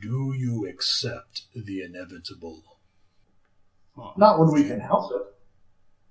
Do 0.00 0.32
you 0.34 0.66
accept 0.66 1.42
the 1.54 1.82
inevitable? 1.82 2.78
Well, 3.94 4.14
Not 4.16 4.38
when 4.38 4.50
we 4.50 4.64
can 4.64 4.80
help 4.80 5.12
it. 5.12 5.20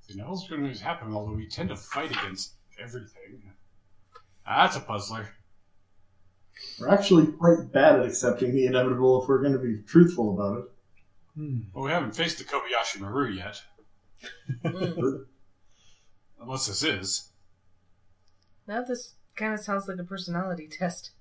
The 0.07 0.17
know 0.21 0.29
what's 0.29 0.47
going 0.47 0.71
to 0.71 0.83
happen, 0.83 1.11
although 1.11 1.33
we 1.33 1.47
tend 1.47 1.69
to 1.69 1.75
fight 1.75 2.11
against 2.11 2.53
everything. 2.79 3.41
That's 4.45 4.75
a 4.75 4.81
puzzler. 4.81 5.29
We're 6.79 6.89
actually 6.89 7.25
quite 7.25 7.71
bad 7.71 7.99
at 7.99 8.05
accepting 8.05 8.53
the 8.53 8.67
inevitable 8.67 9.23
if 9.23 9.27
we're 9.27 9.41
going 9.41 9.53
to 9.53 9.57
be 9.59 9.81
truthful 9.87 10.35
about 10.35 10.59
it. 10.59 10.65
Hmm. 11.33 11.59
Well, 11.73 11.85
we 11.85 11.89
haven't 11.91 12.15
faced 12.15 12.37
the 12.37 12.43
Kobayashi 12.43 12.99
Maru 12.99 13.31
yet. 13.31 13.63
Unless 16.39 16.67
this 16.67 16.83
is. 16.83 17.29
Now 18.67 18.83
this 18.83 19.15
kind 19.35 19.53
of 19.53 19.59
sounds 19.59 19.87
like 19.87 19.99
a 19.99 20.03
personality 20.03 20.67
test. 20.67 21.11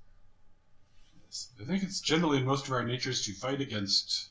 I 1.61 1.65
think 1.65 1.83
it's 1.83 2.01
generally 2.01 2.39
in 2.39 2.45
most 2.45 2.67
of 2.67 2.73
our 2.73 2.85
natures 2.85 3.25
to 3.25 3.33
fight 3.33 3.61
against 3.61 4.31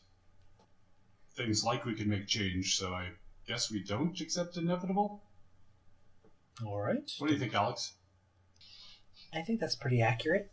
things 1.35 1.63
like 1.63 1.85
we 1.85 1.95
can 1.95 2.09
make 2.09 2.27
change, 2.27 2.77
so 2.77 2.93
I 2.93 3.09
guess 3.47 3.71
we 3.71 3.83
don't 3.83 4.19
accept 4.21 4.57
inevitable. 4.57 5.23
All 6.63 6.79
right. 6.79 7.09
What 7.17 7.27
do 7.27 7.33
you 7.33 7.39
think, 7.39 7.55
Alex? 7.55 7.93
I 9.33 9.41
think 9.41 9.59
that's 9.59 9.75
pretty 9.75 10.01
accurate. 10.01 10.51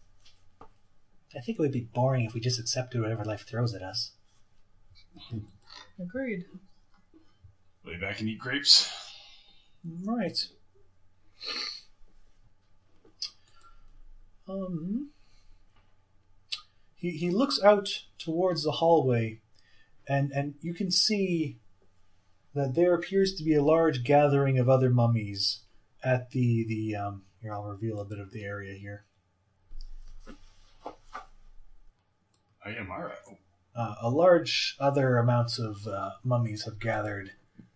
I 1.36 1.40
think 1.40 1.58
it 1.58 1.62
would 1.62 1.72
be 1.72 1.88
boring 1.92 2.24
if 2.24 2.32
we 2.32 2.40
just 2.40 2.58
accepted 2.58 3.00
whatever 3.00 3.24
life 3.24 3.46
throws 3.46 3.74
at 3.74 3.82
us. 3.82 4.12
Agreed. 6.00 6.44
Lay 7.84 7.98
back 7.98 8.20
and 8.20 8.28
eat 8.28 8.38
grapes. 8.38 8.90
Right. 10.04 10.38
Um. 14.48 15.10
He 16.94 17.10
he 17.10 17.30
looks 17.30 17.62
out 17.62 18.04
towards 18.18 18.64
the 18.64 18.72
hallway, 18.72 19.40
and 20.08 20.32
and 20.32 20.54
you 20.60 20.74
can 20.74 20.90
see 20.90 21.58
that 22.54 22.74
there 22.74 22.94
appears 22.94 23.34
to 23.34 23.44
be 23.44 23.54
a 23.54 23.62
large 23.62 24.02
gathering 24.02 24.58
of 24.58 24.68
other 24.68 24.90
mummies 24.90 25.60
at 26.02 26.30
the 26.30 26.64
the 26.66 26.96
um. 26.96 27.22
Here, 27.40 27.52
I'll 27.52 27.62
reveal 27.62 28.00
a 28.00 28.04
bit 28.04 28.18
of 28.18 28.32
the 28.32 28.42
area 28.44 28.74
here. 28.76 29.04
I 32.64 32.70
am 32.70 32.90
alright. 32.90 33.16
Uh, 33.76 33.94
a 34.02 34.10
large 34.10 34.76
other 34.80 35.18
amounts 35.18 35.56
of 35.60 35.86
uh, 35.86 36.10
mummies 36.24 36.64
have 36.64 36.80
gathered 36.80 37.30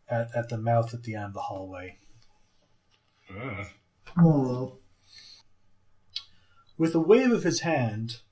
at, 0.08 0.34
at 0.34 0.48
the 0.48 0.58
mouth 0.58 0.92
at 0.92 1.04
the 1.04 1.14
end 1.14 1.26
of 1.26 1.34
the 1.34 1.42
hallway. 1.42 1.98
Uh. 3.30 4.72
With 6.82 6.96
a 6.96 7.00
wave 7.00 7.30
of 7.30 7.44
his 7.44 7.60
hand, 7.60 8.22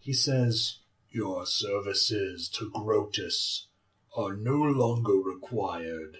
he 0.00 0.12
says, 0.12 0.80
Your 1.08 1.46
services 1.46 2.46
to 2.58 2.70
Groetus 2.70 3.68
are 4.14 4.36
no 4.36 4.56
longer 4.56 5.14
required. 5.14 6.18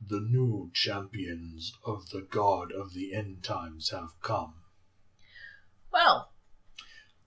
The 0.00 0.22
new 0.22 0.70
champions 0.72 1.74
of 1.84 2.08
the 2.08 2.22
god 2.22 2.72
of 2.72 2.94
the 2.94 3.12
end 3.12 3.42
times 3.44 3.90
have 3.90 4.18
come. 4.22 4.54
Well, 5.92 6.32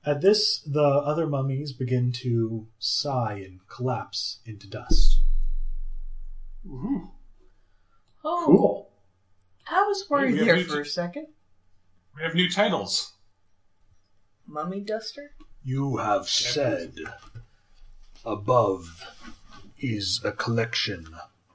At 0.03 0.21
this, 0.21 0.59
the 0.61 0.81
other 0.81 1.27
mummies 1.27 1.73
begin 1.73 2.11
to 2.23 2.65
sigh 2.79 3.43
and 3.45 3.59
collapse 3.67 4.39
into 4.43 4.67
dust. 4.67 5.21
woohoo. 6.67 7.11
oh, 8.25 8.43
Cool. 8.43 8.89
I 9.69 9.83
was 9.83 10.09
worried 10.09 10.39
Hey, 10.39 10.45
there 10.45 10.63
for 10.63 10.81
a 10.81 10.85
second. 10.87 11.27
We 12.15 12.23
have 12.23 12.35
new 12.35 12.49
titles. 12.49 13.13
Mummy 14.47 14.81
duster? 14.81 15.31
You 15.63 15.97
have 15.97 16.27
said 16.27 16.95
above 18.25 19.05
is 19.79 20.21
a 20.23 20.31
collection 20.31 21.07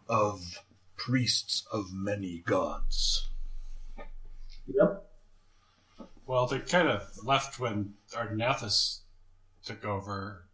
of 0.08 0.62
priests 0.96 1.66
of 1.72 1.92
many 1.92 2.42
gods. 2.44 3.28
Yep. 4.66 5.04
Well, 6.26 6.46
they 6.46 6.58
kind 6.58 6.88
of 6.88 7.02
left 7.24 7.60
when 7.60 7.94
Arnathus 8.12 9.00
took 9.64 9.84
over 9.84 10.46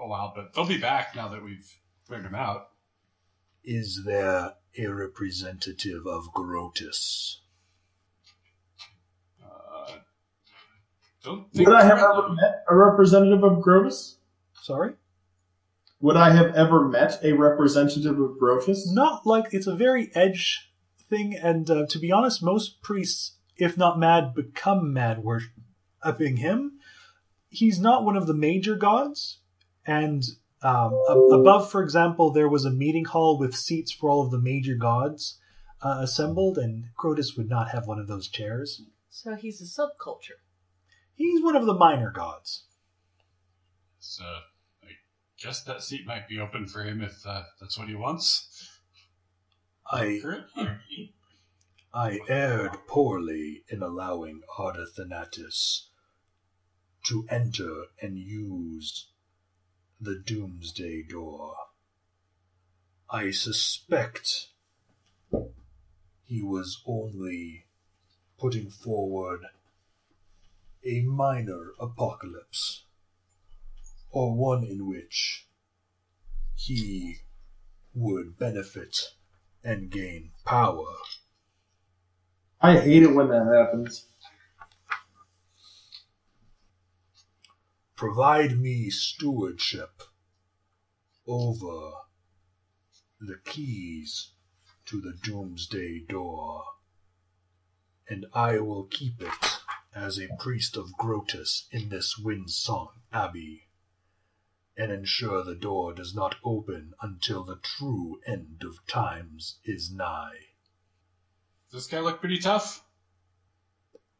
a 0.00 0.06
while, 0.06 0.32
but 0.34 0.54
they'll 0.54 0.66
be 0.66 0.78
back 0.78 1.14
now 1.14 1.28
that 1.28 1.44
we've 1.44 1.70
cleared 2.06 2.24
them 2.24 2.34
out. 2.34 2.68
Is 3.64 4.02
there 4.06 4.54
a 4.78 4.86
representative 4.86 6.06
of 6.06 6.32
Groetus? 6.32 7.38
Uh, 9.44 9.92
don't 11.22 11.52
think 11.52 11.68
Would 11.68 11.76
I 11.76 11.84
have 11.84 11.98
ever 11.98 12.28
met 12.30 12.64
a 12.68 12.76
representative 12.76 13.42
of 13.42 13.58
Groetus? 13.62 14.16
Sorry? 14.54 14.92
Would 16.00 16.16
I 16.16 16.30
have 16.30 16.54
ever 16.54 16.86
met 16.86 17.18
a 17.24 17.32
representative 17.32 18.20
of 18.20 18.36
Groetus? 18.40 18.92
Not 18.92 19.26
like 19.26 19.46
it's 19.52 19.66
a 19.66 19.74
very 19.74 20.10
edge 20.14 20.70
thing, 21.08 21.34
and 21.34 21.68
uh, 21.68 21.86
to 21.86 21.98
be 21.98 22.12
honest, 22.12 22.42
most 22.42 22.82
priests, 22.82 23.36
if 23.56 23.76
not 23.76 23.98
mad, 23.98 24.34
become 24.34 24.92
mad 24.92 25.24
worshipping 25.24 26.36
him. 26.36 26.78
He's 27.48 27.80
not 27.80 28.04
one 28.04 28.16
of 28.16 28.26
the 28.26 28.34
major 28.34 28.76
gods, 28.76 29.40
and 29.84 30.22
um, 30.62 30.92
a- 31.08 31.34
above, 31.34 31.70
for 31.70 31.82
example, 31.82 32.30
there 32.30 32.48
was 32.48 32.64
a 32.64 32.70
meeting 32.70 33.06
hall 33.06 33.38
with 33.38 33.56
seats 33.56 33.90
for 33.90 34.08
all 34.08 34.24
of 34.24 34.30
the 34.30 34.38
major 34.38 34.76
gods 34.76 35.38
uh, 35.82 35.98
assembled, 36.00 36.58
and 36.58 36.86
Groetus 36.96 37.36
would 37.36 37.48
not 37.48 37.70
have 37.70 37.86
one 37.86 37.98
of 37.98 38.06
those 38.06 38.28
chairs. 38.28 38.82
So 39.10 39.34
he's 39.34 39.60
a 39.60 39.64
subculture. 39.64 40.38
He's 41.18 41.42
one 41.42 41.56
of 41.56 41.66
the 41.66 41.74
minor 41.74 42.12
gods. 42.12 42.62
So 43.98 44.22
I 44.84 44.92
guess 45.42 45.64
that 45.64 45.82
seat 45.82 46.06
might 46.06 46.28
be 46.28 46.38
open 46.38 46.68
for 46.68 46.84
him 46.84 47.02
if 47.02 47.26
uh, 47.26 47.42
that's 47.60 47.76
what 47.76 47.88
he 47.88 47.96
wants. 47.96 48.70
I 49.90 50.20
I 51.92 52.20
erred 52.28 52.86
poorly 52.86 53.64
in 53.68 53.82
allowing 53.82 54.42
Ardathanatus 54.56 55.88
to 57.08 57.26
enter 57.28 57.86
and 58.00 58.16
use 58.16 59.08
the 60.00 60.22
Doomsday 60.24 61.02
Door. 61.02 61.56
I 63.10 63.32
suspect 63.32 64.50
he 66.26 66.42
was 66.42 66.80
only 66.86 67.64
putting 68.38 68.70
forward 68.70 69.46
a 70.88 71.02
minor 71.02 71.72
apocalypse, 71.78 72.84
or 74.10 74.34
one 74.34 74.64
in 74.64 74.88
which 74.88 75.46
he 76.54 77.16
would 77.94 78.38
benefit 78.38 79.12
and 79.62 79.90
gain 79.90 80.30
power. 80.44 80.94
I 82.60 82.78
hate 82.78 83.02
it 83.02 83.14
when 83.14 83.28
that 83.28 83.46
happens. 83.46 84.06
provide 87.98 88.60
me 88.60 88.88
stewardship 88.88 90.04
over 91.26 91.90
the 93.20 93.36
keys 93.44 94.30
to 94.86 95.00
the 95.00 95.12
doomsday 95.24 96.04
door, 96.08 96.62
and 98.08 98.24
I 98.32 98.60
will 98.60 98.84
keep 98.84 99.20
it 99.20 99.58
as 99.94 100.18
a 100.18 100.28
priest 100.38 100.76
of 100.76 100.92
Groetus 100.98 101.66
in 101.70 101.88
this 101.88 102.18
Windsong 102.18 102.90
Abbey, 103.12 103.68
and 104.76 104.92
ensure 104.92 105.42
the 105.42 105.54
door 105.56 105.92
does 105.92 106.14
not 106.14 106.36
open 106.44 106.92
until 107.02 107.42
the 107.44 107.56
true 107.62 108.20
end 108.26 108.62
of 108.64 108.86
times 108.86 109.58
is 109.64 109.92
nigh. 109.92 110.36
does 111.70 111.84
this 111.84 111.86
guy 111.92 112.00
look 112.00 112.20
pretty 112.20 112.38
tough? 112.38 112.84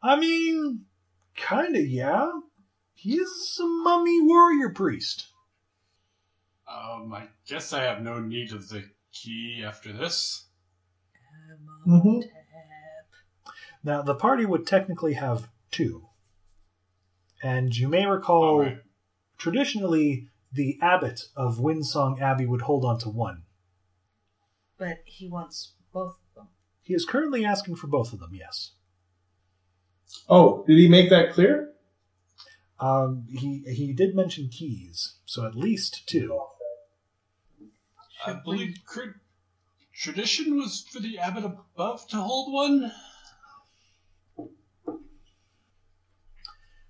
I 0.03 0.17
mean, 0.17 0.87
kinda, 1.35 1.81
yeah. 1.81 2.31
He's 2.95 3.59
a 3.61 3.67
mummy 3.67 4.21
warrior 4.21 4.71
priest. 4.71 5.29
Um, 6.67 7.13
I 7.15 7.29
guess 7.47 7.73
I 7.73 7.83
have 7.85 8.03
no 8.03 8.21
need 8.21 8.53
of 8.53 8.69
the 8.69 8.91
key 9.13 9.63
after 9.65 9.93
this. 9.93 10.49
Mhm. 11.87 12.23
Now, 13.83 14.03
the 14.03 14.15
party 14.15 14.45
would 14.45 14.67
technically 14.67 15.15
have 15.15 15.49
two. 15.71 16.09
And 17.43 17.75
you 17.77 17.89
may 17.89 18.07
recall, 18.07 18.55
Alright. 18.61 18.79
traditionally, 19.37 20.29
the 20.53 20.79
abbot 20.83 21.23
of 21.37 21.59
Windsong 21.59 22.21
Abbey 22.21 22.47
would 22.47 22.63
hold 22.63 22.85
on 22.85 22.99
to 23.01 23.09
one. 23.09 23.43
But 24.79 24.99
he 25.05 25.29
wants 25.29 25.75
both 25.93 26.17
of 26.31 26.35
them. 26.35 26.49
He 26.83 26.95
is 26.95 27.05
currently 27.05 27.45
asking 27.45 27.77
for 27.77 27.87
both 27.87 28.13
of 28.13 28.21
them, 28.21 28.31
yes. 28.33 28.73
Oh, 30.29 30.65
did 30.67 30.79
he 30.79 30.89
make 30.89 31.11
that 31.11 31.33
clear? 31.33 31.73
Um, 32.81 33.27
he, 33.29 33.63
he 33.67 33.93
did 33.93 34.15
mention 34.15 34.49
keys, 34.49 35.17
so 35.27 35.45
at 35.45 35.55
least 35.57 36.07
two. 36.09 36.39
I 38.25 38.33
Should 38.33 38.43
believe 38.45 38.77
cr- 38.87 39.19
tradition 39.95 40.57
was 40.57 40.87
for 40.91 41.01
the 41.01 41.19
abbot 41.19 41.45
above 41.45 42.09
to 42.09 42.17
hold 42.17 42.53
one. 42.53 42.93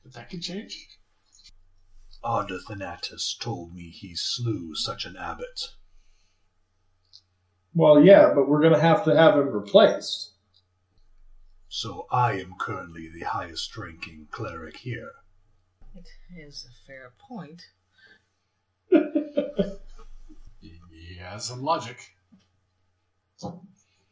But 0.09 0.21
that 0.21 0.31
could 0.31 0.41
change. 0.41 0.89
Ardathanatus 2.25 3.39
told 3.39 3.75
me 3.75 3.91
he 3.91 4.15
slew 4.17 4.75
such 4.75 5.05
an 5.05 5.19
abbot. 5.19 5.75
Well, 7.75 8.03
yeah, 8.03 8.33
but 8.35 8.49
we're 8.49 8.63
gonna 8.63 8.81
have 8.81 9.05
to 9.05 9.15
have 9.15 9.35
him 9.35 9.49
replaced. 9.49 10.33
So 11.69 12.07
I 12.11 12.41
am 12.41 12.55
currently 12.59 13.11
the 13.13 13.27
highest 13.27 13.77
ranking 13.77 14.29
cleric 14.31 14.79
here. 14.79 15.13
It 15.95 16.09
is 16.35 16.67
a 16.67 16.87
fair 16.87 17.13
point. 17.19 17.63
Yeah, 21.19 21.37
some 21.39 21.63
logic. 21.63 21.99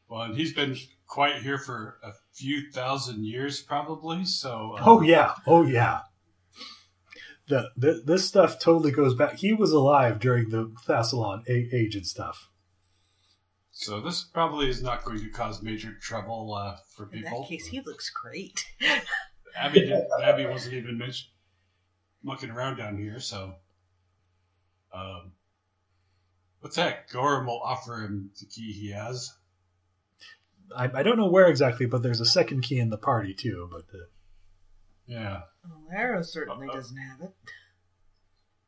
Well, 0.09 0.23
and 0.23 0.37
he's 0.37 0.55
been 0.55 0.77
quiet 1.07 1.43
here 1.43 1.59
for 1.59 1.99
a 2.03 2.13
few 2.33 2.71
thousand 2.71 3.25
years, 3.25 3.61
probably. 3.61 4.25
So, 4.25 4.77
uh, 4.79 4.83
Oh 4.85 5.01
yeah, 5.03 5.35
oh 5.47 5.63
yeah. 5.65 6.01
The, 7.49 7.71
the 7.77 8.03
this 8.05 8.27
stuff 8.27 8.59
totally 8.59 8.91
goes 8.91 9.15
back. 9.15 9.37
He 9.37 9.53
was 9.53 9.71
alive 9.73 10.19
during 10.19 10.49
the 10.51 10.73
Thassilon 10.87 11.43
age 11.49 11.95
and 11.95 12.05
stuff. 12.07 12.51
so 13.71 14.01
this 14.01 14.23
probably 14.25 14.69
is 14.69 14.83
not 14.83 15.05
going 15.05 15.21
to 15.21 15.29
cause 15.31 15.63
major 15.63 15.93
trouble 16.01 16.55
uh, 16.55 16.77
for 16.97 17.05
In 17.13 17.23
people. 17.23 17.43
that 17.43 17.49
case, 17.49 17.67
he 17.67 17.81
looks 17.83 18.11
great. 18.11 18.65
Abby, 19.57 19.81
didn't, 19.81 20.07
Abby 20.23 20.45
wasn't 20.47 20.75
even 20.75 20.99
mentioned 20.99 21.31
mucking 22.23 22.51
around 22.51 22.77
down 22.79 22.99
here, 22.99 23.21
so. 23.21 23.55
Um, 24.93 25.33
what's 26.61 26.77
that? 26.77 27.09
Gorham 27.11 27.47
will 27.47 27.61
offer 27.63 28.01
him 28.01 28.31
the 28.41 28.47
key 28.47 28.73
he 28.73 28.91
has. 28.91 29.33
I, 30.75 30.89
I 30.95 31.03
don't 31.03 31.17
know 31.19 31.29
where 31.31 31.49
exactly, 31.49 31.87
but 31.87 32.03
there's 32.03 32.21
a 32.21 32.27
second 32.27 32.63
key 32.63 32.79
in 32.79 32.89
the 32.91 32.97
party 32.99 33.35
too. 33.35 33.69
But 33.71 33.83
uh, 33.95 34.05
Yeah. 35.07 35.41
Well, 35.69 35.85
Arrow 35.95 36.23
certainly 36.23 36.69
Uh-oh. 36.69 36.77
doesn't 36.77 36.97
have 36.97 37.21
it. 37.21 37.35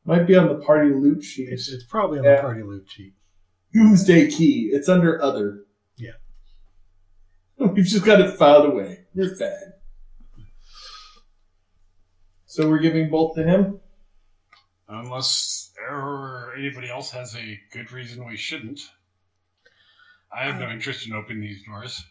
Might 0.04 0.26
be 0.26 0.36
on 0.36 0.48
the 0.48 0.56
party 0.64 0.90
loot 0.94 1.22
sheet. 1.22 1.48
it's 1.50 1.68
it's 1.68 1.84
probably 1.84 2.18
on 2.18 2.24
Yeah. 2.24 2.36
the 2.36 2.42
party 2.42 2.62
loot 2.62 2.88
sheet. 2.90 3.14
Doomsday 3.72 4.30
key. 4.30 4.70
It's 4.72 4.88
under 4.88 5.20
other. 5.22 5.64
Yeah. 5.96 6.12
We've 7.58 7.84
just 7.84 8.04
got 8.04 8.20
it 8.20 8.36
filed 8.36 8.66
away. 8.66 9.00
We're 9.14 9.34
fine. 9.36 9.72
So 12.46 12.68
we're 12.68 12.78
giving 12.78 13.10
both 13.10 13.34
to 13.36 13.42
him? 13.44 13.80
Unless 14.88 15.72
Arrow 15.86 16.02
or 16.02 16.54
anybody 16.56 16.88
else 16.88 17.10
has 17.10 17.36
a 17.36 17.60
good 17.72 17.92
reason 17.92 18.26
we 18.26 18.36
shouldn't. 18.38 18.80
I 20.32 20.44
have 20.44 20.59
no 20.60 20.66
um, 20.66 20.72
interest 20.72 21.06
in 21.06 21.12
opening 21.12 21.40
these 21.40 21.64
doors. 21.64 22.05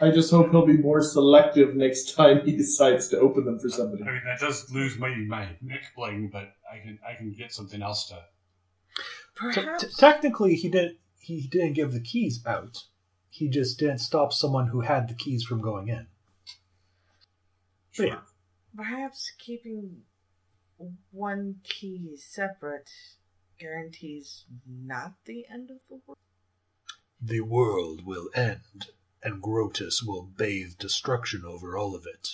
I 0.00 0.10
just 0.10 0.30
hope 0.30 0.50
he'll 0.50 0.66
be 0.66 0.76
more 0.76 1.02
selective 1.02 1.74
next 1.74 2.14
time 2.14 2.42
he 2.44 2.56
decides 2.56 3.08
to 3.08 3.18
open 3.18 3.44
them 3.44 3.58
for 3.58 3.68
somebody. 3.68 4.04
I 4.04 4.12
mean, 4.12 4.22
that 4.26 4.38
does 4.38 4.70
lose 4.70 4.96
my 4.96 5.08
my 5.26 5.48
neck 5.60 5.92
bling, 5.96 6.30
but 6.32 6.52
I 6.72 6.78
can 6.78 6.98
I 7.06 7.14
can 7.14 7.32
get 7.32 7.52
something 7.52 7.82
else 7.82 8.08
to. 8.08 8.22
Perhaps. 9.34 9.84
t- 9.84 9.90
technically, 9.98 10.54
he 10.54 10.68
didn't 10.68 10.98
he 11.18 11.48
didn't 11.48 11.72
give 11.72 11.92
the 11.92 12.00
keys 12.00 12.40
out. 12.46 12.84
He 13.30 13.48
just 13.48 13.78
didn't 13.78 13.98
stop 13.98 14.32
someone 14.32 14.68
who 14.68 14.80
had 14.80 15.08
the 15.08 15.14
keys 15.14 15.42
from 15.42 15.60
going 15.60 15.88
in. 15.88 16.06
But 17.96 18.06
yeah. 18.06 18.18
Perhaps 18.76 19.32
keeping 19.38 20.02
one 21.10 21.56
key 21.64 22.16
separate 22.16 22.90
guarantees 23.58 24.44
not 24.66 25.14
the 25.24 25.44
end 25.52 25.70
of 25.70 25.78
the 25.88 26.00
world. 26.06 26.18
The 27.20 27.40
world 27.40 28.04
will 28.06 28.28
end, 28.34 28.86
and 29.22 29.42
Groetus 29.42 30.02
will 30.06 30.22
bathe 30.24 30.78
destruction 30.78 31.42
over 31.44 31.76
all 31.76 31.94
of 31.94 32.04
it. 32.06 32.28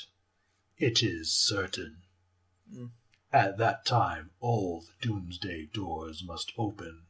It 0.77 1.03
is 1.03 1.33
certain. 1.33 1.99
Mm. 2.73 2.91
At 3.33 3.57
that 3.59 3.85
time, 3.87 4.31
all 4.41 4.83
the 4.83 5.07
doomsday 5.07 5.69
doors 5.73 6.23
must 6.27 6.53
open. 6.59 7.03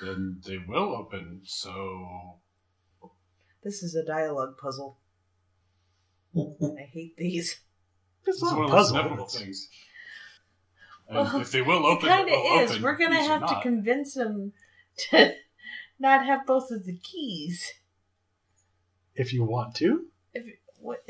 Then 0.00 0.40
they 0.44 0.58
will 0.58 0.94
open. 0.96 1.42
So 1.44 2.40
This 3.62 3.82
is 3.82 3.94
a 3.94 4.04
dialogue 4.04 4.56
puzzle. 4.58 4.98
I 6.36 6.82
hate 6.92 7.16
these. 7.16 7.60
It's 8.26 8.40
this 8.40 8.42
not 8.42 8.58
one 8.58 8.62
a 8.62 8.64
of 8.66 8.70
those 8.72 8.78
puzzle. 8.80 8.96
inevitable 8.98 9.28
things. 9.28 9.68
And 11.08 11.16
Well, 11.16 11.40
if 11.40 11.50
they 11.52 11.62
will 11.62 11.86
open, 11.86 12.08
It 12.08 12.12
open, 12.12 12.16
kind 12.16 12.28
they'll 12.28 12.56
of 12.58 12.62
is. 12.64 12.70
open, 12.72 12.82
We're 12.82 12.96
gonna 12.96 13.22
have 13.24 13.48
to 13.48 13.60
convince 13.62 14.16
him 14.16 14.52
to 15.10 15.34
not 15.98 16.24
have 16.24 16.46
both 16.46 16.70
of 16.70 16.84
the 16.84 16.96
keys. 16.96 17.72
If 19.14 19.32
you 19.32 19.44
want 19.44 19.74
to, 19.76 20.06
If 20.32 20.44
what, 20.78 21.04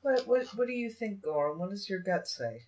what, 0.00 0.26
what, 0.26 0.46
what 0.54 0.66
do 0.66 0.72
you 0.72 0.90
think, 0.90 1.22
Gorham? 1.22 1.58
What 1.58 1.70
does 1.70 1.88
your 1.88 1.98
gut 1.98 2.26
say? 2.26 2.62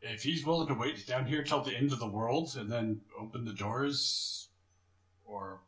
If 0.00 0.22
he's 0.22 0.46
willing 0.46 0.68
to 0.68 0.74
wait 0.74 1.06
down 1.06 1.26
here 1.26 1.42
till 1.42 1.62
the 1.62 1.76
end 1.76 1.92
of 1.92 1.98
the 1.98 2.08
world 2.08 2.56
and 2.56 2.70
then 2.70 3.00
open 3.18 3.44
the 3.44 3.52
doors, 3.52 4.48
or 5.24 5.60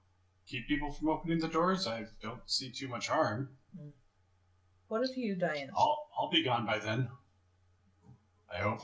keep 0.47 0.69
people 0.69 0.93
from 0.93 1.09
opening 1.09 1.41
the 1.41 1.49
doors, 1.49 1.87
I 1.87 2.07
don't 2.23 2.41
see 2.47 2.71
too 2.71 2.89
much 2.89 3.09
harm. 3.09 3.51
What 4.89 5.03
of 5.03 5.17
you, 5.17 5.35
Diane? 5.35 5.71
I'll 5.77 6.07
I'll 6.19 6.31
be 6.31 6.45
gone 6.45 6.67
by 6.67 6.79
then. 6.79 7.09
I 8.53 8.59
hope. 8.59 8.83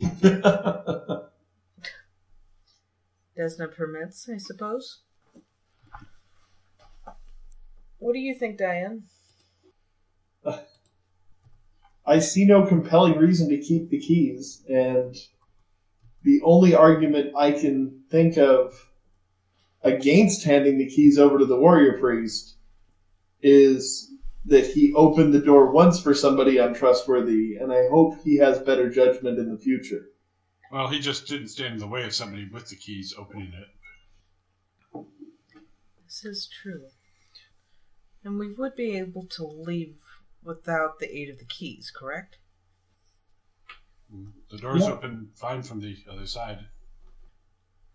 Desna 3.38 3.74
permits, 3.74 4.28
I 4.32 4.38
suppose. 4.38 5.02
What 7.98 8.12
do 8.12 8.18
you 8.18 8.34
think, 8.34 8.58
Diane? 8.58 9.04
Uh, 10.44 10.58
I 12.06 12.18
see 12.20 12.44
no 12.44 12.64
compelling 12.64 13.18
reason 13.18 13.48
to 13.50 13.58
keep 13.58 13.90
the 13.90 13.98
keys, 13.98 14.62
and 14.68 15.14
the 16.22 16.40
only 16.44 16.74
argument 16.74 17.34
I 17.36 17.52
can 17.52 18.02
think 18.10 18.36
of 18.36 18.90
against 19.82 20.44
handing 20.44 20.78
the 20.78 20.88
keys 20.88 21.18
over 21.18 21.38
to 21.38 21.46
the 21.46 21.58
warrior 21.58 21.98
priest 21.98 22.56
is 23.42 24.12
that 24.44 24.66
he 24.66 24.92
opened 24.94 25.34
the 25.34 25.40
door 25.40 25.72
once 25.72 26.00
for 26.00 26.14
somebody 26.14 26.58
untrustworthy, 26.58 27.56
and 27.56 27.72
I 27.72 27.88
hope 27.88 28.14
he 28.22 28.36
has 28.38 28.60
better 28.60 28.88
judgment 28.88 29.38
in 29.38 29.50
the 29.50 29.58
future. 29.58 30.10
Well, 30.72 30.88
he 30.88 30.98
just 30.98 31.26
didn't 31.28 31.48
stand 31.48 31.74
in 31.74 31.80
the 31.80 31.86
way 31.86 32.04
of 32.04 32.14
somebody 32.14 32.48
with 32.48 32.68
the 32.68 32.76
keys 32.76 33.14
opening 33.16 33.52
it. 33.52 35.04
This 36.04 36.24
is 36.24 36.48
true. 36.62 36.86
And 38.24 38.38
we 38.38 38.52
would 38.52 38.74
be 38.74 38.96
able 38.96 39.26
to 39.26 39.44
leave 39.44 39.96
without 40.42 40.98
the 40.98 41.16
aid 41.16 41.28
of 41.30 41.38
the 41.38 41.44
keys, 41.44 41.92
correct? 41.94 42.38
The 44.50 44.58
doors 44.58 44.82
Yeah. 44.86 44.92
open 44.92 45.30
fine 45.34 45.62
from 45.62 45.80
the 45.80 45.96
other 46.08 46.26
side. 46.26 46.68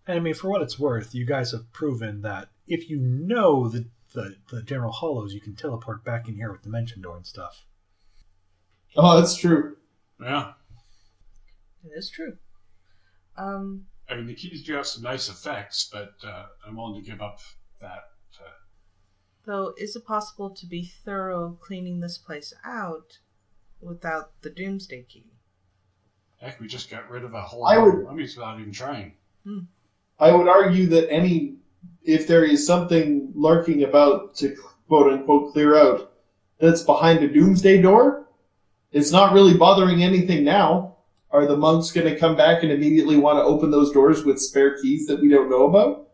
and 0.07 0.17
I 0.17 0.19
mean, 0.19 0.33
for 0.33 0.49
what 0.49 0.61
it's 0.61 0.79
worth, 0.79 1.13
you 1.13 1.25
guys 1.25 1.51
have 1.51 1.71
proven 1.71 2.21
that 2.21 2.49
if 2.67 2.89
you 2.89 2.99
know 2.99 3.67
the 3.69 3.89
the, 4.13 4.35
the 4.49 4.61
general 4.61 4.91
hollows, 4.91 5.33
you 5.33 5.39
can 5.39 5.55
teleport 5.55 6.03
back 6.03 6.27
in 6.27 6.35
here 6.35 6.51
with 6.51 6.61
the 6.63 6.65
dimension 6.65 7.01
door 7.01 7.15
and 7.15 7.25
stuff. 7.25 7.65
Oh, 8.97 9.15
that's 9.17 9.37
true. 9.37 9.77
Yeah. 10.19 10.55
It 11.85 11.91
is 11.95 12.09
true. 12.09 12.37
Um, 13.41 13.85
I 14.09 14.15
mean, 14.15 14.27
the 14.27 14.35
keys 14.35 14.63
do 14.63 14.73
have 14.75 14.85
some 14.87 15.03
nice 15.03 15.29
effects, 15.29 15.89
but 15.91 16.13
uh, 16.23 16.45
I'm 16.67 16.75
willing 16.75 17.01
to 17.01 17.09
give 17.09 17.21
up 17.21 17.39
that. 17.79 18.03
Uh, 18.39 18.49
though, 19.45 19.73
is 19.77 19.95
it 19.95 20.05
possible 20.05 20.49
to 20.51 20.65
be 20.65 20.91
thorough 21.05 21.57
cleaning 21.61 21.99
this 21.99 22.17
place 22.17 22.53
out 22.65 23.17
without 23.81 24.31
the 24.41 24.49
Doomsday 24.49 25.03
Key? 25.03 25.25
heck, 26.39 26.59
we 26.59 26.67
just 26.67 26.89
got 26.89 27.07
rid 27.09 27.23
of 27.23 27.35
a 27.35 27.41
whole 27.41 27.65
I 27.65 27.75
lot 27.77 27.87
of 27.87 27.93
would- 27.93 28.03
mummies 28.05 28.35
without 28.35 28.59
even 28.59 28.71
trying. 28.73 29.13
I 30.19 30.31
would 30.31 30.47
argue 30.47 30.85
that 30.87 31.11
any, 31.11 31.55
if 32.03 32.27
there 32.27 32.43
is 32.43 32.65
something 32.65 33.31
lurking 33.35 33.83
about 33.83 34.35
to 34.35 34.55
quote 34.87 35.11
unquote 35.13 35.53
clear 35.53 35.75
out 35.75 36.13
that's 36.59 36.83
behind 36.83 37.23
a 37.23 37.27
doomsday 37.27 37.81
door, 37.81 38.27
it's 38.91 39.11
not 39.11 39.33
really 39.33 39.55
bothering 39.55 40.03
anything 40.03 40.43
now. 40.43 40.90
Are 41.31 41.45
the 41.45 41.55
monks 41.57 41.91
going 41.91 42.11
to 42.11 42.19
come 42.19 42.35
back 42.35 42.61
and 42.61 42.71
immediately 42.71 43.15
want 43.17 43.37
to 43.37 43.43
open 43.43 43.71
those 43.71 43.91
doors 43.91 44.25
with 44.25 44.39
spare 44.39 44.77
keys 44.81 45.07
that 45.07 45.21
we 45.21 45.29
don't 45.29 45.49
know 45.49 45.65
about? 45.65 46.09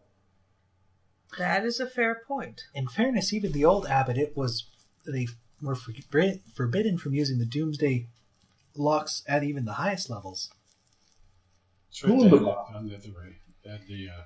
That 1.38 1.66
is 1.66 1.80
a 1.80 1.88
fair 1.88 2.22
point. 2.28 2.64
In 2.74 2.88
fairness, 2.88 3.34
even 3.34 3.52
the 3.52 3.66
old 3.66 3.88
abbot, 3.88 4.18
it 4.18 4.36
was 4.36 4.68
they 5.06 5.28
were 5.62 5.76
forbidden 5.76 6.98
from 6.98 7.14
using 7.14 7.40
the 7.40 7.46
doomsday 7.46 8.08
locks 8.76 9.24
at 9.28 9.44
even 9.44 9.66
the 9.66 9.74
highest 9.74 10.10
levels. 10.10 10.52
It's 11.90 12.04
right 12.04 12.14
Who 12.14 12.24
in 12.24 12.30
the 12.30 12.36
law? 12.38 12.72
on 12.76 12.88
the 12.88 12.96
other 12.96 13.10
way. 13.10 13.38
They 13.64 13.72
had 13.72 13.88
the 13.88 14.10
uh, 14.10 14.22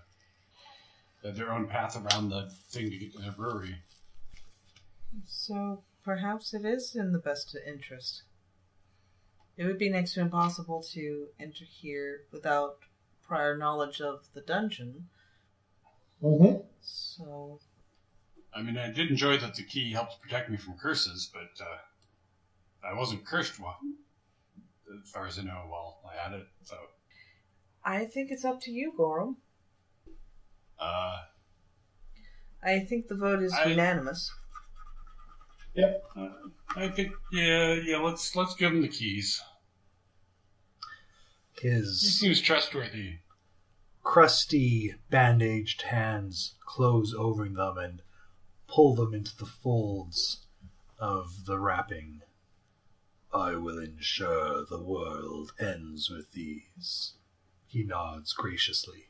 they 1.21 1.29
had 1.29 1.37
their 1.37 1.51
own 1.51 1.67
path 1.67 1.95
around 1.95 2.29
the 2.29 2.49
thing 2.69 2.89
to 2.89 2.97
get 2.97 3.13
to 3.13 3.19
the 3.19 3.31
brewery. 3.31 3.75
So 5.25 5.83
perhaps 6.03 6.53
it 6.53 6.65
is 6.65 6.95
in 6.95 7.11
the 7.11 7.19
best 7.19 7.55
interest. 7.65 8.23
It 9.61 9.65
would 9.67 9.77
be 9.77 9.89
next 9.89 10.15
to 10.15 10.21
impossible 10.21 10.81
to 10.93 11.27
enter 11.39 11.65
here 11.65 12.23
without 12.31 12.79
prior 13.21 13.55
knowledge 13.55 14.01
of 14.01 14.25
the 14.33 14.41
dungeon. 14.41 15.07
Mm-hmm. 16.19 16.65
So 16.81 17.59
I 18.55 18.63
mean, 18.63 18.75
I 18.75 18.89
did 18.89 19.11
enjoy 19.11 19.37
that 19.37 19.53
the 19.53 19.61
key 19.61 19.91
helped 19.91 20.19
protect 20.19 20.49
me 20.49 20.57
from 20.57 20.79
curses, 20.79 21.29
but 21.31 21.63
uh, 21.63 21.77
I 22.83 22.93
wasn't 22.93 23.23
cursed 23.23 23.59
well, 23.59 23.77
as 25.03 25.11
far 25.11 25.27
as 25.27 25.37
I 25.37 25.43
know, 25.43 25.65
while 25.67 25.99
I 26.11 26.17
had 26.19 26.33
it. 26.33 26.47
So, 26.63 26.77
I 27.85 28.05
think 28.05 28.31
it's 28.31 28.43
up 28.43 28.61
to 28.61 28.71
you, 28.71 28.91
Gorham. 28.97 29.37
uh, 30.79 31.19
I 32.63 32.79
think 32.79 33.09
the 33.09 33.15
vote 33.15 33.43
is 33.43 33.53
I- 33.53 33.65
unanimous. 33.65 34.33
uh, 35.77 36.29
I 36.75 36.87
think, 36.87 37.11
yeah, 37.31 37.73
yeah. 37.75 37.97
Let's 37.97 38.35
let's 38.35 38.55
give 38.55 38.71
him 38.71 38.81
the 38.81 38.87
keys. 38.87 39.39
He 41.61 41.83
seems 41.83 42.41
trustworthy. 42.41 43.19
crusty, 44.03 44.95
bandaged 45.09 45.83
hands 45.83 46.55
close 46.65 47.13
over 47.13 47.47
them 47.47 47.77
and 47.77 48.01
pull 48.67 48.95
them 48.95 49.13
into 49.13 49.35
the 49.37 49.45
folds 49.45 50.45
of 50.97 51.45
the 51.45 51.59
wrapping. 51.59 52.21
I 53.33 53.55
will 53.55 53.77
ensure 53.79 54.65
the 54.65 54.81
world 54.81 55.53
ends 55.59 56.09
with 56.09 56.31
these. 56.31 57.13
He 57.67 57.83
nods 57.83 58.33
graciously. 58.33 59.09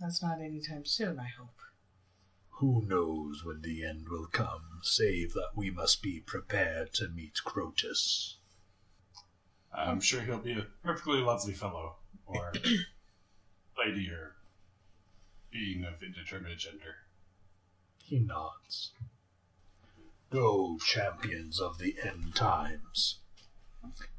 That's 0.00 0.22
not 0.22 0.40
anytime 0.40 0.84
soon, 0.84 1.18
I 1.18 1.28
hope. 1.38 1.60
Who 2.58 2.84
knows 2.86 3.44
when 3.44 3.62
the 3.62 3.84
end 3.84 4.08
will 4.08 4.26
come, 4.26 4.80
save 4.82 5.32
that 5.32 5.50
we 5.54 5.70
must 5.70 6.02
be 6.02 6.20
prepared 6.20 6.92
to 6.94 7.08
meet 7.08 7.40
Groetus. 7.44 8.36
I'm 9.72 10.00
sure 10.00 10.20
he'll 10.22 10.38
be 10.38 10.52
a 10.52 10.66
perfectly 10.84 11.20
lovely 11.20 11.52
fellow, 11.52 11.96
or 12.26 12.52
lady, 13.78 14.10
or 14.10 14.34
being 15.50 15.84
of 15.84 16.02
indeterminate 16.02 16.58
gender. 16.58 16.96
He 18.02 18.18
nods. 18.18 18.92
Go, 20.30 20.78
champions 20.84 21.60
of 21.60 21.78
the 21.78 21.96
end 22.04 22.34
times. 22.34 23.18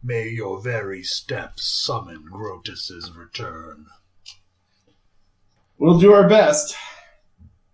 May 0.04 0.30
your 0.30 0.60
very 0.62 1.04
steps 1.04 1.64
summon 1.86 2.26
Groetus's 2.30 3.12
return. 3.16 3.86
We'll 5.78 6.00
do 6.00 6.14
our 6.14 6.28
best. 6.28 6.76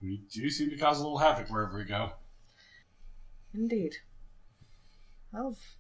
We 0.01 0.21
do 0.31 0.49
seem 0.49 0.69
to 0.69 0.77
cause 0.77 0.99
a 0.99 1.03
little 1.03 1.17
havoc 1.17 1.49
wherever 1.49 1.77
we 1.77 1.83
go. 1.83 2.11
Indeed. 3.53 3.95
I'll 5.33 5.51
f- 5.51 5.77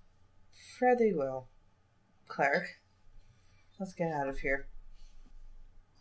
fairly 0.79 1.13
well. 1.13 1.47
Cleric, 2.27 2.79
let's 3.79 3.93
get 3.93 4.11
out 4.11 4.27
of 4.27 4.39
here. 4.39 4.67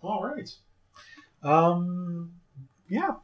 All 0.02 0.22
right. 0.22 0.50
Um. 1.42 2.32
Yeah. 2.88 3.16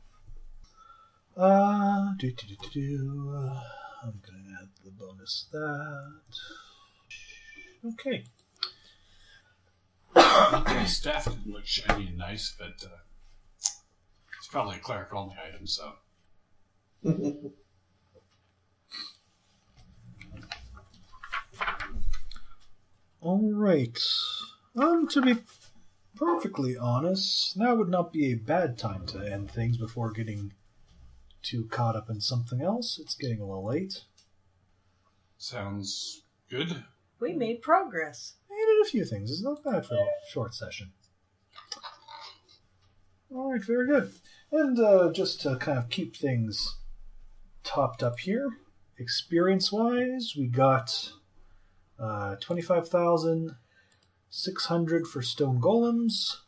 Uh. 1.37 2.13
Do 2.19 2.31
do 2.31 2.47
do 2.47 2.57
do 2.57 2.69
do. 2.71 3.35
Uh, 3.37 3.61
I'm 4.03 4.21
gonna 4.25 4.59
add 4.61 4.69
the 4.85 4.91
bonus 4.91 5.47
that. 5.53 6.21
Okay. 7.85 8.25
The 10.15 10.87
staff 10.87 11.25
didn't 11.25 11.53
look 11.53 11.67
shiny 11.67 12.09
and 12.09 12.19
nice, 12.19 12.55
but 12.59 12.85
uh, 12.85 12.99
it's 13.59 14.49
probably 14.51 14.77
a 14.77 14.81
cleric 14.81 15.13
only 15.15 15.37
item, 15.47 15.67
so. 15.67 15.93
All 23.23 23.53
right. 23.53 23.97
Um. 24.77 25.07
To 25.07 25.23
be 25.23 25.37
perfectly 26.17 26.77
honest, 26.77 27.57
now 27.57 27.77
would 27.77 27.89
not 27.89 28.13
be 28.13 28.33
a 28.33 28.35
bad 28.35 28.77
time 28.77 29.07
to 29.07 29.19
end 29.21 29.49
things 29.49 29.77
before 29.77 30.11
getting 30.11 30.55
too 31.41 31.69
caught 31.71 31.95
up 31.95 32.11
in 32.11 32.21
something 32.21 32.61
else. 32.61 32.99
It's 33.01 33.15
getting 33.15 33.41
a 33.41 33.47
little 33.47 33.65
late. 33.67 34.03
Sounds 35.39 36.23
good. 36.51 36.85
We 37.21 37.33
made 37.33 37.63
progress. 37.63 38.35
I 38.51 38.55
did 38.55 38.87
a 38.87 38.91
few 38.91 39.05
things. 39.05 39.31
It's 39.31 39.43
not 39.43 39.63
bad 39.63 39.87
for 39.87 39.95
a 39.95 40.07
short 40.29 40.53
session. 40.53 40.91
All 43.33 43.53
right, 43.53 43.65
very 43.65 43.87
good. 43.87 44.13
And 44.51 44.79
uh, 44.81 45.13
just 45.13 45.41
to 45.43 45.57
kind 45.57 45.79
of 45.79 45.89
keep 45.91 46.17
things 46.17 46.77
topped 47.63 48.03
up 48.03 48.19
here, 48.19 48.59
experience-wise, 48.99 50.35
we 50.37 50.49
got 50.49 51.13
uh, 52.03 52.37
twenty-five 52.41 52.89
thousand 52.89 53.53
six 54.29 54.67
hundred 54.67 55.07
for 55.07 55.23
stone 55.23 55.61
golems, 55.61 56.39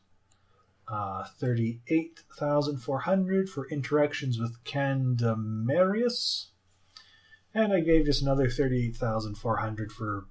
uh, 0.89 1.25
thirty-eight 1.39 2.21
thousand 2.39 2.79
four 2.79 3.01
hundred 3.01 3.49
for 3.49 3.69
interactions 3.69 4.39
with 4.39 4.63
Candamarius, 4.65 6.47
and 7.55 7.73
I 7.73 7.81
gave 7.81 8.07
just 8.07 8.23
another 8.23 8.51
thirty-eight 8.51 8.97
thousand 8.97 9.37
four 9.37 9.59
hundred 9.59 9.93
for 9.93 10.27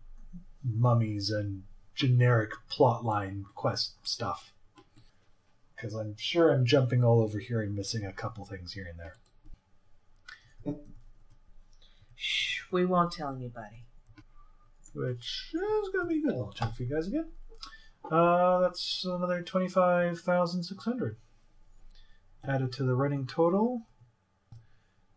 mummies 0.63 1.29
and 1.29 1.63
generic 1.95 2.51
plotline 2.69 3.43
quest 3.55 3.95
stuff. 4.03 4.51
Because 5.75 5.93
I'm 5.95 6.15
sure 6.17 6.49
I'm 6.49 6.65
jumping 6.65 7.03
all 7.03 7.21
over 7.21 7.39
here 7.39 7.61
and 7.61 7.75
missing 7.75 8.05
a 8.05 8.13
couple 8.13 8.45
things 8.45 8.73
here 8.73 8.87
and 8.89 8.97
there. 8.97 10.75
Shh, 12.15 12.61
we 12.71 12.85
won't 12.85 13.11
tell 13.11 13.35
anybody. 13.35 13.85
Which 14.93 15.51
is 15.53 15.89
going 15.91 16.05
to 16.05 16.09
be 16.09 16.19
a 16.19 16.21
good 16.21 16.35
little 16.35 16.53
chunk 16.53 16.75
for 16.75 16.83
you 16.83 16.93
guys 16.93 17.07
again. 17.07 17.31
Uh, 18.11 18.59
that's 18.59 19.05
another 19.05 19.41
25,600. 19.41 21.17
Added 22.45 22.73
to 22.73 22.83
the 22.83 22.95
running 22.95 23.25
total. 23.25 23.87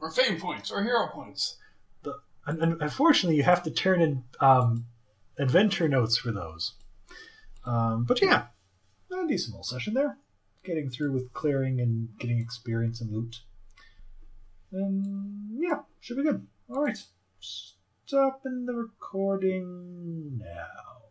Or 0.00 0.10
fame 0.10 0.38
points, 0.38 0.70
or 0.70 0.82
hero 0.82 1.08
points. 1.12 1.56
The, 2.02 2.14
un- 2.46 2.60
un- 2.62 2.78
unfortunately, 2.80 3.36
you 3.36 3.42
have 3.42 3.62
to 3.64 3.70
turn 3.70 4.00
in 4.00 4.24
um, 4.40 4.86
adventure 5.38 5.88
notes 5.88 6.16
for 6.16 6.30
those. 6.30 6.74
Um, 7.64 8.04
but 8.04 8.20
yeah, 8.20 8.46
a 9.10 9.26
decent 9.26 9.54
little 9.54 9.64
session 9.64 9.94
there. 9.94 10.18
Getting 10.64 10.88
through 10.90 11.12
with 11.12 11.32
clearing 11.32 11.80
and 11.80 12.08
getting 12.18 12.38
experience 12.38 13.00
and 13.00 13.10
loot. 13.10 13.40
And 14.72 15.60
yeah, 15.60 15.80
should 16.00 16.16
be 16.16 16.22
good. 16.22 16.46
All 16.68 16.82
right. 16.82 16.98
Stopping 18.06 18.66
the 18.66 18.74
recording 18.74 20.36
now. 20.38 21.03